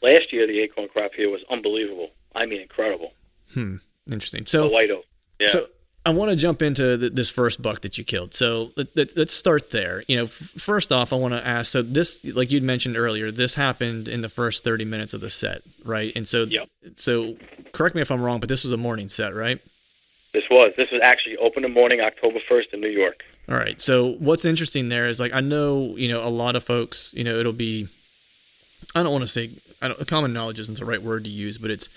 Last 0.00 0.32
year, 0.32 0.46
the 0.46 0.60
acorn 0.60 0.88
crop 0.88 1.12
here 1.14 1.28
was 1.28 1.42
unbelievable. 1.50 2.10
I 2.34 2.46
mean, 2.46 2.60
incredible. 2.60 3.12
Hmm. 3.52 3.76
Interesting. 4.10 4.44
The 4.44 4.50
So 4.50 4.68
white 4.68 4.90
oak. 4.90 5.04
Yeah. 5.38 5.48
So 5.48 5.66
I 6.06 6.10
want 6.10 6.30
to 6.30 6.36
jump 6.36 6.62
into 6.62 6.96
th 6.96 7.12
this 7.12 7.28
first 7.28 7.60
buck 7.60 7.82
that 7.82 7.98
you 7.98 8.04
killed. 8.04 8.32
So 8.32 8.70
let, 8.76 8.96
let, 8.96 9.16
let's 9.16 9.34
start 9.34 9.70
there. 9.70 10.04
You 10.08 10.16
know, 10.16 10.24
f- 10.24 10.30
first 10.32 10.90
off, 10.92 11.12
I 11.12 11.16
want 11.16 11.34
to 11.34 11.46
ask. 11.46 11.70
So 11.70 11.82
this, 11.82 12.24
like 12.24 12.50
you'd 12.50 12.62
mentioned 12.62 12.96
earlier, 12.96 13.30
this 13.30 13.54
happened 13.54 14.08
in 14.08 14.22
the 14.22 14.28
first 14.28 14.64
thirty 14.64 14.84
minutes 14.86 15.12
of 15.12 15.20
the 15.20 15.28
set, 15.30 15.62
right? 15.84 16.12
And 16.16 16.26
so, 16.26 16.44
Yep. 16.44 16.68
so 16.94 17.36
correct 17.72 17.94
me 17.94 18.00
if 18.00 18.10
I'm 18.10 18.22
wrong, 18.22 18.40
but 18.40 18.48
this 18.48 18.62
was 18.64 18.72
a 18.72 18.76
morning 18.78 19.08
set, 19.08 19.34
right? 19.34 19.60
this 20.34 20.44
was 20.50 20.72
this 20.76 20.90
was 20.90 21.00
actually 21.00 21.36
open 21.38 21.64
in 21.64 21.70
the 21.70 21.74
morning, 21.74 22.00
October 22.00 22.38
1st 22.38 22.74
in 22.74 22.80
New 22.80 22.90
York. 22.90 23.24
All 23.48 23.56
right. 23.56 23.80
So 23.80 24.12
what's 24.18 24.44
interesting 24.44 24.88
there 24.90 25.08
is 25.08 25.18
like 25.18 25.32
I 25.34 25.40
know 25.40 25.94
you 25.96 26.08
know 26.08 26.22
a 26.22 26.28
lot 26.28 26.54
of 26.56 26.64
folks. 26.64 27.12
You 27.14 27.24
know, 27.24 27.38
it'll 27.38 27.52
be. 27.52 27.88
I 28.94 29.02
don't 29.02 29.12
want 29.12 29.22
to 29.22 29.28
say 29.28 29.50
I 29.82 29.88
don't, 29.88 30.06
common 30.06 30.32
knowledge 30.32 30.60
isn't 30.60 30.78
the 30.78 30.84
right 30.84 31.02
word 31.02 31.24
to 31.24 31.30
use, 31.30 31.58
but 31.58 31.70
it's 31.70 31.88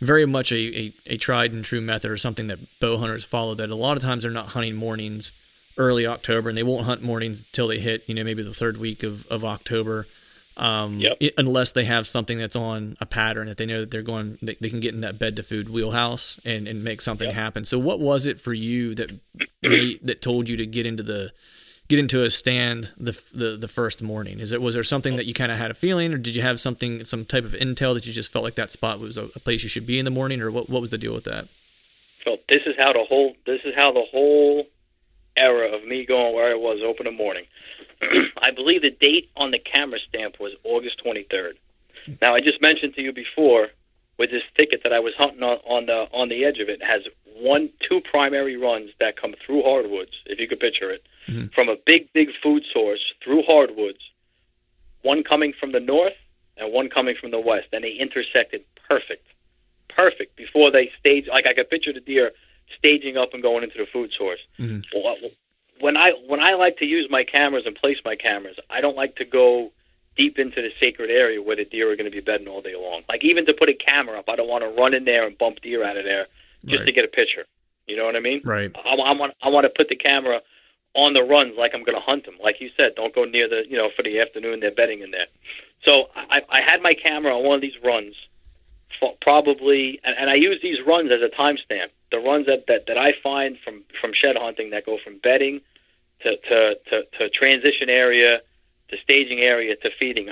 very 0.00 0.26
much 0.26 0.52
a, 0.52 0.56
a, 0.78 0.92
a 1.06 1.16
tried 1.16 1.52
and 1.52 1.64
true 1.64 1.80
method 1.80 2.10
or 2.10 2.16
something 2.16 2.46
that 2.48 2.58
bow 2.80 2.98
hunters 2.98 3.24
follow. 3.24 3.54
That 3.54 3.70
a 3.70 3.74
lot 3.74 3.96
of 3.96 4.02
times 4.02 4.22
they're 4.22 4.30
not 4.32 4.48
hunting 4.48 4.76
mornings 4.76 5.32
early 5.78 6.06
October, 6.06 6.48
and 6.48 6.56
they 6.56 6.62
won't 6.62 6.86
hunt 6.86 7.02
mornings 7.02 7.40
until 7.40 7.68
they 7.68 7.78
hit 7.78 8.02
you 8.06 8.14
know 8.14 8.24
maybe 8.24 8.42
the 8.42 8.54
third 8.54 8.76
week 8.78 9.02
of 9.02 9.26
of 9.28 9.44
October. 9.44 10.06
Um, 10.58 11.00
Yep. 11.00 11.18
i- 11.22 11.32
unless 11.36 11.72
they 11.72 11.84
have 11.84 12.06
something 12.06 12.38
that's 12.38 12.56
on 12.56 12.96
a 12.98 13.04
pattern 13.04 13.46
that 13.48 13.58
they 13.58 13.66
know 13.66 13.80
that 13.80 13.90
they're 13.90 14.00
going, 14.00 14.38
they, 14.40 14.56
they 14.58 14.70
can 14.70 14.80
get 14.80 14.94
in 14.94 15.02
that 15.02 15.18
bed 15.18 15.36
to 15.36 15.42
food 15.42 15.68
wheelhouse 15.68 16.40
and, 16.46 16.66
and 16.66 16.82
make 16.82 17.02
something 17.02 17.26
Yep. 17.28 17.34
happen. 17.34 17.64
So, 17.66 17.78
what 17.78 18.00
was 18.00 18.24
it 18.24 18.40
for 18.40 18.54
you 18.54 18.94
that 18.94 19.10
that 19.60 20.20
told 20.22 20.48
you 20.48 20.56
to 20.56 20.64
get 20.64 20.86
into 20.86 21.02
the 21.02 21.30
get 21.88 21.98
into 21.98 22.24
a 22.24 22.30
stand 22.30 22.92
the 22.96 23.20
the, 23.32 23.56
the 23.56 23.68
first 23.68 24.02
morning? 24.02 24.40
Is 24.40 24.52
it 24.52 24.60
was 24.60 24.74
there 24.74 24.84
something 24.84 25.16
that 25.16 25.26
you 25.26 25.34
kind 25.34 25.52
of 25.52 25.58
had 25.58 25.70
a 25.70 25.74
feeling, 25.74 26.12
or 26.12 26.18
did 26.18 26.34
you 26.34 26.42
have 26.42 26.60
something 26.60 27.04
some 27.04 27.24
type 27.24 27.44
of 27.44 27.52
intel 27.52 27.94
that 27.94 28.06
you 28.06 28.12
just 28.12 28.32
felt 28.32 28.44
like 28.44 28.54
that 28.56 28.72
spot 28.72 29.00
was 29.00 29.16
a, 29.16 29.24
a 29.24 29.40
place 29.40 29.62
you 29.62 29.68
should 29.68 29.86
be 29.86 29.98
in 29.98 30.04
the 30.04 30.10
morning, 30.10 30.40
or 30.40 30.50
what 30.50 30.68
what 30.68 30.80
was 30.80 30.90
the 30.90 30.98
deal 30.98 31.14
with 31.14 31.24
that? 31.24 31.48
So 32.24 32.38
this 32.48 32.64
is 32.66 32.74
how 32.76 32.92
the 32.92 33.04
whole 33.04 33.36
this 33.46 33.62
is 33.64 33.74
how 33.74 33.92
the 33.92 34.04
whole 34.10 34.66
era 35.36 35.68
of 35.68 35.84
me 35.84 36.04
going 36.04 36.34
where 36.34 36.50
I 36.50 36.54
was 36.54 36.82
open 36.82 37.06
in 37.06 37.16
the 37.16 37.22
morning. 37.22 37.44
I 38.42 38.50
believe 38.50 38.82
the 38.82 38.90
date 38.90 39.30
on 39.36 39.50
the 39.50 39.58
camera 39.58 39.98
stamp 39.98 40.40
was 40.40 40.54
August 40.64 41.02
23rd. 41.04 41.54
Now 42.20 42.34
I 42.34 42.40
just 42.40 42.60
mentioned 42.60 42.94
to 42.94 43.02
you 43.02 43.12
before 43.12 43.68
with 44.18 44.30
this 44.30 44.42
thicket 44.56 44.82
that 44.82 44.92
I 44.92 45.00
was 45.00 45.14
hunting 45.14 45.42
on, 45.42 45.58
on 45.68 45.86
the 45.86 46.08
on 46.12 46.28
the 46.28 46.44
edge 46.44 46.58
of 46.58 46.68
it 46.68 46.82
has 46.82 47.06
one 47.34 47.70
two 47.80 48.00
primary 48.00 48.56
runs 48.56 48.90
that 48.98 49.16
come 49.16 49.34
through 49.34 49.62
hardwoods 49.62 50.22
if 50.26 50.40
you 50.40 50.48
could 50.48 50.60
picture 50.60 50.90
it 50.90 51.04
Mhm. 51.28 51.52
from 51.52 51.68
a 51.68 51.76
big 51.76 52.12
big 52.12 52.34
food 52.42 52.64
source 52.72 53.12
through 53.22 53.42
hardwoods 53.42 54.10
one 55.02 55.22
coming 55.22 55.52
from 55.52 55.72
the 55.72 55.80
north 55.80 56.16
and 56.56 56.72
one 56.72 56.88
coming 56.88 57.14
from 57.16 57.30
the 57.30 57.40
west 57.40 57.68
and 57.72 57.84
they 57.84 57.92
intersected 57.92 58.62
perfect 58.88 59.26
perfect 59.88 60.36
before 60.36 60.70
they 60.70 60.90
stage 60.98 61.26
like 61.28 61.46
I 61.46 61.52
could 61.52 61.70
picture 61.70 61.92
the 61.92 62.00
deer 62.00 62.32
staging 62.76 63.16
up 63.16 63.32
and 63.34 63.42
going 63.42 63.62
into 63.62 63.78
the 63.78 63.86
food 63.86 64.12
source. 64.12 64.40
Mhm. 64.58 64.84
Well, 64.94 65.16
When 65.78 65.96
I 65.96 66.12
when 66.12 66.40
I 66.40 66.54
like 66.54 66.78
to 66.78 66.86
use 66.86 67.08
my 67.10 67.22
cameras 67.22 67.64
and 67.66 67.76
place 67.76 68.00
my 68.04 68.16
cameras, 68.16 68.56
I 68.70 68.80
don't 68.80 68.96
like 68.96 69.14
to 69.16 69.24
go 69.24 69.72
deep 70.16 70.38
into 70.38 70.62
the 70.62 70.72
sacred 70.80 71.10
area 71.10 71.42
where 71.42 71.54
the 71.56 71.66
deer 71.66 71.90
are 71.90 71.96
going 71.96 72.10
to 72.10 72.16
be 72.20 72.20
bedding 72.20 72.48
all 72.48 72.62
day 72.62 72.74
long. 72.74 73.02
Like 73.10 73.22
even 73.22 73.44
to 73.46 73.52
put 73.52 73.68
a 73.68 73.74
camera 73.74 74.18
up, 74.18 74.30
I 74.30 74.36
don't 74.36 74.48
want 74.48 74.64
to 74.64 74.70
run 74.70 74.94
in 74.94 75.04
there 75.04 75.26
and 75.26 75.36
bump 75.36 75.60
deer 75.60 75.84
out 75.84 75.98
of 75.98 76.04
there 76.04 76.26
just 76.64 76.86
to 76.86 76.92
get 76.92 77.04
a 77.04 77.08
picture. 77.08 77.44
You 77.86 77.96
know 77.96 78.06
what 78.06 78.16
I 78.16 78.20
mean? 78.20 78.40
Right. 78.42 78.70
I, 78.84 78.94
I 78.94 79.12
want 79.12 79.34
I 79.42 79.48
want 79.50 79.64
to 79.64 79.70
put 79.70 79.88
the 79.88 79.96
camera 79.96 80.40
on 80.96 81.12
the 81.12 81.22
runs 81.22 81.56
like 81.56 81.74
I'm 81.74 81.84
going 81.84 81.96
to 81.96 82.02
hunt 82.02 82.24
them. 82.24 82.36
Like 82.42 82.60
you 82.60 82.70
said, 82.76 82.94
don't 82.94 83.14
go 83.14 83.24
near 83.24 83.48
the 83.48 83.64
you 83.68 83.76
know 83.76 83.90
for 83.90 84.02
the 84.02 84.20
afternoon. 84.20 84.60
They're 84.60 84.70
bedding 84.70 85.00
in 85.02 85.10
there. 85.10 85.26
So 85.82 86.08
I, 86.16 86.42
I 86.48 86.60
had 86.60 86.82
my 86.82 86.94
camera 86.94 87.36
on 87.36 87.44
one 87.44 87.56
of 87.56 87.60
these 87.60 87.78
runs, 87.84 88.14
probably, 89.20 90.00
and, 90.04 90.16
and 90.16 90.30
I 90.30 90.34
use 90.34 90.60
these 90.62 90.80
runs 90.82 91.12
as 91.12 91.22
a 91.22 91.28
timestamp. 91.28 91.90
The 92.10 92.18
runs 92.18 92.46
that, 92.46 92.66
that, 92.66 92.86
that 92.86 92.98
I 92.98 93.12
find 93.12 93.58
from, 93.58 93.84
from 94.00 94.12
shed 94.12 94.36
hunting 94.36 94.70
that 94.70 94.86
go 94.86 94.98
from 94.98 95.18
bedding 95.18 95.60
to, 96.20 96.36
to, 96.36 96.78
to, 96.90 97.06
to 97.18 97.28
transition 97.28 97.90
area 97.90 98.40
to 98.88 98.96
staging 98.98 99.40
area 99.40 99.76
to 99.76 99.90
feeding. 99.90 100.30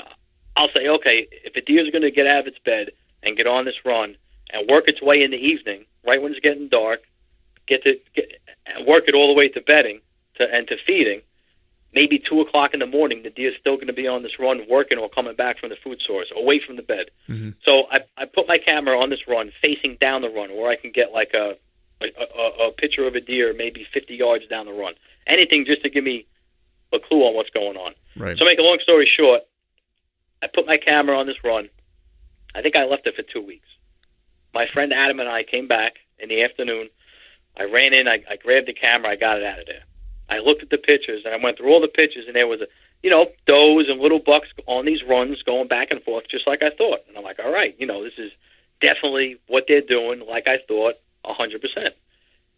I'll 0.56 0.68
say, 0.70 0.88
okay, 0.88 1.26
if 1.30 1.56
a 1.56 1.60
deer's 1.60 1.90
going 1.90 2.02
to 2.02 2.10
get 2.10 2.26
out 2.26 2.40
of 2.40 2.46
its 2.46 2.58
bed 2.60 2.90
and 3.22 3.36
get 3.36 3.46
on 3.46 3.64
this 3.64 3.84
run 3.84 4.16
and 4.50 4.68
work 4.68 4.88
its 4.88 5.02
way 5.02 5.22
in 5.22 5.30
the 5.30 5.38
evening, 5.38 5.84
right 6.06 6.22
when 6.22 6.30
it's 6.30 6.40
getting 6.40 6.68
dark, 6.68 7.02
get 7.66 7.84
to 7.84 7.98
get, 8.14 8.40
work 8.86 9.08
it 9.08 9.14
all 9.14 9.26
the 9.26 9.34
way 9.34 9.48
to 9.48 9.60
bedding 9.60 10.00
to, 10.36 10.54
and 10.54 10.66
to 10.68 10.76
feeding, 10.76 11.20
maybe 11.92 12.18
two 12.18 12.40
o'clock 12.40 12.74
in 12.74 12.80
the 12.80 12.86
morning, 12.86 13.22
the 13.22 13.30
deer's 13.30 13.56
still 13.56 13.76
going 13.76 13.86
to 13.86 13.92
be 13.92 14.08
on 14.08 14.22
this 14.22 14.38
run 14.38 14.62
working 14.68 14.98
or 14.98 15.08
coming 15.08 15.34
back 15.34 15.58
from 15.58 15.68
the 15.70 15.76
food 15.76 16.00
source, 16.00 16.32
away 16.34 16.58
from 16.58 16.76
the 16.76 16.82
bed. 16.82 17.10
Mhm. 17.28 17.54
So 17.64 17.86
I, 17.90 18.00
I 18.16 18.24
put 18.24 18.48
my 18.48 18.58
camera 18.58 18.98
on 19.00 19.10
this 19.10 19.26
run, 19.28 19.52
facing 19.62 19.96
down 19.96 20.22
the 20.22 20.30
run, 20.30 20.54
where 20.56 20.68
I 20.70 20.76
can 20.76 20.90
get 20.90 21.12
like 21.12 21.34
a 21.34 21.56
a, 22.00 22.08
a, 22.38 22.66
a 22.68 22.72
picture 22.72 23.06
of 23.06 23.14
a 23.14 23.20
deer 23.20 23.54
maybe 23.54 23.84
50 23.84 24.14
yards 24.16 24.46
down 24.46 24.66
the 24.66 24.72
run. 24.72 24.94
Anything 25.26 25.64
just 25.64 25.82
to 25.84 25.88
give 25.88 26.04
me 26.04 26.26
a 26.92 26.98
clue 26.98 27.22
on 27.22 27.34
what's 27.34 27.50
going 27.50 27.76
on. 27.76 27.94
Right. 28.16 28.36
So, 28.38 28.44
make 28.44 28.58
a 28.58 28.62
long 28.62 28.78
story 28.80 29.06
short, 29.06 29.42
I 30.42 30.46
put 30.48 30.66
my 30.66 30.76
camera 30.76 31.16
on 31.18 31.26
this 31.26 31.42
run. 31.42 31.68
I 32.54 32.62
think 32.62 32.76
I 32.76 32.84
left 32.84 33.06
it 33.06 33.16
for 33.16 33.22
two 33.22 33.40
weeks. 33.40 33.68
My 34.52 34.66
friend 34.66 34.92
Adam 34.92 35.18
and 35.20 35.28
I 35.28 35.42
came 35.42 35.66
back 35.66 35.96
in 36.18 36.28
the 36.28 36.42
afternoon. 36.42 36.88
I 37.56 37.64
ran 37.64 37.92
in, 37.92 38.06
I, 38.08 38.22
I 38.28 38.36
grabbed 38.36 38.66
the 38.68 38.72
camera, 38.72 39.10
I 39.10 39.16
got 39.16 39.38
it 39.38 39.44
out 39.44 39.60
of 39.60 39.66
there. 39.66 39.82
I 40.34 40.40
looked 40.40 40.62
at 40.62 40.70
the 40.70 40.78
pictures, 40.78 41.24
and 41.24 41.32
I 41.32 41.36
went 41.36 41.56
through 41.56 41.72
all 41.72 41.80
the 41.80 41.86
pictures, 41.88 42.26
and 42.26 42.34
there 42.34 42.48
was 42.48 42.60
a, 42.60 42.66
you 43.04 43.10
know, 43.10 43.30
does 43.46 43.88
and 43.88 44.00
little 44.00 44.18
bucks 44.18 44.48
on 44.66 44.84
these 44.84 45.04
runs 45.04 45.42
going 45.42 45.68
back 45.68 45.92
and 45.92 46.02
forth, 46.02 46.26
just 46.26 46.46
like 46.46 46.62
I 46.62 46.70
thought. 46.70 47.04
And 47.06 47.16
I'm 47.16 47.22
like, 47.22 47.38
all 47.44 47.52
right, 47.52 47.76
you 47.78 47.86
know, 47.86 48.02
this 48.02 48.18
is 48.18 48.32
definitely 48.80 49.36
what 49.46 49.66
they're 49.68 49.80
doing, 49.80 50.26
like 50.26 50.48
I 50.48 50.58
thought, 50.58 50.96
100%. 51.24 51.90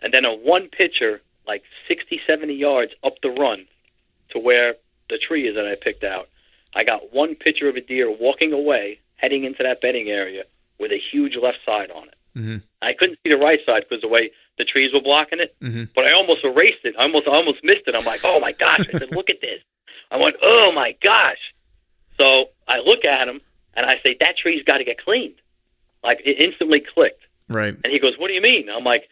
And 0.01 0.15
then 0.15 0.25
on 0.25 0.39
one 0.39 0.69
picture, 0.69 1.21
like 1.47 1.65
60, 1.87 2.21
70 2.27 2.55
yards 2.55 2.95
up 3.05 3.21
the 3.21 3.31
run 3.31 3.67
to 4.31 4.39
where 4.39 4.77
the 5.09 5.19
tree 5.19 5.47
is 5.47 5.55
that 5.57 5.67
I 5.67 5.75
picked 5.75 6.03
out, 6.05 6.29
I 6.75 6.83
got 6.83 7.13
one 7.13 7.35
picture 7.35 7.69
of 7.69 7.77
a 7.77 7.81
deer 7.83 8.11
walking 8.11 8.53
away, 8.55 9.01
heading 9.17 9.45
into 9.45 9.63
that 9.63 9.83
bedding 9.83 10.09
area 10.09 10.45
with 10.79 10.93
a 10.93 10.97
huge 10.97 11.37
left 11.37 11.61
side 11.65 11.91
on 11.91 12.09
it. 12.09 12.15
Mhm. 12.37 12.63
I 12.81 12.93
couldn't 12.95 13.19
see 13.23 13.31
the 13.31 13.37
right 13.37 13.65
side 13.65 13.87
because 13.89 14.03
the 14.03 14.09
way 14.09 14.31
the 14.59 14.65
trees 14.65 14.93
were 14.93 15.01
blocking 15.01 15.41
it, 15.41 15.55
Mhm. 15.63 15.89
but 15.95 16.05
I 16.07 16.13
almost 16.13 16.45
erased 16.45 16.85
it. 16.85 16.95
I 16.99 17.03
almost, 17.03 17.29
I 17.29 17.33
almost 17.33 17.63
missed 17.63 17.83
it. 17.87 17.95
I'm 17.95 18.05
like, 18.05 18.21
oh 18.25 18.41
my 18.41 18.53
gosh! 18.53 18.87
I 18.93 18.99
said, 18.99 19.11
look 19.15 19.29
at 19.31 19.41
this. 19.41 19.61
I 20.11 20.17
went, 20.17 20.37
oh 20.43 20.73
my 20.73 20.93
gosh. 21.01 21.53
So 22.19 22.51
I 22.69 22.79
look 22.81 23.05
at 23.05 23.29
him 23.29 23.41
and 23.75 23.85
I 23.87 24.01
say, 24.03 24.17
that 24.21 24.37
tree's 24.37 24.63
got 24.63 24.79
to 24.79 24.85
get 24.85 24.99
cleaned. 25.03 25.35
Like 26.03 26.21
it 26.25 26.39
instantly 26.41 26.81
clicked. 26.81 27.23
Right. 27.49 27.75
And 27.85 27.93
he 27.93 27.99
goes, 27.99 28.17
"What 28.19 28.29
do 28.29 28.35
you 28.35 28.41
mean?" 28.41 28.69
I'm 28.69 28.83
like, 28.85 29.09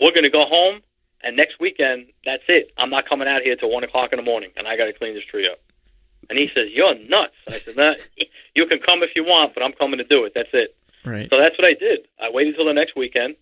"We're 0.00 0.10
going 0.12 0.24
to 0.24 0.30
go 0.30 0.44
home, 0.44 0.82
and 1.22 1.36
next 1.36 1.58
weekend, 1.58 2.06
that's 2.24 2.42
it. 2.48 2.70
I'm 2.76 2.90
not 2.90 3.08
coming 3.08 3.28
out 3.28 3.42
here 3.42 3.56
till 3.56 3.70
one 3.70 3.82
o'clock 3.84 4.12
in 4.12 4.18
the 4.18 4.22
morning, 4.22 4.50
and 4.58 4.66
I 4.68 4.76
got 4.76 4.86
to 4.86 4.92
clean 4.92 5.14
this 5.14 5.24
tree 5.24 5.46
up." 5.48 5.58
And 6.28 6.38
he 6.38 6.48
says, 6.54 6.70
"You're 6.70 6.94
nuts." 6.94 7.34
I 7.48 7.52
said, 7.52 7.76
nah, 7.76 7.94
"You 8.54 8.66
can 8.66 8.78
come 8.78 9.02
if 9.02 9.10
you 9.16 9.24
want, 9.24 9.54
but 9.54 9.62
I'm 9.62 9.72
coming 9.72 9.96
to 9.98 10.04
do 10.04 10.24
it. 10.24 10.34
That's 10.34 10.52
it." 10.52 10.74
Right. 11.04 11.30
So 11.30 11.38
that's 11.38 11.56
what 11.56 11.66
I 11.66 11.72
did. 11.74 12.08
I 12.20 12.28
waited 12.30 12.54
until 12.54 12.66
the 12.66 12.74
next 12.74 12.94
weekend, 12.96 13.36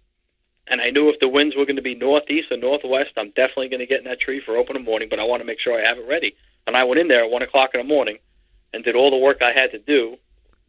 and 0.67 0.81
I 0.81 0.91
knew 0.91 1.09
if 1.09 1.21
the 1.21 1.29
winds 1.29 1.55
were 1.57 1.67
going 1.67 1.77
to 1.77 1.83
be 1.83 1.95
northeast 1.95 2.51
or 2.51 2.57
northwest, 2.57 3.13
I'm 3.17 3.31
definitely 3.31 3.69
going 3.69 3.81
to 3.81 3.87
get 3.87 3.99
in 3.99 4.05
that 4.05 4.21
tree 4.21 4.41
for 4.41 4.57
open 4.57 4.77
in 4.77 4.83
the 4.83 4.91
morning. 4.91 5.09
But 5.09 5.21
I 5.21 5.25
want 5.25 5.41
to 5.43 5.47
make 5.47 5.59
sure 5.59 5.79
I 5.79 5.83
have 5.83 5.99
it 5.99 6.09
ready. 6.09 6.35
And 6.67 6.77
I 6.77 6.85
went 6.85 7.01
in 7.01 7.09
there 7.09 7.25
at 7.25 7.31
one 7.31 7.43
o'clock 7.43 7.75
in 7.75 7.81
the 7.81 7.87
morning, 7.87 8.19
and 8.73 8.83
did 8.83 8.97
all 8.97 9.11
the 9.11 9.19
work 9.19 9.43
I 9.43 9.53
had 9.53 9.71
to 9.73 9.79
do, 9.79 10.17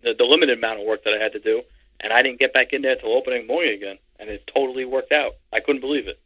the, 0.03 0.13
the 0.13 0.25
limited 0.25 0.57
amount 0.57 0.81
of 0.81 0.85
work 0.85 1.03
that 1.05 1.13
I 1.13 1.17
had 1.17 1.31
to 1.33 1.39
do, 1.39 1.63
and 2.01 2.11
I 2.11 2.21
didn't 2.21 2.39
get 2.39 2.53
back 2.53 2.73
in 2.73 2.81
there 2.81 2.95
till 2.95 3.13
opening 3.13 3.47
morning 3.47 3.73
again. 3.73 3.97
And 4.17 4.29
it 4.29 4.47
totally 4.47 4.85
worked 4.85 5.11
out. 5.11 5.35
I 5.51 5.59
couldn't 5.59 5.81
believe 5.81 6.07
it. 6.07 6.19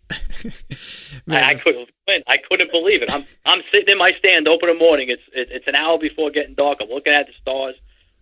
Man, 1.26 1.44
I, 1.44 1.50
I 1.50 1.56
couldn't. 1.56 1.90
I 2.28 2.38
couldn't 2.38 2.72
believe 2.72 3.02
it. 3.02 3.12
I'm 3.12 3.26
I'm 3.46 3.64
sitting 3.72 3.90
in 3.90 3.98
my 3.98 4.12
stand, 4.14 4.48
open 4.48 4.70
in 4.70 4.78
the 4.78 4.84
morning. 4.84 5.10
It's 5.10 5.24
it, 5.34 5.50
it's 5.52 5.68
an 5.68 5.74
hour 5.74 5.98
before 5.98 6.30
getting 6.30 6.54
dark. 6.54 6.82
I'm 6.82 6.90
looking 6.90 7.14
at 7.14 7.26
the 7.26 7.34
stars. 7.42 7.76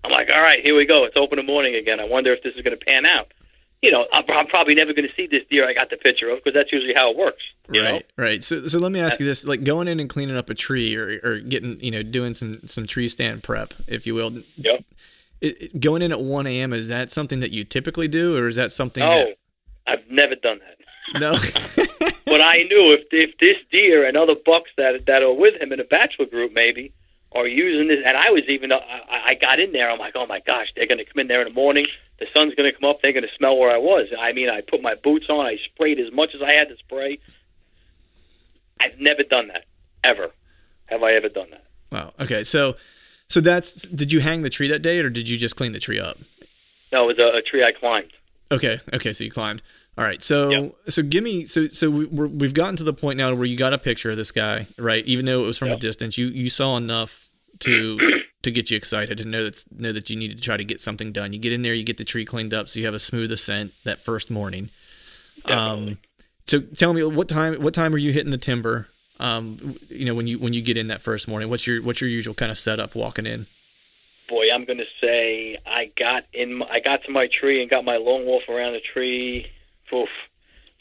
I'm 0.05 0.11
like, 0.11 0.29
all 0.29 0.41
right, 0.41 0.63
here 0.63 0.75
we 0.75 0.85
go. 0.85 1.03
It's 1.03 1.17
open 1.17 1.37
in 1.37 1.45
the 1.45 1.51
morning 1.51 1.75
again. 1.75 1.99
I 1.99 2.05
wonder 2.05 2.31
if 2.31 2.43
this 2.43 2.55
is 2.55 2.61
going 2.61 2.77
to 2.77 2.85
pan 2.85 3.05
out. 3.05 3.33
You 3.81 3.91
know, 3.91 4.07
I'm, 4.11 4.23
I'm 4.29 4.47
probably 4.47 4.73
never 4.73 4.91
going 4.93 5.07
to 5.07 5.13
see 5.13 5.27
this 5.27 5.43
deer 5.49 5.67
I 5.67 5.73
got 5.73 5.89
the 5.89 5.97
picture 5.97 6.29
of 6.29 6.37
because 6.37 6.53
that's 6.53 6.71
usually 6.71 6.93
how 6.93 7.11
it 7.11 7.17
works. 7.17 7.43
You 7.71 7.83
right, 7.83 8.05
know? 8.17 8.23
right. 8.23 8.43
So, 8.43 8.65
so 8.65 8.79
let 8.79 8.91
me 8.91 8.99
ask 8.99 9.19
uh, 9.19 9.23
you 9.23 9.25
this: 9.29 9.45
like 9.45 9.63
going 9.63 9.87
in 9.87 9.99
and 9.99 10.09
cleaning 10.09 10.35
up 10.35 10.49
a 10.49 10.55
tree, 10.55 10.95
or, 10.95 11.19
or 11.23 11.39
getting, 11.39 11.79
you 11.79 11.91
know, 11.91 12.01
doing 12.01 12.33
some 12.33 12.65
some 12.67 12.87
tree 12.87 13.07
stand 13.07 13.43
prep, 13.43 13.73
if 13.87 14.07
you 14.07 14.15
will. 14.15 14.31
Yep. 14.57 14.83
It, 15.41 15.61
it- 15.61 15.79
going 15.79 16.01
in 16.01 16.11
at 16.11 16.19
one 16.19 16.47
a.m. 16.47 16.73
is 16.73 16.87
that 16.87 17.11
something 17.11 17.39
that 17.41 17.51
you 17.51 17.63
typically 17.63 18.07
do, 18.07 18.35
or 18.35 18.47
is 18.47 18.55
that 18.55 18.71
something? 18.71 19.03
No, 19.03 19.33
I've 19.85 20.09
never 20.09 20.35
done 20.35 20.59
that. 20.59 20.77
that, 21.13 21.77
no. 21.77 21.93
But 22.27 22.41
I 22.41 22.63
knew 22.63 22.91
if 22.91 23.05
if 23.11 23.37
this 23.37 23.57
deer 23.71 24.05
and 24.05 24.17
other 24.17 24.35
bucks 24.35 24.71
that 24.75 25.05
that 25.05 25.23
are 25.23 25.33
with 25.33 25.61
him 25.61 25.71
in 25.71 25.79
a 25.79 25.85
bachelor 25.85 26.25
group 26.25 26.51
maybe 26.51 26.91
are 27.31 27.47
using 27.47 27.87
this, 27.87 28.03
and 28.05 28.17
I 28.17 28.31
was 28.31 28.43
even 28.49 28.73
uh, 28.73 28.79
I, 29.09 29.21
I 29.27 29.33
got 29.35 29.61
in 29.61 29.71
there. 29.71 29.89
I'm 29.89 29.97
like, 29.97 30.15
oh 30.15 30.25
my 30.25 30.41
gosh, 30.41 30.73
they're 30.75 30.87
going 30.87 30.97
to 30.97 31.05
come 31.05 31.21
in 31.21 31.27
there 31.27 31.41
in 31.41 31.47
the 31.47 31.53
morning. 31.53 31.87
The 32.19 32.27
sun's 32.33 32.55
going 32.55 32.71
to 32.71 32.77
come 32.79 32.89
up. 32.89 33.01
They're 33.01 33.13
going 33.13 33.27
to 33.27 33.33
smell 33.35 33.57
where 33.57 33.71
I 33.71 33.77
was. 33.77 34.07
I 34.17 34.33
mean, 34.33 34.49
I 34.49 34.61
put 34.61 34.81
my 34.81 34.95
boots 34.95 35.27
on. 35.29 35.45
I 35.45 35.57
sprayed 35.57 35.99
as 35.99 36.11
much 36.11 36.33
as 36.33 36.41
I 36.41 36.51
had 36.53 36.67
to 36.69 36.77
spray. 36.77 37.19
I've 38.79 38.99
never 38.99 39.23
done 39.23 39.47
that 39.49 39.65
ever. 40.03 40.31
Have 40.87 41.03
I 41.03 41.13
ever 41.13 41.29
done 41.29 41.49
that? 41.51 41.63
wow. 41.91 42.13
Okay. 42.19 42.43
So, 42.43 42.75
so 43.27 43.41
that's. 43.41 43.83
Did 43.83 44.11
you 44.11 44.19
hang 44.19 44.41
the 44.41 44.49
tree 44.49 44.67
that 44.69 44.79
day, 44.81 44.99
or 44.99 45.09
did 45.09 45.27
you 45.29 45.37
just 45.37 45.55
clean 45.55 45.73
the 45.73 45.79
tree 45.79 45.99
up? 45.99 46.17
No, 46.91 47.09
it 47.09 47.17
was 47.17 47.33
a, 47.33 47.37
a 47.37 47.41
tree 47.41 47.63
I 47.63 47.71
climbed. 47.71 48.11
Okay. 48.51 48.79
Okay. 48.93 49.13
So 49.13 49.23
you 49.23 49.31
climbed. 49.31 49.61
All 49.97 50.05
right. 50.05 50.21
So 50.23 50.49
Yep. 50.49 50.75
so 50.89 51.03
give 51.03 51.23
me 51.23 51.45
so 51.45 51.67
so 51.67 51.89
we, 51.89 52.05
we're, 52.05 52.27
we've 52.27 52.53
gotten 52.53 52.77
to 52.77 52.83
the 52.83 52.93
point 52.93 53.17
now 53.17 53.33
where 53.35 53.45
you 53.45 53.57
got 53.57 53.73
a 53.73 53.77
picture 53.77 54.11
of 54.11 54.17
this 54.17 54.31
guy, 54.31 54.67
right? 54.77 55.03
Even 55.05 55.25
though 55.25 55.43
it 55.43 55.47
was 55.47 55.57
from 55.57 55.69
a 55.69 55.77
distance, 55.77 56.17
you 56.17 56.27
you 56.27 56.49
saw 56.49 56.77
enough 56.77 57.26
to 57.61 58.21
to 58.43 58.51
get 58.51 58.69
you 58.69 58.77
excited 58.77 59.19
and 59.19 59.31
know 59.31 59.43
that 59.45 59.63
know 59.71 59.91
that 59.91 60.09
you 60.09 60.15
need 60.15 60.29
to 60.35 60.41
try 60.41 60.57
to 60.57 60.63
get 60.63 60.81
something 60.81 61.11
done. 61.11 61.33
You 61.33 61.39
get 61.39 61.53
in 61.53 61.61
there, 61.61 61.73
you 61.73 61.83
get 61.83 61.97
the 61.97 62.05
tree 62.05 62.25
cleaned 62.25 62.53
up, 62.53 62.69
so 62.69 62.79
you 62.79 62.85
have 62.85 62.95
a 62.95 62.99
smooth 62.99 63.31
ascent 63.31 63.73
that 63.83 63.99
first 63.99 64.29
morning. 64.29 64.69
Um, 65.45 65.97
so 66.45 66.59
tell 66.59 66.93
me 66.93 67.03
what 67.03 67.27
time 67.29 67.61
what 67.61 67.73
time 67.73 67.93
are 67.93 67.97
you 67.99 68.11
hitting 68.11 68.31
the 68.31 68.37
timber? 68.37 68.87
Um, 69.19 69.77
you 69.89 70.05
know 70.05 70.13
when 70.15 70.27
you 70.27 70.37
when 70.39 70.53
you 70.53 70.61
get 70.61 70.77
in 70.77 70.87
that 70.87 71.01
first 71.01 71.27
morning, 71.27 71.49
what's 71.49 71.65
your 71.65 71.81
what's 71.81 72.01
your 72.01 72.09
usual 72.09 72.33
kind 72.33 72.51
of 72.51 72.57
setup 72.57 72.95
walking 72.95 73.25
in? 73.25 73.47
Boy, 74.29 74.47
I'm 74.53 74.65
going 74.65 74.79
to 74.79 74.87
say 75.01 75.57
I 75.65 75.85
got 75.95 76.25
in. 76.33 76.61
I 76.63 76.81
got 76.81 77.03
to 77.05 77.11
my 77.11 77.27
tree 77.27 77.61
and 77.61 77.69
got 77.69 77.85
my 77.85 77.95
lone 77.95 78.25
wolf 78.25 78.49
around 78.49 78.73
the 78.73 78.81
tree. 78.81 79.47
Oof. 79.93 80.09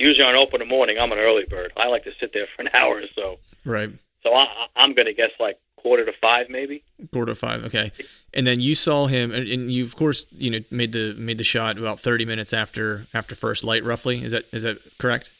Usually 0.00 0.26
on 0.26 0.34
open 0.34 0.60
in 0.60 0.68
the 0.68 0.74
morning, 0.74 0.98
I'm 0.98 1.12
an 1.12 1.18
early 1.18 1.44
bird. 1.44 1.72
I 1.76 1.86
like 1.88 2.04
to 2.04 2.12
sit 2.20 2.32
there 2.32 2.46
for 2.54 2.62
an 2.62 2.70
hour 2.74 2.96
or 2.98 3.06
so. 3.14 3.38
Right. 3.64 3.90
So 4.24 4.34
I, 4.34 4.42
I- 4.42 4.66
I'm 4.76 4.94
going 4.94 5.06
to 5.06 5.12
guess 5.14 5.30
like 5.38 5.58
quarter 5.76 6.04
to 6.04 6.12
five, 6.12 6.48
maybe. 6.48 6.82
Quarter 7.12 7.32
to 7.32 7.36
five, 7.36 7.64
okay. 7.64 7.92
And 8.34 8.46
then 8.46 8.60
you 8.60 8.74
saw 8.74 9.06
him, 9.06 9.32
and, 9.32 9.48
and 9.48 9.70
you 9.72 9.84
of 9.84 9.96
course 9.96 10.26
you 10.32 10.50
know 10.50 10.60
made 10.70 10.92
the 10.92 11.14
made 11.14 11.38
the 11.38 11.44
shot 11.44 11.78
about 11.78 12.00
thirty 12.00 12.24
minutes 12.24 12.52
after 12.52 13.06
after 13.14 13.34
first 13.34 13.64
light, 13.64 13.84
roughly. 13.84 14.22
Is 14.22 14.32
that 14.32 14.44
is 14.52 14.62
that 14.62 14.78
correct? 14.98 15.30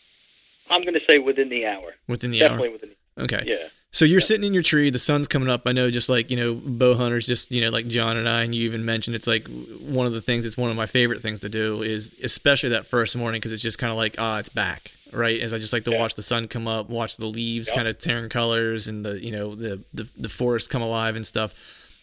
I'm 0.71 0.83
going 0.83 0.95
to 0.95 1.05
say 1.07 1.19
within 1.19 1.49
the 1.49 1.67
hour. 1.67 1.95
Within 2.09 2.31
the 2.31 2.41
Definitely 2.41 2.69
hour. 2.69 2.73
within. 2.73 2.91
Okay. 3.19 3.43
Yeah. 3.47 3.69
So 3.93 4.05
you're 4.05 4.21
sitting 4.21 4.45
in 4.47 4.53
your 4.53 4.63
tree, 4.63 4.91
the 4.91 4.99
sun's 4.99 5.27
coming 5.27 5.49
up. 5.49 5.63
I 5.65 5.73
know, 5.73 5.91
just 5.91 6.09
like 6.11 6.31
you 6.31 6.37
know, 6.37 6.55
bow 6.55 6.95
hunters, 6.97 7.27
just 7.27 7.51
you 7.51 7.63
know, 7.63 7.71
like 7.71 7.87
John 7.89 8.19
and 8.19 8.29
I, 8.29 8.43
and 8.43 8.55
you 8.55 8.65
even 8.65 8.85
mentioned 8.85 9.17
it's 9.17 9.27
like 9.27 9.49
one 9.81 10.07
of 10.07 10.13
the 10.13 10.21
things. 10.21 10.45
It's 10.45 10.57
one 10.57 10.71
of 10.71 10.77
my 10.77 10.85
favorite 10.87 11.23
things 11.23 11.41
to 11.41 11.49
do 11.49 11.83
is, 11.83 12.15
especially 12.23 12.71
that 12.71 12.85
first 12.85 13.17
morning, 13.17 13.39
because 13.41 13.53
it's 13.53 13.63
just 13.63 13.79
kind 13.79 13.91
of 13.91 13.97
like 13.97 14.17
ah, 14.19 14.39
it's 14.39 14.51
back, 14.51 14.91
right? 15.13 15.41
As 15.41 15.55
I 15.55 15.59
just 15.59 15.73
like 15.73 15.85
to 15.85 15.93
Yeah. 15.93 15.99
watch 16.01 16.15
the 16.15 16.23
sun 16.23 16.47
come 16.47 16.69
up, 16.69 16.91
watch 16.91 17.17
the 17.17 17.27
leaves 17.27 17.69
Yep. 17.69 17.75
kind 17.77 17.89
of 17.89 17.99
turn 17.99 18.29
colors, 18.29 18.87
and 18.87 19.03
the 19.05 19.23
you 19.25 19.33
know 19.33 19.55
the 19.55 19.83
the 19.95 20.07
the 20.19 20.29
forest 20.29 20.69
come 20.69 20.83
alive 20.83 21.17
and 21.17 21.27
stuff. 21.27 21.55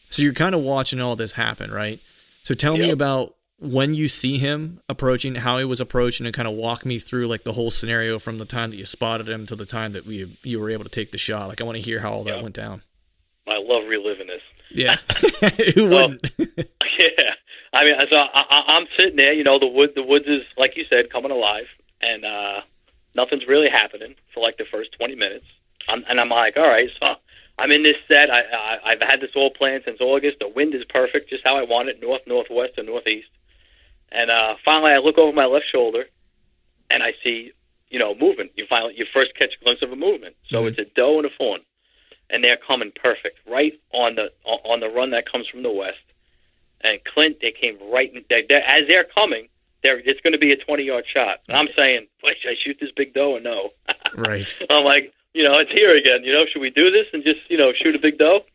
So 0.09 0.23
you're 0.23 0.33
kind 0.33 0.55
of 0.55 0.61
watching 0.61 0.99
all 0.99 1.15
this 1.15 1.33
happen, 1.33 1.69
right? 1.71 1.99
So 2.43 2.55
tell 2.55 2.75
me 2.75 2.89
about 2.89 3.35
when 3.59 3.93
you 3.93 4.07
see 4.07 4.37
him 4.37 4.81
approaching, 4.89 5.35
how 5.35 5.57
he 5.57 5.65
was 5.65 5.79
approaching, 5.79 6.25
and 6.25 6.35
kind 6.35 6.47
of 6.47 6.53
walk 6.53 6.85
me 6.85 6.99
through 6.99 7.27
like 7.27 7.43
the 7.43 7.53
whole 7.53 7.71
scenario 7.71 8.19
from 8.19 8.37
the 8.37 8.45
time 8.45 8.71
that 8.71 8.77
you 8.77 8.85
spotted 8.85 9.29
him 9.29 9.45
to 9.47 9.55
the 9.55 9.65
time 9.65 9.93
that 9.93 10.05
we 10.05 10.37
you 10.43 10.59
were 10.59 10.69
able 10.69 10.83
to 10.83 10.89
take 10.89 11.11
the 11.11 11.17
shot. 11.17 11.47
Like 11.47 11.61
I 11.61 11.63
want 11.63 11.77
to 11.77 11.81
hear 11.81 11.99
how 11.99 12.11
all 12.11 12.23
that 12.23 12.43
went 12.43 12.55
down. 12.55 12.81
I 13.47 13.57
love 13.57 13.87
reliving 13.87 14.27
this. 14.27 14.41
Yeah, 14.69 14.97
who 15.75 15.89
wouldn't? 15.89 16.29
yeah. 16.37 17.35
I 17.73 17.85
mean, 17.85 17.95
so 18.09 18.17
I, 18.17 18.29
I, 18.33 18.63
I'm 18.67 18.87
sitting 18.95 19.15
there. 19.15 19.33
You 19.33 19.43
know, 19.43 19.59
the 19.59 19.67
wood, 19.67 19.93
the 19.95 20.03
woods 20.03 20.27
is 20.27 20.43
like 20.57 20.77
you 20.77 20.85
said, 20.85 21.09
coming 21.09 21.31
alive, 21.31 21.67
and 22.01 22.25
uh, 22.25 22.61
nothing's 23.15 23.47
really 23.47 23.69
happening 23.69 24.15
for 24.33 24.41
like 24.41 24.57
the 24.57 24.65
first 24.65 24.91
20 24.93 25.15
minutes. 25.15 25.45
I'm, 25.87 26.03
and 26.07 26.19
I'm 26.19 26.29
like, 26.29 26.57
all 26.57 26.67
right, 26.67 26.89
so 27.01 27.15
I'm 27.57 27.71
in 27.71 27.83
this 27.83 27.97
set. 28.07 28.29
I, 28.29 28.41
I 28.41 28.79
I've 28.85 29.01
had 29.01 29.21
this 29.21 29.31
all 29.35 29.49
planned 29.49 29.83
since 29.85 29.99
August. 30.01 30.39
The 30.39 30.49
wind 30.49 30.73
is 30.75 30.85
perfect, 30.85 31.29
just 31.29 31.43
how 31.45 31.57
I 31.57 31.63
want 31.63 31.89
it, 31.89 32.01
north, 32.01 32.21
northwest, 32.27 32.77
or 32.77 32.83
northeast. 32.83 33.29
And 34.13 34.29
uh, 34.29 34.55
finally, 34.63 34.91
I 34.91 34.99
look 34.99 35.17
over 35.17 35.33
my 35.35 35.45
left 35.45 35.65
shoulder, 35.65 36.05
and 36.89 37.01
I 37.03 37.13
see, 37.23 37.51
you 37.89 37.99
know, 37.99 38.13
movement. 38.15 38.51
You 38.55 38.65
finally, 38.67 38.93
you 38.97 39.05
first 39.05 39.35
catch 39.35 39.57
a 39.59 39.63
glimpse 39.63 39.81
of 39.81 39.91
a 39.91 39.95
movement. 39.95 40.35
So 40.49 40.63
Mhm. 40.63 40.67
it's 40.69 40.79
a 40.79 40.85
doe 40.85 41.17
and 41.17 41.25
a 41.25 41.29
fawn, 41.31 41.61
and 42.29 42.43
they're 42.43 42.55
coming 42.57 42.91
perfect, 42.91 43.39
right 43.47 43.77
on 43.91 44.15
the 44.15 44.31
on 44.45 44.79
the 44.79 44.89
run 44.89 45.09
that 45.11 45.29
comes 45.29 45.47
from 45.47 45.63
the 45.63 45.71
west. 45.71 45.99
And 46.81 47.03
Clint, 47.03 47.39
they 47.41 47.51
came 47.51 47.77
right 47.81 48.13
in, 48.13 48.23
they, 48.29 48.43
they, 48.43 48.61
as 48.61 48.87
they're 48.87 49.03
coming. 49.05 49.49
They're, 49.83 49.99
it's 49.99 50.21
going 50.21 50.31
to 50.31 50.39
be 50.39 50.53
a 50.53 50.55
20 50.57 50.83
yard 50.83 51.05
shot. 51.05 51.41
And 51.49 51.57
I'm 51.57 51.67
saying, 51.75 52.07
should 52.39 52.51
I 52.51 52.53
shoot 52.55 52.77
this 52.79 52.91
big 52.91 53.13
doe 53.13 53.33
or 53.35 53.41
no? 53.41 53.73
right. 54.15 54.47
I'm 54.69 54.85
like, 54.85 55.11
you 55.33 55.43
know, 55.43 55.57
it's 55.59 55.73
here 55.73 55.93
again. 55.93 56.23
You 56.23 56.31
know, 56.31 56.45
should 56.45 56.61
we 56.61 56.69
do 56.69 56.89
this 56.89 57.07
and 57.13 57.21
just, 57.21 57.39
you 57.49 57.57
know, 57.57 57.73
shoot 57.73 57.93
a 57.93 57.99
big 57.99 58.17
doe? 58.17 58.45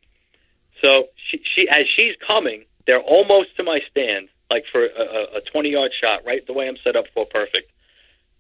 So 0.81 1.09
she, 1.17 1.43
she 1.45 1.69
as 1.69 1.87
she's 1.87 2.17
coming, 2.17 2.65
they're 2.87 3.01
almost 3.01 3.55
to 3.59 3.63
my 3.63 3.81
stand, 3.91 4.29
like 4.51 4.67
for 4.67 4.85
a, 4.87 5.37
a 5.37 5.41
20 5.41 5.69
yard 5.71 5.93
shot, 5.93 6.25
right 6.25 6.47
the 6.47 6.53
way 6.53 6.69
I'm 6.69 6.77
set 6.79 6.97
up 6.97 7.07
for, 7.15 7.27
perfect. 7.27 7.71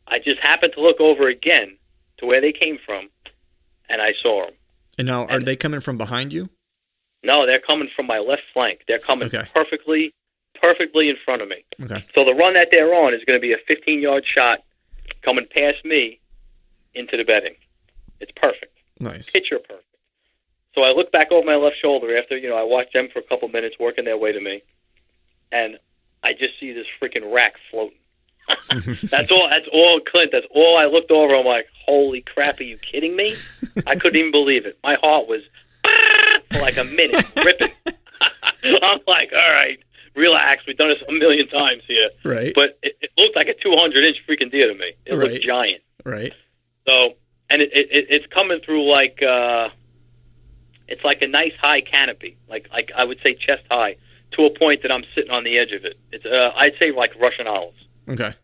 I 0.06 0.18
just 0.18 0.40
happened 0.40 0.72
to 0.74 0.80
look 0.80 1.00
over 1.00 1.28
again 1.28 1.76
to 2.18 2.26
where 2.26 2.40
they 2.40 2.52
came 2.52 2.78
from, 2.78 3.11
and 3.88 4.00
I 4.00 4.12
saw 4.12 4.44
them. 4.46 4.54
And 4.96 5.06
now, 5.06 5.24
are 5.26 5.36
And- 5.36 5.46
they 5.46 5.56
coming 5.56 5.80
from 5.80 5.98
behind 5.98 6.32
you? 6.32 6.48
No, 7.24 7.46
they're 7.46 7.59
coming 7.61 7.88
from 7.94 8.06
my 8.06 8.18
left 8.20 8.44
flank. 8.52 8.84
They're 8.86 9.00
coming 9.00 9.26
Okay. 9.26 9.42
perfectly, 9.52 10.14
perfectly 10.54 11.09
in 11.09 11.16
front 11.16 11.42
of 11.42 11.48
me. 11.48 11.64
Okay. 11.82 12.02
So 12.14 12.24
the 12.24 12.32
run 12.34 12.54
that 12.54 12.70
they're 12.70 12.94
on 12.94 13.12
is 13.12 13.24
going 13.24 13.38
to 13.38 13.44
be 13.44 13.52
a 13.52 13.59
15 13.59 14.00
yard 14.00 14.24
shot 14.24 14.62
coming 15.22 15.46
past 15.46 15.84
me 15.84 16.20
into 16.94 17.16
the 17.16 17.24
bedding. 17.24 17.56
It's 18.20 18.32
perfect. 18.32 18.78
Nice. 19.00 19.28
Picture 19.30 19.59
perfect. 19.59 19.84
So 20.76 20.82
I 20.84 20.92
look 20.92 21.11
back 21.11 21.32
over 21.32 21.44
my 21.44 21.56
left 21.56 21.76
shoulder 21.76 22.16
after, 22.16 22.36
you 22.38 22.48
know, 22.48 22.56
I 22.56 22.62
watch 22.62 22.92
them 22.92 23.09
for 23.12 23.18
a 23.18 23.22
couple 23.22 23.48
minutes 23.48 23.76
working 23.80 24.04
their 24.04 24.16
way 24.16 24.30
to 24.32 24.40
me. 24.40 24.62
And 25.50 25.78
I 26.22 26.32
just 26.32 26.58
see 26.58 26.72
this 26.72 26.86
freaking 27.00 27.32
rack 27.32 27.54
floating. 27.70 27.98
that's 29.10 29.30
all 29.30 29.48
that's 29.48 29.68
all 29.72 30.00
Clint, 30.00 30.32
that's 30.32 30.46
all 30.50 30.76
I 30.78 30.86
looked 30.86 31.10
over. 31.10 31.34
I'm 31.34 31.44
like, 31.44 31.68
holy 31.84 32.22
crap, 32.22 32.60
are 32.60 32.64
you 32.64 32.78
kidding 32.78 33.14
me? 33.14 33.34
I 33.86 33.94
couldn't 33.94 34.18
even 34.18 34.32
believe 34.32 34.64
it. 34.66 34.78
My 34.82 34.94
heart 35.02 35.28
was 35.28 35.42
for 36.50 36.58
like 36.60 36.78
a 36.78 36.84
minute, 36.84 37.24
ripping. 37.36 37.72
I'm 38.64 39.00
like, 39.06 39.32
all 39.32 39.52
right, 39.52 39.78
relax. 40.16 40.64
We've 40.66 40.76
done 40.76 40.88
this 40.88 41.02
a 41.08 41.12
million 41.12 41.46
times 41.48 41.82
here. 41.86 42.08
Right. 42.24 42.52
But 42.54 42.78
it, 42.82 42.96
it 43.02 43.10
looked 43.18 43.36
like 43.36 43.48
a 43.48 43.54
200 43.54 44.02
inch 44.04 44.22
freaking 44.26 44.50
deer 44.50 44.68
to 44.68 44.74
me. 44.74 44.92
It 45.04 45.14
Right. 45.14 45.32
looked 45.32 45.44
giant. 45.44 45.82
right. 46.04 46.32
So, 46.86 47.14
and 47.50 47.60
it, 47.62 47.70
it, 47.74 48.06
it's 48.08 48.26
coming 48.26 48.60
through 48.60 48.84
like 48.90 49.22
uh, 49.22 49.68
it's 50.88 51.04
like 51.04 51.20
a 51.22 51.26
nice 51.26 51.52
high 51.60 51.82
canopy, 51.82 52.38
like 52.48 52.68
like 52.72 52.90
I 52.96 53.04
would 53.04 53.20
say 53.22 53.34
chest 53.34 53.64
high, 53.70 53.96
to 54.32 54.44
a 54.44 54.50
point 54.50 54.82
that 54.82 54.92
I'm 54.92 55.04
sitting 55.14 55.30
on 55.30 55.44
the 55.44 55.58
edge 55.58 55.72
of 55.72 55.84
it. 55.84 55.98
It's 56.12 56.26
uh, 56.26 56.52
I'd 56.56 56.74
say 56.78 56.90
like 56.92 57.14
Russian 57.20 57.46
olives. 57.46 57.86
Okay. 58.08 58.34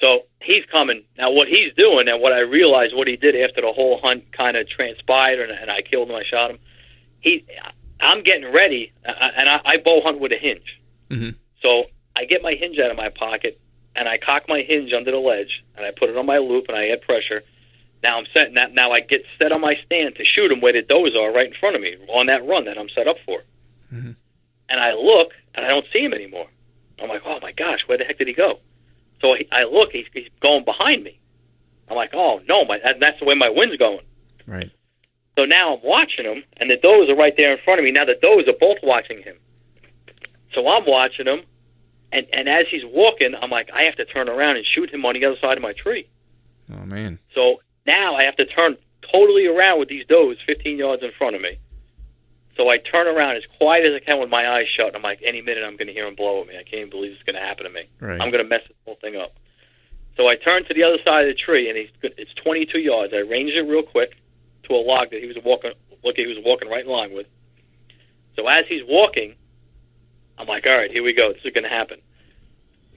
So 0.00 0.24
he's 0.40 0.64
coming 0.66 1.04
now. 1.16 1.30
What 1.30 1.48
he's 1.48 1.72
doing, 1.74 2.08
and 2.08 2.20
what 2.20 2.32
I 2.32 2.40
realized, 2.40 2.94
what 2.94 3.06
he 3.06 3.16
did 3.16 3.36
after 3.36 3.60
the 3.60 3.72
whole 3.72 4.00
hunt 4.00 4.32
kind 4.32 4.56
of 4.56 4.68
transpired, 4.68 5.38
and, 5.48 5.52
and 5.58 5.70
I 5.70 5.80
killed 5.82 6.10
him, 6.10 6.16
I 6.16 6.24
shot 6.24 6.50
him. 6.50 6.58
He, 7.20 7.44
I'm 8.00 8.22
getting 8.22 8.50
ready, 8.52 8.92
uh, 9.06 9.30
and 9.36 9.48
I, 9.48 9.60
I 9.64 9.76
bow 9.76 10.00
hunt 10.02 10.18
with 10.18 10.32
a 10.32 10.36
hinge. 10.36 10.80
Mhm. 11.08 11.36
So 11.62 11.84
I 12.16 12.24
get 12.24 12.42
my 12.42 12.54
hinge 12.54 12.78
out 12.80 12.90
of 12.90 12.96
my 12.96 13.10
pocket, 13.10 13.60
and 13.94 14.08
I 14.08 14.18
cock 14.18 14.48
my 14.48 14.62
hinge 14.62 14.92
under 14.92 15.12
the 15.12 15.18
ledge, 15.18 15.64
and 15.76 15.86
I 15.86 15.92
put 15.92 16.10
it 16.10 16.16
on 16.16 16.26
my 16.26 16.38
loop, 16.38 16.66
and 16.68 16.76
I 16.76 16.88
add 16.88 17.02
pressure. 17.02 17.44
Now 18.02 18.18
I'm 18.18 18.26
set. 18.34 18.52
Now, 18.52 18.66
now 18.72 18.90
I 18.90 18.98
get 19.00 19.24
set 19.38 19.52
on 19.52 19.60
my 19.60 19.74
stand 19.86 20.16
to 20.16 20.24
shoot 20.24 20.50
him 20.50 20.60
where 20.60 20.72
the 20.72 20.82
does 20.82 21.14
are, 21.14 21.30
right 21.30 21.46
in 21.46 21.54
front 21.54 21.76
of 21.76 21.82
me, 21.82 21.96
on 22.08 22.26
that 22.26 22.44
run 22.44 22.64
that 22.64 22.76
I'm 22.76 22.88
set 22.88 23.06
up 23.06 23.18
for. 23.24 23.44
Mhm. 23.94 24.16
And 24.72 24.80
I 24.80 24.94
look, 24.94 25.32
and 25.54 25.66
I 25.66 25.68
don't 25.68 25.86
see 25.92 26.02
him 26.02 26.14
anymore. 26.14 26.46
I'm 26.98 27.10
like, 27.10 27.22
oh 27.26 27.38
my 27.42 27.52
gosh, 27.52 27.86
where 27.86 27.98
the 27.98 28.04
heck 28.04 28.16
did 28.16 28.26
he 28.26 28.32
go? 28.32 28.58
So 29.20 29.34
I, 29.34 29.46
I 29.52 29.64
look, 29.64 29.92
he's, 29.92 30.06
he's 30.14 30.28
going 30.40 30.64
behind 30.64 31.04
me. 31.04 31.20
I'm 31.88 31.96
like, 31.96 32.14
oh 32.14 32.40
no, 32.48 32.64
my 32.64 32.78
that, 32.78 32.98
that's 32.98 33.20
the 33.20 33.26
way 33.26 33.34
my 33.34 33.50
wind's 33.50 33.76
going. 33.76 34.00
Right. 34.46 34.70
So 35.36 35.44
now 35.44 35.74
I'm 35.74 35.82
watching 35.82 36.24
him, 36.24 36.42
and 36.56 36.70
the 36.70 36.78
does 36.78 37.10
are 37.10 37.14
right 37.14 37.36
there 37.36 37.52
in 37.52 37.58
front 37.62 37.80
of 37.80 37.84
me. 37.84 37.90
Now 37.90 38.06
the 38.06 38.14
does 38.14 38.48
are 38.48 38.58
both 38.58 38.78
watching 38.82 39.22
him. 39.22 39.36
So 40.54 40.66
I'm 40.66 40.86
watching 40.86 41.26
him, 41.26 41.42
and 42.10 42.26
and 42.32 42.48
as 42.48 42.66
he's 42.68 42.84
walking, 42.84 43.34
I'm 43.34 43.50
like, 43.50 43.70
I 43.74 43.82
have 43.82 43.96
to 43.96 44.06
turn 44.06 44.30
around 44.30 44.56
and 44.56 44.64
shoot 44.64 44.88
him 44.88 45.04
on 45.04 45.14
the 45.14 45.24
other 45.26 45.36
side 45.36 45.58
of 45.58 45.62
my 45.62 45.74
tree. 45.74 46.08
Oh 46.72 46.86
man. 46.86 47.18
So 47.34 47.60
now 47.86 48.14
I 48.14 48.22
have 48.22 48.36
to 48.36 48.46
turn 48.46 48.78
totally 49.02 49.46
around 49.46 49.80
with 49.80 49.88
these 49.88 50.06
does 50.06 50.38
15 50.46 50.78
yards 50.78 51.02
in 51.02 51.12
front 51.12 51.36
of 51.36 51.42
me. 51.42 51.58
So 52.56 52.68
I 52.68 52.78
turn 52.78 53.06
around 53.06 53.36
as 53.36 53.46
quiet 53.46 53.86
as 53.86 53.94
I 53.94 54.00
can 54.00 54.20
with 54.20 54.28
my 54.28 54.48
eyes 54.48 54.68
shut. 54.68 54.88
And 54.88 54.96
I'm 54.96 55.02
like, 55.02 55.20
any 55.22 55.40
minute 55.40 55.64
I'm 55.64 55.76
going 55.76 55.86
to 55.86 55.92
hear 55.92 56.06
him 56.06 56.14
blow 56.14 56.42
at 56.42 56.48
me. 56.48 56.54
I 56.54 56.62
can't 56.62 56.74
even 56.74 56.90
believe 56.90 57.12
it's 57.12 57.22
going 57.22 57.36
to 57.36 57.40
happen 57.40 57.64
to 57.64 57.70
me. 57.70 57.84
Right. 58.00 58.20
I'm 58.20 58.30
going 58.30 58.42
to 58.42 58.48
mess 58.48 58.62
this 58.68 58.76
whole 58.84 58.96
thing 58.96 59.16
up. 59.16 59.34
So 60.16 60.28
I 60.28 60.36
turn 60.36 60.64
to 60.64 60.74
the 60.74 60.82
other 60.82 60.98
side 61.04 61.22
of 61.22 61.28
the 61.28 61.34
tree, 61.34 61.68
and 61.68 61.78
he's 61.78 61.88
it's 62.02 62.34
22 62.34 62.78
yards. 62.80 63.14
I 63.14 63.18
ranged 63.18 63.54
it 63.54 63.62
real 63.62 63.82
quick 63.82 64.16
to 64.64 64.74
a 64.74 64.76
log 64.76 65.10
that 65.10 65.20
he 65.20 65.26
was 65.26 65.38
walking. 65.42 65.72
Look, 66.04 66.16
he 66.16 66.26
was 66.26 66.38
walking 66.44 66.68
right 66.68 66.84
in 66.84 66.90
line 66.90 67.14
with. 67.14 67.26
So 68.36 68.46
as 68.46 68.66
he's 68.66 68.82
walking, 68.84 69.34
I'm 70.36 70.46
like, 70.46 70.66
all 70.66 70.76
right, 70.76 70.90
here 70.90 71.02
we 71.02 71.12
go. 71.12 71.32
This 71.32 71.44
is 71.44 71.50
going 71.52 71.64
to 71.64 71.70
happen. 71.70 72.00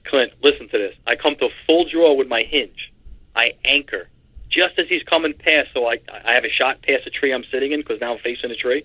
Clint, 0.04 0.32
listen 0.42 0.68
to 0.68 0.78
this. 0.78 0.94
I 1.06 1.16
come 1.16 1.36
to 1.36 1.48
full 1.66 1.84
draw 1.84 2.12
with 2.12 2.28
my 2.28 2.42
hinge. 2.42 2.92
I 3.34 3.54
anchor 3.64 4.08
just 4.48 4.78
as 4.78 4.88
he's 4.88 5.02
coming 5.02 5.32
past. 5.32 5.70
So 5.74 5.88
I 5.88 6.00
I 6.24 6.32
have 6.32 6.44
a 6.44 6.50
shot 6.50 6.82
past 6.82 7.04
the 7.04 7.10
tree 7.10 7.32
I'm 7.32 7.44
sitting 7.44 7.72
in 7.72 7.80
because 7.80 8.00
now 8.00 8.12
I'm 8.12 8.18
facing 8.18 8.50
the 8.50 8.56
tree. 8.56 8.84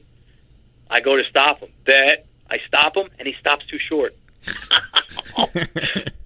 I 0.91 0.99
go 0.99 1.17
to 1.17 1.23
stop 1.23 1.59
him. 1.59 1.69
Bet 1.85 2.27
I 2.51 2.59
stop 2.67 2.95
him, 2.95 3.07
and 3.17 3.27
he 3.27 3.33
stops 3.33 3.65
too 3.65 3.79
short. 3.79 4.15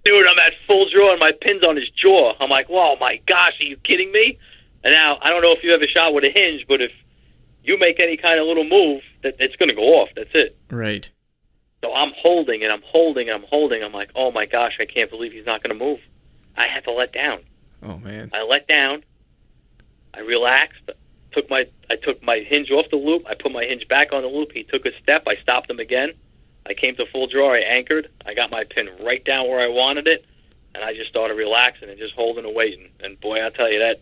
Dude, 0.04 0.28
I'm 0.28 0.40
at 0.40 0.54
full 0.68 0.90
draw, 0.90 1.12
and 1.12 1.20
my 1.20 1.32
pin's 1.32 1.64
on 1.64 1.76
his 1.76 1.90
jaw. 1.90 2.34
I'm 2.40 2.50
like, 2.50 2.68
whoa, 2.68 2.96
my 2.98 3.22
gosh, 3.26 3.62
are 3.62 3.66
you 3.66 3.78
kidding 3.78 4.12
me? 4.12 4.38
And 4.84 4.94
now 4.94 5.20
I 5.22 5.30
don't 5.30 5.42
know 5.42 5.52
if 5.52 5.64
you 5.64 5.72
ever 5.74 5.88
shot 5.88 6.14
with 6.14 6.24
a 6.24 6.30
hinge, 6.30 6.66
but 6.68 6.82
if 6.82 6.92
you 7.64 7.78
make 7.78 8.00
any 8.00 8.18
kind 8.18 8.40
of 8.40 8.48
little 8.48 8.64
move, 8.64 9.04
that 9.22 9.36
it's 9.40 9.56
going 9.56 9.70
to 9.70 9.76
go 9.76 10.02
off. 10.02 10.10
That's 10.16 10.34
it. 10.34 10.58
Right. 10.70 11.10
So 11.84 11.94
I'm 11.94 12.14
holding 12.16 12.64
and 12.64 12.72
I'm 12.72 12.82
holding 12.84 13.30
and 13.30 13.44
I'm 13.44 13.48
holding. 13.50 13.84
I'm 13.84 13.94
like, 13.94 14.12
oh 14.16 14.32
my 14.32 14.46
gosh, 14.46 14.78
I 14.80 14.86
can't 14.86 15.10
believe 15.10 15.34
he's 15.34 15.46
not 15.46 15.62
going 15.62 15.78
to 15.78 15.86
move. 15.86 16.00
I 16.58 16.66
had 16.68 16.84
to 16.86 16.92
let 16.92 17.14
down. 17.14 17.40
Oh 17.84 17.98
man. 17.98 18.32
I 18.34 18.44
let 18.44 18.68
down. 18.68 19.04
I 20.14 20.22
relaxed. 20.22 20.90
Took 21.36 21.50
my 21.50 21.68
I 21.90 21.98
took 21.98 22.24
my 22.24 22.40
hinge 22.40 22.72
off 22.72 22.90
the 22.90 22.96
loop. 22.96 23.24
I 23.28 23.36
put 23.36 23.52
my 23.52 23.66
hinge 23.66 23.88
back 23.90 24.14
on 24.14 24.22
the 24.24 24.30
loop. 24.30 24.54
He 24.54 24.64
took 24.64 24.86
a 24.86 24.98
step. 25.04 25.24
I 25.28 25.36
stopped 25.36 25.70
him 25.70 25.80
again. 25.80 26.14
I 26.66 26.74
came 26.74 26.96
to 26.96 27.06
full 27.06 27.28
draw. 27.28 27.52
I 27.54 27.58
anchored. 27.60 28.10
I 28.26 28.34
got 28.34 28.50
my 28.52 28.64
pin 28.64 28.90
right 29.02 29.24
down 29.24 29.48
where 29.50 29.60
I 29.60 29.68
wanted 29.68 30.08
it, 30.08 30.26
and 30.74 30.84
I 30.84 30.94
just 30.96 31.10
started 31.10 31.36
relaxing 31.36 31.90
and 31.90 32.00
just 32.00 32.16
holding 32.16 32.46
and 32.46 32.56
waiting. 32.56 32.90
And 33.04 33.20
boy, 33.20 33.46
I 33.46 33.50
tell 33.50 33.70
you 33.70 33.80
that 33.80 34.02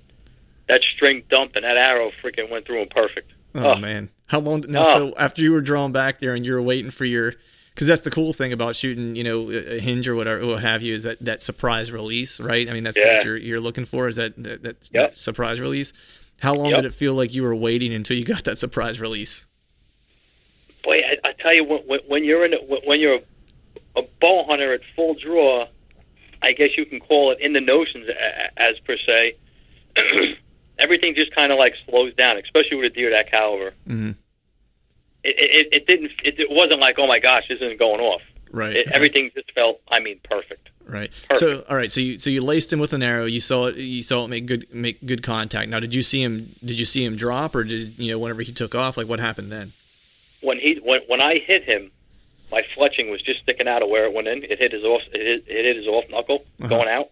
that 0.68 0.84
string 0.84 1.24
dumped 1.28 1.56
and 1.58 1.66
that 1.66 1.76
arrow 1.76 2.12
freaking 2.24 2.50
went 2.52 2.66
through 2.68 2.84
him 2.84 2.88
perfect. 2.90 3.32
Oh, 3.56 3.72
Oh. 3.72 3.76
man. 3.76 4.10
How 4.28 4.40
long? 4.40 4.64
Now, 4.70 4.84
Oh. 4.86 4.94
so 4.94 5.14
after 5.18 5.42
you 5.42 5.52
were 5.52 5.60
drawn 5.62 5.92
back 5.92 6.20
there 6.20 6.36
and 6.36 6.46
you 6.46 6.54
were 6.54 6.62
waiting 6.62 6.90
for 6.92 7.04
your, 7.06 7.34
because 7.74 7.88
that's 7.88 8.02
the 8.02 8.12
cool 8.12 8.32
thing 8.32 8.54
about 8.54 8.76
shooting, 8.76 9.16
you 9.16 9.24
know, 9.24 9.52
a 9.52 9.78
a 9.78 9.80
hinge 9.80 10.08
or 10.08 10.16
whatever, 10.16 10.46
what 10.46 10.62
have 10.62 10.82
you, 10.84 10.94
is 10.94 11.04
that 11.04 11.18
that 11.26 11.42
surprise 11.42 11.92
release, 11.92 12.40
right? 12.40 12.70
I 12.70 12.74
mean, 12.74 12.84
that's 12.84 12.96
Yeah. 12.98 13.16
what 13.18 13.26
you're 13.26 13.38
you're 13.38 13.60
looking 13.60 13.86
for, 13.86 14.08
is 14.08 14.16
that 14.18 14.42
that, 14.44 14.62
that, 14.64 14.76
Yep. 14.94 15.10
that 15.12 15.18
surprise 15.20 15.60
release. 15.60 15.92
How 16.44 16.54
long 16.54 16.72
Yep. 16.72 16.82
did 16.82 16.86
it 16.86 16.94
feel 16.94 17.14
like 17.14 17.34
you 17.34 17.42
were 17.42 17.56
waiting 17.56 17.94
until 17.94 18.18
you 18.18 18.24
got 18.24 18.44
that 18.44 18.58
surprise 18.58 19.00
release? 19.00 19.48
boy, 20.84 21.00
I, 21.00 21.30
I 21.30 21.34
tell 21.34 21.54
you, 21.54 21.64
when, 21.64 22.00
when, 22.08 22.24
you're 22.24 22.46
in, 22.46 22.54
a, 22.54 22.58
when 22.58 23.00
you're 23.00 23.16
a, 23.16 24.00
a 24.00 24.04
bow 24.20 24.44
hunter 24.44 24.74
at 24.74 24.82
full 24.96 25.14
draw, 25.14 25.66
I 26.42 26.52
guess 26.52 26.78
you 26.78 26.86
can 26.86 27.00
call 27.00 27.32
it 27.32 27.40
in 27.40 27.54
the 27.54 27.62
notions 27.62 28.10
as 28.58 28.78
per 28.80 28.98
se. 28.98 29.38
everything 30.80 31.16
just 31.16 31.34
kind 31.34 31.52
of 31.52 31.58
like 31.58 31.76
slows 31.88 32.14
down, 32.16 32.38
especially 32.38 32.78
with 32.78 32.88
a 32.88 32.90
deer 32.90 33.10
that 33.12 33.32
caliber. 33.32 33.74
Mm-hmm. 33.88 34.12
It, 35.24 35.36
it, 35.40 35.68
it 35.72 35.88
didn't. 35.88 36.12
It, 36.24 36.40
it 36.40 36.52
wasn't 36.52 36.82
like, 36.82 37.00
oh 37.00 37.08
my 37.08 37.20
gosh, 37.20 37.48
this 37.48 37.62
isn't 37.62 37.80
going 37.80 38.02
off. 38.02 38.22
Right. 38.52 38.76
It, 38.76 38.92
everything 38.92 39.32
just 39.34 39.52
felt, 39.54 39.80
I 39.88 40.00
mean, 40.00 40.20
perfect. 40.24 40.70
Right. 40.94 41.12
Perfect. 41.28 41.40
So 41.40 41.66
all 41.68 41.76
right. 41.76 41.92
So 41.92 42.00
you 42.02 42.20
so 42.20 42.30
you 42.30 42.42
laced 42.44 42.72
him 42.72 42.80
with 42.80 42.94
an 42.94 43.02
arrow. 43.02 43.26
You 43.26 43.40
saw 43.40 43.66
it. 43.68 43.76
You 43.78 44.04
saw 44.04 44.26
it 44.26 44.28
make 44.28 44.46
good 44.46 44.68
make 44.74 45.04
good 45.06 45.24
contact. 45.24 45.70
Now, 45.70 45.80
did 45.80 45.94
you 45.94 46.04
see 46.04 46.22
him? 46.22 46.54
Did 46.64 46.78
you 46.78 46.86
see 46.86 47.04
him 47.04 47.16
drop, 47.16 47.56
or 47.56 47.64
did 47.64 47.98
you 47.98 48.12
know 48.12 48.20
whenever 48.20 48.44
he 48.44 48.54
took 48.54 48.76
off? 48.76 48.96
Like 48.96 49.08
what 49.08 49.20
happened 49.20 49.52
then? 49.52 49.74
When 50.42 50.60
he 50.60 50.76
when 50.76 51.02
when 51.08 51.20
I 51.20 51.40
hit 51.40 51.64
him, 51.64 51.90
my 52.52 52.62
fletching 52.78 53.10
was 53.10 53.22
just 53.24 53.40
sticking 53.42 53.68
out 53.68 53.82
of 53.82 53.90
where 53.90 54.06
it 54.06 54.14
went 54.14 54.28
in. 54.28 54.44
It 54.44 54.60
hit 54.60 54.72
his 54.72 54.84
off. 54.84 55.02
It 55.12 55.22
hit, 55.22 55.44
it 55.48 55.66
hit 55.66 55.76
his 55.78 55.88
off 55.88 56.06
knuckle 56.12 56.46
Uh-huh. 56.62 56.68
going 56.70 56.88
out, 56.90 57.10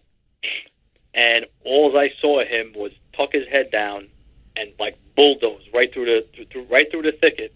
and 1.14 1.46
all 1.64 1.96
I 1.98 2.10
saw 2.20 2.44
him 2.44 2.72
was 2.74 2.92
tuck 3.12 3.32
his 3.32 3.46
head 3.48 3.70
down 3.70 4.08
and 4.56 4.70
like 4.78 4.96
bulldoze 5.16 5.62
right 5.74 5.92
through 5.92 6.06
the 6.06 6.46
through 6.50 6.64
right 6.70 6.90
through 6.90 7.02
the 7.02 7.12
thicket 7.12 7.52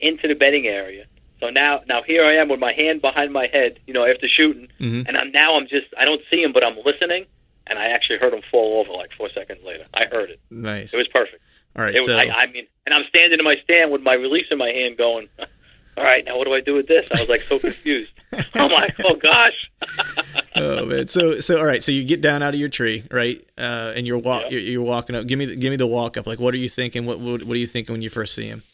into 0.00 0.28
the 0.28 0.34
bedding 0.34 0.66
area. 0.66 1.04
So 1.40 1.50
now 1.50 1.82
now 1.88 2.02
here 2.02 2.24
I 2.24 2.32
am 2.32 2.48
with 2.48 2.58
my 2.60 2.72
hand 2.72 3.00
behind 3.00 3.32
my 3.32 3.46
head, 3.46 3.78
you 3.86 3.94
know, 3.94 4.04
after 4.04 4.26
shooting, 4.28 4.68
Mhm. 4.80 5.06
and 5.06 5.16
I'm 5.16 5.30
now 5.30 5.56
I'm 5.56 5.66
just 5.68 5.86
I 5.96 6.04
don't 6.04 6.20
see 6.30 6.42
him, 6.42 6.52
but 6.52 6.64
I'm 6.64 6.76
listening, 6.84 7.26
and 7.66 7.78
I 7.78 7.86
actually 7.90 8.18
heard 8.18 8.34
him 8.34 8.42
fall 8.50 8.80
over 8.80 8.92
like 8.92 9.12
four 9.12 9.28
seconds 9.30 9.60
later. 9.64 9.84
I 9.94 10.06
heard 10.06 10.30
it. 10.30 10.40
Nice. 10.50 10.92
It 10.92 10.96
was 10.96 11.08
perfect. 11.08 11.42
all 11.76 11.84
right. 11.84 11.94
It 11.94 11.98
was, 12.00 12.06
so 12.06 12.16
I, 12.18 12.42
I 12.42 12.46
mean, 12.46 12.66
and 12.86 12.94
I'm 12.94 13.04
standing 13.04 13.38
in 13.38 13.44
my 13.44 13.56
stand 13.62 13.92
with 13.92 14.02
my 14.02 14.14
release 14.14 14.46
in 14.50 14.58
my 14.58 14.70
hand, 14.70 14.96
going, 14.96 15.28
"All 15.96 16.02
right, 16.04 16.24
now 16.24 16.36
what 16.36 16.46
do 16.48 16.54
I 16.54 16.60
do 16.60 16.74
with 16.74 16.88
this?" 16.88 17.06
I 17.12 17.20
was 17.20 17.28
like 17.28 17.42
so 17.42 17.58
confused. 17.60 18.10
I'm 18.54 18.70
like, 18.72 18.96
"Oh 19.04 19.14
gosh!" 19.14 19.70
oh 20.56 20.86
man. 20.86 21.06
So 21.06 21.38
so 21.40 21.58
all 21.58 21.66
right. 21.66 21.82
So 21.84 21.92
you 21.92 22.02
get 22.04 22.20
down 22.20 22.42
out 22.42 22.52
of 22.54 22.58
your 22.60 22.68
tree, 22.68 23.04
right? 23.12 23.46
Uh, 23.56 23.92
and 23.94 24.06
you're 24.08 24.18
walk. 24.18 24.42
Yep. 24.44 24.50
You're, 24.52 24.60
you're 24.60 24.82
walking 24.82 25.14
up. 25.14 25.26
Give 25.28 25.38
me 25.38 25.46
the, 25.46 25.56
give 25.56 25.70
me 25.70 25.76
the 25.76 25.86
walk 25.86 26.16
up. 26.16 26.26
Like 26.26 26.40
what 26.40 26.52
are 26.54 26.58
you 26.58 26.68
thinking? 26.68 27.06
What 27.06 27.20
what, 27.20 27.44
what 27.44 27.54
are 27.56 27.60
you 27.60 27.66
thinking 27.68 27.92
when 27.92 28.02
you 28.02 28.10
first 28.10 28.34
see 28.34 28.48
him? 28.48 28.64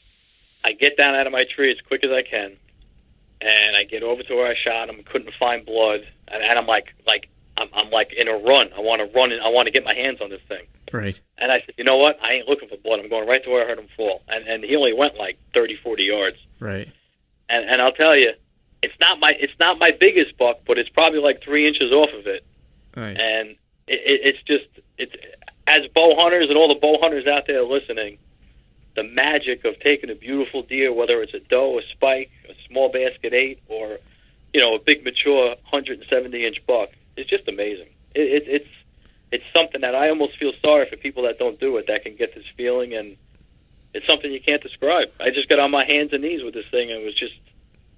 I 0.64 0.72
get 0.72 0.96
down 0.96 1.14
out 1.14 1.26
of 1.26 1.32
my 1.32 1.44
tree 1.44 1.70
as 1.70 1.80
quick 1.80 2.04
as 2.04 2.10
I 2.10 2.22
can, 2.22 2.56
and 3.40 3.76
I 3.76 3.84
get 3.84 4.02
over 4.02 4.22
to 4.22 4.34
where 4.34 4.46
I 4.46 4.54
shot 4.54 4.88
him. 4.88 5.02
Couldn't 5.04 5.34
find 5.34 5.64
blood, 5.64 6.06
and, 6.28 6.42
and 6.42 6.58
I'm 6.58 6.66
like, 6.66 6.94
like 7.06 7.28
I'm, 7.56 7.68
I'm 7.74 7.90
like 7.90 8.12
in 8.12 8.28
a 8.28 8.36
run. 8.36 8.70
I 8.76 8.80
want 8.80 9.00
to 9.00 9.06
run, 9.18 9.32
and 9.32 9.40
I 9.42 9.48
want 9.48 9.66
to 9.66 9.72
get 9.72 9.84
my 9.84 9.94
hands 9.94 10.20
on 10.20 10.30
this 10.30 10.40
thing. 10.48 10.64
Right. 10.92 11.20
And 11.38 11.52
I 11.52 11.60
said, 11.60 11.74
"You 11.76 11.84
know 11.84 11.96
what? 11.96 12.18
I 12.22 12.32
ain't 12.32 12.48
looking 12.48 12.68
for 12.68 12.76
blood. 12.78 13.00
I'm 13.00 13.08
going 13.08 13.28
right 13.28 13.42
to 13.44 13.50
where 13.50 13.64
I 13.64 13.68
heard 13.68 13.78
him 13.78 13.88
fall." 13.96 14.22
And 14.28 14.46
and 14.46 14.64
he 14.64 14.74
only 14.76 14.92
went 14.92 15.16
like 15.16 15.38
30, 15.52 15.76
40 15.76 16.04
yards. 16.04 16.36
Right. 16.60 16.88
And 17.48 17.68
and 17.68 17.82
I'll 17.82 17.92
tell 17.92 18.16
you, 18.16 18.32
it's 18.82 18.98
not 19.00 19.20
my 19.20 19.32
it's 19.32 19.58
not 19.60 19.78
my 19.78 19.90
biggest 19.90 20.38
buck, 20.38 20.60
but 20.66 20.78
it's 20.78 20.88
probably 20.88 21.20
like 21.20 21.42
three 21.42 21.66
inches 21.66 21.92
off 21.92 22.12
of 22.12 22.26
it. 22.26 22.44
Nice. 22.96 23.18
and 23.18 23.48
it, 23.88 24.00
it, 24.04 24.20
it's 24.24 24.42
just 24.42 24.66
it's 24.98 25.16
as 25.66 25.86
bow 25.88 26.14
hunters 26.16 26.46
and 26.48 26.56
all 26.56 26.68
the 26.68 26.74
bow 26.74 26.98
hunters 27.00 27.26
out 27.26 27.46
there 27.46 27.62
listening, 27.62 28.18
the 28.94 29.04
magic 29.04 29.64
of 29.64 29.78
taking 29.80 30.10
a 30.10 30.14
beautiful 30.14 30.62
deer, 30.62 30.92
whether 30.92 31.20
it's 31.20 31.34
a 31.34 31.40
doe, 31.40 31.78
a 31.78 31.82
spike, 31.82 32.30
a 32.48 32.54
small 32.68 32.88
basket 32.88 33.32
eight, 33.32 33.60
or 33.68 33.98
you 34.52 34.60
know 34.60 34.74
a 34.74 34.78
big 34.78 35.04
mature 35.04 35.48
170 35.48 36.44
inch 36.44 36.64
buck, 36.66 36.90
is 37.16 37.26
just 37.26 37.48
amazing. 37.48 37.88
It, 38.14 38.22
it, 38.22 38.44
it's 38.48 38.68
it's 39.32 39.44
something 39.52 39.80
that 39.80 39.94
I 39.94 40.08
almost 40.08 40.38
feel 40.38 40.52
sorry 40.64 40.88
for 40.88 40.96
people 40.96 41.24
that 41.24 41.38
don't 41.38 41.58
do 41.58 41.76
it 41.78 41.88
that 41.88 42.04
can 42.04 42.14
get 42.14 42.34
this 42.34 42.44
feeling, 42.56 42.94
and 42.94 43.16
it's 43.92 44.06
something 44.06 44.32
you 44.32 44.40
can't 44.40 44.62
describe. 44.62 45.10
I 45.20 45.30
just 45.30 45.48
got 45.48 45.58
on 45.58 45.70
my 45.70 45.84
hands 45.84 46.12
and 46.12 46.22
knees 46.22 46.42
with 46.42 46.54
this 46.54 46.66
thing, 46.66 46.90
and 46.90 47.02
it 47.02 47.04
was 47.04 47.14
just. 47.14 47.34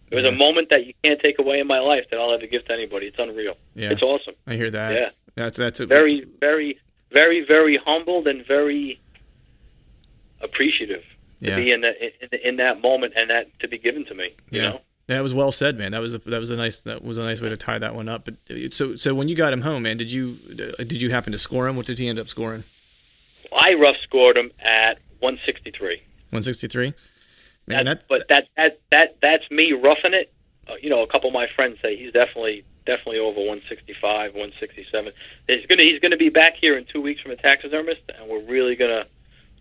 It 0.09 0.14
was 0.14 0.24
a 0.24 0.30
moment 0.30 0.70
that 0.70 0.86
you 0.86 0.94
can't 1.03 1.18
take 1.18 1.40
away 1.40 1.59
in 1.59 1.66
my 1.66 1.80
life 1.80 2.07
that 2.12 2.20
I'll 2.20 2.30
ever 2.30 2.47
give 2.47 2.64
to 2.66 2.72
anybody. 2.72 3.07
It's 3.09 3.18
unreal. 3.18 3.57
yeah. 3.74 3.90
It's 3.90 4.03
awesome. 4.03 4.34
I 4.47 4.55
hear 4.55 4.70
that. 4.70 4.92
Yeah. 4.92 5.11
That's 5.34 5.59
that's 5.59 5.80
a, 5.80 5.86
very, 5.86 6.24
very, 6.40 6.78
very, 7.11 7.40
very 7.40 7.76
humbled 7.76 8.28
and 8.28 8.47
very 8.47 9.01
appreciative 10.41 11.03
to 11.43 11.51
Yeah. 11.51 11.57
be 11.57 11.71
in 11.73 11.81
that 11.83 11.97
in, 12.33 12.39
in 12.41 12.57
that 12.57 12.81
moment 12.81 13.13
and 13.17 13.31
that 13.31 13.59
to 13.61 13.69
be 13.69 13.79
given 13.79 14.05
to 14.07 14.15
me. 14.15 14.31
You 14.51 14.61
Yeah. 14.63 14.69
know, 14.71 14.81
That 15.09 15.21
was 15.23 15.33
well 15.35 15.53
said, 15.53 15.79
man. 15.79 15.93
That 15.93 16.01
was 16.01 16.15
a, 16.15 16.19
that 16.19 16.41
was 16.41 16.51
a 16.51 16.57
nice 16.57 16.81
that 16.81 17.05
was 17.05 17.19
a 17.19 17.23
nice 17.23 17.41
way 17.41 17.49
to 17.49 17.57
tie 17.57 17.79
that 17.79 17.95
one 17.95 18.09
up. 18.09 18.25
But 18.25 18.35
uh, 18.51 18.71
so 18.71 18.97
so 18.97 19.15
when 19.15 19.29
you 19.29 19.37
got 19.37 19.53
him 19.53 19.61
home, 19.63 19.83
man, 19.85 19.97
did 19.97 20.11
you 20.11 20.39
uh, 20.79 20.83
did 20.85 21.01
you 21.03 21.11
happen 21.11 21.33
to 21.33 21.39
score 21.39 21.69
him? 21.69 21.77
What 21.77 21.87
did 21.87 21.99
he 21.99 22.09
end 22.09 22.19
up 22.19 22.29
scoring? 22.29 22.65
I 23.57 23.75
rough 23.75 23.99
scored 23.99 24.37
him 24.37 24.51
at 24.61 24.99
163. 25.21 26.03
One 26.31 26.43
sixty 26.43 26.67
three. 26.69 26.93
Man, 27.69 27.85
That- 27.85 27.99
that's 27.99 28.09
but 28.09 28.29
that 28.29 28.49
that 28.57 28.81
that 28.91 29.17
that's 29.21 29.51
me 29.51 29.73
roughing 29.73 30.15
it. 30.15 30.33
Uh, 30.69 30.75
you 30.83 30.91
know, 30.91 31.03
a 31.03 31.07
couple 31.07 31.29
of 31.29 31.35
my 31.35 31.47
friends 31.47 31.79
say 31.83 31.97
he's 31.97 32.13
definitely 32.13 32.65
definitely 32.85 33.19
over 33.21 33.39
165, 33.39 34.35
167. 34.35 35.13
He's 35.47 35.67
gonna 35.67 35.83
he's 35.83 36.01
gonna 36.01 36.17
be 36.17 36.29
back 36.29 36.57
here 36.57 36.77
in 36.77 36.85
two 36.85 37.01
weeks 37.01 37.21
from 37.21 37.31
a 37.31 37.37
taxidermist, 37.37 38.01
and 38.19 38.29
we're 38.29 38.41
really 38.41 38.75
gonna 38.75 39.07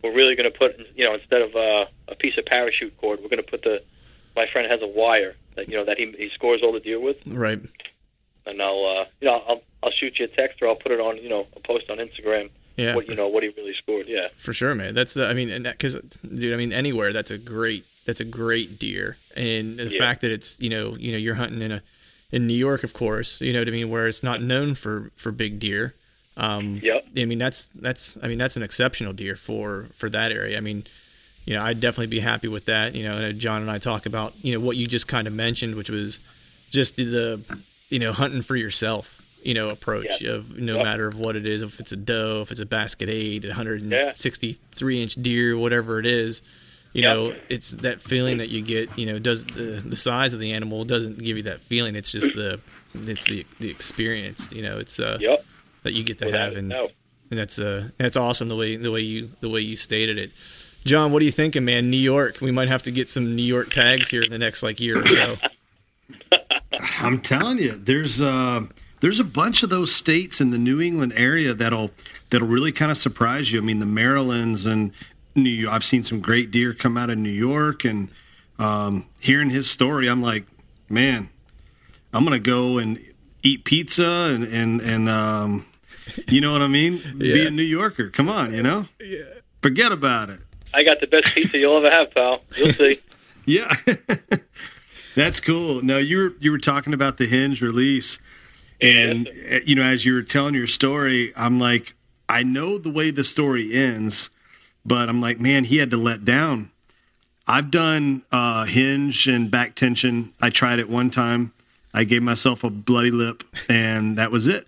we're 0.06 0.14
really 0.16 0.36
gonna 0.36 0.52
put 0.52 0.78
you 0.96 1.04
know 1.06 1.14
instead 1.16 1.42
of 1.42 1.56
uh, 1.56 1.86
a 2.08 2.16
piece 2.16 2.38
of 2.38 2.46
parachute 2.46 2.96
cord, 2.98 3.20
we're 3.22 3.30
gonna 3.30 3.44
put 3.44 3.64
the 3.64 3.82
my 4.36 4.46
friend 4.48 4.70
has 4.72 4.82
a 4.82 4.88
wire 4.88 5.36
that 5.56 5.68
you 5.70 5.76
know 5.76 5.84
that 5.86 5.98
he 5.98 6.12
he 6.18 6.30
scores 6.30 6.62
all 6.62 6.72
the 6.72 6.80
deer 6.80 7.00
with, 7.00 7.18
right. 7.28 7.60
and 8.46 8.62
I'll 8.62 8.86
uh, 8.86 9.06
you 9.22 9.28
know 9.28 9.44
I'll 9.48 9.62
I'll 9.84 9.92
shoot 9.92 10.20
you 10.20 10.26
a 10.26 10.28
text 10.28 10.62
or 10.62 10.68
I'll 10.68 10.76
put 10.76 10.92
it 10.92 11.00
on 11.00 11.18
you 11.18 11.30
know 11.30 11.48
a 11.56 11.60
post 11.60 11.90
on 11.90 11.98
Instagram 11.98 12.50
Yeah, 12.78 12.96
what 12.96 13.08
you 13.08 13.16
know 13.16 13.28
what 13.28 13.44
he 13.44 13.50
really 13.50 13.74
scored. 13.74 14.08
Yeah. 14.08 14.28
for 14.38 14.54
sure, 14.54 14.76
man. 14.76 14.94
That's 14.94 15.18
uh, 15.18 15.26
I 15.26 15.34
mean, 15.34 15.50
and 15.50 15.66
that 15.66 15.74
because 15.78 15.96
dude, 15.96 16.54
I 16.54 16.58
mean, 16.58 16.72
anywhere 16.74 17.12
that's 17.14 17.32
a 17.32 17.38
great 17.38 17.86
that's 18.06 18.20
a 18.20 18.26
great 18.26 18.78
deer, 18.80 19.18
and 19.36 19.78
the 19.80 19.86
Yeah. 19.90 20.00
fact 20.00 20.22
that 20.22 20.32
it's 20.32 20.60
you 20.60 20.70
know 20.70 20.96
you 20.98 21.12
know 21.12 21.18
you're 21.18 21.36
hunting 21.36 21.62
in 21.62 21.72
a 21.72 21.82
in 22.32 22.48
New 22.48 22.56
York, 22.56 22.84
of 22.84 22.94
course, 22.94 23.40
you 23.40 23.54
know 23.54 23.60
what 23.60 23.68
I 23.68 23.72
mean, 23.72 23.90
where 23.90 24.08
it's 24.08 24.24
not 24.24 24.42
known 24.42 24.76
for 24.76 25.12
for 25.16 25.32
big 25.32 25.60
deer. 25.60 25.94
Um, 26.38 26.80
Yep. 26.84 27.08
I 27.18 27.26
mean 27.26 27.38
that's 27.40 27.66
that's 27.76 28.18
I 28.22 28.28
mean 28.28 28.38
that's 28.38 28.58
an 28.58 28.64
exceptional 28.64 29.14
deer 29.14 29.36
for 29.36 29.88
for 29.96 30.10
that 30.10 30.32
area. 30.32 30.58
I 30.58 30.62
mean, 30.62 30.86
you 31.46 31.54
know, 31.56 31.64
I'd 31.64 31.80
definitely 31.80 32.08
be 32.08 32.20
happy 32.20 32.48
with 32.48 32.66
that. 32.66 32.94
You 32.96 33.04
know, 33.04 33.32
John 33.32 33.62
and 33.62 33.72
I 33.72 33.78
talk 33.80 34.06
about 34.06 34.34
you 34.44 34.54
know 34.54 34.60
what 34.60 34.76
you 34.78 34.86
just 34.88 35.08
kind 35.08 35.28
of 35.28 35.34
mentioned, 35.34 35.76
which 35.76 35.90
was 35.90 36.20
just 36.72 36.98
the 36.98 37.40
you 37.90 38.00
know 38.00 38.12
hunting 38.12 38.42
for 38.42 38.56
yourself. 38.56 39.22
You 39.44 39.54
know, 39.54 39.70
approach 39.70 40.08
Yeah. 40.22 40.32
of 40.32 40.58
no 40.58 40.76
Yep. 40.78 40.84
matter 40.84 41.08
of 41.08 41.20
what 41.20 41.36
it 41.36 41.46
is, 41.46 41.62
if 41.62 41.80
it's 41.80 41.92
a 41.92 41.96
doe, 41.96 42.42
if 42.42 42.50
it's 42.50 42.60
a 42.60 42.66
basket 42.66 43.10
eight, 43.10 43.46
163 43.46 45.04
inch 45.04 45.16
deer, 45.16 45.58
whatever 45.58 46.00
it 46.00 46.06
is. 46.06 46.42
You 46.94 47.02
Yep. 47.04 47.14
know, 47.14 47.36
it's 47.50 47.72
that 47.72 48.02
feeling 48.02 48.38
that 48.38 48.50
you 48.50 48.62
get. 48.62 48.90
You 48.98 49.06
know, 49.06 49.20
does 49.20 49.46
the 49.46 49.84
the 49.86 49.96
size 49.98 50.34
of 50.34 50.40
the 50.40 50.54
animal 50.54 50.86
doesn't 50.86 51.20
give 51.22 51.36
you 51.38 51.44
that 51.44 51.62
feeling. 51.62 51.96
It's 51.96 52.12
just 52.12 52.34
the 52.36 52.60
it's 52.94 53.26
the 53.26 53.46
the 53.60 53.70
experience. 53.70 54.52
You 54.54 54.62
know, 54.64 54.80
it's 54.80 55.00
uh 55.00 55.18
Yep. 55.20 55.46
That 55.86 55.94
you 55.94 56.04
get 56.04 56.20
to 56.20 56.26
Without 56.26 56.40
have, 56.42 56.54
a 56.54 56.58
and, 56.58 56.70
doubt. 56.70 56.92
and 57.32 57.40
that's 57.40 57.58
uh 57.58 57.90
that's 57.98 58.18
awesome 58.18 58.50
the 58.50 58.56
way 58.56 58.76
the 58.76 58.92
way 58.92 59.00
you 59.00 59.30
the 59.40 59.50
way 59.50 59.62
you 59.62 59.78
stated 59.78 60.18
it. 60.18 60.32
John, 60.84 61.12
what 61.12 61.22
are 61.22 61.26
you 61.26 61.32
thinking, 61.32 61.64
man? 61.66 61.90
New 61.90 61.98
York, 61.98 62.42
we 62.42 62.52
might 62.52 62.68
have 62.68 62.84
to 62.84 62.92
get 62.92 63.10
some 63.10 63.36
New 63.36 63.42
York 63.44 63.72
tags 63.72 64.10
here 64.10 64.22
in 64.22 64.30
the 64.30 64.38
next 64.38 64.62
like 64.62 64.80
year 64.80 65.02
or 65.02 65.06
so. 65.08 65.38
I'm 67.00 67.20
telling 67.22 67.58
you, 67.58 67.72
there's 67.72 68.22
uh, 68.22 68.62
there's 69.02 69.20
a 69.20 69.24
bunch 69.24 69.64
of 69.64 69.70
those 69.70 69.94
states 69.94 70.42
in 70.42 70.52
the 70.52 70.58
New 70.58 70.82
England 70.82 71.14
area 71.16 71.54
that'll 71.54 71.92
that'll 72.30 72.48
really 72.48 72.72
kind 72.72 72.92
of 72.92 72.98
surprise 72.98 73.52
you. 73.52 73.60
I 73.60 73.64
mean, 73.64 73.80
the 73.80 73.86
Marylands 73.86 74.66
and 74.66 74.92
New 75.36 75.50
York. 75.50 75.74
I've 75.74 75.84
seen 75.86 76.04
some 76.04 76.20
great 76.20 76.52
deer 76.52 76.74
come 76.74 76.98
out 76.98 77.10
of 77.10 77.18
New 77.18 77.30
York, 77.30 77.84
and 77.86 78.10
um, 78.60 79.06
hearing 79.20 79.50
his 79.50 79.70
story, 79.70 80.08
I'm 80.08 80.22
like, 80.22 80.46
man, 80.90 81.30
I'm 82.14 82.24
gonna 82.24 82.40
go 82.40 82.78
and 82.78 83.00
eat 83.44 83.64
pizza 83.64 84.32
and 84.34 84.44
and 84.44 84.82
and 84.82 85.10
um, 85.10 85.66
you 86.28 86.42
know 86.42 86.52
what 86.52 86.62
I 86.62 86.68
mean? 86.68 87.02
Be 87.18 87.46
a 87.46 87.52
New 87.52 87.64
Yorker. 87.64 88.10
Come 88.10 88.30
on, 88.30 88.54
you 88.54 88.64
know? 88.64 88.86
Forget 89.62 89.92
about 89.92 90.30
it. 90.30 90.40
I 90.74 90.84
got 90.84 91.00
the 91.00 91.08
best 91.08 91.34
pizza 91.34 91.58
you'll 91.58 91.78
ever 91.78 91.90
have, 91.90 92.14
pal. 92.14 92.42
You'll 92.58 92.74
see. 92.74 93.00
Yeah. 93.48 93.72
That's 95.16 95.40
cool. 95.40 95.84
No, 95.84 96.00
you 96.00 96.18
were 96.18 96.34
you 96.40 96.50
were 96.52 96.58
talking 96.58 96.96
about 96.96 97.18
the 97.18 97.28
hinge 97.28 97.62
release 97.62 98.18
and 98.82 99.30
you 99.66 99.76
know 99.76 99.84
as 99.84 100.04
you 100.04 100.14
were 100.16 100.24
telling 100.24 100.56
your 100.56 100.66
story, 100.66 101.32
I'm 101.38 101.60
like 101.60 101.94
I 102.28 102.42
know 102.42 102.80
the 102.80 102.90
way 102.90 103.12
the 103.12 103.24
story 103.24 103.72
ends, 103.74 104.32
but 104.84 105.08
I'm 105.10 105.22
like, 105.22 105.40
man, 105.40 105.66
he 105.66 105.78
had 105.78 105.92
to 105.92 105.98
let 105.98 106.26
down. 106.26 106.72
I've 107.48 107.70
done 107.70 108.24
uh 108.32 108.66
hinge 108.66 109.28
and 109.28 109.52
back 109.52 109.76
tension. 109.76 110.34
I 110.42 110.50
tried 110.50 110.80
it 110.80 110.90
one 110.90 111.12
time. 111.12 111.54
I 111.94 112.04
gave 112.04 112.24
myself 112.24 112.64
a 112.64 112.72
bloody 112.72 113.12
lip 113.12 113.44
and 113.70 114.18
that 114.18 114.32
was 114.32 114.48
it. 114.48 114.68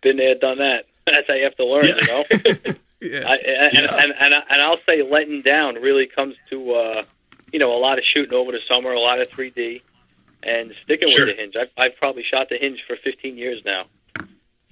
Been 0.00 0.16
there, 0.16 0.34
done 0.34 0.58
that. 0.58 0.86
That's 1.06 1.26
how 1.28 1.34
you 1.34 1.44
have 1.44 1.56
to 1.56 1.64
learn, 1.66 1.86
Yeah. 1.86 1.96
you 1.96 2.06
know. 2.06 2.24
yeah. 3.00 3.28
I, 3.28 3.36
and, 3.36 3.74
Yeah. 3.74 3.96
and, 4.02 4.14
and 4.18 4.34
and 4.34 4.62
I'll 4.62 4.78
say 4.88 5.02
letting 5.02 5.42
down 5.42 5.76
really 5.76 6.06
comes 6.06 6.36
to 6.50 6.72
uh, 6.74 7.02
you 7.52 7.58
know 7.58 7.74
a 7.76 7.80
lot 7.80 7.98
of 7.98 8.04
shooting 8.04 8.34
over 8.34 8.52
the 8.52 8.60
summer, 8.68 8.92
a 8.92 9.00
lot 9.00 9.20
of 9.20 9.28
3D, 9.28 9.82
and 10.42 10.74
sticking 10.84 11.08
Sure. 11.10 11.26
with 11.26 11.36
the 11.36 11.42
hinge. 11.42 11.56
I've, 11.56 11.70
I've 11.76 11.96
probably 11.96 12.22
shot 12.22 12.48
the 12.48 12.56
hinge 12.58 12.84
for 12.86 12.96
15 12.96 13.36
years 13.36 13.64
now, 13.64 13.86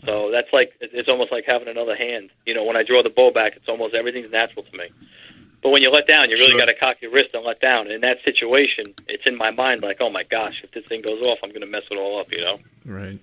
so 0.05 0.31
that's 0.31 0.53
like 0.53 0.75
it's 0.81 1.09
almost 1.09 1.33
like 1.33 1.45
having 1.47 1.69
another 1.69 1.97
hand. 1.97 2.31
You 2.45 2.55
know, 2.55 2.65
when 2.65 2.77
I 2.77 2.83
draw 2.83 3.03
the 3.03 3.11
bow 3.11 3.31
back, 3.31 3.57
it's 3.57 3.69
almost 3.69 3.95
everything's 3.95 4.31
natural 4.31 4.65
to 4.65 4.77
me. 4.79 4.89
But 5.63 5.71
when 5.71 5.83
you 5.83 5.91
let 5.91 6.07
down, 6.07 6.31
you 6.31 6.37
really 6.37 6.51
Sure. 6.51 6.59
got 6.61 6.67
to 6.67 6.75
cock 6.75 6.99
your 7.01 7.11
wrist 7.11 7.31
and 7.35 7.43
let 7.45 7.61
down. 7.61 7.87
And 7.87 7.93
in 7.93 8.01
that 8.03 8.23
situation, 8.23 8.95
it's 9.09 9.27
in 9.27 9.35
my 9.37 9.51
mind 9.51 9.83
like, 9.83 9.97
oh 10.01 10.11
my 10.11 10.23
gosh, 10.23 10.63
if 10.63 10.71
this 10.71 10.85
thing 10.85 11.01
goes 11.03 11.21
off, 11.23 11.39
I'm 11.43 11.49
going 11.51 11.63
to 11.63 11.67
mess 11.67 11.83
it 11.91 11.97
all 11.97 12.21
up. 12.21 12.31
You 12.31 12.43
know. 12.43 12.61
right. 12.85 13.19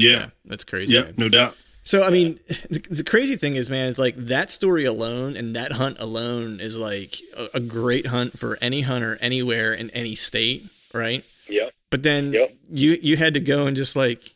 Yeah. 0.00 0.30
That's 0.44 0.64
crazy. 0.64 0.94
Yeah, 0.94 1.02
man. 1.04 1.14
no 1.16 1.28
doubt. 1.28 1.56
So 1.84 2.02
I 2.04 2.10
mean, 2.10 2.38
the, 2.70 2.80
the 2.90 3.04
crazy 3.04 3.36
thing 3.36 3.54
is, 3.54 3.70
man, 3.70 3.88
is 3.88 3.98
like 3.98 4.14
that 4.16 4.50
story 4.52 4.84
alone 4.84 5.36
and 5.36 5.56
that 5.56 5.72
hunt 5.72 5.96
alone 6.00 6.60
is 6.60 6.76
like 6.76 7.16
a, 7.36 7.48
a 7.54 7.60
great 7.60 8.06
hunt 8.06 8.38
for 8.38 8.58
any 8.60 8.82
hunter 8.82 9.16
anywhere 9.20 9.72
in 9.72 9.90
any 9.90 10.14
state, 10.14 10.66
right? 10.92 11.24
Yep. 11.48 11.72
But 11.90 12.02
then 12.02 12.32
Yep. 12.34 12.54
you 12.70 12.98
you 13.00 13.16
had 13.16 13.34
to 13.34 13.40
go 13.40 13.66
and 13.66 13.74
just 13.76 13.96
like 13.96 14.34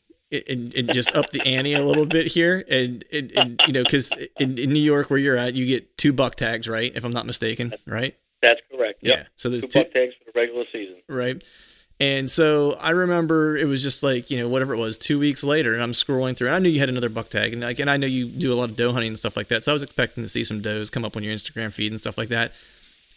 and, 0.48 0.72
and 0.74 0.94
just 0.94 1.14
up 1.14 1.28
the 1.28 1.42
ante 1.42 1.74
a 1.74 1.82
little 1.84 2.06
bit 2.06 2.26
here, 2.26 2.64
and, 2.70 3.04
and, 3.12 3.30
and 3.36 3.62
you 3.66 3.74
know, 3.74 3.82
because 3.84 4.12
in, 4.40 4.56
in 4.56 4.72
New 4.72 4.80
York 4.80 5.10
where 5.10 5.18
you're 5.18 5.36
at, 5.36 5.52
you 5.52 5.66
get 5.66 5.98
two 5.98 6.14
buck 6.14 6.36
tags, 6.36 6.66
right? 6.66 6.90
If 6.94 7.04
I'm 7.04 7.12
not 7.12 7.26
mistaken, 7.26 7.74
right? 7.86 8.16
That's 8.40 8.62
correct. 8.74 9.00
Yep. 9.02 9.18
Yeah. 9.18 9.26
So 9.36 9.50
there's 9.50 9.62
Two 9.64 9.68
two, 9.68 9.78
buck 9.80 9.92
tags 9.92 10.14
for 10.14 10.32
the 10.32 10.40
regular 10.40 10.64
season. 10.72 10.96
right? 11.06 11.44
And 12.02 12.28
so 12.28 12.72
I 12.80 12.90
remember 12.90 13.56
it 13.56 13.66
was 13.66 13.80
just 13.80 14.02
like 14.02 14.28
you 14.28 14.40
know 14.40 14.48
whatever 14.48 14.74
it 14.74 14.76
was, 14.76 14.98
two 14.98 15.20
weeks 15.20 15.44
later, 15.44 15.72
and 15.72 15.80
I'm 15.80 15.92
scrolling 15.92 16.36
through. 16.36 16.48
And 16.48 16.56
I 16.56 16.58
knew 16.58 16.68
you 16.68 16.80
had 16.80 16.88
another 16.88 17.08
buck 17.08 17.30
tag, 17.30 17.52
and 17.52 17.62
like, 17.62 17.78
and 17.78 17.88
I 17.88 17.96
know 17.96 18.08
you 18.08 18.26
do 18.26 18.52
a 18.52 18.56
lot 18.56 18.70
of 18.70 18.74
doe 18.74 18.92
hunting 18.92 19.10
and 19.10 19.18
stuff 19.18 19.36
like 19.36 19.46
that. 19.48 19.62
So 19.62 19.70
I 19.70 19.74
was 19.74 19.84
expecting 19.84 20.24
to 20.24 20.28
see 20.28 20.42
some 20.42 20.60
does 20.60 20.90
come 20.90 21.04
up 21.04 21.16
on 21.16 21.22
your 21.22 21.32
Instagram 21.32 21.72
feed 21.72 21.92
and 21.92 22.00
stuff 22.00 22.18
like 22.18 22.30
that. 22.30 22.50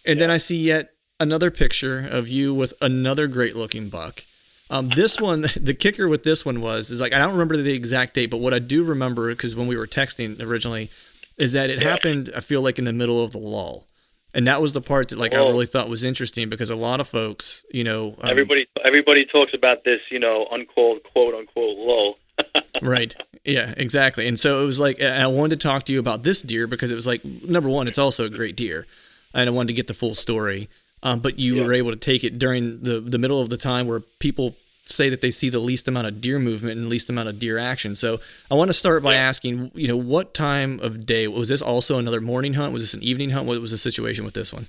And 0.06 0.22
then 0.22 0.30
I 0.30 0.38
see 0.38 0.58
yet 0.58 0.92
another 1.20 1.50
picture 1.50 2.08
of 2.08 2.30
you 2.30 2.54
with 2.54 2.76
another 2.80 3.26
great 3.26 3.56
looking 3.56 3.90
buck. 3.90 4.24
Um, 4.70 4.90
this 4.90 5.20
one, 5.20 5.48
the 5.60 5.74
kicker 5.74 6.08
with 6.08 6.22
this 6.22 6.46
one 6.46 6.62
was 6.62 6.92
is 6.92 7.02
like 7.02 7.12
I 7.12 7.18
don't 7.18 7.32
remember 7.32 7.58
the 7.58 7.74
exact 7.74 8.14
date, 8.14 8.28
but 8.28 8.38
what 8.38 8.54
I 8.54 8.60
do 8.60 8.84
remember 8.84 9.30
because 9.30 9.56
when 9.56 9.66
we 9.66 9.78
were 9.78 9.88
texting 9.88 10.40
originally, 10.40 10.92
is 11.38 11.54
that 11.54 11.72
it 11.72 11.82
happened. 11.82 12.30
I 12.36 12.40
feel 12.40 12.62
like 12.62 12.78
in 12.78 12.86
the 12.86 12.94
middle 12.94 13.24
of 13.24 13.32
the 13.32 13.40
lull. 13.40 13.88
And 14.36 14.46
that 14.48 14.62
was 14.62 14.74
the 14.74 14.82
part 14.82 15.10
that, 15.10 15.18
like, 15.18 15.34
I 15.34 15.38
Oh. 15.40 15.50
really 15.50 15.66
thought 15.66 15.90
was 15.90 16.04
interesting 16.04 16.50
because 16.50 16.70
a 16.70 16.76
lot 16.76 17.00
of 17.00 17.08
folks, 17.08 17.66
you 17.72 17.84
know, 17.86 18.16
um, 18.22 18.30
everybody 18.30 18.68
everybody 18.84 19.26
talks 19.26 19.54
about 19.54 19.84
this, 19.86 20.02
you 20.12 20.20
know, 20.20 20.46
unquote 20.52 21.04
quote 21.04 21.34
unquote 21.34 21.78
lull. 21.78 22.20
Right. 22.82 23.16
Yeah, 23.46 23.74
exactly. 23.78 24.28
And 24.28 24.38
so 24.38 24.62
it 24.62 24.66
was 24.66 24.78
like, 24.80 25.02
I 25.02 25.26
wanted 25.28 25.62
to 25.62 25.68
talk 25.68 25.86
to 25.86 25.94
you 25.94 26.00
about 26.00 26.24
this 26.24 26.42
deer 26.42 26.68
because 26.68 26.92
it 26.92 26.96
was 26.96 27.08
like, 27.08 27.24
number 27.24 27.70
one, 27.70 27.88
it's 27.88 27.98
also 27.98 28.26
a 28.26 28.30
great 28.30 28.58
deer. 28.58 28.86
And 29.34 29.48
I 29.50 29.52
wanted 29.54 29.68
to 29.70 29.74
get 29.74 29.88
the 29.88 29.94
full 29.94 30.14
story. 30.16 30.68
Um, 31.02 31.20
but 31.22 31.40
you 31.40 31.64
were 31.64 31.72
able 31.74 31.92
to 31.92 31.98
take 31.98 32.24
it 32.26 32.38
during 32.38 32.82
the, 32.82 33.00
the 33.00 33.18
middle 33.18 33.40
of 33.42 33.50
the 33.50 33.58
time 33.58 33.88
where 33.88 34.02
people 34.20 34.56
say 34.86 35.10
that 35.10 35.22
they 35.22 35.32
see 35.32 35.50
the 35.50 35.60
least 35.60 35.88
amount 35.88 36.08
of 36.08 36.22
deer 36.22 36.40
movement 36.40 36.78
and 36.78 36.90
least 36.90 37.10
amount 37.10 37.30
of 37.30 37.40
deer 37.40 37.58
action. 37.58 37.96
So 37.96 38.20
I 38.50 38.56
want 38.56 38.70
to 38.70 38.74
start 38.74 39.04
by 39.04 39.16
asking, 39.16 39.72
you 39.74 39.88
know, 39.88 39.98
what 39.98 40.34
time 40.34 40.80
of 40.80 41.06
day 41.06 41.28
was 41.28 41.50
this 41.50 41.62
also 41.62 41.98
another 41.98 42.22
morning 42.22 42.54
hunt? 42.54 42.74
Was 42.74 42.84
this 42.84 42.94
an 42.94 43.04
evening 43.04 43.32
hunt? 43.32 43.48
What 43.48 43.60
was 43.62 43.72
the 43.72 43.78
situation 43.78 44.26
with 44.26 44.34
this 44.34 44.54
one? 44.54 44.68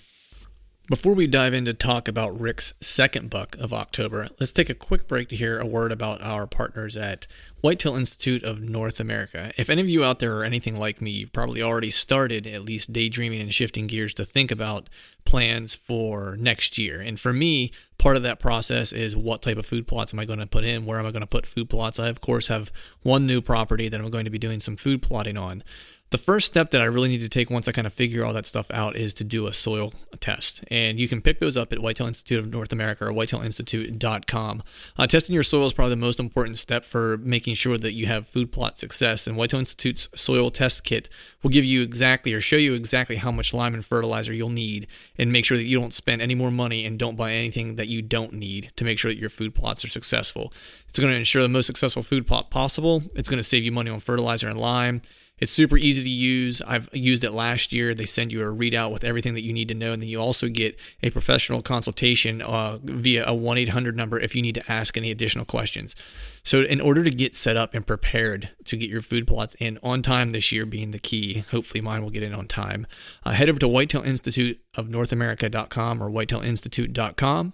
Before 0.89 1.15
we 1.15 1.27
dive 1.27 1.53
in 1.53 1.65
to 1.65 1.75
talk 1.75 2.07
about 2.07 2.39
Rick's 2.39 2.73
second 2.81 3.29
buck 3.29 3.57
of 3.59 3.73
October, 3.73 4.29
let's 4.39 4.53
take 4.53 4.71
a 4.71 4.75
quick 4.75 5.09
break 5.09 5.29
to 5.31 5.37
hear 5.37 5.59
a 5.59 5.67
word 5.67 5.91
about 5.91 6.23
our 6.23 6.47
partners 6.47 6.97
at 6.97 7.27
Whitetail 7.61 7.97
Institute 7.97 8.45
of 8.45 8.61
North 8.61 9.01
America. 9.01 9.51
If 9.57 9.69
any 9.69 9.83
of 9.83 9.89
you 9.89 10.05
out 10.05 10.21
there 10.21 10.37
are 10.37 10.45
anything 10.45 10.79
like 10.79 11.01
me, 11.01 11.11
you've 11.11 11.33
probably 11.33 11.61
already 11.61 11.91
started 11.91 12.47
at 12.47 12.63
least 12.63 12.93
daydreaming 12.93 13.41
and 13.41 13.53
shifting 13.53 13.89
gears 13.89 14.15
to 14.15 14.25
think 14.25 14.53
about 14.53 14.89
plans 15.25 15.75
for 15.75 16.37
next 16.39 16.79
year. 16.79 17.01
And 17.01 17.19
for 17.19 17.33
me, 17.33 17.73
part 17.99 18.17
of 18.17 18.23
that 18.23 18.39
process 18.39 18.93
is 18.93 19.17
what 19.17 19.43
type 19.43 19.59
of 19.59 19.67
food 19.67 19.89
plots 19.89 20.15
am 20.15 20.21
I 20.21 20.25
going 20.25 20.39
to 20.39 20.47
put 20.47 20.63
in? 20.63 20.87
Where 20.87 21.01
am 21.01 21.07
I 21.07 21.11
going 21.11 21.21
to 21.23 21.27
put 21.27 21.47
food 21.47 21.69
plots? 21.69 21.99
I, 21.99 22.07
of 22.07 22.21
course, 22.21 22.47
have 22.47 22.71
one 23.03 23.27
new 23.27 23.41
property 23.41 23.89
that 23.89 24.01
I'm 24.01 24.11
going 24.11 24.27
to 24.27 24.31
be 24.31 24.39
doing 24.39 24.61
some 24.61 24.77
food 24.77 25.03
plotting 25.03 25.37
on. 25.37 25.65
The 26.11 26.19
first 26.19 26.47
step 26.47 26.71
that 26.71 26.81
I 26.81 26.85
really 26.85 27.09
need 27.09 27.23
to 27.23 27.29
take 27.29 27.51
once 27.51 27.67
I 27.67 27.73
kind 27.73 27.87
of 27.87 27.93
figure 27.93 28.25
all 28.25 28.33
that 28.33 28.47
stuff 28.47 28.71
out 28.71 28.95
is 28.95 29.13
to 29.15 29.25
do 29.25 29.49
a 29.49 29.53
soil 29.53 29.93
test. 30.21 30.63
And 30.69 31.01
you 31.01 31.09
can 31.09 31.21
pick 31.21 31.41
those 31.41 31.57
up 31.57 31.73
at 31.73 31.81
Whitetail 31.81 32.07
Institute 32.07 32.39
of 32.39 32.49
North 32.49 32.73
America 32.73 33.07
or 33.07 33.13
whitetailinstitute.com. 33.13 34.63
Uh, 34.97 35.07
testing 35.09 35.35
your 35.35 35.43
soil 35.43 35.67
is 35.67 35.73
probably 35.73 35.91
the 35.91 35.97
most 35.97 36.21
important 36.21 36.59
step 36.59 36.85
for 36.85 37.17
making 37.19 37.57
sure 37.57 37.77
that 37.77 37.95
you 37.95 38.07
have 38.07 38.29
food 38.29 38.53
plot 38.53 38.79
success. 38.79 39.27
And 39.27 39.37
Whitetail 39.37 39.59
Institute's 39.59 40.09
soil 40.15 40.51
test 40.51 40.85
kit 40.85 41.09
will 41.43 41.51
give 41.51 41.65
you 41.65 41.83
exactly 41.83 42.33
or 42.33 42.41
show 42.41 42.57
you 42.57 42.75
exactly 42.75 43.17
how 43.17 43.33
much 43.33 43.53
lime 43.53 43.75
and 43.75 43.85
fertilizer 43.85 44.33
you'll 44.33 44.49
need 44.49 44.87
and 45.19 45.33
make 45.33 45.45
sure 45.45 45.57
that 45.57 45.65
you 45.65 45.81
don't 45.81 45.93
spend 45.93 46.23
any 46.23 46.37
more 46.37 46.53
money 46.53 46.87
and 46.87 47.01
don't 47.01 47.17
buy 47.17 47.33
anything 47.33 47.75
that 47.77 47.89
you 47.89 48.01
don't 48.01 48.33
need 48.33 48.71
to 48.77 48.85
make 48.85 49.01
sure 49.01 49.11
that 49.11 49.19
your 49.19 49.31
food 49.31 49.57
plots 49.57 49.85
are 49.85 49.89
successful. 49.89 50.53
It's 50.89 51.01
going 51.01 51.13
to 51.13 51.19
ensure 51.19 51.43
the 51.43 51.49
most 51.49 51.67
successful 51.67 52.05
food 52.05 52.29
plot 52.29 52.51
possible. 52.51 53.03
It's 53.17 53.29
going 53.29 53.39
to 53.39 53.45
save 53.45 53.65
you 53.65 53.73
money 53.73 53.91
on 53.91 53.99
fertilizer 53.99 54.49
and 54.49 54.61
lime. 54.61 55.03
It's 55.39 55.53
super 55.53 55.77
easy 55.77 56.03
to 56.03 56.09
use. 56.09 56.63
I've 56.63 56.89
used 56.95 57.23
it 57.23 57.31
last 57.33 57.71
year. 57.71 57.95
They 57.95 58.07
send 58.07 58.33
you 58.33 58.41
a 58.41 58.55
readout 58.55 58.91
with 58.91 59.05
everything 59.05 59.35
that 59.35 59.43
you 59.43 59.53
need 59.53 59.69
to 59.69 59.75
know, 59.75 59.93
and 59.93 60.01
then 60.01 60.09
you 60.09 60.19
also 60.19 60.49
get 60.49 60.79
a 61.03 61.11
professional 61.11 61.61
consultation 61.61 62.41
uh, 62.41 62.79
via 62.83 63.23
a 63.27 63.35
1 63.35 63.59
800 63.59 63.95
number 63.95 64.19
if 64.19 64.35
you 64.35 64.41
need 64.41 64.55
to 64.55 64.73
ask 64.73 64.97
any 64.97 65.11
additional 65.11 65.45
questions. 65.45 65.95
So, 66.43 66.63
in 66.63 66.81
order 66.81 67.05
to 67.05 67.11
get 67.11 67.35
set 67.35 67.55
up 67.55 67.75
and 67.75 67.87
prepared 67.87 68.49
to 68.65 68.79
get 68.79 68.89
your 68.89 69.03
food 69.03 69.27
plots 69.27 69.55
in 69.61 69.79
on 69.83 70.01
time 70.01 70.33
this 70.33 70.53
year, 70.53 70.65
being 70.65 70.93
the 70.93 70.99
key, 70.99 71.45
hopefully 71.51 71.83
mine 71.83 72.03
will 72.03 72.11
get 72.11 72.23
in 72.23 72.33
on 72.33 72.47
time, 72.47 72.87
uh, 73.23 73.33
head 73.33 73.51
over 73.51 73.59
to 73.59 73.69
Whitetail 73.69 74.05
Institute 74.05 74.59
of 74.75 74.89
North 74.89 75.13
America.com 75.13 76.03
or 76.03 76.09
whitetailinstitute.com 76.09 77.53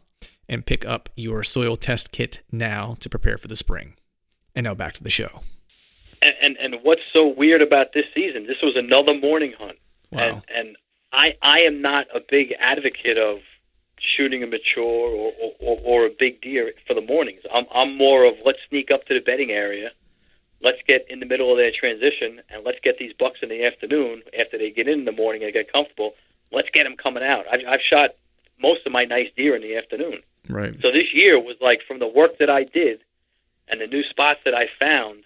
and 0.49 0.67
pick 0.67 0.87
up 0.87 1.09
your 1.17 1.43
soil 1.43 1.77
test 1.77 2.13
kit 2.13 2.43
now 2.53 2.97
to 3.01 3.09
prepare 3.09 3.39
for 3.39 3.49
the 3.49 3.57
spring. 3.57 3.95
And 4.55 4.65
now 4.65 4.75
back 4.75 4.95
to 4.95 5.03
the 5.03 5.11
show. 5.11 5.41
And, 6.23 6.35
and 6.41 6.57
and 6.59 6.85
what's 6.85 7.03
so 7.13 7.27
weird 7.27 7.63
about 7.63 7.93
this 7.93 8.07
season? 8.15 8.47
This 8.47 8.63
was 8.63 8.77
another 8.77 9.15
morning 9.15 9.55
hunt, 9.59 9.79
Wow. 10.11 10.21
and 10.21 10.43
and 10.55 10.77
I 11.13 11.37
I 11.43 11.61
am 11.61 11.83
not 11.83 12.07
a 12.15 12.21
big 12.21 12.55
advocate 12.61 13.19
of 13.19 13.41
shooting 13.99 14.43
a 14.43 14.47
mature 14.47 14.85
or, 14.85 15.33
or, 15.61 15.81
or 15.85 16.07
a 16.07 16.11
big 16.11 16.41
deer 16.41 16.73
for 16.87 16.95
the 16.95 17.01
mornings. 17.01 17.41
I'm 17.53 17.67
I'm 17.75 17.97
more 17.97 18.25
of 18.25 18.35
let's 18.45 18.61
sneak 18.69 18.91
up 18.91 19.05
to 19.07 19.15
the 19.15 19.21
bedding 19.21 19.51
area, 19.51 19.91
let's 20.61 20.81
get 20.87 21.11
in 21.11 21.19
the 21.21 21.27
middle 21.27 21.51
of 21.51 21.57
their 21.57 21.73
transition, 21.73 22.41
and 22.51 22.65
let's 22.65 22.79
get 22.81 22.99
these 22.99 23.13
bucks 23.13 23.41
in 23.43 23.49
the 23.49 23.65
afternoon 23.65 24.23
after 24.39 24.59
they 24.59 24.71
get 24.71 24.87
in, 24.89 25.01
in 25.01 25.05
the 25.05 25.13
morning 25.13 25.43
and 25.43 25.53
get 25.53 25.73
comfortable. 25.73 26.15
Let's 26.53 26.71
get 26.71 26.85
them 26.85 26.97
coming 26.97 27.23
out. 27.23 27.47
I've, 27.51 27.65
I've 27.67 27.81
shot 27.83 28.15
most 28.61 28.87
of 28.87 28.93
my 28.93 29.05
nice 29.05 29.31
deer 29.37 29.57
in 29.57 29.63
the 29.63 29.77
afternoon. 29.77 30.21
Right. 30.49 30.75
So 30.83 30.91
this 30.93 31.13
year 31.15 31.41
was 31.41 31.57
like 31.61 31.83
from 31.83 31.99
the 31.99 32.07
work 32.07 32.39
that 32.39 32.51
I 32.51 32.65
did 32.65 33.01
and 33.69 33.81
the 33.81 33.87
new 33.87 34.03
spots 34.03 34.41
that 34.45 34.55
I 34.55 34.69
found 34.79 35.25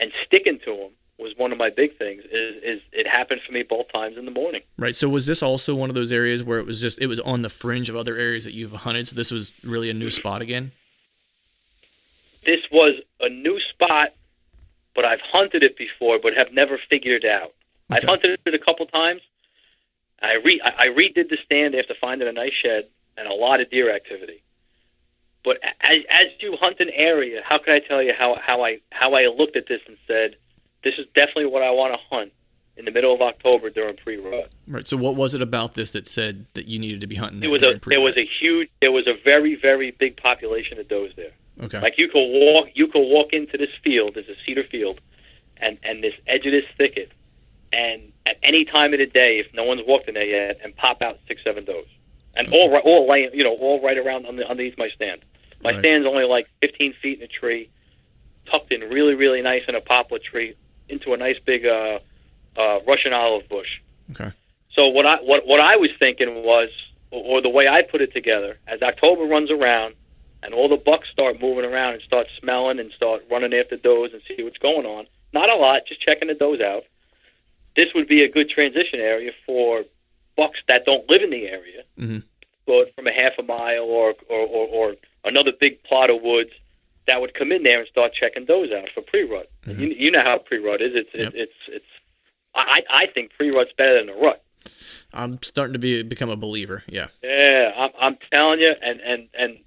and 0.00 0.12
sticking 0.24 0.58
to 0.60 0.76
them 0.76 0.90
was 1.18 1.36
one 1.36 1.50
of 1.52 1.58
my 1.58 1.68
big 1.68 1.96
things. 1.96 2.22
Is 2.30 2.62
is 2.62 2.80
it 2.92 3.06
happened 3.06 3.42
for 3.42 3.52
me 3.52 3.62
both 3.62 3.92
times 3.92 4.16
in 4.16 4.24
the 4.24 4.30
morning. 4.30 4.62
Right. 4.78 4.94
So 4.94 5.08
was 5.08 5.26
this 5.26 5.42
also 5.42 5.74
one 5.74 5.90
of 5.90 5.94
those 5.94 6.12
areas 6.12 6.42
where 6.42 6.58
it 6.58 6.66
was 6.66 6.80
just 6.80 7.00
it 7.00 7.06
was 7.06 7.20
on 7.20 7.42
the 7.42 7.50
fringe 7.50 7.90
of 7.90 7.96
other 7.96 8.16
areas 8.16 8.44
that 8.44 8.54
you've 8.54 8.72
hunted? 8.72 9.08
So 9.08 9.16
this 9.16 9.30
was 9.30 9.52
really 9.64 9.90
a 9.90 9.94
new 9.94 10.10
spot 10.10 10.42
again. 10.42 10.72
This 12.44 12.70
was 12.70 12.94
a 13.20 13.28
new 13.28 13.58
spot, 13.60 14.14
but 14.94 15.04
I've 15.04 15.20
hunted 15.20 15.62
it 15.64 15.76
before, 15.76 16.18
but 16.18 16.34
have 16.34 16.52
never 16.52 16.78
figured 16.78 17.24
it 17.24 17.30
out. 17.30 17.52
I've 17.90 18.04
hunted 18.04 18.38
it 18.44 18.54
a 18.54 18.58
couple 18.58 18.86
times. 18.86 19.22
I 20.22 20.36
re 20.36 20.60
I 20.64 20.84
I 20.84 20.88
redid 20.88 21.28
the 21.28 21.38
stand 21.44 21.74
after 21.74 21.94
finding 21.94 22.28
a 22.28 22.32
nice 22.32 22.52
shed 22.52 22.86
and 23.16 23.26
a 23.26 23.34
lot 23.34 23.60
of 23.60 23.70
deer 23.70 23.94
activity. 23.94 24.42
But 25.44 25.60
as, 25.80 25.98
as 26.10 26.26
you 26.40 26.56
hunt 26.56 26.80
an 26.80 26.90
area, 26.90 27.42
how 27.44 27.58
can 27.58 27.74
I 27.74 27.78
tell 27.78 28.02
you 28.02 28.12
how, 28.12 28.36
how 28.40 28.64
I 28.64 28.80
how 28.90 29.14
I 29.14 29.26
looked 29.26 29.56
at 29.56 29.66
this 29.66 29.80
and 29.86 29.96
said, 30.06 30.36
this 30.82 30.98
is 30.98 31.06
definitely 31.14 31.46
what 31.46 31.62
I 31.62 31.70
want 31.70 31.94
to 31.94 32.00
hunt 32.10 32.32
in 32.78 32.84
the 32.84 32.92
middle 32.92 33.12
of 33.12 33.20
October 33.20 33.70
during 33.70 33.96
pre-rut. 33.96 34.50
Right. 34.68 34.86
So 34.86 34.96
what 34.96 35.16
was 35.16 35.34
it 35.34 35.42
about 35.42 35.74
this 35.74 35.90
that 35.90 36.06
said 36.06 36.46
that 36.54 36.68
you 36.68 36.78
needed 36.78 37.00
to 37.00 37.06
be 37.06 37.16
hunting? 37.16 37.40
There 37.40 37.50
was 37.50 37.62
a 37.62 37.80
there 37.86 38.00
was 38.00 38.16
a 38.16 38.24
huge 38.24 38.70
there 38.80 38.92
was 38.92 39.06
a 39.06 39.14
very 39.24 39.56
very 39.56 39.90
big 39.90 40.16
population 40.16 40.78
of 40.78 40.88
does 40.88 41.12
there. 41.16 41.32
okay. 41.62 41.80
Like 41.80 41.98
you 41.98 42.08
could 42.08 42.28
walk, 42.30 42.68
you 42.74 42.86
could 42.86 43.06
walk 43.06 43.32
into 43.32 43.58
this 43.58 43.74
field. 43.82 44.14
There's 44.14 44.28
a 44.28 44.36
cedar 44.46 44.62
field, 44.62 45.00
and 45.56 45.78
and 45.82 46.02
this 46.02 46.14
edge 46.26 46.46
of 46.46 46.52
this 46.52 46.66
thicket, 46.76 47.10
and 47.72 48.12
at 48.26 48.38
any 48.42 48.64
time 48.64 48.92
of 48.92 49.00
the 49.00 49.06
day, 49.06 49.38
if 49.38 49.52
no 49.54 49.64
one's 49.64 49.82
walked 49.86 50.08
in 50.08 50.14
there 50.14 50.24
yet, 50.24 50.60
and 50.62 50.74
pop 50.76 51.02
out 51.02 51.18
six, 51.26 51.42
seven 51.42 51.64
does, 51.64 51.86
and 52.38 52.48
all 52.52 52.70
right, 52.70 52.82
all 52.84 53.06
laying, 53.08 53.30
you 53.34 53.44
know, 53.44 53.54
all 53.54 53.80
right 53.82 53.98
around 53.98 54.24
on 54.26 54.36
the, 54.36 54.48
underneath 54.48 54.78
my 54.78 54.88
stand. 54.88 55.20
My 55.62 55.72
Right. 55.72 55.80
stand's 55.80 56.06
only 56.06 56.24
like 56.24 56.46
15 56.62 56.94
feet 56.94 57.18
in 57.18 57.24
a 57.24 57.28
tree, 57.28 57.68
tucked 58.46 58.72
in 58.72 58.80
really, 58.88 59.14
really 59.14 59.42
nice 59.42 59.64
in 59.68 59.74
a 59.74 59.80
poplar 59.80 60.20
tree, 60.20 60.54
into 60.88 61.12
a 61.12 61.16
nice 61.16 61.38
big 61.40 61.66
uh, 61.66 61.98
uh, 62.56 62.78
Russian 62.86 63.12
olive 63.12 63.48
bush. 63.48 63.80
okay. 64.12 64.30
So 64.70 64.88
what 64.88 65.06
I 65.06 65.16
what 65.16 65.46
what 65.46 65.60
I 65.60 65.76
was 65.76 65.90
thinking 65.98 66.44
was, 66.44 66.68
or 67.10 67.40
the 67.40 67.48
way 67.48 67.66
I 67.66 67.82
put 67.82 68.00
it 68.00 68.14
together, 68.14 68.58
as 68.68 68.80
October 68.82 69.24
runs 69.24 69.50
around, 69.50 69.94
and 70.42 70.54
all 70.54 70.68
the 70.68 70.76
bucks 70.76 71.08
start 71.08 71.40
moving 71.40 71.64
around 71.64 71.94
and 71.94 72.02
start 72.02 72.28
smelling 72.38 72.78
and 72.78 72.92
start 72.92 73.24
running 73.30 73.52
after 73.54 73.76
does 73.76 74.12
and 74.12 74.22
see 74.28 74.44
what's 74.44 74.58
going 74.58 74.86
on. 74.86 75.06
Not 75.32 75.50
a 75.50 75.56
lot, 75.56 75.86
just 75.86 76.00
checking 76.00 76.28
the 76.28 76.34
does 76.34 76.60
out. 76.60 76.84
This 77.74 77.92
would 77.94 78.06
be 78.06 78.22
a 78.22 78.28
good 78.28 78.48
transition 78.48 79.00
area 79.00 79.32
for 79.44 79.84
bucks 80.38 80.62
that 80.68 80.86
don't 80.86 81.06
live 81.10 81.22
in 81.22 81.30
the 81.30 81.46
area, 81.48 81.82
Mhm. 81.98 82.22
but 82.66 82.94
from 82.94 83.06
a 83.06 83.12
half 83.12 83.34
a 83.38 83.42
mile 83.42 83.84
or 83.84 84.14
or, 84.28 84.40
or 84.56 84.66
or 84.78 84.96
another 85.24 85.52
big 85.52 85.82
plot 85.82 86.08
of 86.08 86.22
woods 86.22 86.52
that 87.06 87.20
would 87.20 87.34
come 87.34 87.52
in 87.52 87.62
there 87.64 87.80
and 87.80 87.88
start 87.88 88.12
checking 88.14 88.44
those 88.46 88.70
out 88.72 88.88
for 88.90 89.02
pre-rut. 89.02 89.50
Mhm. 89.66 89.78
You, 89.80 89.88
you 89.88 90.10
know 90.10 90.22
how 90.22 90.38
pre-rut 90.38 90.80
is. 90.80 90.94
It's 90.94 91.10
Yep. 91.14 91.32
it's 91.34 91.58
it's. 91.68 91.90
I 92.54 92.82
I 92.88 93.06
think 93.06 93.32
pre-rut's 93.38 93.72
better 93.74 93.94
than 93.98 94.06
the 94.06 94.14
rut. 94.14 94.42
I'm 95.12 95.42
starting 95.42 95.72
to 95.72 95.78
be 95.78 96.02
become 96.02 96.28
a 96.30 96.36
believer. 96.36 96.84
Yeah. 96.86 97.08
Yeah, 97.22 97.72
I'm, 97.76 97.90
I'm 97.98 98.18
telling 98.30 98.60
you, 98.60 98.74
and 98.82 99.00
and 99.00 99.28
and 99.34 99.58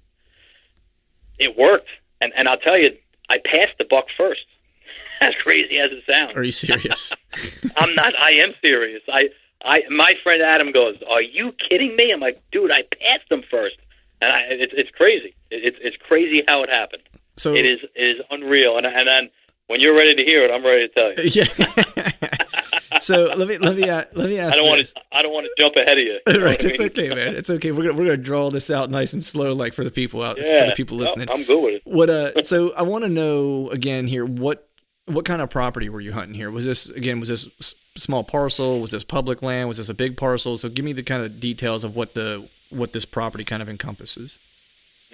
it 1.38 1.56
worked. 1.56 1.88
And 2.20 2.32
and 2.36 2.48
I'll 2.48 2.58
tell 2.58 2.78
you, 2.78 2.96
I 3.28 3.38
passed 3.38 3.76
the 3.78 3.84
buck 3.84 4.08
first. 4.16 4.46
As 5.20 5.34
crazy 5.36 5.78
as 5.78 5.92
it 5.92 6.02
sounds, 6.08 6.36
Are 6.36 6.42
you 6.42 6.50
serious? 6.50 7.12
I'm 7.76 7.94
not. 7.94 8.18
I 8.18 8.32
am 8.32 8.54
serious. 8.60 9.02
I 9.08 9.30
I 9.64 9.84
my 9.90 10.14
friend 10.22 10.42
Adam 10.42 10.72
goes, 10.72 10.96
"Are 11.10 11.22
you 11.22 11.52
kidding 11.52 11.96
me?" 11.96 12.10
I'm 12.12 12.20
like, 12.20 12.42
"Dude, 12.50 12.70
I 12.70 12.82
passed 12.82 13.28
them 13.28 13.42
first. 13.50 13.76
and 14.20 14.32
I, 14.32 14.40
it's 14.50 14.72
it's 14.76 14.90
crazy. 14.90 15.34
It, 15.50 15.64
it's 15.64 15.78
it's 15.82 15.96
crazy 15.96 16.42
how 16.48 16.62
it 16.62 16.70
happened. 16.70 17.02
so 17.36 17.54
It 17.54 17.64
is 17.66 17.80
it 17.94 18.16
is 18.18 18.22
unreal. 18.30 18.76
And 18.76 18.86
and 18.86 19.06
then 19.06 19.30
when 19.68 19.80
you're 19.80 19.94
ready 19.94 20.14
to 20.14 20.24
hear 20.24 20.42
it, 20.42 20.50
I'm 20.50 20.64
ready 20.64 20.88
to 20.88 20.94
tell 20.94 21.12
you. 21.12 21.30
Yeah. 22.94 22.98
so 23.00 23.32
let 23.36 23.48
me 23.48 23.58
let 23.58 23.76
me 23.76 23.88
uh, 23.88 24.04
let 24.14 24.28
me 24.28 24.38
ask. 24.38 24.54
I 24.54 24.56
don't 24.58 24.68
want 24.68 24.84
to. 24.86 24.94
I 25.12 25.22
don't 25.22 25.32
want 25.32 25.46
to 25.46 25.52
jump 25.56 25.76
ahead 25.76 25.98
of 25.98 26.04
you. 26.04 26.18
You 26.26 26.44
right, 26.44 26.56
what 26.58 26.64
I 26.64 26.68
it's 26.68 26.78
mean? 26.78 26.88
okay, 26.90 27.08
man. 27.08 27.36
It's 27.36 27.50
okay. 27.50 27.72
We're 27.72 27.84
gonna 27.84 27.94
we're 27.98 28.04
gonna 28.04 28.16
draw 28.16 28.50
this 28.50 28.70
out 28.70 28.90
nice 28.90 29.12
and 29.12 29.24
slow, 29.24 29.54
like 29.54 29.72
for 29.72 29.84
the 29.84 29.90
people 29.90 30.22
out, 30.22 30.36
Yeah, 30.38 30.64
for 30.64 30.70
the 30.70 30.76
people 30.76 30.96
no, 30.98 31.04
listening. 31.04 31.28
I'm 31.30 31.44
good 31.44 31.62
with 31.62 31.74
it. 31.74 31.82
What 31.84 32.10
uh? 32.10 32.42
So 32.42 32.72
I 32.74 32.82
want 32.82 33.04
to 33.04 33.10
know 33.10 33.70
again 33.70 34.06
here 34.06 34.24
what 34.26 34.68
what 35.06 35.24
kind 35.24 35.40
of 35.42 35.50
property 35.50 35.88
were 35.88 36.00
you 36.00 36.12
hunting 36.12 36.34
here? 36.34 36.50
Was 36.50 36.64
this 36.66 36.88
again? 36.90 37.18
Was 37.20 37.28
this 37.28 37.74
small 37.96 38.24
parcel? 38.24 38.80
Was 38.80 38.90
this 38.90 39.04
public 39.04 39.42
land? 39.42 39.68
Was 39.68 39.78
this 39.78 39.88
a 39.88 39.94
big 39.94 40.16
parcel? 40.16 40.56
So 40.56 40.68
give 40.68 40.84
me 40.84 40.92
the 40.92 41.02
kind 41.02 41.22
of 41.22 41.40
details 41.40 41.84
of 41.84 41.96
what 41.96 42.14
the 42.14 42.48
what 42.70 42.92
this 42.92 43.04
property 43.04 43.44
kind 43.44 43.62
of 43.62 43.68
encompasses. 43.68 44.38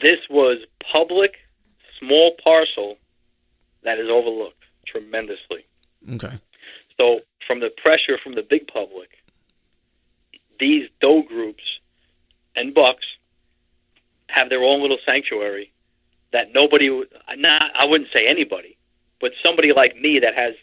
This 0.01 0.21
was 0.31 0.59
public, 0.79 1.39
small 1.99 2.35
parcel 2.43 2.99
that 3.83 3.99
is 3.99 4.09
overlooked 4.09 4.63
tremendously. 4.87 5.65
Okay. 6.13 6.39
So 6.99 7.21
from 7.47 7.61
the 7.61 7.71
pressure 7.71 8.19
from 8.19 8.35
the 8.35 8.43
big 8.43 8.69
public, 8.69 9.19
these 10.59 10.89
doe 11.01 11.23
groups 11.23 11.81
and 12.55 12.75
bucks 12.75 13.07
have 14.29 14.51
their 14.51 14.63
own 14.63 14.81
little 14.81 14.99
sanctuary 15.05 15.73
that 16.33 16.53
nobody 16.53 17.05
not 17.37 17.71
I 17.75 17.87
wouldn't 17.87 18.11
say 18.13 18.27
anybody, 18.27 18.77
but 19.21 19.33
somebody 19.43 19.73
like 19.73 19.97
me 19.97 20.19
that 20.21 20.35
has 20.35 20.55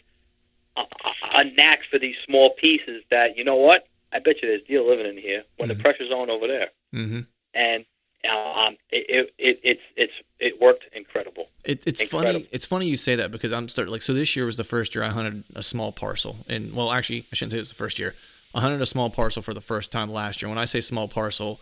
a, 1.34 1.44
knack 1.44 1.80
for 1.90 1.98
these 1.98 2.16
small 2.24 2.50
pieces 2.50 3.02
that 3.10 3.36
you 3.36 3.44
know 3.44 3.56
what 3.56 3.86
I 4.12 4.18
bet 4.18 4.42
you 4.42 4.48
there's 4.48 4.62
deer 4.62 4.82
living 4.82 5.06
in 5.06 5.16
here 5.18 5.44
when 5.56 5.68
Mhm. 5.68 5.76
the 5.76 5.82
pressure's 5.82 6.10
on 6.12 6.30
over 6.30 6.46
there, 6.46 6.70
Mm-hmm. 6.94 7.20
and 7.54 7.84
um, 8.28 8.76
it, 8.90 9.06
it, 9.08 9.34
it 9.38 9.60
it's 9.62 9.82
it's 9.96 10.12
it 10.40 10.60
worked 10.60 10.84
incredible. 10.92 11.48
It, 11.64 11.86
it's 11.86 12.00
Incredible. 12.00 12.32
funny. 12.40 12.48
It's 12.50 12.66
funny 12.66 12.86
you 12.86 12.96
say 12.96 13.16
that 13.16 13.30
because 13.30 13.52
I'm 13.52 13.68
starting 13.68 13.92
like 13.92 14.02
so. 14.02 14.12
This 14.14 14.34
year 14.36 14.46
was 14.46 14.56
the 14.56 14.64
first 14.64 14.94
year 14.94 15.04
I 15.04 15.08
hunted 15.10 15.44
a 15.54 15.62
small 15.62 15.92
parcel, 15.92 16.36
and 16.48 16.74
well, 16.74 16.90
actually, 16.92 17.26
I 17.32 17.36
shouldn't 17.36 17.52
say 17.52 17.58
it 17.58 17.62
was 17.62 17.68
the 17.68 17.74
first 17.76 17.98
year. 17.98 18.14
I 18.54 18.60
hunted 18.60 18.80
a 18.80 18.86
small 18.86 19.10
parcel 19.10 19.42
for 19.42 19.52
the 19.54 19.60
first 19.60 19.92
time 19.92 20.10
last 20.10 20.40
year. 20.42 20.48
When 20.48 20.58
I 20.58 20.64
say 20.64 20.80
small 20.80 21.08
parcel, 21.08 21.60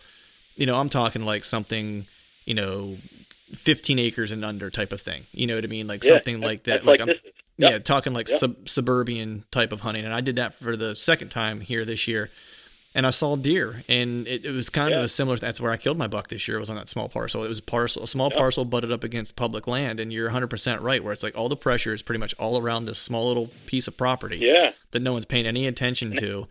you 0.55 0.65
know, 0.65 0.79
I'm 0.79 0.89
talking 0.89 1.25
like 1.25 1.43
something, 1.43 2.05
you 2.45 2.53
know, 2.53 2.97
15 3.53 3.99
acres 3.99 4.31
and 4.31 4.43
under 4.45 4.69
type 4.69 4.91
of 4.91 5.01
thing. 5.01 5.23
You 5.33 5.45
know 5.47 5.55
what 5.55 5.63
I 5.65 5.67
mean? 5.67 5.87
Like 5.87 6.03
Yeah, 6.03 6.11
something 6.11 6.39
like 6.39 6.63
that. 6.63 6.85
Like, 6.85 6.99
like 6.99 7.09
I'm 7.09 7.15
is. 7.57 7.69
yeah, 7.71 7.79
talking 7.79 8.13
like 8.13 8.27
Yep. 8.29 8.39
sub- 8.39 8.69
suburban 8.69 9.45
type 9.51 9.71
of 9.71 9.81
hunting, 9.81 10.05
and 10.05 10.13
I 10.13 10.21
did 10.21 10.35
that 10.37 10.53
for 10.55 10.75
the 10.75 10.95
second 10.95 11.29
time 11.29 11.61
here 11.61 11.85
this 11.85 12.07
year. 12.07 12.29
And 12.97 13.05
I 13.05 13.09
saw 13.09 13.35
deer, 13.35 13.83
and 13.89 14.25
it, 14.25 14.45
it 14.45 14.51
was 14.51 14.69
kind 14.69 14.93
of 14.93 15.03
a 15.03 15.09
similar. 15.09 15.35
That's 15.35 15.59
where 15.59 15.69
I 15.73 15.75
killed 15.75 15.97
my 15.97 16.07
buck 16.07 16.29
this 16.29 16.47
year. 16.47 16.55
It 16.55 16.61
was 16.61 16.69
on 16.69 16.77
that 16.77 16.87
small 16.87 17.09
parcel. 17.09 17.43
It 17.43 17.49
was 17.49 17.59
a 17.59 17.61
parcel, 17.61 18.03
a 18.03 18.07
small 18.07 18.29
Yep. 18.29 18.37
parcel 18.37 18.63
butted 18.63 18.89
up 18.89 19.03
against 19.03 19.35
public 19.35 19.67
land, 19.67 19.99
and 19.99 20.13
you're 20.13 20.27
100 20.27 20.47
percent 20.47 20.81
right. 20.81 21.03
Where 21.03 21.11
it's 21.11 21.21
like 21.21 21.37
all 21.37 21.49
the 21.49 21.57
pressure 21.57 21.93
is 21.93 22.01
pretty 22.01 22.19
much 22.19 22.33
all 22.39 22.57
around 22.57 22.85
this 22.85 22.97
small 22.97 23.27
little 23.27 23.47
piece 23.65 23.89
of 23.89 23.97
property 23.97 24.37
Yeah. 24.37 24.71
that 24.91 25.01
no 25.01 25.11
one's 25.11 25.25
paying 25.25 25.45
any 25.45 25.67
attention 25.67 26.15
to. 26.17 26.47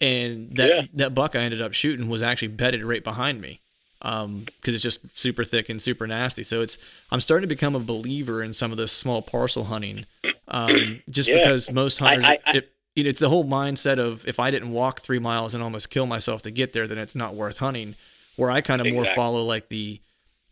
And 0.00 0.56
that 0.56 0.68
Yeah. 0.68 0.82
that 0.94 1.14
buck 1.16 1.34
I 1.34 1.40
ended 1.40 1.60
up 1.60 1.72
shooting 1.72 2.08
was 2.08 2.22
actually 2.22 2.48
bedded 2.48 2.84
right 2.84 3.02
behind 3.02 3.40
me, 3.40 3.60
because 4.00 4.74
it's 4.74 4.82
just 4.82 5.00
super 5.18 5.44
thick 5.44 5.68
and 5.68 5.80
super 5.82 6.06
nasty. 6.06 6.42
So 6.42 6.60
it's 6.62 6.78
I'm 7.10 7.20
starting 7.20 7.48
to 7.48 7.54
become 7.54 7.74
a 7.74 7.80
believer 7.80 8.42
in 8.42 8.52
some 8.52 8.70
of 8.72 8.78
this 8.78 8.92
small 8.92 9.22
parcel 9.22 9.64
hunting, 9.64 10.06
um, 10.48 11.02
just 11.10 11.28
Yeah. 11.28 11.38
because 11.38 11.70
most 11.70 11.98
hunters, 11.98 12.24
I- 12.24 12.38
I- 12.46 12.56
it, 12.58 12.72
you 12.94 13.04
know, 13.04 13.10
it's 13.10 13.20
the 13.20 13.28
whole 13.28 13.44
mindset 13.44 13.98
of 13.98 14.26
if 14.26 14.40
I 14.40 14.50
didn't 14.50 14.70
walk 14.70 15.00
three 15.02 15.18
miles 15.18 15.54
and 15.54 15.62
almost 15.62 15.90
kill 15.90 16.06
myself 16.06 16.42
to 16.42 16.50
get 16.50 16.72
there, 16.72 16.86
then 16.86 16.98
it's 16.98 17.14
not 17.14 17.34
worth 17.34 17.58
hunting. 17.58 17.94
Where 18.36 18.50
I 18.50 18.60
kind 18.60 18.80
of 18.80 18.86
more 18.92 19.04
follow 19.04 19.42
like 19.42 19.68
the 19.68 20.00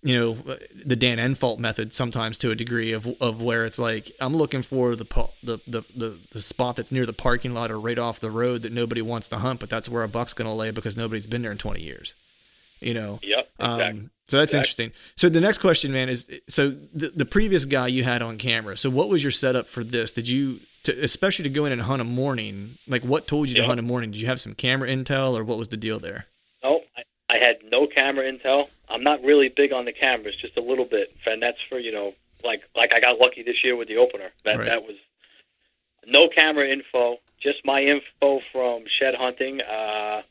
you 0.03 0.15
know 0.15 0.37
the 0.85 0.95
Dan 0.97 1.19
Infalt 1.19 1.59
method 1.59 1.93
sometimes 1.95 2.37
to 2.39 2.51
a 2.51 2.55
degree 2.55 2.93
of 2.93 3.07
of 3.21 3.41
where 3.43 3.65
it's 3.65 3.79
like 3.79 4.11
I'm 4.21 4.37
looking 4.37 4.63
for 4.63 4.95
the 4.97 5.05
the 5.43 5.59
the 5.67 5.83
the, 5.97 6.19
the 6.33 6.41
spot 6.41 6.77
that's 6.77 6.91
near 6.93 7.07
the 7.07 7.13
parking 7.13 7.55
lot 7.55 7.71
or 7.71 7.79
right 7.81 7.99
off 7.99 8.21
the 8.21 8.31
road 8.31 8.63
that 8.63 8.73
nobody 8.73 9.03
wants 9.03 9.29
to 9.29 9.39
hunt, 9.39 9.61
but 9.61 9.71
that's 9.71 9.89
where 9.89 10.03
a 10.03 10.09
buck's 10.09 10.35
going 10.35 10.47
to 10.49 10.53
lay 10.55 10.71
because 10.73 10.97
nobody's 10.97 11.27
been 11.27 11.43
there 11.43 11.51
in 11.53 11.59
20 11.59 11.81
years. 11.81 12.15
You 12.81 12.95
know. 12.95 13.21
Yep. 13.23 13.49
Exactly. 13.59 13.85
Um, 14.01 14.11
so 14.29 14.39
that's 14.39 14.53
Exactly. 14.53 14.59
interesting. 14.59 14.93
So 15.17 15.29
the 15.29 15.41
next 15.41 15.59
question, 15.59 15.93
man, 15.93 16.09
is 16.09 16.29
so 16.49 16.71
the, 16.71 17.09
the 17.15 17.25
previous 17.25 17.65
guy 17.65 17.87
you 17.87 18.03
had 18.05 18.23
on 18.23 18.39
camera. 18.39 18.77
So 18.77 18.91
what 18.91 19.09
was 19.09 19.23
your 19.23 19.31
setup 19.31 19.67
for 19.69 19.85
this? 19.85 20.11
Did 20.13 20.29
you, 20.29 20.59
to, 20.83 20.93
especially 21.05 21.45
to 21.45 21.49
go 21.51 21.65
in 21.65 21.73
and 21.73 21.81
hunt 21.83 22.01
a 22.03 22.05
morning? 22.05 22.77
Like 22.89 23.03
what 23.03 23.27
told 23.29 23.49
you 23.49 23.55
to 23.55 23.65
hunt 23.65 23.79
a 23.79 23.83
morning? 23.85 24.11
Did 24.11 24.21
you 24.21 24.27
have 24.27 24.41
some 24.41 24.55
camera 24.55 24.89
intel, 24.89 25.39
or 25.39 25.45
what 25.45 25.59
was 25.59 25.69
the 25.69 25.77
deal 25.77 25.99
there? 26.01 26.27
No, 26.65 26.83
I, 26.97 27.03
I 27.31 27.37
had 27.39 27.59
no 27.71 27.87
camera 27.87 28.25
intel. 28.25 28.69
I'm 28.89 29.03
not 29.05 29.23
really 29.23 29.49
big 29.49 29.73
on 29.73 29.85
the 29.85 29.93
cameras, 29.93 30.35
just 30.37 30.57
a 30.59 30.61
little 30.63 30.85
bit, 30.85 31.15
and 31.27 31.41
that's 31.43 31.63
for 31.63 31.79
you 31.79 31.93
know, 31.93 32.15
like 32.45 32.63
like 32.75 32.93
I 32.95 33.01
got 33.01 33.19
lucky 33.21 33.43
this 33.45 33.63
year 33.65 33.77
with 33.77 33.87
the 33.89 33.97
opener. 33.97 34.31
That 34.45 34.59
Right. 34.59 34.67
that 34.67 34.85
was 34.85 34.97
no 36.07 36.29
camera 36.29 36.67
info, 36.69 37.19
just 37.41 37.65
my 37.65 37.83
info 37.83 38.41
from 38.53 38.87
shed 38.87 39.15
hunting. 39.15 39.63
Uh, 39.63 40.23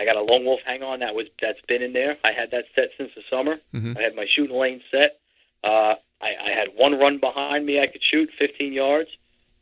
I 0.00 0.04
got 0.06 0.16
a 0.16 0.22
lone 0.22 0.44
wolf 0.46 0.60
hang 0.64 0.82
on 0.82 1.00
that 1.00 1.14
was 1.14 1.26
that's 1.40 1.60
been 1.62 1.82
in 1.82 1.92
there. 1.92 2.16
I 2.24 2.32
had 2.32 2.50
that 2.52 2.64
set 2.74 2.90
since 2.96 3.12
the 3.14 3.22
summer. 3.28 3.60
Mhm. 3.74 3.98
I 3.98 4.02
had 4.02 4.16
my 4.16 4.24
shooting 4.24 4.56
lane 4.56 4.82
set. 4.90 5.18
Uh, 5.62 5.96
I, 6.22 6.36
I 6.40 6.50
had 6.50 6.68
one 6.74 6.98
run 6.98 7.18
behind 7.18 7.66
me 7.66 7.80
I 7.80 7.86
could 7.86 8.02
shoot 8.02 8.30
15 8.38 8.72
yards, 8.72 9.10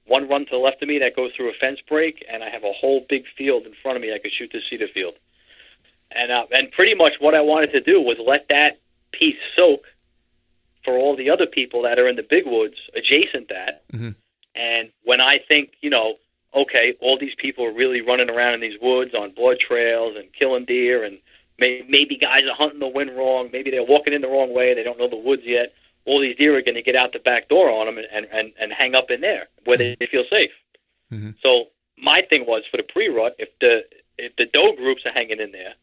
one 0.06 0.28
run 0.28 0.44
to 0.46 0.50
the 0.52 0.58
left 0.58 0.80
of 0.82 0.88
me 0.88 0.98
that 0.98 1.16
goes 1.16 1.32
through 1.32 1.50
a 1.50 1.52
fence 1.54 1.80
break, 1.80 2.24
and 2.28 2.44
I 2.44 2.50
have 2.50 2.62
a 2.62 2.72
whole 2.72 3.00
big 3.08 3.26
field 3.36 3.64
in 3.66 3.74
front 3.74 3.96
of 3.96 4.02
me 4.02 4.14
I 4.14 4.18
could 4.18 4.32
shoot 4.32 4.52
the 4.52 4.60
cedar 4.60 4.86
field. 4.86 5.14
And 6.12 6.30
uh, 6.30 6.46
and 6.52 6.70
pretty 6.70 6.94
much 6.94 7.20
what 7.20 7.34
I 7.34 7.40
wanted 7.40 7.72
to 7.72 7.80
do 7.80 8.00
was 8.00 8.18
let 8.18 8.48
that 8.48 8.78
piece 9.10 9.38
soak 9.56 9.84
for 10.84 10.96
all 10.96 11.16
the 11.16 11.30
other 11.30 11.46
people 11.46 11.82
that 11.82 11.98
are 11.98 12.06
in 12.06 12.14
the 12.16 12.22
big 12.22 12.46
woods 12.46 12.80
adjacent 12.94 13.48
that. 13.48 13.82
Mhm. 13.92 14.14
And 14.54 14.90
when 15.02 15.20
I 15.20 15.38
think, 15.38 15.72
you 15.80 15.90
know, 15.90 16.16
okay, 16.54 16.94
all 17.00 17.18
these 17.18 17.34
people 17.34 17.64
are 17.64 17.72
really 17.72 18.00
running 18.00 18.30
around 18.30 18.54
in 18.54 18.60
these 18.60 18.80
woods 18.80 19.14
on 19.14 19.30
blood 19.30 19.58
trails 19.58 20.16
and 20.16 20.32
killing 20.32 20.64
deer, 20.64 21.04
and 21.04 21.18
may, 21.58 21.84
maybe 21.88 22.16
guys 22.16 22.44
are 22.48 22.54
hunting 22.54 22.80
the 22.80 22.88
wind 22.88 23.16
wrong, 23.16 23.50
maybe 23.52 23.70
they're 23.70 23.84
walking 23.84 24.14
in 24.14 24.22
the 24.22 24.28
wrong 24.28 24.54
way, 24.54 24.74
they 24.74 24.82
don't 24.82 24.98
know 24.98 25.08
the 25.08 25.16
woods 25.16 25.42
yet. 25.44 25.74
All 26.04 26.20
these 26.20 26.36
deer 26.36 26.56
are 26.56 26.62
going 26.62 26.74
to 26.74 26.82
get 26.82 26.96
out 26.96 27.12
the 27.12 27.18
back 27.18 27.48
door 27.48 27.70
on 27.70 27.86
them 27.86 27.98
and, 27.98 28.06
and, 28.10 28.26
and, 28.32 28.52
and 28.58 28.72
hang 28.72 28.94
up 28.94 29.10
in 29.10 29.20
there 29.20 29.48
where 29.64 29.76
they 29.76 29.94
feel 30.10 30.24
safe. 30.30 30.52
Mhm. 31.12 31.34
So 31.42 31.68
my 31.96 32.22
thing 32.22 32.46
was 32.46 32.64
for 32.70 32.76
the 32.76 32.82
pre-rut, 32.82 33.36
if 33.38 33.50
the 33.58 33.84
if 34.16 34.34
the 34.36 34.46
doe 34.46 34.72
groups 34.72 35.04
are 35.06 35.12
hanging 35.12 35.40
in 35.40 35.52
there, 35.52 35.74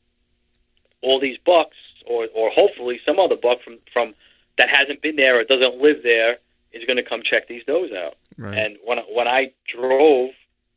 all 1.01 1.19
these 1.19 1.37
bucks, 1.37 1.77
or 2.05 2.27
or 2.33 2.49
hopefully 2.49 2.99
some 3.05 3.19
other 3.19 3.35
buck 3.35 3.61
from 3.61 3.77
from 3.91 4.13
that 4.57 4.69
hasn't 4.69 5.01
been 5.01 5.15
there 5.15 5.39
or 5.39 5.43
doesn't 5.43 5.81
live 5.81 6.01
there 6.03 6.39
is 6.71 6.85
going 6.85 6.97
to 6.97 7.03
come 7.03 7.21
check 7.21 7.47
these 7.47 7.63
does 7.65 7.91
out. 7.91 8.15
Right. 8.37 8.57
And 8.57 8.77
when 8.83 8.99
when 8.99 9.27
I 9.27 9.51
drove 9.67 10.31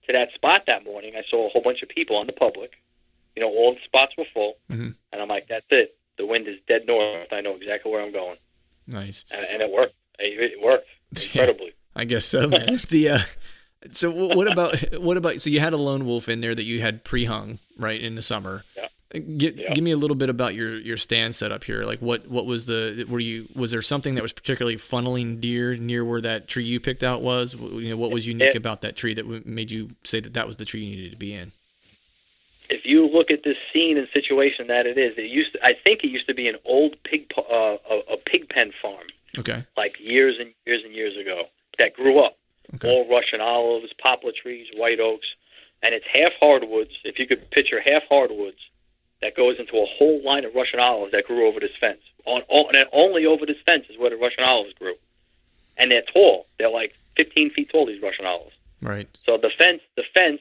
to 0.09 0.13
that 0.15 0.33
spot 0.35 0.65
that 0.67 0.85
morning, 0.85 1.15
I 1.17 1.23
saw 1.29 1.47
a 1.47 1.49
whole 1.51 1.63
bunch 1.63 1.83
of 1.83 1.89
people 1.89 2.17
on 2.17 2.27
the 2.27 2.33
public. 2.33 2.73
You 3.37 3.43
know, 3.43 3.49
all 3.51 3.75
the 3.75 3.81
spots 3.85 4.17
were 4.19 4.25
full, 4.35 4.57
Mhm. 4.71 4.95
and 5.13 5.23
I'm 5.23 5.29
like, 5.29 5.47
"That's 5.49 5.67
it. 5.71 5.97
The 6.17 6.27
wind 6.27 6.49
is 6.49 6.59
dead 6.67 6.87
north. 6.87 7.33
I 7.33 7.41
know 7.41 7.55
exactly 7.55 7.93
where 7.93 8.01
I'm 8.03 8.11
going," 8.13 8.37
nice. 8.87 9.25
and, 9.31 9.47
and 9.47 9.63
it 9.63 9.71
worked. 9.71 9.95
It, 10.19 10.61
worked 10.61 10.89
incredibly. 11.23 11.73
I 11.95 12.05
guess 12.05 12.25
so, 12.25 12.49
man. 12.49 12.81
the 12.91 13.09
uh, 13.11 13.19
so 13.93 14.11
what 14.11 14.51
about 14.51 14.77
what 15.01 15.17
about 15.17 15.41
so 15.41 15.51
you 15.51 15.61
had 15.61 15.73
a 15.73 15.77
lone 15.77 16.05
wolf 16.05 16.29
in 16.29 16.41
there 16.41 16.55
that 16.55 16.65
you 16.65 16.81
had 16.81 17.05
pre-hung 17.05 17.61
right 17.77 18.01
in 18.01 18.15
the 18.17 18.23
summer. 18.23 18.65
Yeah. 18.77 18.89
Get, 19.13 19.57
Yeah. 19.57 19.73
Give 19.73 19.83
me 19.83 19.91
a 19.93 19.97
little 19.97 20.17
bit 20.17 20.29
about 20.29 20.55
your 20.55 20.79
your 20.79 20.99
stand 20.99 21.35
setup 21.35 21.65
here. 21.65 21.85
Like 21.85 22.01
what 22.01 22.29
what 22.29 22.45
was 22.45 22.67
the 22.67 23.07
were 23.09 23.21
you 23.21 23.49
was 23.55 23.71
there 23.71 23.81
something 23.81 24.15
that 24.17 24.23
was 24.23 24.33
particularly 24.33 24.77
funneling 24.77 25.41
deer 25.41 25.77
near 25.77 26.05
where 26.05 26.21
that 26.21 26.47
tree 26.47 26.65
you 26.65 26.79
picked 26.79 27.03
out 27.03 27.23
was? 27.23 27.55
You 27.55 27.91
know 27.91 27.97
what 27.97 28.11
was 28.11 28.27
unique 28.27 28.51
It- 28.51 28.57
about 28.57 28.83
that 28.83 28.97
tree 28.97 29.15
that 29.15 29.47
made 29.47 29.71
you 29.71 29.91
say 30.05 30.21
that 30.21 30.35
that 30.35 30.47
was 30.47 30.57
the 30.57 30.67
tree 30.67 30.81
you 30.81 30.95
needed 30.97 31.11
to 31.13 31.17
be 31.17 31.33
in? 31.35 31.53
if 32.71 32.85
you 32.85 33.07
look 33.09 33.31
at 33.31 33.45
this 33.45 33.57
scene 33.73 33.97
and 33.97 34.07
situation 34.13 34.67
that 34.67 34.87
it 34.87 34.99
is, 34.99 35.17
it 35.17 35.31
used 35.31 35.55
to, 35.55 35.65
I 35.65 35.73
think 35.73 36.05
it 36.05 36.09
used 36.11 36.27
to 36.29 36.35
be 36.35 36.49
an 36.49 36.57
old 36.67 37.03
pig 37.03 37.33
uh, 37.39 37.79
a, 37.91 38.13
a 38.13 38.17
pig 38.19 38.51
pen 38.51 38.73
farm 38.83 39.07
Okay. 39.39 39.65
like 39.79 39.99
years 39.99 40.37
and 40.39 40.53
years 40.67 40.85
and 40.85 40.93
years 40.95 41.17
ago 41.17 41.45
that 41.79 41.95
grew 41.95 42.19
up. 42.19 42.37
Okay. 42.75 42.87
All 42.95 43.09
Russian 43.09 43.41
olives, 43.41 43.95
poplar 43.95 44.33
trees, 44.33 44.67
white 44.77 45.01
oaks, 45.01 45.35
and 45.83 45.95
it's 45.95 46.07
half 46.07 46.33
hardwoods. 46.39 46.99
If 47.05 47.19
you 47.19 47.27
could 47.27 47.49
picture 47.51 47.81
half 47.81 48.03
hardwoods, 48.07 48.59
that 49.20 49.36
goes 49.36 49.59
into 49.59 49.77
a 49.77 49.86
whole 49.86 50.23
line 50.23 50.45
of 50.45 50.55
Russian 50.55 50.81
olives 50.81 51.12
that 51.12 51.27
grew 51.27 51.47
over 51.47 51.61
this 51.61 51.77
fence. 51.81 52.01
On, 52.24 52.43
on 52.49 52.77
and 52.77 52.89
only 52.93 53.27
over 53.27 53.47
this 53.47 53.61
fence 53.66 53.86
is 53.89 53.99
where 53.99 54.11
the 54.11 54.16
Russian 54.16 54.45
olives 54.45 54.74
grew, 54.74 54.95
and 55.77 55.90
they're 55.90 56.03
tall. 56.03 56.47
They're 56.59 56.70
like 56.70 56.95
15 57.16 57.51
feet 57.51 57.70
tall. 57.70 57.86
These 57.86 58.03
Russian 58.03 58.27
olives. 58.27 58.55
Right. 58.81 59.09
So 59.27 59.36
the 59.36 59.51
fence, 59.51 59.82
the 59.97 60.05
fence 60.15 60.40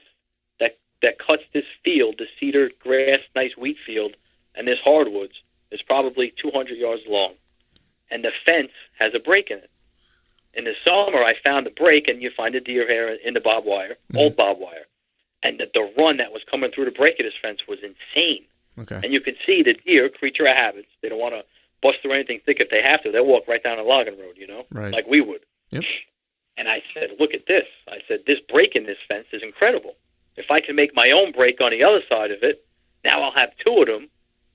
that 0.60 0.78
that 1.02 1.18
cuts 1.18 1.44
this 1.54 1.66
field, 1.84 2.18
the 2.18 2.28
cedar 2.40 2.72
grass, 2.80 3.22
nice 3.36 3.58
wheat 3.58 3.78
field, 3.86 4.16
and 4.56 4.68
this 4.68 4.80
hardwoods 4.80 5.42
is 5.72 5.82
probably 5.82 6.32
200 6.32 6.78
yards 6.78 7.04
long, 7.08 7.34
and 8.12 8.24
the 8.24 8.32
fence 8.32 8.72
has 9.00 9.14
a 9.16 9.20
break 9.20 9.50
in 9.50 9.60
it. 9.60 9.70
In 10.54 10.64
the 10.64 10.76
summer, 10.84 11.24
I 11.24 11.36
found 11.44 11.66
the 11.66 11.72
break, 11.72 12.08
and 12.08 12.22
you 12.22 12.32
find 12.32 12.56
a 12.56 12.62
deer 12.62 12.88
hair 12.88 13.14
in 13.14 13.34
the 13.34 13.42
barbed 13.42 13.68
wire, 13.68 13.98
old 14.16 14.34
mm-hmm. 14.34 14.38
barbed 14.38 14.60
wire, 14.60 14.88
and 15.44 15.60
the, 15.60 15.70
the 15.74 15.92
run 15.98 16.18
that 16.18 16.34
was 16.34 16.44
coming 16.44 16.72
through 16.72 16.86
the 16.86 16.92
break 16.92 17.20
of 17.20 17.26
this 17.26 17.36
fence 17.42 17.68
was 17.68 17.80
insane. 17.84 18.46
Okay. 18.80 19.00
And 19.04 19.12
you 19.14 19.20
can 19.22 19.36
see 19.46 19.64
the 19.64 19.74
deer, 19.74 20.10
creature 20.10 20.46
of 20.48 20.56
habits, 20.56 20.88
they 21.02 21.10
don't 21.10 21.20
want 21.20 21.34
to 21.36 21.44
bust 21.82 22.02
through 22.02 22.12
anything 22.14 22.40
thick 22.46 22.60
if 22.60 22.70
they 22.70 22.82
have 22.82 23.04
to. 23.04 23.12
They'll 23.12 23.26
walk 23.26 23.48
right 23.48 23.64
down 23.64 23.80
a 23.80 23.84
logging 23.84 24.20
road, 24.20 24.36
you 24.36 24.48
know, 24.48 24.66
Right. 24.72 24.94
like 24.94 25.08
we 25.08 25.22
would. 25.22 25.42
Yep. 25.72 25.84
And 26.58 26.68
I 26.68 26.82
said, 26.94 27.12
look 27.20 27.34
at 27.34 27.46
this. 27.46 27.66
I 27.88 28.00
said, 28.08 28.22
this 28.26 28.40
break 28.40 28.76
in 28.76 28.86
this 28.86 28.98
fence 29.08 29.28
is 29.32 29.44
incredible. 29.44 29.96
If 30.36 30.50
I 30.52 30.60
can 30.60 30.76
make 30.76 30.96
my 30.96 31.12
own 31.12 31.32
break 31.32 31.62
on 31.62 31.72
the 31.72 31.84
other 31.84 32.02
side 32.10 32.32
of 32.32 32.42
it, 32.44 32.66
now 33.04 33.22
I'll 33.22 33.32
have 33.32 33.56
two 33.58 33.78
of 33.82 33.88
them 33.88 34.10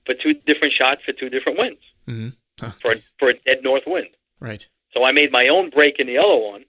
for 0.05 0.13
two 0.13 0.33
different 0.33 0.73
shots 0.73 1.03
for 1.03 1.13
two 1.13 1.29
different 1.29 1.57
winds, 1.59 1.81
Mm-hmm. 2.07 2.29
Huh. 2.59 2.71
for 2.81 2.91
a, 2.91 2.97
for 3.19 3.29
a 3.29 3.33
dead 3.33 3.63
north 3.63 3.83
wind. 3.87 4.09
Right. 4.39 4.67
So 4.93 5.03
I 5.05 5.11
made 5.11 5.31
my 5.31 5.47
own 5.47 5.69
break 5.69 5.99
in 5.99 6.07
the 6.07 6.17
other 6.17 6.35
one, 6.37 6.65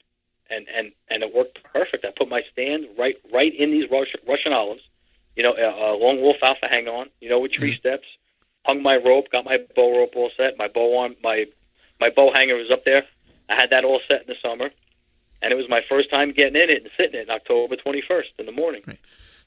and, 0.51 0.67
and, 0.75 0.93
and 1.09 1.23
it 1.23 1.35
worked 1.35 1.63
perfect. 1.65 2.05
I 2.05 2.11
put 2.11 2.29
my 2.29 2.43
stand 2.53 2.87
right 2.97 3.17
right 3.33 3.53
in 3.55 3.71
these 3.71 3.91
Russian, 3.91 4.21
Russian 4.27 4.53
olives, 4.53 4.83
you 5.37 5.43
know, 5.43 5.55
a, 5.57 5.97
lone 5.97 6.21
wolf 6.21 6.37
alpha 6.43 6.69
hang 6.69 6.89
on, 6.89 7.09
you 7.21 7.29
know, 7.29 7.41
with 7.41 7.53
tree 7.53 7.71
mm-hmm. 7.71 7.79
steps. 7.79 8.07
Hung 8.65 8.83
my 8.83 8.97
rope, 8.97 9.31
got 9.31 9.45
my 9.45 9.59
bow 9.77 9.99
rope 9.99 10.17
all 10.17 10.31
set. 10.37 10.57
My 10.59 10.69
bow 10.69 10.97
on 10.97 11.17
my 11.23 11.47
my 12.01 12.11
bow 12.11 12.33
hanger 12.33 12.57
was 12.57 12.71
up 12.71 12.85
there. 12.85 13.05
I 13.49 13.55
had 13.55 13.71
that 13.71 13.85
all 13.85 14.01
set 14.09 14.23
in 14.23 14.27
the 14.29 14.37
summer, 14.43 14.71
and 15.43 15.53
it 15.53 15.57
was 15.57 15.69
my 15.69 15.83
first 15.83 16.11
time 16.11 16.33
getting 16.33 16.61
in 16.61 16.71
it 16.71 16.83
and 16.83 16.91
sitting 16.97 17.21
in 17.21 17.29
it 17.29 17.31
October 17.31 17.77
21st 17.77 18.25
in 18.39 18.47
the 18.47 18.53
morning, 18.53 18.83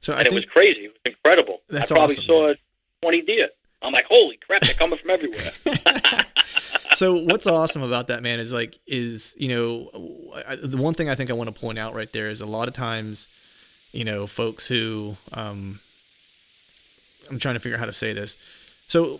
So 0.01 0.14
I 0.14 0.19
and 0.19 0.27
it 0.27 0.34
was 0.34 0.45
crazy. 0.45 0.85
It 0.85 0.89
was 0.89 1.14
incredible. 1.14 1.61
That's 1.68 1.91
I 1.91 1.95
probably 1.95 2.18
awesome, 2.18 2.26
saw 2.26 2.47
man. 2.47 2.55
20 3.01 3.22
deer. 3.23 3.49
I'm 3.81 3.93
like, 3.93 4.05
holy 4.05 4.38
crap, 4.38 4.61
they're 4.61 4.76
coming 4.76 4.99
from 4.99 5.09
everywhere. 5.09 5.51
so 6.95 7.15
what's 7.15 7.45
awesome 7.45 7.84
about 7.84 8.07
that 8.07 8.23
man 8.23 8.39
is 8.39 8.51
like 8.51 8.80
is 8.88 9.35
you 9.38 9.49
know 9.49 9.89
the 10.64 10.77
one 10.77 10.93
thing 10.93 11.09
i 11.09 11.15
think 11.15 11.30
i 11.30 11.34
want 11.34 11.53
to 11.53 11.59
point 11.59 11.77
out 11.77 11.93
right 11.93 12.11
there 12.11 12.30
is 12.30 12.41
a 12.41 12.45
lot 12.45 12.68
of 12.68 12.73
times 12.73 13.27
you 13.98 14.06
know 14.06 14.28
folks 14.28 14.68
who 14.68 15.18
um 15.34 15.80
i'm 17.32 17.40
trying 17.40 17.56
to 17.56 17.60
figure 17.60 17.76
out 17.76 17.80
how 17.80 17.86
to 17.88 17.94
say 17.94 18.14
this. 18.14 18.38
So 18.88 19.19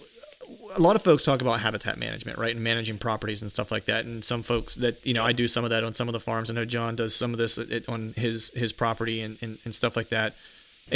a 0.76 0.80
lot 0.80 0.95
of 0.95 1.02
folks 1.02 1.26
talk 1.26 1.41
about 1.41 1.60
habitat 1.60 1.98
management 1.98 2.38
right 2.38 2.54
and 2.54 2.64
managing 2.64 2.99
properties 2.99 3.41
and 3.41 3.52
stuff 3.52 3.72
like 3.72 3.86
that. 3.86 4.06
And 4.06 4.24
some 4.24 4.44
folks 4.44 4.76
that 4.76 5.04
you 5.04 5.16
know 5.16 5.24
i 5.24 5.34
do 5.34 5.48
some 5.48 5.64
of 5.64 5.72
that 5.72 5.84
on 5.84 5.94
some 5.95 6.08
of 6.08 6.14
the 6.14 6.20
farms. 6.20 6.52
I 6.52 6.54
know 6.54 6.64
john 6.64 6.95
does 6.95 7.16
some 7.16 7.34
of 7.34 7.40
this 7.40 7.58
on 7.88 8.14
his 8.16 8.52
his 8.52 8.72
property 8.72 9.20
and, 9.22 9.38
and, 9.41 9.58
and 9.66 9.74
stuff 9.74 9.95
like 9.95 10.10
that 10.10 10.36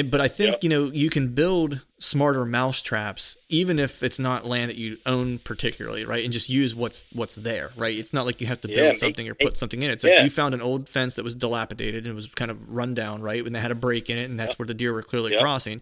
but 0.10 0.22
I 0.22 0.28
think 0.28 0.52
Yeah. 0.54 0.58
you 0.62 0.70
know 0.70 0.92
you 0.94 1.10
can 1.10 1.30
build 1.30 1.82
smarter 2.00 2.46
mouse 2.46 2.82
traps 2.82 3.38
even 3.50 3.78
if 3.78 4.02
it's 4.02 4.18
not 4.18 4.46
land 4.46 4.70
that 4.70 4.78
you 4.78 4.98
own 5.06 5.38
particularly, 5.40 6.04
right? 6.06 6.24
And 6.24 6.34
just 6.34 6.50
use 6.50 6.74
what's 6.74 7.06
what's 7.14 7.36
there, 7.36 7.72
right? 7.76 7.98
It's 7.98 8.14
not 8.14 8.26
like 8.26 8.42
you 8.42 8.48
have 8.48 8.62
to 8.62 8.68
build 8.68 8.90
make- 8.94 8.98
something 8.98 9.28
or 9.28 9.36
make- 9.40 9.48
put 9.50 9.58
something 9.58 9.82
in 9.84 9.92
it. 9.92 10.02
So 10.02 10.08
yeah. 10.08 10.24
you 10.24 10.30
found 10.30 10.54
an 10.56 10.62
old 10.62 10.88
fence 10.90 11.16
that 11.16 11.24
was 11.26 11.36
dilapidated 11.36 12.06
and 12.06 12.16
was 12.16 12.28
kind 12.28 12.50
of 12.52 12.58
run 12.70 12.94
down, 12.94 13.22
right? 13.22 13.46
And 13.46 13.54
they 13.56 13.60
had 13.60 13.72
a 13.72 13.76
break 13.76 14.10
in 14.10 14.18
it, 14.18 14.30
and 14.30 14.40
that's 14.40 14.58
where 14.58 14.66
the 14.66 14.74
deer 14.74 14.94
were 14.94 15.04
clearly 15.04 15.34
Yeah. 15.34 15.42
crossing. 15.42 15.82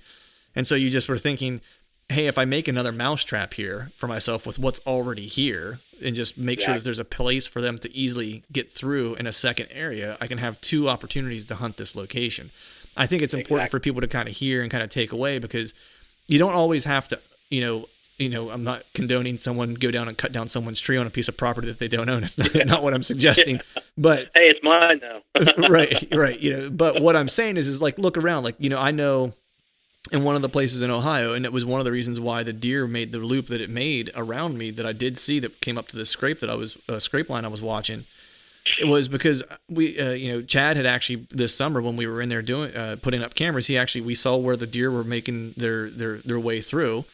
And 0.56 0.66
so 0.66 0.76
you 0.76 0.90
just 0.90 1.08
were 1.08 1.18
thinking, 1.18 1.62
hey, 2.10 2.26
if 2.26 2.40
I 2.40 2.46
make 2.46 2.68
another 2.68 2.92
mouse 2.92 3.24
trap 3.24 3.54
here 3.54 3.92
for 3.96 4.08
myself 4.08 4.48
with 4.48 4.58
what's 4.58 4.80
already 4.88 5.28
here, 5.28 5.80
and 6.04 6.16
just 6.16 6.38
make 6.38 6.60
sure 6.62 6.74
that 6.76 6.84
there's 6.86 6.98
a 6.98 7.06
place 7.06 7.46
for 7.46 7.60
them 7.62 7.78
to 7.78 7.94
easily 7.96 8.44
get 8.52 8.72
through 8.72 9.16
in 9.16 9.28
a 9.28 9.34
second 9.34 9.68
area, 9.70 10.18
I 10.20 10.28
can 10.28 10.38
have 10.40 10.60
two 10.62 10.90
opportunities 10.90 11.46
to 11.46 11.56
hunt 11.56 11.78
this 11.78 11.94
location. 11.96 12.50
I 13.00 13.08
think 13.08 13.24
it's 13.24 13.34
important 13.34 13.62
Exactly. 13.68 13.80
for 13.80 13.82
people 13.82 14.02
to 14.02 14.08
kind 14.08 14.28
of 14.30 14.36
hear 14.36 14.62
and 14.62 14.70
kind 14.70 14.84
of 14.84 14.90
take 14.90 15.12
away 15.12 15.40
because 15.40 15.74
you 16.28 16.38
don't 16.38 16.54
always 16.54 16.84
have 16.84 17.08
to, 17.08 17.20
you 17.50 17.62
know, 17.62 17.88
you 18.18 18.28
know, 18.28 18.50
I'm 18.50 18.66
not 18.66 18.84
condoning 18.94 19.38
someone 19.38 19.76
go 19.76 19.90
down 19.90 20.10
and 20.10 20.18
cut 20.18 20.34
down 20.34 20.50
someone's 20.50 20.82
tree 20.82 20.98
on 20.98 21.08
a 21.08 21.10
piece 21.10 21.30
of 21.30 21.38
property 21.38 21.68
that 21.68 21.80
they 21.80 21.88
don't 21.88 22.10
own. 22.10 22.26
It's 22.26 22.38
not, 22.38 22.54
not 22.68 22.84
what 22.84 22.94
I'm 22.94 23.02
suggesting. 23.02 23.62
But 23.98 24.30
hey, 24.36 24.50
it's 24.50 24.62
mine 24.62 25.00
now. 25.02 25.22
right, 25.70 26.06
right. 26.14 26.38
You 26.38 26.58
know, 26.58 26.70
but 26.70 27.02
what 27.02 27.16
I'm 27.16 27.30
saying 27.30 27.56
is, 27.56 27.68
is 27.68 27.82
like 27.82 27.98
look 27.98 28.18
around. 28.18 28.44
Like 28.44 28.56
you 28.60 28.70
know, 28.70 28.78
I 28.78 28.92
know 28.92 29.32
in 30.12 30.24
one 30.26 30.36
of 30.36 30.42
the 30.42 30.50
places 30.50 30.82
in 30.82 30.92
Ohio, 30.92 31.34
and 31.34 31.46
it 31.46 31.54
was 31.54 31.66
one 31.66 31.80
of 31.80 31.86
the 31.86 31.92
reasons 31.94 32.20
why 32.20 32.44
the 32.44 32.54
deer 32.54 32.88
made 32.88 33.14
the 33.14 33.20
loop 33.20 33.48
that 33.48 33.62
it 33.62 33.70
made 33.70 34.12
around 34.16 34.58
me 34.58 34.72
that 34.72 34.86
I 34.86 34.92
did 34.92 35.18
see 35.18 35.40
that 35.40 35.62
came 35.62 35.78
up 35.78 35.88
to 35.90 35.96
the 35.96 36.06
scrape 36.06 36.42
that 36.42 36.50
I 36.50 36.56
was 36.56 36.78
uh, 36.90 37.00
scrape 37.00 37.30
line 37.30 37.46
I 37.46 37.50
was 37.50 37.62
watching. 37.62 38.04
It 38.80 38.86
was 38.86 39.08
because 39.08 39.44
we, 39.68 40.00
uh, 40.00 40.12
you 40.12 40.32
know, 40.32 40.42
Chad 40.42 40.78
had 40.78 40.86
actually 40.86 41.28
this 41.32 41.56
summer 41.56 41.82
when 41.82 41.96
we 41.96 42.06
were 42.08 42.22
in 42.22 42.30
there 42.30 42.42
doing 42.42 42.76
uh, 42.76 42.98
putting 43.02 43.24
up 43.24 43.34
cameras. 43.34 43.68
He 43.68 43.78
actually 43.78 44.02
we 44.02 44.16
saw 44.16 44.36
where 44.38 44.56
the 44.56 44.68
deer 44.68 44.92
were 44.92 45.04
making 45.04 45.54
their 45.58 45.90
their 45.90 46.18
their 46.18 46.40
way 46.40 46.62
through, 46.62 47.06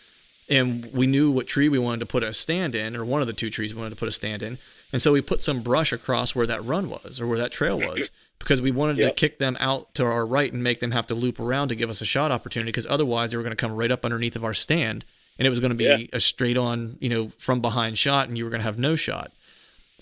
and 0.49 0.85
we 0.93 1.07
knew 1.07 1.31
what 1.31 1.47
tree 1.47 1.69
we 1.69 1.79
wanted 1.79 1.99
to 2.01 2.05
put 2.05 2.23
a 2.23 2.33
stand 2.33 2.75
in, 2.75 2.95
or 2.95 3.03
one 3.05 3.21
of 3.21 3.27
the 3.27 3.33
two 3.33 3.49
trees 3.49 3.73
we 3.73 3.79
wanted 3.79 3.91
to 3.91 3.95
put 3.95 4.07
a 4.09 4.11
stand 4.11 4.43
in. 4.43 4.57
And 4.93 5.01
so 5.01 5.11
we 5.11 5.21
put 5.21 5.41
some 5.41 5.61
brush 5.61 5.91
across 5.91 6.35
where 6.35 6.47
that 6.47 6.63
run 6.63 6.89
was 6.89 7.19
or 7.19 7.27
where 7.27 7.37
that 7.39 7.51
trail 7.51 7.79
was 7.79 8.11
because 8.39 8.61
we 8.61 8.71
wanted 8.71 8.97
to 8.97 9.03
kick 9.15 9.39
them 9.39 9.57
out 9.59 9.93
to 9.95 10.03
our 10.05 10.25
right 10.25 10.51
and 10.53 10.61
make 10.63 10.79
them 10.79 10.91
have 10.91 11.07
to 11.07 11.15
loop 11.15 11.39
around 11.39 11.69
to 11.69 11.75
give 11.75 11.89
us 11.89 12.01
a 12.01 12.05
shot 12.05 12.31
opportunity 12.31 12.69
because 12.69 12.85
otherwise 12.87 13.31
they 13.31 13.37
were 13.37 13.43
going 13.43 13.51
to 13.51 13.55
come 13.57 13.73
right 13.75 13.91
up 13.91 14.05
underneath 14.05 14.35
of 14.35 14.43
our 14.45 14.53
stand 14.53 15.03
and 15.37 15.45
it 15.45 15.49
was 15.49 15.59
going 15.59 15.71
to 15.71 15.75
be 15.75 15.83
Yeah. 15.85 15.97
a 16.13 16.19
straight 16.19 16.55
on, 16.55 16.97
you 17.01 17.09
know, 17.09 17.31
from 17.39 17.59
behind 17.61 17.97
shot 17.97 18.27
and 18.29 18.37
you 18.37 18.43
were 18.45 18.49
going 18.49 18.59
to 18.61 18.65
have 18.65 18.77
no 18.77 18.95
shot. 18.95 19.31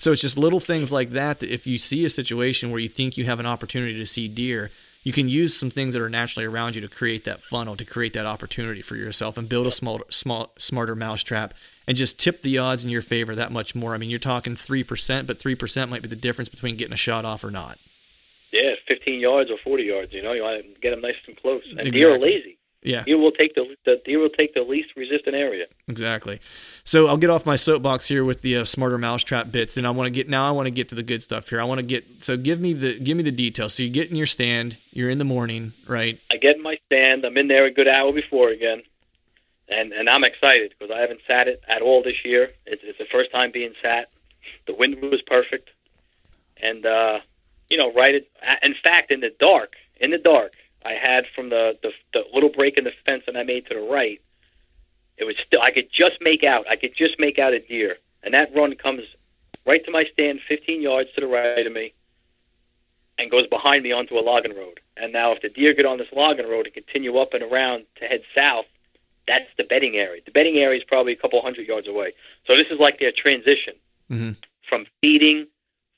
So 0.04 0.12
it's 0.12 0.20
just 0.20 0.38
little 0.38 0.60
things 0.60 0.92
like 0.92 1.12
that 1.12 1.40
that 1.40 1.50
if 1.50 1.66
you 1.66 1.78
see 1.78 2.04
a 2.04 2.10
situation 2.10 2.72
where 2.72 2.82
you 2.82 2.90
think 2.90 3.16
you 3.16 3.24
have 3.24 3.40
an 3.40 3.46
opportunity 3.46 3.98
to 3.98 4.06
see 4.06 4.28
deer, 4.28 4.70
you 5.02 5.14
can 5.14 5.30
use 5.30 5.58
some 5.58 5.70
things 5.70 5.94
that 5.94 6.02
are 6.02 6.10
naturally 6.10 6.46
around 6.46 6.76
you 6.76 6.82
to 6.82 6.90
create 6.90 7.24
that 7.24 7.42
funnel, 7.42 7.78
to 7.78 7.86
create 7.86 8.12
that 8.12 8.26
opportunity 8.26 8.82
for 8.82 8.98
yourself, 8.98 9.38
and 9.38 9.48
build 9.48 9.66
a 9.66 9.72
small, 9.72 10.02
small, 10.10 10.52
smarter 10.58 10.94
mousetrap, 10.94 11.54
and 11.88 11.96
just 11.96 12.20
tip 12.20 12.42
the 12.42 12.58
odds 12.58 12.84
in 12.84 12.90
your 12.90 13.02
favor 13.02 13.34
that 13.34 13.50
much 13.50 13.76
more. 13.76 13.96
I 13.96 13.98
mean, 13.98 14.10
you're 14.10 14.20
talking 14.20 14.58
three 14.58 14.84
percent, 14.84 15.26
but 15.26 15.40
three 15.40 15.56
percent 15.56 15.90
might 15.90 16.02
be 16.02 16.10
the 16.10 16.18
difference 16.18 16.50
between 16.50 16.76
getting 16.76 16.94
a 16.94 16.98
shot 16.98 17.24
off 17.24 17.42
or 17.42 17.50
not. 17.50 17.78
Yeah, 18.52 18.76
15 18.86 19.22
yards 19.22 19.50
or 19.52 19.58
40 19.58 19.84
yards. 19.84 20.12
You 20.12 20.22
know, 20.22 20.34
you 20.34 20.44
want 20.44 20.62
to 20.64 20.82
get 20.82 20.90
them 20.90 21.00
nice 21.00 21.16
and 21.28 21.38
close. 21.38 21.64
And 21.64 21.80
exactly. 21.80 21.92
deer 21.92 22.14
are 22.14 22.20
lazy. 22.20 22.58
Yeah, 22.84 23.04
deer 23.04 23.18
will 23.18 23.32
take 23.32 23.56
the, 23.56 23.76
the 23.86 24.18
will 24.18 24.30
take 24.30 24.54
the 24.54 24.64
least 24.64 24.96
resistant 24.96 25.36
area. 25.36 25.68
Exactly. 25.88 26.42
So 26.84 27.08
I'll 27.08 27.18
get 27.18 27.30
off 27.30 27.46
my 27.46 27.56
soapbox 27.56 28.08
here 28.08 28.26
with 28.26 28.42
the 28.42 28.58
uh, 28.58 28.66
smarter 28.66 28.98
mousetrap 28.98 29.52
bits, 29.52 29.78
and 29.78 29.88
I 29.88 29.92
want 29.92 30.08
to 30.08 30.12
get 30.12 30.28
now. 30.28 30.48
I 30.48 30.52
want 30.52 30.68
to 30.68 30.72
get 30.72 30.90
to 30.90 30.96
the 30.96 31.04
good 31.04 31.24
stuff 31.24 31.50
here. 31.50 31.62
I 31.62 31.64
want 31.64 31.80
to 31.80 31.86
get 31.86 32.24
so 32.24 32.36
give 32.36 32.60
me 32.60 32.74
the 32.74 33.00
give 33.00 33.16
me 33.16 33.24
the 33.24 33.32
details. 33.32 33.74
So 33.76 33.84
you 33.84 33.90
get 33.90 34.10
in 34.10 34.16
your 34.18 34.26
stand. 34.26 34.78
You're 34.92 35.10
in 35.10 35.18
the 35.18 35.26
morning, 35.26 35.74
right? 35.88 36.20
I 36.30 36.38
get 36.38 36.58
in 36.58 36.64
my 36.64 36.78
stand. 36.88 37.26
I'm 37.26 37.38
in 37.38 37.48
there 37.48 37.66
a 37.66 37.72
good 37.72 37.88
hour 37.88 38.12
before 38.12 38.50
again, 38.50 38.84
and 39.70 39.94
and 39.94 40.10
I'm 40.10 40.24
excited 40.24 40.74
because 40.78 40.94
I 40.94 41.00
haven't 41.00 41.22
sat 41.26 41.48
it 41.48 41.64
at 41.68 41.82
all 41.82 42.04
this 42.04 42.26
year. 42.26 42.52
It's, 42.66 42.84
it's 42.84 42.98
the 42.98 43.06
first 43.06 43.32
time 43.32 43.52
being 43.52 43.74
sat. 43.82 44.10
The 44.66 44.74
wind 44.74 45.02
was 45.02 45.22
perfect, 45.22 45.70
and 46.58 46.86
uh, 46.86 47.22
you 47.70 47.78
know, 47.78 47.94
right. 47.94 48.28
At, 48.42 48.64
in 48.64 48.74
fact, 48.74 49.12
in 49.12 49.22
the 49.22 49.34
dark, 49.40 49.76
in 50.00 50.12
the 50.12 50.18
dark, 50.18 50.54
I 50.86 50.94
had 50.94 51.28
from 51.28 51.50
the, 51.50 51.78
the 51.82 51.94
the 52.14 52.26
little 52.34 52.50
break 52.50 52.78
in 52.78 52.84
the 52.84 52.94
fence 53.06 53.24
that 53.26 53.38
I 53.38 53.44
made 53.44 53.68
to 53.68 53.76
the 53.76 53.82
right. 53.82 54.22
It 55.18 55.26
was 55.26 55.38
still 55.38 55.62
I 55.62 55.72
could 55.72 55.92
just 55.92 56.18
make 56.22 56.44
out. 56.44 56.70
I 56.70 56.76
could 56.76 56.96
just 56.96 57.20
make 57.20 57.40
out 57.40 57.54
a 57.54 57.60
deer, 57.60 57.98
and 58.24 58.34
that 58.34 58.56
run 58.56 58.76
comes 58.76 59.04
right 59.66 59.84
to 59.86 59.92
my 59.92 60.04
stand, 60.06 60.42
15 60.48 60.82
yards 60.82 61.12
to 61.14 61.22
the 61.22 61.28
right 61.28 61.66
of 61.66 61.72
me, 61.72 61.94
and 63.18 63.32
goes 63.32 63.48
behind 63.48 63.84
me 63.84 63.92
onto 63.92 64.18
a 64.18 64.22
logging 64.22 64.56
road. 64.56 64.80
And 64.98 65.14
now, 65.14 65.32
if 65.32 65.42
the 65.42 65.50
deer 65.50 65.74
get 65.74 65.86
on 65.86 65.98
this 65.98 66.12
logging 66.12 66.50
road 66.50 66.66
and 66.66 66.74
continue 66.74 67.18
up 67.18 67.34
and 67.34 67.44
around 67.44 67.86
to 67.96 68.06
head 68.06 68.24
south, 68.36 68.66
that's 69.28 69.50
the 69.58 69.64
bedding 69.64 69.96
area. 69.96 70.22
The 70.26 70.32
bedding 70.32 70.58
area 70.58 70.78
is 70.78 70.84
probably 70.84 71.14
a 71.14 71.16
couple 71.16 71.42
hundred 71.42 71.68
yards 71.68 71.88
away. 71.88 72.14
So 72.46 72.56
this 72.56 72.68
is 72.68 72.80
like 72.80 73.00
their 73.00 73.12
transition 73.12 73.76
mm-hmm. 74.12 74.32
from 74.68 74.86
feeding 75.02 75.48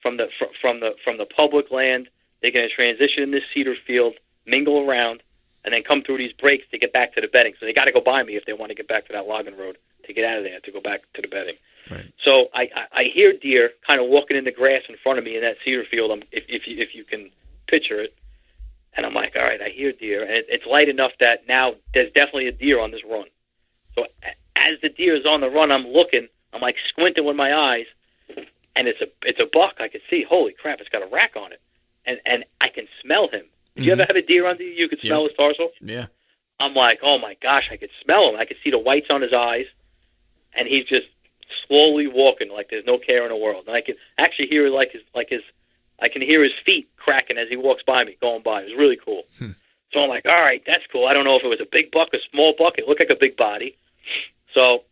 from 0.01 0.17
the 0.17 0.29
from 0.61 0.79
the 0.79 0.95
from 1.03 1.17
the 1.17 1.25
public 1.25 1.71
land. 1.71 2.09
They're 2.41 2.51
going 2.51 2.67
to 2.67 2.73
transition 2.73 3.23
in 3.23 3.31
this 3.31 3.43
cedar 3.51 3.75
field 3.75 4.13
mingle 4.45 4.89
around, 4.89 5.23
and 5.63 5.73
then 5.73 5.83
come 5.83 6.03
through 6.03 6.17
these 6.17 6.33
breaks 6.33 6.65
to 6.71 6.77
get 6.77 6.93
back 6.93 7.13
to 7.15 7.21
the 7.21 7.27
bedding. 7.27 7.53
So 7.59 7.65
they 7.65 7.73
got 7.73 7.85
to 7.85 7.91
go 7.91 8.01
by 8.01 8.23
me 8.23 8.35
if 8.35 8.45
they 8.45 8.53
want 8.53 8.69
to 8.69 8.75
get 8.75 8.87
back 8.87 9.07
to 9.07 9.13
that 9.13 9.27
logging 9.27 9.57
road 9.57 9.77
to 10.05 10.13
get 10.13 10.25
out 10.25 10.37
of 10.37 10.43
there 10.43 10.59
to 10.59 10.71
go 10.71 10.79
back 10.79 11.01
to 11.13 11.21
the 11.21 11.27
bedding. 11.27 11.55
Right. 11.89 12.11
So 12.17 12.49
I, 12.53 12.69
I, 12.75 12.85
I 12.93 13.03
hear 13.05 13.33
deer 13.33 13.71
kind 13.85 13.99
of 13.99 14.07
walking 14.07 14.37
in 14.37 14.43
the 14.43 14.51
grass 14.51 14.83
in 14.89 14.95
front 14.97 15.19
of 15.19 15.25
me 15.25 15.35
in 15.35 15.41
that 15.41 15.57
cedar 15.63 15.83
field. 15.83 16.11
I'm, 16.11 16.23
if 16.31 16.45
if 16.49 16.67
you, 16.67 16.77
if 16.77 16.95
you 16.95 17.03
can 17.03 17.29
picture 17.67 17.99
it, 17.99 18.15
and 18.93 19.05
I'm 19.05 19.13
like, 19.13 19.35
all 19.35 19.43
right, 19.43 19.61
I 19.61 19.69
hear 19.69 19.91
deer, 19.91 20.21
and 20.21 20.31
it, 20.31 20.45
it's 20.49 20.65
light 20.65 20.89
enough 20.89 21.11
that 21.19 21.47
now 21.47 21.75
there's 21.93 22.11
definitely 22.11 22.47
a 22.47 22.51
deer 22.51 22.79
on 22.79 22.91
this 22.91 23.03
run. 23.03 23.25
So 23.95 24.07
as 24.55 24.79
the 24.81 24.89
deer 24.89 25.15
is 25.15 25.25
on 25.25 25.41
the 25.41 25.49
run, 25.49 25.71
I'm 25.71 25.87
looking. 25.87 26.27
I'm 26.53 26.61
like 26.61 26.77
squinting 26.79 27.25
with 27.25 27.35
my 27.35 27.53
eyes, 27.53 27.85
and 28.75 28.87
it's 28.87 29.01
a 29.01 29.07
it's 29.23 29.39
a 29.39 29.45
buck. 29.45 29.75
I 29.79 29.87
can 29.87 30.01
see. 30.09 30.23
Holy 30.23 30.53
crap! 30.53 30.79
It's 30.79 30.89
got 30.89 31.03
a 31.03 31.07
rack 31.07 31.35
on 31.35 31.51
it, 31.51 31.61
and 32.05 32.19
and 32.25 32.45
I 32.61 32.69
can 32.69 32.87
smell 33.01 33.27
him. 33.27 33.45
Did 33.75 33.81
mm-hmm. 33.81 33.87
you 33.87 33.91
ever 33.93 34.05
have 34.07 34.15
a 34.15 34.21
deer 34.21 34.45
under 34.45 34.63
you? 34.63 34.71
You 34.71 34.89
could 34.89 34.99
smell 34.99 35.23
his 35.23 35.33
torso. 35.37 35.69
Yeah. 35.81 36.07
I'm 36.59 36.73
like, 36.73 36.99
oh 37.03 37.17
my 37.19 37.35
gosh, 37.41 37.69
I 37.71 37.77
could 37.77 37.89
smell 38.01 38.29
him. 38.29 38.39
I 38.39 38.45
could 38.45 38.57
see 38.63 38.71
the 38.71 38.79
whites 38.79 39.09
on 39.09 39.21
his 39.21 39.33
eyes, 39.33 39.65
and 40.53 40.67
he's 40.67 40.85
just 40.85 41.07
slowly 41.67 42.07
walking 42.07 42.51
like 42.51 42.69
there's 42.69 42.85
no 42.85 42.97
care 42.97 43.23
in 43.23 43.29
the 43.29 43.35
world. 43.35 43.65
And 43.67 43.75
I 43.75 43.81
can 43.81 43.95
actually 44.17 44.47
hear 44.47 44.69
like 44.69 44.91
his 44.91 45.01
like 45.13 45.29
his 45.29 45.41
I 45.99 46.09
can 46.09 46.21
hear 46.21 46.43
his 46.43 46.53
feet 46.65 46.89
cracking 46.97 47.37
as 47.37 47.49
he 47.49 47.55
walks 47.55 47.83
by 47.83 48.03
me, 48.03 48.17
going 48.21 48.41
by. 48.43 48.61
It 48.61 48.71
was 48.71 48.79
really 48.79 48.97
cool. 48.97 49.23
Hmm. 49.37 49.51
So 49.91 50.03
I'm 50.03 50.09
like, 50.09 50.27
all 50.27 50.41
right, 50.41 50.61
that's 50.65 50.85
cool. 50.87 51.05
I 51.05 51.13
don't 51.13 51.25
know 51.25 51.37
if 51.37 51.43
it 51.43 51.47
was 51.47 51.61
a 51.61 51.65
big 51.65 51.91
buck, 51.91 52.13
a 52.13 52.19
small 52.31 52.53
buck. 52.57 52.77
It 52.77 52.87
looked 52.87 52.99
like 52.99 53.09
a 53.09 53.15
big 53.15 53.37
body. 53.37 53.77
So 54.53 54.83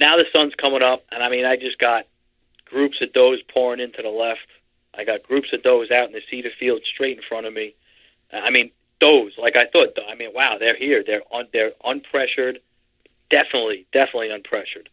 now 0.00 0.16
the 0.16 0.26
sun's 0.32 0.54
coming 0.54 0.82
up, 0.82 1.04
and 1.12 1.22
I 1.22 1.28
mean, 1.28 1.44
I 1.44 1.56
just 1.56 1.78
got 1.78 2.06
groups 2.64 3.00
of 3.00 3.12
does 3.12 3.42
pouring 3.42 3.80
into 3.80 4.02
the 4.02 4.08
left. 4.08 4.46
I 4.94 5.04
got 5.04 5.22
groups 5.22 5.52
of 5.52 5.62
does 5.62 5.90
out 5.90 6.08
in 6.08 6.12
the 6.12 6.22
cedar 6.28 6.50
field 6.50 6.84
straight 6.84 7.18
in 7.18 7.22
front 7.22 7.46
of 7.46 7.52
me. 7.52 7.74
I 8.32 8.50
mean, 8.50 8.70
those 9.00 9.32
like 9.38 9.56
I 9.56 9.66
thought. 9.66 9.98
I 10.08 10.14
mean, 10.14 10.30
wow, 10.34 10.58
they're 10.58 10.76
here. 10.76 11.02
They're 11.02 11.22
on. 11.30 11.48
They're 11.52 11.72
unpressured. 11.84 12.58
Definitely, 13.30 13.86
definitely 13.92 14.28
unpressured. 14.28 14.88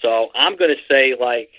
So 0.00 0.30
I'm 0.34 0.56
going 0.56 0.74
to 0.74 0.80
say 0.90 1.14
like 1.14 1.50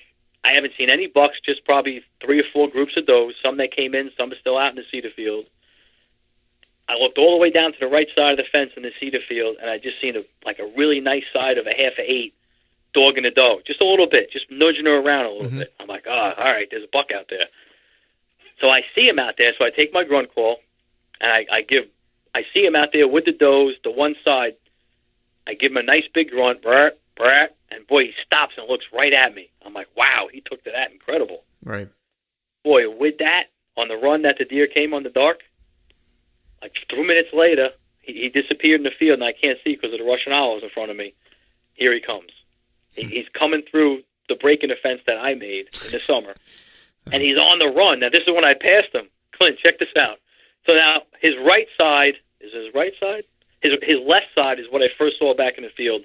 I 0.44 0.52
haven't 0.52 0.74
seen 0.78 0.90
any 0.90 1.08
bucks. 1.08 1.40
Just 1.40 1.66
probably 1.66 2.04
three 2.22 2.40
or 2.40 2.44
four 2.44 2.70
groups 2.70 2.98
of 2.98 3.06
those. 3.06 3.36
Some 3.44 3.58
that 3.58 3.72
came 3.72 3.96
in. 3.96 4.12
Some 4.18 4.32
are 4.32 4.36
still 4.36 4.58
out 4.58 4.72
in 4.72 4.76
the 4.76 4.86
cedar 4.92 5.10
field. 5.10 5.46
I 6.88 6.96
looked 6.98 7.18
all 7.18 7.32
the 7.32 7.40
way 7.40 7.50
down 7.50 7.74
to 7.74 7.80
the 7.80 7.88
right 7.88 8.08
side 8.16 8.32
of 8.32 8.38
the 8.38 8.44
fence 8.44 8.74
in 8.78 8.84
the 8.84 8.92
cedar 9.00 9.20
field, 9.20 9.58
and 9.60 9.70
I 9.70 9.80
just 9.80 10.00
seen 10.00 10.16
a 10.16 10.24
like 10.46 10.60
a 10.60 10.68
really 10.78 11.02
nice 11.02 11.26
side 11.34 11.58
of 11.58 11.66
a 11.66 11.74
half 11.74 11.98
a 11.98 12.12
eight 12.12 12.34
dog 12.94 13.18
in 13.18 13.24
the 13.24 13.32
doe, 13.32 13.62
just 13.66 13.82
a 13.82 13.86
little 13.86 14.08
bit, 14.08 14.32
just 14.32 14.50
nudging 14.50 14.86
her 14.86 14.98
around 14.98 15.26
a 15.26 15.30
little 15.30 15.48
mm-hmm. 15.48 15.60
bit. 15.60 15.74
I'm 15.80 15.88
like, 15.88 16.06
oh, 16.08 16.34
all 16.38 16.46
right, 16.46 16.68
there's 16.72 16.84
a 16.84 16.88
buck 16.88 17.12
out 17.12 17.28
there. 17.28 17.46
So 18.62 18.70
I 18.70 18.84
see 18.96 19.08
him 19.08 19.20
out 19.20 19.38
there, 19.38 19.54
so 19.60 19.66
I 19.66 19.70
take 19.70 19.94
my 19.94 20.04
grunt 20.04 20.34
call, 20.34 20.62
and 21.22 21.32
I, 21.32 21.46
I 21.52 21.62
give, 21.62 21.88
I 22.34 22.46
see 22.54 22.66
him 22.66 22.76
out 22.76 22.94
there 22.94 23.08
with 23.08 23.26
the 23.26 23.32
does, 23.32 23.76
the 23.84 23.92
one 23.92 24.16
side. 24.24 24.56
I 25.48 25.54
give 25.54 25.72
him 25.72 25.78
a 25.78 25.84
nice 25.84 26.08
big 26.14 26.32
grunt, 26.32 26.62
brat, 26.62 26.98
brat, 27.16 27.56
and 27.70 27.86
boy, 27.88 28.06
he 28.06 28.14
stops 28.22 28.56
and 28.58 28.68
looks 28.68 28.86
right 28.94 29.14
at 29.14 29.36
me. 29.36 29.50
I'm 29.66 29.74
like, 29.74 29.88
wow, 29.96 30.28
he 30.32 30.42
took 30.42 30.64
to 30.64 30.72
that, 30.72 30.92
incredible. 30.92 31.44
Right. 31.64 31.90
Boy, 32.64 32.90
with 32.90 33.20
that 33.20 33.48
on 33.78 33.88
the 33.88 33.98
run 33.98 34.24
that 34.24 34.38
the 34.38 34.46
deer 34.46 34.68
came 34.68 34.94
on 34.94 35.04
the 35.04 35.10
dark, 35.10 35.42
like 36.62 36.78
three 36.90 37.06
minutes 37.06 37.34
later, 37.34 37.72
he, 38.02 38.14
he 38.14 38.30
disappeared 38.30 38.80
in 38.80 38.84
the 38.84 38.92
field, 38.92 39.16
and 39.16 39.24
I 39.24 39.34
can't 39.34 39.60
see 39.64 39.76
because 39.76 39.94
of 39.94 40.00
the 40.00 40.06
Russian 40.06 40.34
olives 40.34 40.64
in 40.64 40.70
front 40.70 40.92
of 40.92 40.98
me. 40.98 41.14
Here 41.74 41.94
he 41.94 42.00
comes. 42.00 42.32
He, 42.92 43.04
hmm. 43.04 43.10
he's 43.10 43.30
coming 43.30 43.62
through 43.62 44.04
the 44.28 44.36
break 44.36 44.64
in 44.64 44.70
the 44.70 44.76
fence 44.76 45.02
that 45.06 45.20
I 45.20 45.36
made 45.36 45.68
in 45.86 45.92
the 45.92 46.00
summer, 46.00 46.36
and 47.12 47.22
he's 47.22 47.38
on 47.38 47.60
the 47.60 47.70
run. 47.70 48.00
Now, 48.00 48.10
this 48.10 48.24
is 48.24 48.34
when 48.34 48.46
I 48.46 48.54
passed 48.56 48.94
him. 48.94 49.08
Clint, 49.34 49.60
check 49.60 49.80
this 49.80 49.96
out. 49.98 50.20
So 50.66 50.74
now 50.74 51.04
his 51.20 51.36
right 51.38 51.68
side 51.80 52.16
is 52.42 52.54
his 52.54 52.74
right 52.74 52.94
side. 53.00 53.24
His 53.62 53.78
his 53.84 54.00
left 54.00 54.28
side 54.36 54.60
is 54.60 54.68
what 54.70 54.82
I 54.82 54.90
first 54.98 55.20
saw 55.20 55.34
back 55.34 55.58
in 55.58 55.64
the 55.64 55.70
field. 55.70 56.04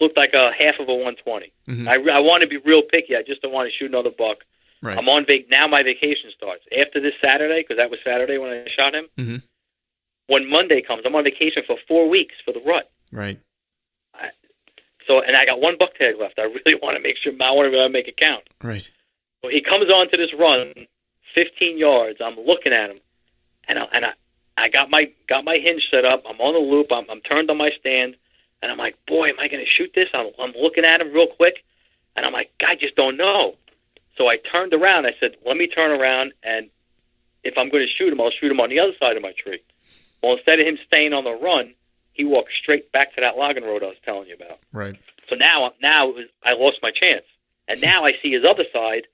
Looked 0.00 0.16
like 0.16 0.34
a 0.34 0.52
half 0.52 0.78
of 0.78 0.88
a 0.88 0.94
120. 0.94 1.52
Mm-hmm. 1.68 1.88
I, 1.88 2.16
I 2.16 2.20
want 2.20 2.40
to 2.42 2.46
be 2.46 2.56
real 2.56 2.82
picky. 2.82 3.16
I 3.16 3.22
just 3.22 3.42
don't 3.42 3.52
want 3.52 3.68
to 3.68 3.70
shoot 3.70 3.90
another 3.90 4.10
buck. 4.10 4.44
Right. 4.82 4.96
I'm 4.96 5.08
on 5.10 5.26
vac 5.26 5.50
now. 5.50 5.66
My 5.66 5.82
vacation 5.82 6.30
starts 6.30 6.64
after 6.76 7.00
this 7.00 7.14
Saturday 7.22 7.60
because 7.60 7.76
that 7.76 7.90
was 7.90 8.00
Saturday 8.02 8.38
when 8.38 8.50
I 8.50 8.66
shot 8.66 8.94
him. 8.94 9.06
Mm-hmm. 9.18 9.36
When 10.28 10.48
Monday 10.48 10.80
comes, 10.80 11.02
I'm 11.04 11.14
on 11.14 11.24
vacation 11.24 11.64
for 11.66 11.76
four 11.86 12.08
weeks 12.08 12.36
for 12.42 12.52
the 12.52 12.60
rut. 12.60 12.90
Right. 13.12 13.40
I, 14.14 14.30
so 15.06 15.20
and 15.20 15.36
I 15.36 15.44
got 15.44 15.60
one 15.60 15.76
buck 15.76 15.94
tag 15.94 16.18
left. 16.18 16.38
I 16.38 16.44
really 16.66 16.76
want 16.76 16.96
to 16.96 17.02
make 17.02 17.16
sure 17.16 17.32
I 17.40 17.50
want 17.50 17.70
to 17.70 17.88
make 17.90 18.08
it 18.08 18.16
count. 18.16 18.44
Right. 18.62 18.90
So 19.44 19.50
he 19.50 19.60
comes 19.60 19.90
onto 19.90 20.16
this 20.16 20.32
run, 20.32 20.72
15 21.34 21.76
yards. 21.76 22.20
I'm 22.22 22.36
looking 22.36 22.72
at 22.72 22.90
him 22.90 23.00
and 23.70 23.78
I, 23.78 23.88
and 23.92 24.04
I, 24.04 24.12
I 24.58 24.68
got 24.68 24.90
my 24.90 25.10
got 25.28 25.44
my 25.44 25.56
hinge 25.56 25.88
set 25.90 26.04
up. 26.04 26.24
I'm 26.28 26.40
on 26.40 26.54
the 26.54 26.60
loop. 26.60 26.88
I'm, 26.92 27.08
I'm 27.08 27.20
turned 27.20 27.50
on 27.50 27.56
my 27.56 27.70
stand, 27.70 28.16
and 28.60 28.70
I'm 28.70 28.78
like, 28.78 28.96
boy, 29.06 29.28
am 29.28 29.36
I 29.38 29.48
going 29.48 29.64
to 29.64 29.70
shoot 29.70 29.92
this? 29.94 30.08
I'm, 30.12 30.30
I'm 30.38 30.52
looking 30.52 30.84
at 30.84 31.00
him 31.00 31.12
real 31.12 31.28
quick, 31.28 31.64
and 32.16 32.26
I'm 32.26 32.32
like, 32.32 32.50
I 32.66 32.74
just 32.74 32.96
don't 32.96 33.16
know. 33.16 33.54
So 34.18 34.28
I 34.28 34.36
turned 34.36 34.74
around. 34.74 35.06
I 35.06 35.14
said, 35.20 35.36
let 35.46 35.56
me 35.56 35.68
turn 35.68 35.98
around, 35.98 36.32
and 36.42 36.68
if 37.44 37.56
I'm 37.56 37.70
going 37.70 37.86
to 37.86 37.90
shoot 37.90 38.12
him, 38.12 38.20
I'll 38.20 38.30
shoot 38.30 38.50
him 38.50 38.60
on 38.60 38.68
the 38.68 38.80
other 38.80 38.92
side 39.00 39.16
of 39.16 39.22
my 39.22 39.32
tree. 39.32 39.62
Well, 40.22 40.34
instead 40.34 40.60
of 40.60 40.66
him 40.66 40.78
staying 40.84 41.14
on 41.14 41.24
the 41.24 41.32
run, 41.34 41.72
he 42.12 42.24
walked 42.24 42.52
straight 42.52 42.90
back 42.92 43.14
to 43.14 43.20
that 43.22 43.38
logging 43.38 43.64
road 43.64 43.82
I 43.82 43.86
was 43.86 43.96
telling 44.04 44.28
you 44.28 44.34
about. 44.34 44.58
Right. 44.72 44.96
So 45.28 45.36
now, 45.36 45.72
now 45.80 46.12
I 46.42 46.54
lost 46.54 46.80
my 46.82 46.90
chance, 46.90 47.24
and 47.68 47.80
now 47.90 48.04
I 48.04 48.18
see 48.20 48.32
his 48.32 48.44
other 48.44 48.64
side 48.74 49.06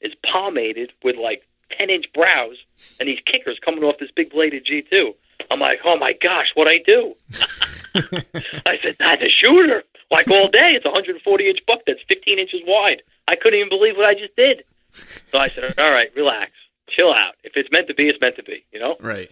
is 0.00 0.14
palmated 0.16 0.92
with 1.02 1.16
like 1.16 1.42
10 1.78 1.90
inch 1.90 2.12
brows 2.12 2.56
and 2.98 3.08
these 3.08 3.20
kickers 3.24 3.58
coming 3.58 3.84
off 3.84 3.98
this 3.98 4.10
big 4.10 4.30
bladed 4.30 4.64
G2. 4.64 5.14
I'm 5.50 5.60
like, 5.60 5.80
oh 5.84 5.96
my 5.96 6.12
gosh, 6.12 6.52
what 6.54 6.68
I 6.68 6.78
do? 6.78 7.14
I 8.66 8.78
said, 8.82 8.96
that's 8.98 9.22
a 9.22 9.28
shooter. 9.28 9.84
Like 10.10 10.28
all 10.28 10.48
day, 10.48 10.74
it's 10.74 10.84
a 10.84 10.90
140 10.90 11.48
inch 11.48 11.66
buck 11.66 11.80
that's 11.86 12.02
15 12.08 12.38
inches 12.38 12.60
wide. 12.66 13.02
I 13.26 13.36
couldn't 13.36 13.58
even 13.58 13.68
believe 13.68 13.96
what 13.96 14.06
I 14.06 14.14
just 14.14 14.36
did. 14.36 14.64
So 15.32 15.38
I 15.38 15.48
said, 15.48 15.74
all 15.78 15.90
right, 15.90 16.14
relax, 16.14 16.52
chill 16.88 17.12
out. 17.12 17.34
If 17.42 17.56
it's 17.56 17.70
meant 17.72 17.88
to 17.88 17.94
be, 17.94 18.08
it's 18.08 18.20
meant 18.20 18.36
to 18.36 18.42
be, 18.42 18.64
you 18.72 18.78
know? 18.78 18.96
Right. 19.00 19.30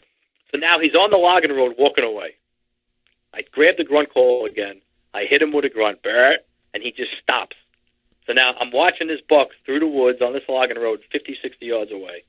So 0.53 0.59
now 0.59 0.79
he's 0.79 0.95
on 0.95 1.11
the 1.11 1.19
logging 1.19 1.55
road 1.55 1.77
walking 1.79 2.05
away. 2.05 2.35
I 3.33 3.43
grab 3.53 3.77
the 3.77 3.85
grunt 3.85 4.13
call 4.13 4.47
again. 4.47 4.81
I 5.15 5.25
hit 5.25 5.43
him 5.43 5.53
with 5.53 5.65
a 5.65 5.69
grunt, 5.69 6.03
Barrett, 6.03 6.47
and 6.75 6.83
he 6.83 6.93
just 6.93 7.13
stops. 7.19 7.57
So 8.27 8.33
now 8.33 8.55
I'm 8.59 8.71
watching 8.71 9.09
this 9.09 9.21
buck 9.21 9.51
through 9.65 9.81
the 9.81 9.87
woods 9.87 10.23
on 10.23 10.33
this 10.33 10.49
logging 10.49 10.79
road 10.79 11.03
50, 11.11 11.35
60 11.35 11.67
yards 11.67 11.93
away. 11.93 12.25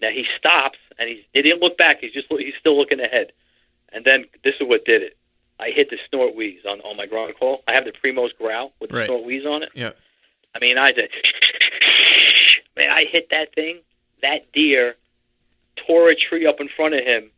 Now 0.00 0.10
he 0.10 0.24
stops 0.36 0.78
and 0.98 1.08
he's, 1.08 1.24
he 1.32 1.42
didn't 1.42 1.60
look 1.60 1.76
back. 1.78 2.00
He's 2.00 2.12
just 2.12 2.26
he's 2.30 2.54
still 2.58 2.76
looking 2.76 3.00
ahead. 3.00 3.32
And 3.90 4.04
then 4.04 4.26
this 4.44 4.56
is 4.60 4.66
what 4.66 4.84
did 4.84 5.02
it. 5.02 5.16
I 5.60 5.70
hit 5.70 5.90
the 5.90 5.98
snort 6.08 6.36
wheeze 6.36 6.64
on, 6.64 6.80
on 6.82 6.96
my 6.96 7.06
ground 7.06 7.34
call. 7.38 7.62
I 7.66 7.72
have 7.72 7.84
the 7.84 7.92
Primos 7.92 8.36
growl 8.36 8.72
with 8.80 8.90
the 8.90 8.98
right. 8.98 9.06
snort 9.06 9.24
wheeze 9.24 9.44
on 9.46 9.62
it. 9.62 9.70
Yeah. 9.74 9.90
I 10.54 10.60
mean, 10.60 10.78
I 10.78 10.92
said, 10.94 11.08
man, 12.76 12.90
I 12.90 13.04
hit 13.04 13.30
that 13.30 13.54
thing. 13.54 13.80
That 14.22 14.52
deer 14.52 14.96
tore 15.76 16.10
a 16.10 16.14
tree 16.14 16.46
up 16.46 16.60
in 16.60 16.68
front 16.68 16.94
of 16.94 17.04
him 17.04 17.30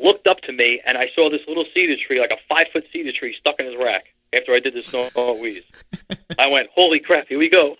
looked 0.00 0.26
up 0.26 0.40
to 0.42 0.52
me, 0.52 0.80
and 0.86 0.96
I 0.96 1.08
saw 1.14 1.28
this 1.28 1.46
little 1.46 1.64
cedar 1.74 1.96
tree, 1.96 2.20
like 2.20 2.30
a 2.30 2.38
five 2.48 2.68
foot 2.72 2.86
cedar 2.92 3.12
tree, 3.12 3.32
stuck 3.34 3.60
in 3.60 3.66
his 3.66 3.76
rack. 3.76 4.06
After 4.32 4.52
I 4.52 4.60
did 4.60 4.74
the 4.74 4.82
snort 4.82 5.14
wheeze, 5.40 5.62
I 6.38 6.48
went, 6.48 6.68
"Holy 6.74 7.00
crap! 7.00 7.28
Here 7.28 7.38
we 7.38 7.48
go!" 7.48 7.76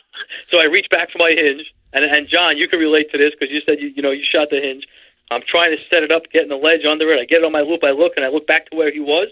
So 0.51 0.61
I 0.61 0.65
reached 0.65 0.89
back 0.89 1.11
for 1.11 1.19
my 1.19 1.31
hinge, 1.31 1.75
and 1.93 2.05
and 2.05 2.29
John, 2.29 2.57
you 2.57 2.69
can 2.69 2.79
relate 2.79 3.11
to 3.13 3.19
this 3.19 3.33
because 3.39 3.53
you 3.53 3.61
said 3.61 3.81
you 3.81 3.89
you 3.89 4.03
know 4.03 4.11
you 4.11 4.23
shot 4.23 4.51
the 4.51 4.61
hinge. 4.61 4.89
I'm 5.31 5.43
trying 5.43 5.77
to 5.77 5.83
set 5.91 6.03
it 6.03 6.11
up, 6.11 6.31
getting 6.31 6.49
the 6.49 6.57
ledge 6.57 6.85
under 6.85 7.09
it. 7.11 7.21
I 7.21 7.25
get 7.25 7.43
it 7.43 7.45
on 7.45 7.53
my 7.53 7.61
loop. 7.61 7.85
I 7.85 7.91
look, 7.91 8.15
and 8.17 8.25
I 8.25 8.29
look 8.29 8.47
back 8.47 8.71
to 8.71 8.77
where 8.77 8.91
he 8.91 9.01
was, 9.01 9.29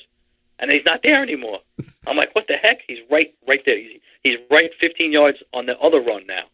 and 0.59 0.71
he's 0.71 0.85
not 0.85 1.03
there 1.03 1.23
anymore. 1.23 1.61
I'm 2.07 2.17
like, 2.17 2.35
"What 2.35 2.49
the 2.49 2.57
heck?" 2.57 2.83
He's 2.87 3.01
right 3.11 3.35
right 3.47 3.63
there. 3.65 3.79
He's, 3.79 4.01
he's 4.23 4.37
right 4.51 4.71
15 4.81 5.13
yards 5.13 5.43
on 5.53 5.67
the 5.67 5.79
other 5.81 6.01
run 6.01 6.27
now. 6.27 6.45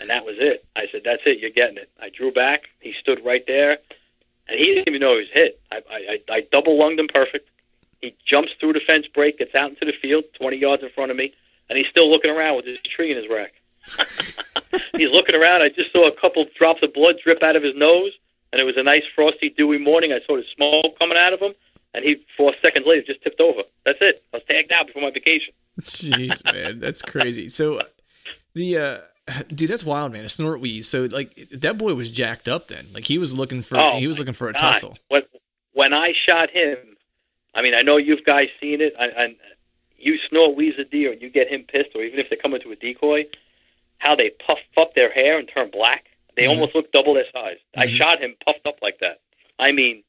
And 0.00 0.10
that 0.10 0.24
was 0.24 0.36
it. 0.38 0.64
I 0.74 0.88
said, 0.90 1.02
"That's 1.04 1.22
it. 1.26 1.38
You're 1.38 1.50
getting 1.50 1.78
it." 1.78 1.90
I 2.00 2.08
drew 2.08 2.32
back. 2.32 2.70
He 2.80 2.92
stood 2.92 3.24
right 3.24 3.46
there, 3.46 3.78
and 4.48 4.58
he 4.58 4.66
didn't 4.66 4.88
even 4.88 5.00
know 5.00 5.14
he 5.14 5.20
was 5.20 5.30
hit. 5.30 5.60
I 5.70 5.82
I, 5.90 6.20
I 6.28 6.40
double 6.52 6.76
lunged 6.76 7.00
him 7.00 7.08
perfect. 7.08 7.48
He 8.00 8.14
jumps 8.24 8.52
through 8.58 8.72
the 8.72 8.80
fence 8.80 9.06
break, 9.06 9.38
gets 9.38 9.54
out 9.54 9.70
into 9.70 9.84
the 9.84 9.92
field, 9.92 10.24
20 10.34 10.56
yards 10.56 10.82
in 10.82 10.90
front 10.90 11.12
of 11.12 11.16
me, 11.16 11.32
and 11.68 11.78
he's 11.78 11.86
still 11.86 12.10
looking 12.10 12.32
around 12.32 12.56
with 12.56 12.64
his 12.64 12.80
tree 12.80 13.12
in 13.12 13.16
his 13.16 13.28
rack. 13.28 13.54
he's 14.96 15.10
looking 15.10 15.34
around. 15.34 15.62
I 15.62 15.68
just 15.68 15.92
saw 15.92 16.06
a 16.06 16.12
couple 16.12 16.46
drops 16.56 16.82
of 16.82 16.92
blood 16.92 17.16
drip 17.22 17.42
out 17.42 17.56
of 17.56 17.62
his 17.62 17.74
nose, 17.74 18.12
and 18.52 18.60
it 18.60 18.64
was 18.64 18.76
a 18.76 18.82
nice 18.82 19.04
frosty, 19.14 19.50
dewy 19.50 19.78
morning. 19.78 20.12
I 20.12 20.20
saw 20.26 20.36
the 20.36 20.44
smoke 20.54 20.98
coming 20.98 21.16
out 21.18 21.32
of 21.32 21.40
him, 21.40 21.52
and 21.94 22.04
he 22.04 22.24
four 22.36 22.54
seconds 22.62 22.86
later 22.86 23.06
just 23.06 23.22
tipped 23.22 23.40
over. 23.40 23.62
That's 23.84 23.98
it. 24.00 24.22
I 24.32 24.36
was 24.38 24.44
tagged 24.48 24.72
out 24.72 24.86
before 24.86 25.02
my 25.02 25.10
vacation. 25.10 25.54
Jeez, 25.80 26.44
man, 26.44 26.80
that's 26.80 27.02
crazy. 27.02 27.48
So 27.48 27.80
the 28.54 28.78
uh 28.78 28.98
dude, 29.54 29.70
that's 29.70 29.84
wild, 29.84 30.12
man. 30.12 30.24
A 30.24 30.28
snort 30.28 30.60
wheeze. 30.60 30.88
So 30.88 31.04
like 31.04 31.48
that 31.52 31.78
boy 31.78 31.94
was 31.94 32.10
jacked 32.10 32.48
up 32.48 32.68
then. 32.68 32.88
Like 32.92 33.04
he 33.04 33.18
was 33.18 33.34
looking 33.34 33.62
for 33.62 33.78
Oh, 33.78 33.98
he 33.98 34.06
was 34.06 34.18
looking 34.18 34.34
for 34.34 34.48
a 34.48 34.52
God. 34.52 34.60
tussle. 34.60 34.98
When, 35.08 35.22
when 35.72 35.94
I 35.94 36.12
shot 36.12 36.50
him, 36.50 36.76
I 37.54 37.62
mean, 37.62 37.74
I 37.74 37.82
know 37.82 37.96
you've 37.96 38.24
guys 38.24 38.48
seen 38.60 38.80
it. 38.80 38.94
I, 38.98 39.06
I, 39.06 39.36
you 39.98 40.18
snort 40.18 40.56
wheeze 40.56 40.78
a 40.78 40.84
deer 40.84 41.12
and 41.12 41.22
you 41.22 41.30
get 41.30 41.48
him 41.48 41.62
pissed, 41.64 41.90
or 41.94 42.02
even 42.02 42.18
if 42.18 42.28
they 42.28 42.36
come 42.36 42.54
into 42.54 42.70
a 42.72 42.76
decoy, 42.76 43.26
how 44.02 44.16
they 44.16 44.30
puff 44.30 44.58
up 44.76 44.94
their 44.94 45.10
hair 45.12 45.38
and 45.38 45.48
turn 45.48 45.70
black. 45.70 46.06
They 46.36 46.44
Mhm. 46.44 46.48
almost 46.50 46.74
look 46.74 46.90
double 46.90 47.14
their 47.14 47.30
size. 47.32 47.58
I 47.76 47.86
Mhm. 47.86 47.96
shot 47.96 48.20
him 48.20 48.34
puffed 48.44 48.66
up 48.66 48.78
like 48.82 48.98
that. 48.98 49.20
I 49.60 49.70
mean, 49.70 50.02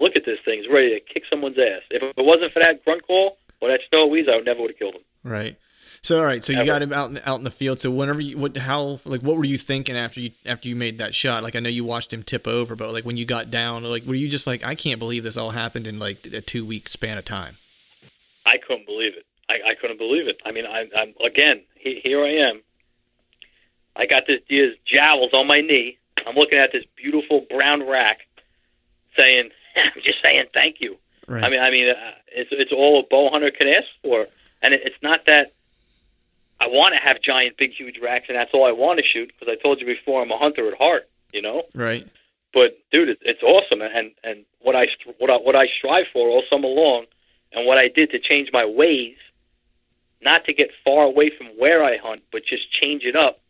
look 0.00 0.16
at 0.16 0.24
this 0.24 0.40
thing. 0.40 0.58
He's 0.62 0.68
ready 0.68 0.90
to 0.90 1.00
kick 1.00 1.24
someone's 1.30 1.58
ass. 1.58 1.82
If 1.90 2.02
it 2.02 2.16
wasn't 2.16 2.52
for 2.52 2.58
that 2.58 2.84
grunt 2.84 3.02
call 3.06 3.38
or 3.60 3.68
that 3.68 3.82
snort 3.88 4.10
wheeze, 4.10 4.28
I 4.28 4.34
would 4.36 4.46
never 4.46 4.62
would 4.62 4.70
have 4.72 4.78
killed 4.78 4.94
him. 4.96 5.02
Right. 5.22 5.56
So 6.02 6.18
all 6.18 6.24
right, 6.24 6.44
so 6.44 6.52
you 6.52 6.60
Ever. 6.60 6.66
got 6.66 6.82
him 6.82 6.92
out 6.92 7.10
in, 7.10 7.20
out 7.24 7.38
in 7.38 7.44
the 7.44 7.50
field. 7.50 7.80
So 7.80 7.90
whenever 7.90 8.20
you 8.20 8.36
what 8.36 8.56
how 8.56 9.00
like 9.04 9.22
what 9.22 9.36
were 9.36 9.44
you 9.44 9.58
thinking 9.58 9.96
after 9.96 10.20
you 10.20 10.30
after 10.44 10.68
you 10.68 10.76
made 10.76 10.98
that 10.98 11.14
shot? 11.14 11.42
Like 11.42 11.56
I 11.56 11.60
know 11.60 11.68
you 11.68 11.84
watched 11.84 12.12
him 12.12 12.22
tip 12.22 12.46
over, 12.46 12.74
but 12.76 12.92
like 12.92 13.04
when 13.04 13.16
you 13.16 13.24
got 13.24 13.50
down, 13.50 13.82
like 13.84 14.04
were 14.04 14.14
you 14.14 14.28
just 14.28 14.46
like 14.46 14.64
I 14.64 14.74
can't 14.74 14.98
believe 14.98 15.22
this 15.24 15.36
all 15.36 15.50
happened 15.50 15.86
in 15.86 15.98
like 15.98 16.26
a 16.32 16.40
two 16.40 16.64
week 16.64 16.88
span 16.88 17.16
of 17.18 17.24
time? 17.24 17.56
I 18.44 18.58
couldn't 18.58 18.86
believe 18.86 19.16
it. 19.16 19.24
I, 19.48 19.60
I 19.70 19.74
couldn't 19.74 19.98
believe 19.98 20.26
it. 20.28 20.40
I 20.44 20.52
mean, 20.52 20.66
I, 20.66 20.88
I'm 20.96 21.14
again 21.24 21.62
he, 21.76 22.00
here. 22.04 22.22
I 22.24 22.28
am. 22.34 22.62
I 23.96 24.06
got 24.06 24.26
this 24.26 24.40
deer's 24.48 24.76
jowls 24.84 25.30
on 25.32 25.46
my 25.46 25.60
knee. 25.60 25.98
I'm 26.26 26.34
looking 26.34 26.58
at 26.58 26.72
this 26.72 26.84
beautiful 26.96 27.46
brown 27.50 27.86
rack, 27.86 28.26
saying, 29.16 29.50
"I'm 29.76 30.02
just 30.02 30.22
saying 30.22 30.46
thank 30.52 30.80
you." 30.80 30.98
Right. 31.26 31.42
I 31.42 31.48
mean, 31.48 31.60
I 31.60 31.70
mean, 31.70 31.88
uh, 31.90 32.12
it's 32.28 32.50
it's 32.52 32.72
all 32.72 33.00
a 33.00 33.02
bow 33.02 33.30
hunter 33.30 33.50
can 33.50 33.68
ask 33.68 33.86
for, 34.02 34.26
and 34.62 34.74
it, 34.74 34.82
it's 34.84 35.02
not 35.02 35.26
that 35.26 35.52
I 36.60 36.68
want 36.68 36.94
to 36.94 37.00
have 37.00 37.20
giant, 37.20 37.56
big, 37.56 37.72
huge 37.72 37.98
racks, 37.98 38.26
and 38.28 38.36
that's 38.36 38.52
all 38.52 38.64
I 38.64 38.72
want 38.72 38.98
to 38.98 39.04
shoot. 39.04 39.32
Because 39.38 39.52
I 39.52 39.56
told 39.62 39.80
you 39.80 39.86
before, 39.86 40.22
I'm 40.22 40.30
a 40.30 40.38
hunter 40.38 40.68
at 40.68 40.78
heart. 40.78 41.08
You 41.32 41.42
know. 41.42 41.64
right. 41.74 42.06
But 42.54 42.78
dude, 42.90 43.10
it, 43.10 43.18
it's 43.22 43.42
awesome, 43.42 43.82
and 43.82 44.12
and 44.24 44.44
what 44.60 44.76
I 44.76 44.86
str- 44.86 45.10
what 45.18 45.30
I, 45.30 45.36
what 45.36 45.56
I 45.56 45.66
strive 45.66 46.06
for 46.12 46.28
all 46.28 46.42
summer 46.50 46.68
long, 46.68 47.06
and 47.52 47.66
what 47.66 47.78
I 47.78 47.88
did 47.88 48.10
to 48.10 48.18
change 48.18 48.50
my 48.52 48.64
ways, 48.64 49.16
not 50.22 50.44
to 50.46 50.54
get 50.54 50.70
far 50.84 51.04
away 51.04 51.30
from 51.30 51.48
where 51.58 51.84
I 51.84 51.96
hunt, 51.96 52.22
but 52.32 52.44
just 52.44 52.70
change 52.70 53.04
it 53.04 53.16
up 53.16 53.40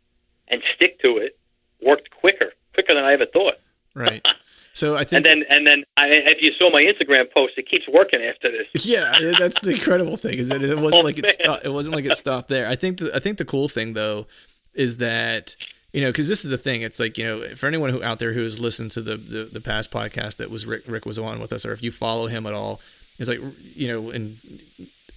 and 0.49 0.63
stick 0.75 1.01
to 1.03 1.17
it, 1.19 1.39
worked 1.81 2.11
quicker, 2.11 2.53
quicker 2.75 2.95
than 2.95 3.05
I 3.05 3.13
ever 3.13 3.27
thought. 3.27 3.57
Right. 3.95 4.27
So 4.73 4.95
I 4.95 5.05
think 5.05 5.25
And 5.25 5.25
then 5.25 5.45
and 5.49 5.67
then 5.67 5.85
I, 5.97 6.09
if 6.11 6.43
you 6.43 6.53
saw 6.53 6.69
my 6.69 6.83
Instagram 6.85 7.33
post, 7.33 7.55
it 7.57 7.67
keeps 7.67 7.89
working 7.89 8.21
after 8.21 8.51
this. 8.51 8.67
Yeah, 8.85 9.11
eh, 9.19 9.33
that's 9.39 9.59
the 9.61 9.71
incredible 9.71 10.19
thing 10.19 10.39
is 10.39 10.51
that 10.51 10.63
it 10.63 10.77
wasn't 10.77 11.01
Oh, 11.01 11.05
like 11.07 11.17
it 11.17 11.27
stopped. 11.33 11.65
It 11.65 11.71
wasn't 11.71 11.97
like 11.97 12.05
it 12.05 12.19
stopped 12.19 12.51
there. 12.51 12.69
I 12.69 12.77
think 12.77 12.99
the 12.99 13.11
I 13.17 13.19
think 13.19 13.39
the 13.39 13.47
cool 13.47 13.69
thing 13.69 13.95
though 13.95 14.27
is 14.75 14.99
that 14.99 15.57
you 15.95 16.03
know 16.03 16.09
because 16.13 16.29
this 16.29 16.45
is 16.45 16.51
the 16.51 16.59
thing. 16.59 16.83
It's 16.83 17.01
like 17.01 17.17
you 17.17 17.25
know 17.25 17.55
for 17.57 17.67
anyone 17.69 17.89
who 17.89 18.03
out 18.03 18.19
there 18.19 18.35
who 18.35 18.43
has 18.45 18.61
listened 18.61 18.91
to 18.93 19.01
the, 19.01 19.17
the 19.17 19.45
the 19.45 19.63
past 19.63 19.91
podcast 19.91 20.37
that 20.37 20.51
was 20.51 20.67
Rick 20.67 20.83
Rick 20.87 21.07
was 21.07 21.19
on 21.19 21.41
with 21.41 21.55
us, 21.55 21.65
or 21.65 21.73
if 21.73 21.83
you 21.83 21.91
follow 21.91 22.27
him 22.27 22.45
at 22.47 22.53
all, 22.53 22.79
it's 23.19 23.31
like 23.31 23.41
you 23.75 23.89
know 23.89 24.11
and 24.11 24.37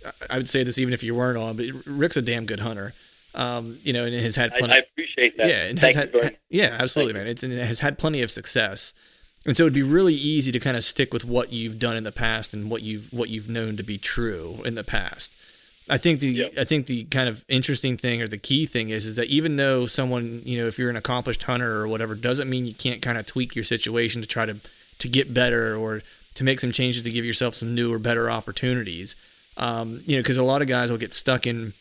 I- 0.06 0.12
I 0.30 0.38
would 0.38 0.48
say 0.48 0.64
this 0.64 0.78
even 0.80 0.94
if 0.94 1.04
you 1.04 1.14
weren't 1.16 1.38
on, 1.38 1.58
but 1.58 1.66
Rick's 1.86 2.16
a 2.16 2.22
damn 2.22 2.46
good 2.46 2.62
hunter. 2.62 2.94
Um, 3.36 3.78
you 3.84 3.94
know, 3.94 4.06
and 4.06 4.16
has 4.16 4.36
had 4.36 4.52
I, 4.54 4.60
plenty. 4.60 4.74
I 4.74 4.78
appreciate 4.78 5.38
that. 5.38 5.48
Yeah, 5.48 5.66
and 5.66 5.80
Thank 5.80 5.96
has 5.96 6.10
had, 6.14 6.38
yeah, 6.50 6.76
absolutely, 6.80 7.14
Thank 7.14 7.26
man. 7.26 7.32
It's 7.32 7.44
and 7.44 7.54
it 7.54 7.66
has 7.66 7.80
had 7.80 7.98
plenty 7.98 8.22
of 8.22 8.32
success, 8.32 8.94
and 9.46 9.56
so 9.56 9.64
it'd 9.64 9.74
be 9.74 9.84
really 9.84 10.16
easy 10.16 10.52
to 10.52 10.60
kind 10.60 10.76
of 10.76 10.84
stick 10.84 11.14
with 11.14 11.26
what 11.26 11.54
you've 11.54 11.78
done 11.78 11.96
in 11.96 12.04
the 12.04 12.12
past 12.12 12.54
and 12.54 12.72
what 12.72 12.82
you've 12.82 13.12
what 13.14 13.30
you've 13.30 13.48
known 13.48 13.78
to 13.78 13.84
be 13.84 13.98
true 13.98 14.62
in 14.66 14.76
the 14.76 14.84
past. 14.84 15.34
I 15.90 15.98
think 15.98 16.20
the 16.20 16.30
Yep. 16.30 16.54
I 16.58 16.64
think 16.66 16.86
the 16.88 17.06
kind 17.06 17.28
of 17.28 17.44
interesting 17.48 17.98
thing 17.98 18.22
or 18.22 18.28
the 18.28 18.38
key 18.38 18.66
thing 18.66 18.90
is 18.90 19.06
is 19.06 19.16
that 19.16 19.28
even 19.28 19.56
though 19.56 19.86
someone 19.86 20.42
you 20.46 20.60
know 20.60 20.68
if 20.68 20.78
you're 20.78 20.90
an 20.90 20.96
accomplished 20.96 21.44
hunter 21.44 21.82
or 21.82 21.88
whatever 21.88 22.16
doesn't 22.16 22.50
mean 22.50 22.66
you 22.66 22.74
can't 22.74 23.02
kind 23.02 23.18
of 23.18 23.26
tweak 23.26 23.56
your 23.56 23.66
situation 23.66 24.22
to 24.22 24.28
try 24.28 24.46
to 24.46 24.58
to 25.00 25.10
get 25.10 25.34
better 25.34 25.76
or 25.76 26.02
to 26.36 26.44
make 26.44 26.60
some 26.60 26.72
changes 26.72 27.04
to 27.04 27.10
give 27.10 27.26
yourself 27.26 27.56
some 27.56 27.74
new 27.74 27.92
or 27.92 28.00
better 28.00 28.30
opportunities. 28.30 29.16
Um, 29.58 30.04
you 30.06 30.16
know, 30.16 30.22
because 30.22 30.38
a 30.38 30.44
lot 30.44 30.62
of 30.62 30.68
guys 30.68 30.90
will 30.90 30.98
get 30.98 31.14
stuck 31.14 31.46
in 31.46 31.74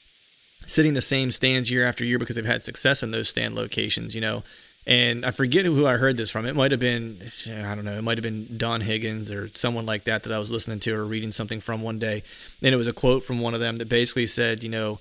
sitting 0.69 0.95
the 0.95 1.01
same 1.01 1.33
stands 1.33 1.71
year 1.71 1.85
after 1.87 2.05
year 2.05 2.19
because 2.19 2.37
they've 2.37 2.45
had 2.45 2.63
success 2.63 3.03
in 3.03 3.11
those 3.11 3.29
stand 3.29 3.55
locations, 3.55 4.15
you 4.15 4.21
know. 4.21 4.45
And 4.87 5.27
I 5.27 5.33
forget 5.33 5.67
who 5.67 5.87
I 5.87 5.97
heard 5.99 6.17
this 6.17 6.31
from. 6.31 6.47
It 6.47 6.55
might 6.57 6.71
have 6.71 6.81
been, 6.81 7.19
I 7.47 7.75
don't 7.75 7.85
know, 7.85 7.99
it 7.99 8.03
might 8.03 8.17
have 8.17 8.23
been 8.23 8.57
Don 8.57 8.81
Higgins 8.81 9.31
or 9.31 9.49
someone 9.49 9.85
like 9.85 10.05
that 10.05 10.23
that 10.23 10.33
I 10.33 10.39
was 10.39 10.51
listening 10.51 10.81
to 10.81 10.95
or 10.95 11.05
reading 11.05 11.31
something 11.33 11.61
from 11.61 11.83
one 11.83 11.99
day. 11.99 12.23
And 12.63 12.73
it 12.75 12.79
was 12.79 12.89
a 12.89 12.95
quote 12.95 13.23
from 13.25 13.41
one 13.41 13.53
of 13.53 13.61
them 13.61 13.77
that 13.79 13.89
basically 13.91 14.27
said, 14.27 14.63
you 14.63 14.71
know, 14.71 14.99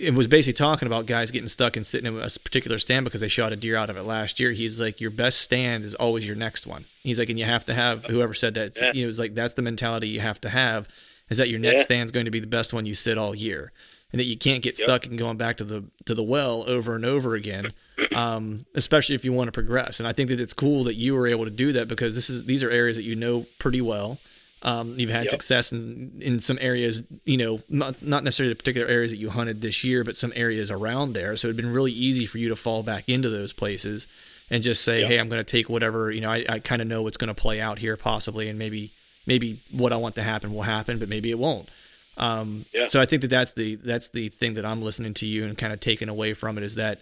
it 0.00 0.14
was 0.14 0.26
basically 0.26 0.56
talking 0.56 0.86
about 0.86 1.06
guys 1.06 1.30
getting 1.30 1.48
stuck 1.48 1.76
and 1.76 1.86
sitting 1.86 2.12
in 2.12 2.20
a 2.20 2.28
particular 2.42 2.78
stand 2.80 3.04
because 3.04 3.20
they 3.20 3.28
shot 3.28 3.52
a 3.52 3.56
deer 3.56 3.76
out 3.76 3.90
of 3.90 3.96
it 3.96 4.02
last 4.02 4.40
year. 4.40 4.50
He's 4.52 4.80
like, 4.80 5.00
your 5.00 5.10
best 5.12 5.40
stand 5.40 5.84
is 5.84 5.94
always 5.94 6.26
your 6.26 6.36
next 6.36 6.66
one. 6.66 6.84
He's 7.02 7.18
like, 7.18 7.28
and 7.28 7.38
you 7.38 7.44
have 7.44 7.66
to 7.66 7.74
have 7.74 8.06
whoever 8.06 8.34
said 8.34 8.54
that. 8.54 8.72
Yeah. 8.80 8.92
You 8.92 9.04
know, 9.04 9.10
it's 9.10 9.18
like 9.18 9.34
that's 9.34 9.54
the 9.54 9.62
mentality 9.62 10.08
you 10.08 10.20
have 10.20 10.40
to 10.40 10.48
have 10.48 10.88
is 11.30 11.38
that 11.38 11.48
your 11.48 11.58
next 11.60 11.78
Yeah. 11.78 11.82
stand's 11.84 12.12
going 12.12 12.24
to 12.26 12.30
be 12.32 12.40
the 12.40 12.46
best 12.48 12.72
one 12.72 12.84
you 12.86 12.94
sit 12.94 13.16
all 13.18 13.34
year, 13.34 13.72
and 14.14 14.20
that 14.20 14.24
you 14.24 14.36
can't 14.36 14.62
get 14.62 14.78
Yep. 14.78 14.86
stuck 14.86 15.06
in 15.06 15.16
going 15.16 15.36
back 15.36 15.56
to 15.56 15.64
the 15.64 15.82
to 16.04 16.14
the 16.14 16.22
well 16.22 16.62
over 16.68 16.94
and 16.94 17.04
over 17.04 17.34
again, 17.34 17.72
um, 18.14 18.64
especially 18.74 19.14
if 19.14 19.24
you 19.24 19.32
want 19.32 19.48
to 19.48 19.52
progress. 19.52 19.98
And 20.00 20.08
I 20.08 20.12
think 20.12 20.28
that 20.30 20.40
it's 20.40 20.52
cool 20.54 20.84
that 20.84 20.94
you 20.94 21.14
were 21.14 21.26
able 21.26 21.44
to 21.44 21.50
do 21.50 21.72
that 21.72 21.88
because 21.88 22.14
this 22.14 22.30
is 22.30 22.44
these 22.44 22.62
are 22.62 22.70
areas 22.70 22.96
that 22.96 23.02
you 23.02 23.16
know 23.16 23.46
pretty 23.58 23.80
well. 23.80 24.18
Um, 24.62 24.94
you've 24.98 25.10
had 25.10 25.24
Yep. 25.24 25.30
success 25.30 25.72
in 25.72 26.12
in 26.20 26.40
some 26.40 26.58
areas, 26.60 27.02
you 27.24 27.36
know, 27.36 27.60
not 27.68 28.02
not 28.02 28.24
necessarily 28.24 28.52
the 28.52 28.56
particular 28.56 28.86
areas 28.86 29.10
that 29.10 29.18
you 29.18 29.30
hunted 29.30 29.60
this 29.60 29.84
year, 29.84 30.04
but 30.04 30.16
some 30.16 30.32
areas 30.34 30.70
around 30.70 31.12
there. 31.12 31.36
So 31.36 31.48
it'd 31.48 31.56
been 31.56 31.72
really 31.72 31.92
easy 31.92 32.24
for 32.24 32.38
you 32.38 32.48
to 32.48 32.56
fall 32.56 32.82
back 32.82 33.04
into 33.08 33.28
those 33.28 33.52
places 33.52 34.06
and 34.50 34.62
just 34.62 34.82
say, 34.82 35.00
Yep. 35.00 35.08
hey, 35.10 35.18
I'm 35.18 35.28
going 35.28 35.44
to 35.44 35.50
take 35.50 35.68
whatever, 35.68 36.10
you 36.10 36.20
know, 36.20 36.30
I, 36.30 36.44
I 36.48 36.58
kind 36.60 36.80
of 36.80 36.88
know 36.88 37.02
what's 37.02 37.16
going 37.16 37.28
to 37.28 37.34
play 37.34 37.60
out 37.60 37.78
here 37.78 37.96
possibly, 37.96 38.48
and 38.48 38.58
maybe 38.58 38.90
maybe 39.26 39.58
what 39.70 39.92
I 39.92 39.96
want 39.96 40.14
to 40.16 40.22
happen 40.22 40.52
will 40.54 40.62
happen, 40.62 40.98
but 40.98 41.08
maybe 41.08 41.30
it 41.30 41.38
won't. 41.38 41.68
Um, 42.16 42.64
Yeah. 42.72 42.88
So 42.88 43.00
I 43.00 43.06
think 43.06 43.22
that 43.22 43.28
that's 43.28 43.52
the 43.52 43.76
that's 43.76 44.08
the 44.08 44.28
thing 44.28 44.54
that 44.54 44.64
I'm 44.64 44.80
listening 44.82 45.14
to 45.14 45.26
you 45.26 45.44
and 45.44 45.56
kind 45.58 45.72
of 45.72 45.80
taking 45.80 46.08
away 46.08 46.34
from 46.34 46.56
it 46.58 46.64
is 46.64 46.74
that 46.76 47.00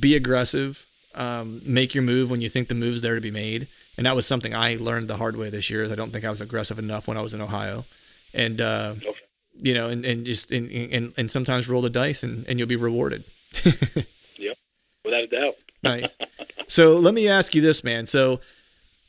be 0.00 0.14
aggressive, 0.16 0.84
um, 1.14 1.60
make 1.64 1.94
your 1.94 2.02
move 2.02 2.30
when 2.30 2.40
you 2.40 2.48
think 2.48 2.68
the 2.68 2.74
move's 2.74 3.02
there 3.02 3.14
to 3.14 3.20
be 3.20 3.30
made, 3.30 3.68
and 3.96 4.06
that 4.06 4.14
was 4.16 4.26
something 4.26 4.54
I 4.54 4.76
learned 4.76 5.08
the 5.08 5.16
hard 5.16 5.36
way 5.36 5.50
this 5.50 5.70
year. 5.70 5.82
Is 5.84 5.92
I 5.92 5.94
don't 5.94 6.12
think 6.12 6.24
I 6.24 6.30
was 6.30 6.40
aggressive 6.40 6.78
enough 6.78 7.06
when 7.08 7.16
I 7.16 7.22
was 7.22 7.34
in 7.34 7.40
Ohio, 7.40 7.84
and 8.34 8.60
uh, 8.60 8.94
Okay. 8.98 9.10
you 9.60 9.74
know, 9.74 9.88
and, 9.88 10.04
and 10.04 10.26
just 10.26 10.50
and, 10.52 10.70
and 10.70 11.12
and 11.16 11.30
sometimes 11.30 11.68
roll 11.68 11.82
the 11.82 11.90
dice 11.90 12.22
and, 12.22 12.44
and 12.48 12.58
you'll 12.58 12.68
be 12.68 12.76
rewarded. 12.76 13.24
Yep, 14.38 14.56
without 15.04 15.22
a 15.24 15.26
doubt. 15.28 15.54
nice. 15.82 16.16
So 16.68 16.98
let 16.98 17.14
me 17.14 17.26
ask 17.28 17.54
you 17.54 17.62
this, 17.62 17.82
man. 17.82 18.06
So 18.06 18.40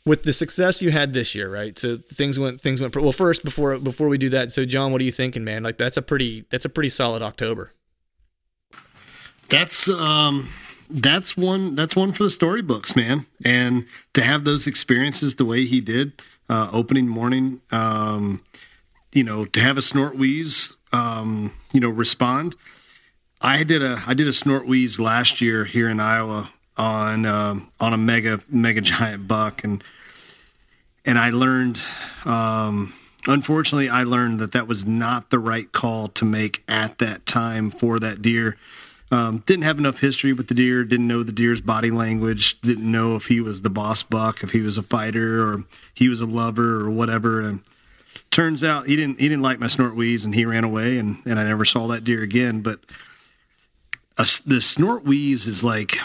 with 0.07 0.23
the 0.23 0.31
success 0.31 0.81
you 0.81 0.89
had 0.89 1.11
this 1.13 1.35
year, 1.35 1.51
right? 1.51 1.77
So 1.77 1.97
things 1.97 2.39
went 2.39 2.61
things 2.61 2.79
went 2.79 2.95
well. 2.95 3.11
First, 3.11 3.43
before 3.43 3.77
before 3.77 4.07
we 4.07 4.17
do 4.17 4.29
that, 4.29 4.51
so 4.53 4.63
John, 4.63 4.91
what 4.93 5.01
are 5.01 5.03
you 5.03 5.11
thinking, 5.11 5.43
man? 5.43 5.63
Like 5.63 5.77
that's 5.77 5.97
a 5.97 6.01
pretty 6.01 6.45
that's 6.49 6.65
a 6.65 6.69
pretty 6.69 6.89
solid 6.89 7.21
October. 7.21 7.73
That's 9.49 9.89
um 9.89 10.49
that's 10.89 11.35
one 11.35 11.75
that's 11.75 11.95
one 11.95 12.13
for 12.13 12.23
the 12.23 12.31
storybooks, 12.31 12.95
man. 12.95 13.25
And 13.43 13.85
to 14.13 14.23
have 14.23 14.45
those 14.45 14.65
experiences 14.65 15.35
the 15.35 15.45
way 15.45 15.65
he 15.65 15.81
did, 15.81 16.21
uh, 16.49 16.69
opening 16.71 17.09
morning, 17.09 17.61
um, 17.71 18.41
you 19.11 19.23
know, 19.23 19.43
to 19.45 19.59
have 19.59 19.77
a 19.77 19.81
snort 19.81 20.15
wheeze, 20.15 20.77
um, 20.93 21.53
you 21.73 21.81
know, 21.81 21.89
respond. 21.89 22.55
I 23.41 23.63
did 23.63 23.83
a 23.83 24.01
I 24.07 24.13
did 24.13 24.27
a 24.29 24.33
snort 24.33 24.67
wheeze 24.67 24.99
last 24.99 25.41
year 25.41 25.65
here 25.65 25.89
in 25.89 25.99
Iowa 25.99 26.49
on 26.77 27.25
um, 27.25 27.69
on 27.81 27.93
a 27.93 27.97
mega 27.97 28.39
mega 28.49 28.79
giant 28.81 29.27
buck 29.27 29.65
and 29.65 29.83
and 31.07 31.17
I 31.17 31.31
learned. 31.31 31.81
Um, 32.25 32.93
unfortunately, 33.27 33.89
I 33.89 34.03
learned 34.03 34.39
that 34.39 34.51
that 34.51 34.67
was 34.67 34.85
not 34.85 35.29
the 35.31 35.39
right 35.39 35.71
call 35.71 36.09
to 36.09 36.25
make 36.25 36.63
at 36.67 36.99
that 36.99 37.25
time 37.25 37.71
for 37.71 37.97
that 37.97 38.21
deer. 38.21 38.57
Um, 39.09 39.41
didn't 39.45 39.63
have 39.63 39.79
enough 39.79 40.01
history 40.01 40.33
with 40.33 40.49
the 40.49 40.53
deer. 40.53 40.83
Didn't 40.83 41.07
know 41.07 41.23
the 41.23 41.31
deer's 41.31 41.61
body 41.61 41.89
language. 41.89 42.59
Didn't 42.59 42.91
know 42.91 43.15
if 43.15 43.27
he 43.27 43.39
was 43.39 43.61
the 43.61 43.69
boss 43.69 44.03
buck, 44.03 44.43
if 44.43 44.51
he 44.51 44.59
was 44.59 44.77
a 44.77 44.83
fighter, 44.83 45.41
or 45.41 45.63
he 45.93 46.09
was 46.09 46.19
a 46.19 46.25
lover, 46.25 46.81
or 46.81 46.89
whatever. 46.89 47.39
And 47.39 47.61
turns 48.29 48.65
out 48.65 48.87
he 48.87 48.97
didn't. 48.97 49.21
He 49.21 49.29
didn't 49.29 49.43
like 49.43 49.59
my 49.59 49.67
snort 49.67 49.95
wheeze, 49.95 50.25
and 50.25 50.35
he 50.35 50.45
ran 50.45 50.65
away. 50.65 50.97
And 50.97 51.19
and 51.25 51.39
I 51.39 51.45
never 51.45 51.63
saw 51.63 51.87
that 51.87 52.03
deer 52.03 52.21
again. 52.21 52.59
But 52.59 52.81
a, 54.17 54.27
the 54.45 54.61
snort 54.61 55.05
wheeze 55.05 55.47
is 55.47 55.63
like. 55.63 55.97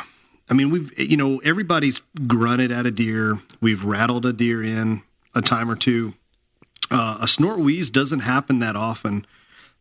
I 0.52 0.54
mean, 0.54 0.68
we've 0.68 0.98
you 1.00 1.16
know 1.16 1.38
everybody's 1.38 2.02
grunted 2.26 2.70
at 2.70 2.84
a 2.84 2.90
deer. 2.90 3.38
We've 3.62 3.84
rattled 3.84 4.26
a 4.26 4.34
deer 4.34 4.62
in 4.62 5.02
a 5.34 5.40
time 5.40 5.70
or 5.70 5.76
two. 5.76 6.12
Uh, 6.90 7.16
a 7.22 7.26
snort 7.26 7.60
wheeze 7.60 7.88
doesn't 7.88 8.20
happen 8.20 8.58
that 8.58 8.76
often. 8.76 9.26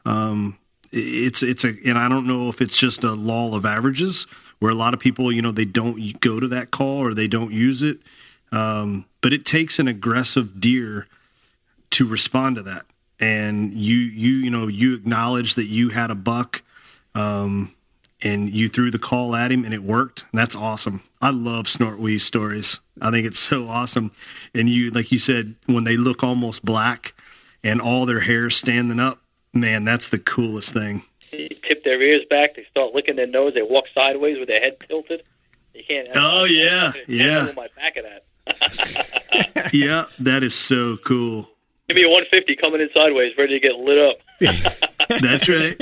Um, 0.06 0.58
it's 0.94 1.44
it's 1.44 1.66
a 1.66 1.74
and 1.86 1.98
I 1.98 2.08
don't 2.08 2.26
know 2.26 2.48
if 2.48 2.62
it's 2.62 2.78
just 2.78 3.04
a 3.04 3.12
law 3.12 3.54
of 3.54 3.66
averages 3.66 4.28
where 4.60 4.72
a 4.72 4.76
lot 4.76 4.94
of 4.94 5.02
people 5.02 5.30
you 5.30 5.42
know 5.42 5.52
they 5.52 5.66
don't 5.66 6.18
go 6.22 6.40
to 6.40 6.48
that 6.48 6.72
call 6.72 7.00
or 7.00 7.14
they 7.14 7.28
don't 7.28 7.52
use 7.52 7.82
it, 7.82 7.98
um, 8.54 9.04
but 9.20 9.34
it 9.34 9.44
takes 9.44 9.78
an 9.78 9.90
aggressive 9.90 10.62
deer 10.62 11.06
to 11.90 12.08
respond 12.08 12.56
to 12.56 12.62
that, 12.62 12.86
and 13.20 13.74
you 13.74 13.98
you 13.98 14.36
you 14.36 14.50
know 14.50 14.68
you 14.68 14.96
acknowledge 14.96 15.56
that 15.56 15.66
you 15.66 15.90
had 15.90 16.10
a 16.10 16.16
buck. 16.16 16.62
Um, 17.14 17.76
and 18.24 18.50
you 18.50 18.70
threw 18.70 18.92
the 18.92 19.00
call 19.00 19.36
at 19.36 19.52
him 19.52 19.64
and 19.64 19.74
it 19.74 19.84
worked. 19.84 20.26
And 20.32 20.40
that's 20.40 20.56
awesome. 20.56 21.04
I 21.22 21.30
love 21.30 21.68
snort 21.68 22.00
wheeze 22.00 22.26
stories. 22.26 22.80
I 23.02 23.12
think 23.12 23.26
it's 23.26 23.40
so 23.40 23.68
awesome. 23.68 24.12
And 24.54 24.70
you, 24.70 24.92
like 24.92 25.12
you 25.12 25.20
said, 25.20 25.56
when 25.66 25.84
they 25.84 25.98
look 25.98 26.24
almost 26.24 26.64
black 26.64 27.14
and 27.64 27.82
all 27.82 28.06
their 28.06 28.22
hair 28.22 28.50
standing 28.50 29.00
up, 29.00 29.20
man, 29.54 29.86
that's 29.86 30.10
the 30.10 30.20
coolest 30.20 30.74
thing. 30.74 31.04
They 31.32 31.48
tip 31.48 31.84
their 31.84 32.02
ears 32.02 32.26
back. 32.30 32.56
They 32.56 32.66
start 32.66 32.94
licking 32.94 33.16
their 33.16 33.28
nose. 33.28 33.54
They 33.54 33.62
walk 33.62 33.86
sideways 33.94 34.38
with 34.38 34.48
their 34.48 34.60
head 34.60 34.78
tilted. 34.88 35.24
You 35.74 35.84
can't. 35.84 36.10
Oh 36.16 36.44
yeah, 36.44 36.92
yeah. 37.08 37.52
My 37.56 37.70
back 37.78 37.96
of 37.96 38.04
that. 38.04 39.70
yeah, 39.74 40.06
that 40.20 40.44
is 40.44 40.54
so 40.54 40.98
cool. 40.98 41.50
Give 41.88 41.96
me 41.96 42.04
a 42.04 42.10
150 42.10 42.56
coming 42.56 42.82
in 42.82 42.90
sideways, 42.94 43.34
ready 43.38 43.60
to 43.60 43.60
get 43.60 43.78
lit 43.78 44.00
up. 44.00 44.18
That's 45.22 45.50
right. 45.50 45.78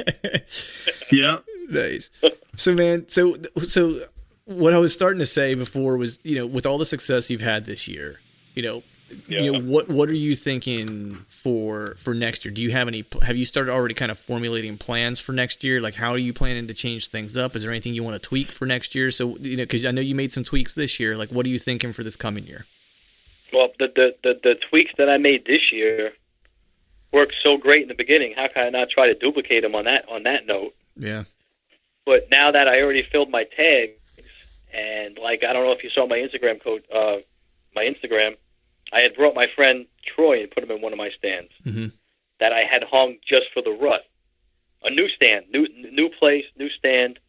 Yeah. 1.12 1.38
Nice. 1.70 2.10
So 2.56 2.74
man, 2.74 3.08
so 3.10 3.38
so 3.66 4.02
what 4.46 4.74
I 4.74 4.80
was 4.80 4.94
starting 4.94 5.20
to 5.20 5.26
say 5.26 5.54
before 5.54 5.96
was, 5.98 6.20
you 6.24 6.36
know, 6.36 6.46
with 6.46 6.66
all 6.66 6.78
the 6.78 6.86
success 6.86 7.30
you've 7.30 7.42
had 7.42 7.66
this 7.66 7.88
year, 7.88 8.20
you 8.56 8.64
know, 8.64 8.84
Yeah. 9.28 9.42
you 9.42 9.52
know 9.52 9.60
what 9.62 9.88
what 9.90 10.10
are 10.10 10.14
you 10.16 10.36
thinking 10.36 11.26
for 11.30 11.96
for 11.98 12.14
next 12.14 12.46
year? 12.46 12.54
Do 12.54 12.62
you 12.62 12.72
have 12.72 12.88
any 12.88 13.06
have 13.22 13.38
you 13.38 13.46
started 13.46 13.72
already 13.72 13.94
kind 13.96 14.12
of 14.12 14.18
formulating 14.20 14.78
plans 14.78 15.20
for 15.20 15.32
next 15.34 15.64
year? 15.64 15.80
Like 15.82 15.96
how 15.96 16.12
are 16.12 16.18
you 16.18 16.34
planning 16.34 16.68
to 16.68 16.74
change 16.74 17.08
things 17.10 17.38
up? 17.38 17.56
Is 17.56 17.64
there 17.64 17.72
anything 17.72 17.94
you 17.94 18.04
want 18.04 18.16
to 18.22 18.28
tweak 18.28 18.52
for 18.52 18.66
next 18.66 18.94
year? 18.96 19.10
So, 19.12 19.38
you 19.38 19.58
know, 19.58 19.66
cuz 19.66 19.86
I 19.86 19.92
know 19.92 20.02
you 20.02 20.16
made 20.16 20.32
some 20.32 20.44
tweaks 20.44 20.74
this 20.74 21.00
year. 21.00 21.16
Like 21.18 21.30
what 21.30 21.46
are 21.46 21.50
you 21.50 21.60
thinking 21.60 21.94
for 21.94 22.04
this 22.04 22.16
coming 22.16 22.46
year? 22.46 22.66
Well, 23.54 23.70
the, 23.80 23.88
the 23.88 24.16
the 24.24 24.40
the 24.44 24.56
tweaks 24.56 24.94
that 24.98 25.10
I 25.10 25.18
made 25.18 25.46
this 25.46 25.72
year 25.72 26.14
worked 27.12 27.36
so 27.42 27.58
great 27.58 27.82
in 27.82 27.88
the 27.88 27.96
beginning. 27.96 28.34
How 28.36 28.48
can 28.48 28.68
I 28.68 28.70
not 28.70 28.90
try 28.92 29.08
to 29.08 29.16
duplicate 29.16 29.64
them 29.64 29.74
on 29.74 29.86
that 29.86 30.08
on 30.10 30.22
that 30.24 30.46
note? 30.46 30.76
Yeah. 30.96 31.24
But 32.10 32.32
now 32.32 32.50
that 32.50 32.68
I 32.68 32.82
already 32.82 33.04
filled 33.04 33.30
my 33.30 33.44
tags, 33.44 33.94
and 34.74 35.16
like 35.20 35.44
I 35.44 35.54
don't 35.54 35.64
know 35.64 35.74
if 35.74 35.84
you 35.84 35.92
saw 35.92 36.08
my 36.08 36.18
Instagram 36.18 36.60
code, 36.60 36.84
uh, 36.92 37.18
my 37.76 37.86
Instagram, 37.86 38.36
I 38.92 39.02
had 39.02 39.14
brought 39.16 39.36
my 39.36 39.46
friend 39.46 39.86
Troy 40.04 40.42
and 40.42 40.50
put 40.50 40.64
him 40.64 40.72
in 40.72 40.82
one 40.82 40.92
of 40.92 40.98
my 40.98 41.12
stands 41.12 41.52
Mhm. 41.68 41.92
that 42.40 42.52
I 42.52 42.62
had 42.62 42.84
hung 42.86 43.20
just 43.24 43.52
for 43.52 43.62
the 43.62 43.70
rut. 43.70 44.08
A 44.82 44.90
new 44.90 45.08
stand, 45.08 45.52
new 45.52 45.68
new 46.00 46.10
place, 46.10 46.46
new 46.58 46.70
stand, 46.70 47.20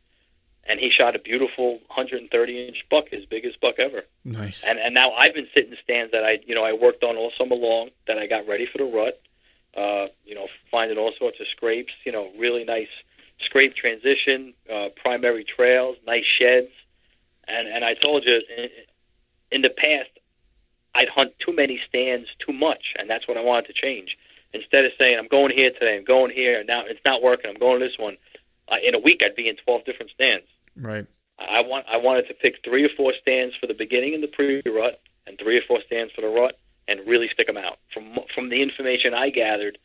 and 0.65 0.81
he 0.81 0.89
shot 0.89 1.15
a 1.15 1.19
beautiful 1.19 1.83
130 1.89 2.67
inch 2.69 2.87
buck, 2.89 3.11
his 3.11 3.27
biggest 3.27 3.61
buck 3.61 3.79
ever. 3.79 4.07
Nice. 4.25 4.65
And 4.65 4.79
and 4.79 4.95
now 4.95 5.11
I've 5.13 5.35
been 5.35 5.49
sitting 5.55 5.73
in 5.73 5.79
stands 5.85 6.13
that 6.13 6.25
I 6.25 6.39
you 6.47 6.55
know 6.55 6.65
I 6.65 6.73
worked 6.73 7.05
on 7.05 7.19
all 7.19 7.33
summer 7.33 7.55
long 7.57 7.91
that 8.07 8.17
I 8.19 8.27
got 8.27 8.49
ready 8.49 8.65
for 8.65 8.79
the 8.79 8.85
rut. 8.85 9.21
Uh, 9.75 10.09
you 10.25 10.35
know, 10.35 10.49
finding 10.71 10.97
all 10.97 11.13
sorts 11.13 11.39
of 11.39 11.49
scrapes. 11.49 11.93
You 12.07 12.13
know, 12.13 12.33
really 12.39 12.65
nice 12.65 12.89
scrape 13.41 13.75
transition, 13.75 14.55
uh, 14.73 14.89
primary 14.97 15.45
trails, 15.45 15.97
nice 16.07 16.25
sheds. 16.25 16.69
And 17.49 17.69
and 17.69 17.85
I 17.85 17.95
told 17.95 18.25
you 18.25 18.43
in, 18.57 18.69
in 19.51 19.63
the 19.63 19.71
past 19.71 20.11
I'd 20.95 21.09
hunt 21.09 21.39
too 21.39 21.53
many 21.53 21.79
stands 21.79 22.29
too 22.39 22.53
much, 22.53 22.95
and 22.99 23.09
that's 23.09 23.29
what 23.29 23.37
I 23.37 23.43
wanted 23.43 23.67
to 23.67 23.73
change. 23.73 24.19
Instead 24.53 24.85
of 24.85 24.93
saying 24.99 25.19
I'm 25.19 25.29
going 25.29 25.55
here 25.55 25.71
today, 25.71 25.97
I'm 25.97 26.05
going 26.05 26.33
here, 26.33 26.65
now 26.65 26.85
it's 26.85 27.01
not 27.05 27.23
working, 27.23 27.51
I'm 27.51 27.59
going 27.59 27.79
to 27.79 27.87
this 27.87 27.99
one. 27.99 28.17
Uh, 28.69 28.77
in 28.83 28.95
a 28.95 28.99
week, 28.99 29.23
I'd 29.25 29.37
be 29.37 29.49
in 29.49 29.57
12 29.57 29.85
different 29.85 30.11
stands. 30.11 30.47
Right. 30.77 31.07
I 31.39 31.63
want 31.63 31.87
I 31.89 31.97
wanted 31.97 32.29
to 32.29 32.35
pick 32.35 32.63
three 32.63 32.85
or 32.85 32.91
four 32.91 33.15
stands 33.15 33.57
for 33.57 33.67
the 33.67 33.75
beginning 33.75 34.15
and 34.15 34.23
the 34.23 34.29
pre-rut, 34.29 35.01
and 35.27 35.39
three 35.39 35.57
or 35.57 35.63
four 35.63 35.81
stands 35.81 36.13
for 36.13 36.21
the 36.21 36.29
rut, 36.29 36.59
and 36.87 37.01
really 37.07 37.29
stick 37.29 37.47
them 37.47 37.57
out. 37.57 37.79
From 37.93 38.19
from 38.33 38.51
the 38.51 38.61
information 38.61 39.15
I 39.15 39.31
gathered 39.31 39.79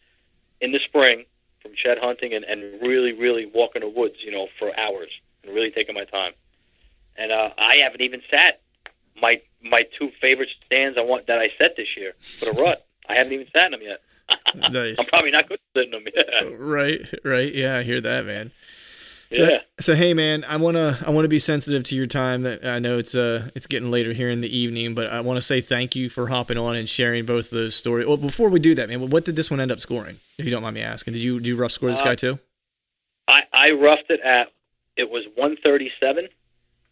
in 0.59 0.73
the 0.73 0.79
spring 0.79 1.25
from 1.65 1.75
shed 1.75 1.97
hunting 1.97 2.33
and, 2.33 2.45
and 2.45 2.81
really 2.81 3.13
really 3.13 3.47
walking 3.47 3.81
the 3.81 3.89
woods, 3.89 4.23
you 4.23 4.31
know, 4.31 4.47
for 4.59 4.77
hours 4.79 5.19
and 5.43 5.53
really 5.53 5.71
taking 5.71 5.95
my 5.95 6.05
time. 6.05 6.33
And 7.17 7.31
uh, 7.31 7.51
I 7.57 7.77
haven't 7.77 8.01
even 8.01 8.21
sat 8.29 8.61
my 9.19 9.41
my 9.63 9.83
two 9.97 10.11
favorite 10.21 10.49
stands 10.65 10.97
I 10.97 11.01
want 11.01 11.27
that 11.27 11.39
I 11.39 11.49
set 11.57 11.75
this 11.75 11.97
year 11.97 12.13
for 12.19 12.45
the 12.45 12.51
rut. 12.61 12.85
I 13.09 13.15
haven't 13.15 13.33
even 13.33 13.47
sat 13.53 13.65
in 13.65 13.71
them 13.71 13.81
yet. 13.81 14.01
Nice. 14.71 14.97
I'm 14.99 15.05
probably 15.05 15.31
not 15.31 15.47
good 15.49 15.59
at 15.75 15.79
sitting 15.79 15.91
them 15.91 16.05
yet. 16.15 16.51
right. 16.59 17.01
Right. 17.23 17.53
Yeah, 17.53 17.77
I 17.77 17.83
hear 17.83 17.99
that, 18.01 18.25
man. 18.25 18.51
So, 19.35 19.49
yeah. 19.49 19.59
so 19.79 19.95
hey 19.95 20.13
man, 20.13 20.43
I 20.45 20.57
wanna 20.57 20.99
I 21.05 21.09
wanna 21.11 21.27
be 21.27 21.39
sensitive 21.39 21.83
to 21.85 21.95
your 21.95 22.05
time. 22.05 22.43
That 22.43 22.65
I 22.65 22.79
know 22.79 22.97
it's 22.97 23.15
uh 23.15 23.49
it's 23.55 23.67
getting 23.67 23.91
later 23.91 24.13
here 24.13 24.29
in 24.29 24.41
the 24.41 24.57
evening, 24.57 24.93
but 24.93 25.07
I 25.07 25.21
want 25.21 25.37
to 25.37 25.41
say 25.41 25.61
thank 25.61 25.95
you 25.95 26.09
for 26.09 26.27
hopping 26.27 26.57
on 26.57 26.75
and 26.75 26.87
sharing 26.87 27.25
both 27.25 27.45
of 27.45 27.51
those 27.51 27.75
stories. 27.75 28.07
Well, 28.07 28.17
before 28.17 28.49
we 28.49 28.59
do 28.59 28.75
that, 28.75 28.89
man, 28.89 29.09
what 29.09 29.25
did 29.25 29.35
this 29.35 29.49
one 29.51 29.59
end 29.59 29.71
up 29.71 29.79
scoring? 29.79 30.19
If 30.37 30.45
you 30.45 30.51
don't 30.51 30.61
mind 30.63 30.75
me 30.75 30.81
asking, 30.81 31.13
did 31.13 31.23
you 31.23 31.39
do 31.39 31.49
you 31.49 31.55
rough 31.55 31.71
score 31.71 31.89
this 31.89 32.01
Uh, 32.01 32.05
guy 32.05 32.15
too? 32.15 32.39
I, 33.27 33.43
I 33.51 33.71
roughed 33.71 34.11
it 34.11 34.19
at 34.21 34.51
it 34.95 35.09
was 35.09 35.25
137. 35.35 36.29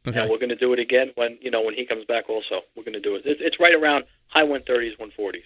Okay, 0.06 0.20
And 0.20 0.30
we're 0.30 0.38
going 0.38 0.50
to 0.50 0.56
do 0.58 0.74
it 0.74 0.80
again 0.80 1.12
when 1.16 1.38
you 1.42 1.50
know 1.50 1.62
when 1.62 1.76
he 1.76 1.86
comes 1.86 2.04
back. 2.04 2.30
Also, 2.30 2.62
we're 2.76 2.84
going 2.84 2.94
to 2.94 3.00
do 3.00 3.16
it. 3.16 3.22
It's, 3.26 3.42
it's 3.42 3.60
right 3.60 3.74
around 3.74 4.04
high 4.28 4.44
130s, 4.44 4.98
140s. 4.98 5.44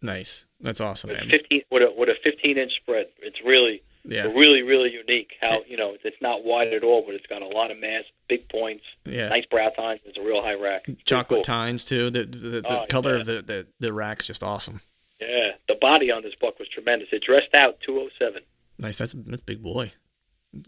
nice. 0.00 0.46
That's 0.60 0.80
awesome, 0.80 1.10
With 1.10 1.20
man. 1.20 1.28
15 1.28 1.62
with 1.70 1.82
a 1.82 1.92
with 1.94 2.08
a 2.08 2.14
15 2.14 2.56
inch 2.56 2.76
spread. 2.76 3.08
It's 3.18 3.42
really 3.42 3.82
Yeah, 4.04 4.24
really 4.32 4.62
really 4.62 4.92
unique. 4.92 5.32
How 5.40 5.62
you 5.66 5.76
know 5.76 5.96
it's 6.02 6.20
not 6.22 6.44
wide 6.44 6.72
at 6.72 6.82
all, 6.84 7.02
but 7.04 7.14
it's 7.14 7.26
got 7.26 7.42
a 7.42 7.46
lot 7.48 7.70
of 7.70 7.78
mass, 7.78 8.04
big 8.28 8.48
points, 8.48 8.84
yeah. 9.04 9.28
nice 9.28 9.44
brow 9.46 9.68
tines. 9.70 10.00
It's 10.04 10.16
a 10.18 10.22
real 10.22 10.42
high 10.42 10.54
rack. 10.54 10.84
Pretty 10.84 11.02
Chocolate 11.04 11.38
cool. 11.38 11.44
tines 11.44 11.84
too. 11.84 12.10
The 12.10 12.24
the, 12.24 12.36
the 12.62 12.82
Oh, 12.82 12.86
color 12.88 13.14
yeah. 13.14 13.20
of 13.20 13.26
the, 13.26 13.42
the 13.42 13.66
the 13.80 13.92
rack's 13.92 14.26
just 14.26 14.42
awesome. 14.42 14.80
Yeah, 15.20 15.50
the 15.66 15.74
body 15.74 16.10
on 16.12 16.22
this 16.22 16.34
buck 16.40 16.58
was 16.58 16.68
tremendous. 16.68 17.08
It 17.12 17.22
dressed 17.24 17.54
out 17.54 17.80
207. 17.80 18.42
Nice. 18.78 18.98
That's 18.98 19.14
that's 19.14 19.42
big 19.42 19.62
boy. 19.62 19.92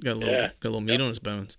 Got 0.05 0.13
a 0.13 0.19
little 0.19 0.35
Yeah. 0.35 0.51
got 0.61 0.69
a 0.69 0.71
little 0.71 0.81
meat 0.81 1.01
on 1.01 1.09
his 1.09 1.19
bones. 1.21 1.57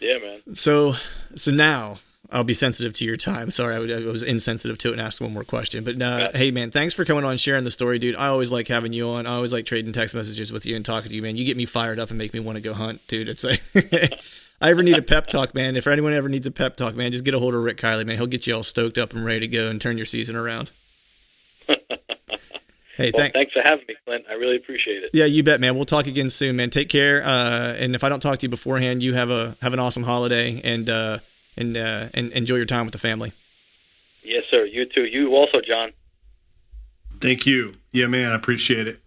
Yeah, 0.00 0.18
man. 0.18 0.40
So 0.56 0.94
so 1.36 1.50
now 1.52 1.98
I'll 2.30 2.44
be 2.44 2.54
sensitive 2.54 2.92
to 2.94 3.04
your 3.04 3.16
time. 3.16 3.50
Sorry, 3.50 3.74
I, 3.74 3.78
would- 3.78 3.90
I 3.92 4.00
was 4.10 4.22
insensitive 4.22 4.78
to 4.78 4.88
it 4.88 4.92
and 4.92 5.00
asked 5.00 5.20
one 5.20 5.32
more 5.32 5.44
question. 5.44 5.84
But 5.84 5.94
uh, 6.02 6.30
Yeah. 6.32 6.36
hey, 6.36 6.50
man, 6.50 6.70
thanks 6.70 6.92
for 6.94 7.04
coming 7.04 7.24
on, 7.24 7.36
sharing 7.36 7.64
the 7.64 7.70
story, 7.70 7.98
dude. 7.98 8.16
I 8.16 8.26
always 8.28 8.50
like 8.50 8.68
having 8.68 8.92
you 8.92 9.08
on. 9.08 9.26
I 9.26 9.34
always 9.36 9.52
like 9.52 9.64
trading 9.66 9.92
text 9.92 10.14
messages 10.14 10.50
with 10.52 10.66
you 10.66 10.74
and 10.76 10.84
talking 10.84 11.08
to 11.10 11.14
you, 11.14 11.22
man. 11.22 11.36
You 11.36 11.44
get 11.44 11.56
me 11.56 11.66
fired 11.66 11.98
up 11.98 12.08
and 12.10 12.18
make 12.18 12.34
me 12.34 12.40
want 12.40 12.56
to 12.56 12.62
go 12.62 12.74
hunt, 12.74 13.06
dude. 13.08 13.28
It's 13.28 13.44
like 13.44 13.62
I 14.60 14.70
ever 14.70 14.82
need 14.82 14.96
a 14.96 15.02
pep 15.02 15.26
talk, 15.26 15.54
man. 15.54 15.76
If 15.76 15.86
anyone 15.86 16.12
ever 16.14 16.28
needs 16.28 16.46
a 16.46 16.50
pep 16.50 16.76
talk, 16.76 16.94
man, 16.94 17.12
just 17.12 17.24
get 17.24 17.34
a 17.34 17.38
hold 17.38 17.54
of 17.54 17.62
Rick 17.62 17.76
Kiley, 17.78 18.06
man. 18.06 18.16
He'll 18.16 18.26
get 18.26 18.46
you 18.46 18.54
all 18.56 18.62
stoked 18.62 18.96
up 18.98 19.12
and 19.12 19.24
ready 19.24 19.40
to 19.40 19.48
go 19.48 19.68
and 19.68 19.80
turn 19.80 19.96
your 19.98 20.06
season 20.06 20.34
around. 20.34 20.70
hey, 21.68 21.76
Well, 22.98 23.12
thank. 23.12 23.34
thanks 23.34 23.52
for 23.52 23.60
having 23.60 23.84
me, 23.86 23.94
Clint. 24.04 24.24
I 24.28 24.34
really 24.34 24.56
appreciate 24.56 25.02
it. 25.02 25.10
Yeah, 25.12 25.26
you 25.26 25.42
bet, 25.42 25.60
man. 25.60 25.76
We'll 25.76 25.84
talk 25.84 26.06
again 26.06 26.30
soon, 26.30 26.56
man. 26.56 26.70
Take 26.70 26.88
care. 26.88 27.22
Uh, 27.24 27.74
and 27.74 27.94
if 27.94 28.02
I 28.04 28.08
don't 28.08 28.20
talk 28.20 28.38
to 28.38 28.42
you 28.44 28.48
beforehand, 28.48 29.02
you 29.02 29.14
have 29.14 29.30
a 29.30 29.56
have 29.62 29.72
an 29.72 29.78
awesome 29.78 30.02
holiday 30.04 30.60
and 30.64 30.88
uh, 30.88 31.18
and 31.56 31.76
uh, 31.76 32.08
and 32.14 32.32
enjoy 32.32 32.56
your 32.56 32.66
time 32.66 32.86
with 32.86 32.92
the 32.92 32.98
family. 32.98 33.32
Yes, 34.22 34.44
sir. 34.50 34.64
You 34.64 34.84
too. 34.86 35.04
You 35.04 35.34
also, 35.36 35.60
John. 35.60 35.92
Thank 37.20 37.46
you. 37.46 37.74
Yeah, 37.92 38.06
man, 38.06 38.32
I 38.32 38.34
appreciate 38.34 38.88
it. 38.88 39.00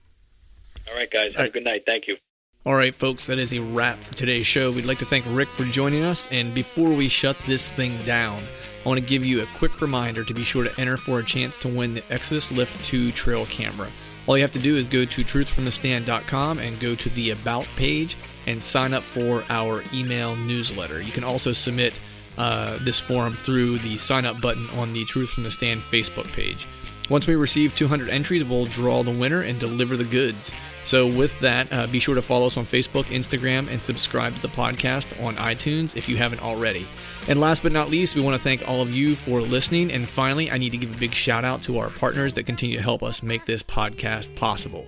All 0.89 0.95
right, 0.97 1.11
guys. 1.11 1.35
Have 1.35 1.47
a 1.47 1.49
good 1.49 1.63
night. 1.63 1.84
Thank 1.85 2.07
you. 2.07 2.17
All 2.65 2.76
right, 2.76 2.93
folks, 2.93 3.27
that 3.27 3.39
is 3.39 3.53
a 3.53 3.59
wrap 3.59 4.03
for 4.03 4.13
today's 4.13 4.45
show. 4.45 4.71
We'd 4.71 4.85
like 4.85 4.99
to 4.99 5.05
thank 5.05 5.26
Rick 5.30 5.47
for 5.47 5.63
joining 5.63 6.03
us. 6.03 6.27
And 6.31 6.53
before 6.53 6.89
we 6.89 7.07
shut 7.07 7.38
this 7.47 7.69
thing 7.69 7.97
down, 7.99 8.43
I 8.84 8.88
want 8.88 8.99
to 8.99 9.05
give 9.05 9.26
you 9.26 9.41
a 9.41 9.45
quick 9.57 9.80
reminder 9.81 10.23
to 10.26 10.34
be 10.34 10.43
sure 10.43 10.65
to 10.65 10.80
enter 10.80 10.97
for 10.97 11.19
a 11.19 11.23
chance 11.23 11.55
to 11.57 11.67
win 11.67 11.93
the 11.93 12.03
Exodus 12.11 12.51
Lift 12.51 12.85
2 12.85 13.13
trail 13.13 13.45
camera. 13.45 13.88
All 14.27 14.38
you 14.38 14.43
have 14.43 14.51
to 14.51 14.59
do 14.59 14.76
is 14.76 14.85
go 14.85 15.05
to 15.05 15.23
truthfromthestand.com 15.23 16.59
and 16.59 16.80
go 16.80 16.95
to 16.95 17.09
the 17.09 17.31
About 17.31 17.65
page 17.77 18.17
and 18.45 18.61
sign 18.61 18.93
up 18.93 19.03
for 19.03 19.43
our 19.49 19.81
email 19.93 20.35
newsletter. 20.35 21.01
You 21.01 21.11
can 21.11 21.23
also 21.23 21.53
submit 21.53 21.93
uh, 22.40 22.80
this 22.82 22.99
form 22.99 23.36
through 23.36 23.78
the 23.80 23.98
sign 23.98 24.26
up 24.26 24.41
button 24.41 24.68
on 24.72 24.94
the 24.94 25.06
Truth 25.06 25.30
from 25.30 25.44
the 25.44 25.52
Stand 25.52 25.82
Facebook 25.82 26.32
page. 26.34 26.66
Once 27.10 27.26
we 27.26 27.36
receive 27.36 27.76
200 27.76 28.07
entries, 28.10 28.44
we'll 28.44 28.66
draw 28.66 29.03
the 29.03 29.11
winner 29.11 29.41
and 29.41 29.60
deliver 29.60 29.98
the 29.98 30.03
goods. 30.03 30.52
So, 30.84 31.07
with 31.07 31.38
that, 31.40 31.72
uh, 31.74 31.88
be 31.88 31.99
sure 31.99 32.16
to 32.16 32.22
follow 32.22 32.48
us 32.48 32.56
on 32.56 32.66
Facebook, 32.66 33.06
Instagram, 33.06 33.68
and 33.70 33.82
subscribe 33.82 34.36
to 34.36 34.41
the 34.41 34.48
podcast 34.48 35.22
on 35.24 35.36
iTunes 35.36 35.98
if 35.98 36.07
you 36.07 36.18
haven't 36.18 36.41
already. 36.41 36.88
And 37.28 37.41
last 37.41 37.64
but 37.64 37.72
not 37.72 37.90
least, 37.90 38.16
we 38.16 38.22
want 38.22 38.36
to 38.36 38.41
thank 38.41 38.68
all 38.68 38.82
of 38.82 38.91
you 38.91 39.16
for 39.16 39.41
listening. 39.41 39.91
And 39.91 40.07
finally, 40.07 40.49
I 40.49 40.57
need 40.57 40.72
to 40.72 40.78
give 40.78 40.94
a 40.94 40.98
big 40.98 41.14
shout 41.14 41.44
out 41.44 41.64
to 41.64 41.80
our 41.80 41.90
partners 41.90 42.36
that 42.36 42.45
continue 42.45 42.78
to 42.78 42.84
help 42.84 43.03
us 43.03 43.22
make 43.22 43.45
this 43.45 43.64
podcast 43.64 44.34
possible. 44.36 44.88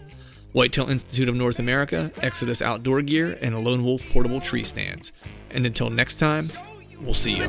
Whitetail 0.53 0.89
Institute 0.89 1.27
of 1.27 1.35
North 1.35 1.59
America, 1.59 2.11
Exodus 2.21 2.61
Outdoor 2.61 3.01
Gear, 3.01 3.37
and 3.41 3.57
Lone 3.63 3.83
Wolf 3.83 4.07
Portable 4.09 4.41
Tree 4.41 4.63
Stands. 4.63 5.11
And 5.49 5.65
until 5.65 5.89
next 5.89 6.15
time, 6.15 6.49
we'll 7.03 7.13
see 7.13 7.35
you. 7.37 7.47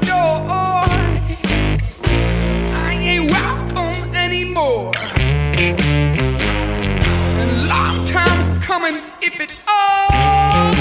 I 2.74 2.95
ain't 3.01 3.31
welcome 3.31 4.15
anymore. 4.15 4.93
A 7.39 7.47
long 7.69 8.05
time 8.05 8.61
coming, 8.61 8.97
if 9.20 9.41
it 9.41 9.62
all. 9.69 10.73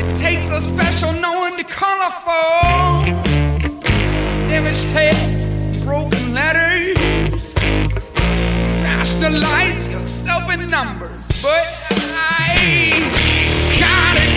It 0.00 0.16
takes 0.16 0.50
a 0.50 0.60
special 0.60 1.12
knowing 1.12 1.56
to 1.56 1.64
color 1.64 2.10
for. 2.24 3.06
Damaged 4.48 4.84
heads, 4.86 5.50
broken 5.84 6.34
letters. 6.34 6.96
Rationalize 8.82 9.88
yourself 9.88 10.50
in 10.52 10.66
numbers, 10.68 11.26
but 11.42 11.66
I 12.14 13.00
gotta 13.78 14.20
get 14.20 14.27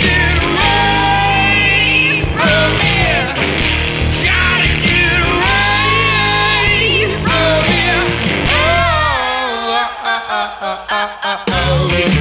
oh, 11.93 12.03
oh, 12.03 12.20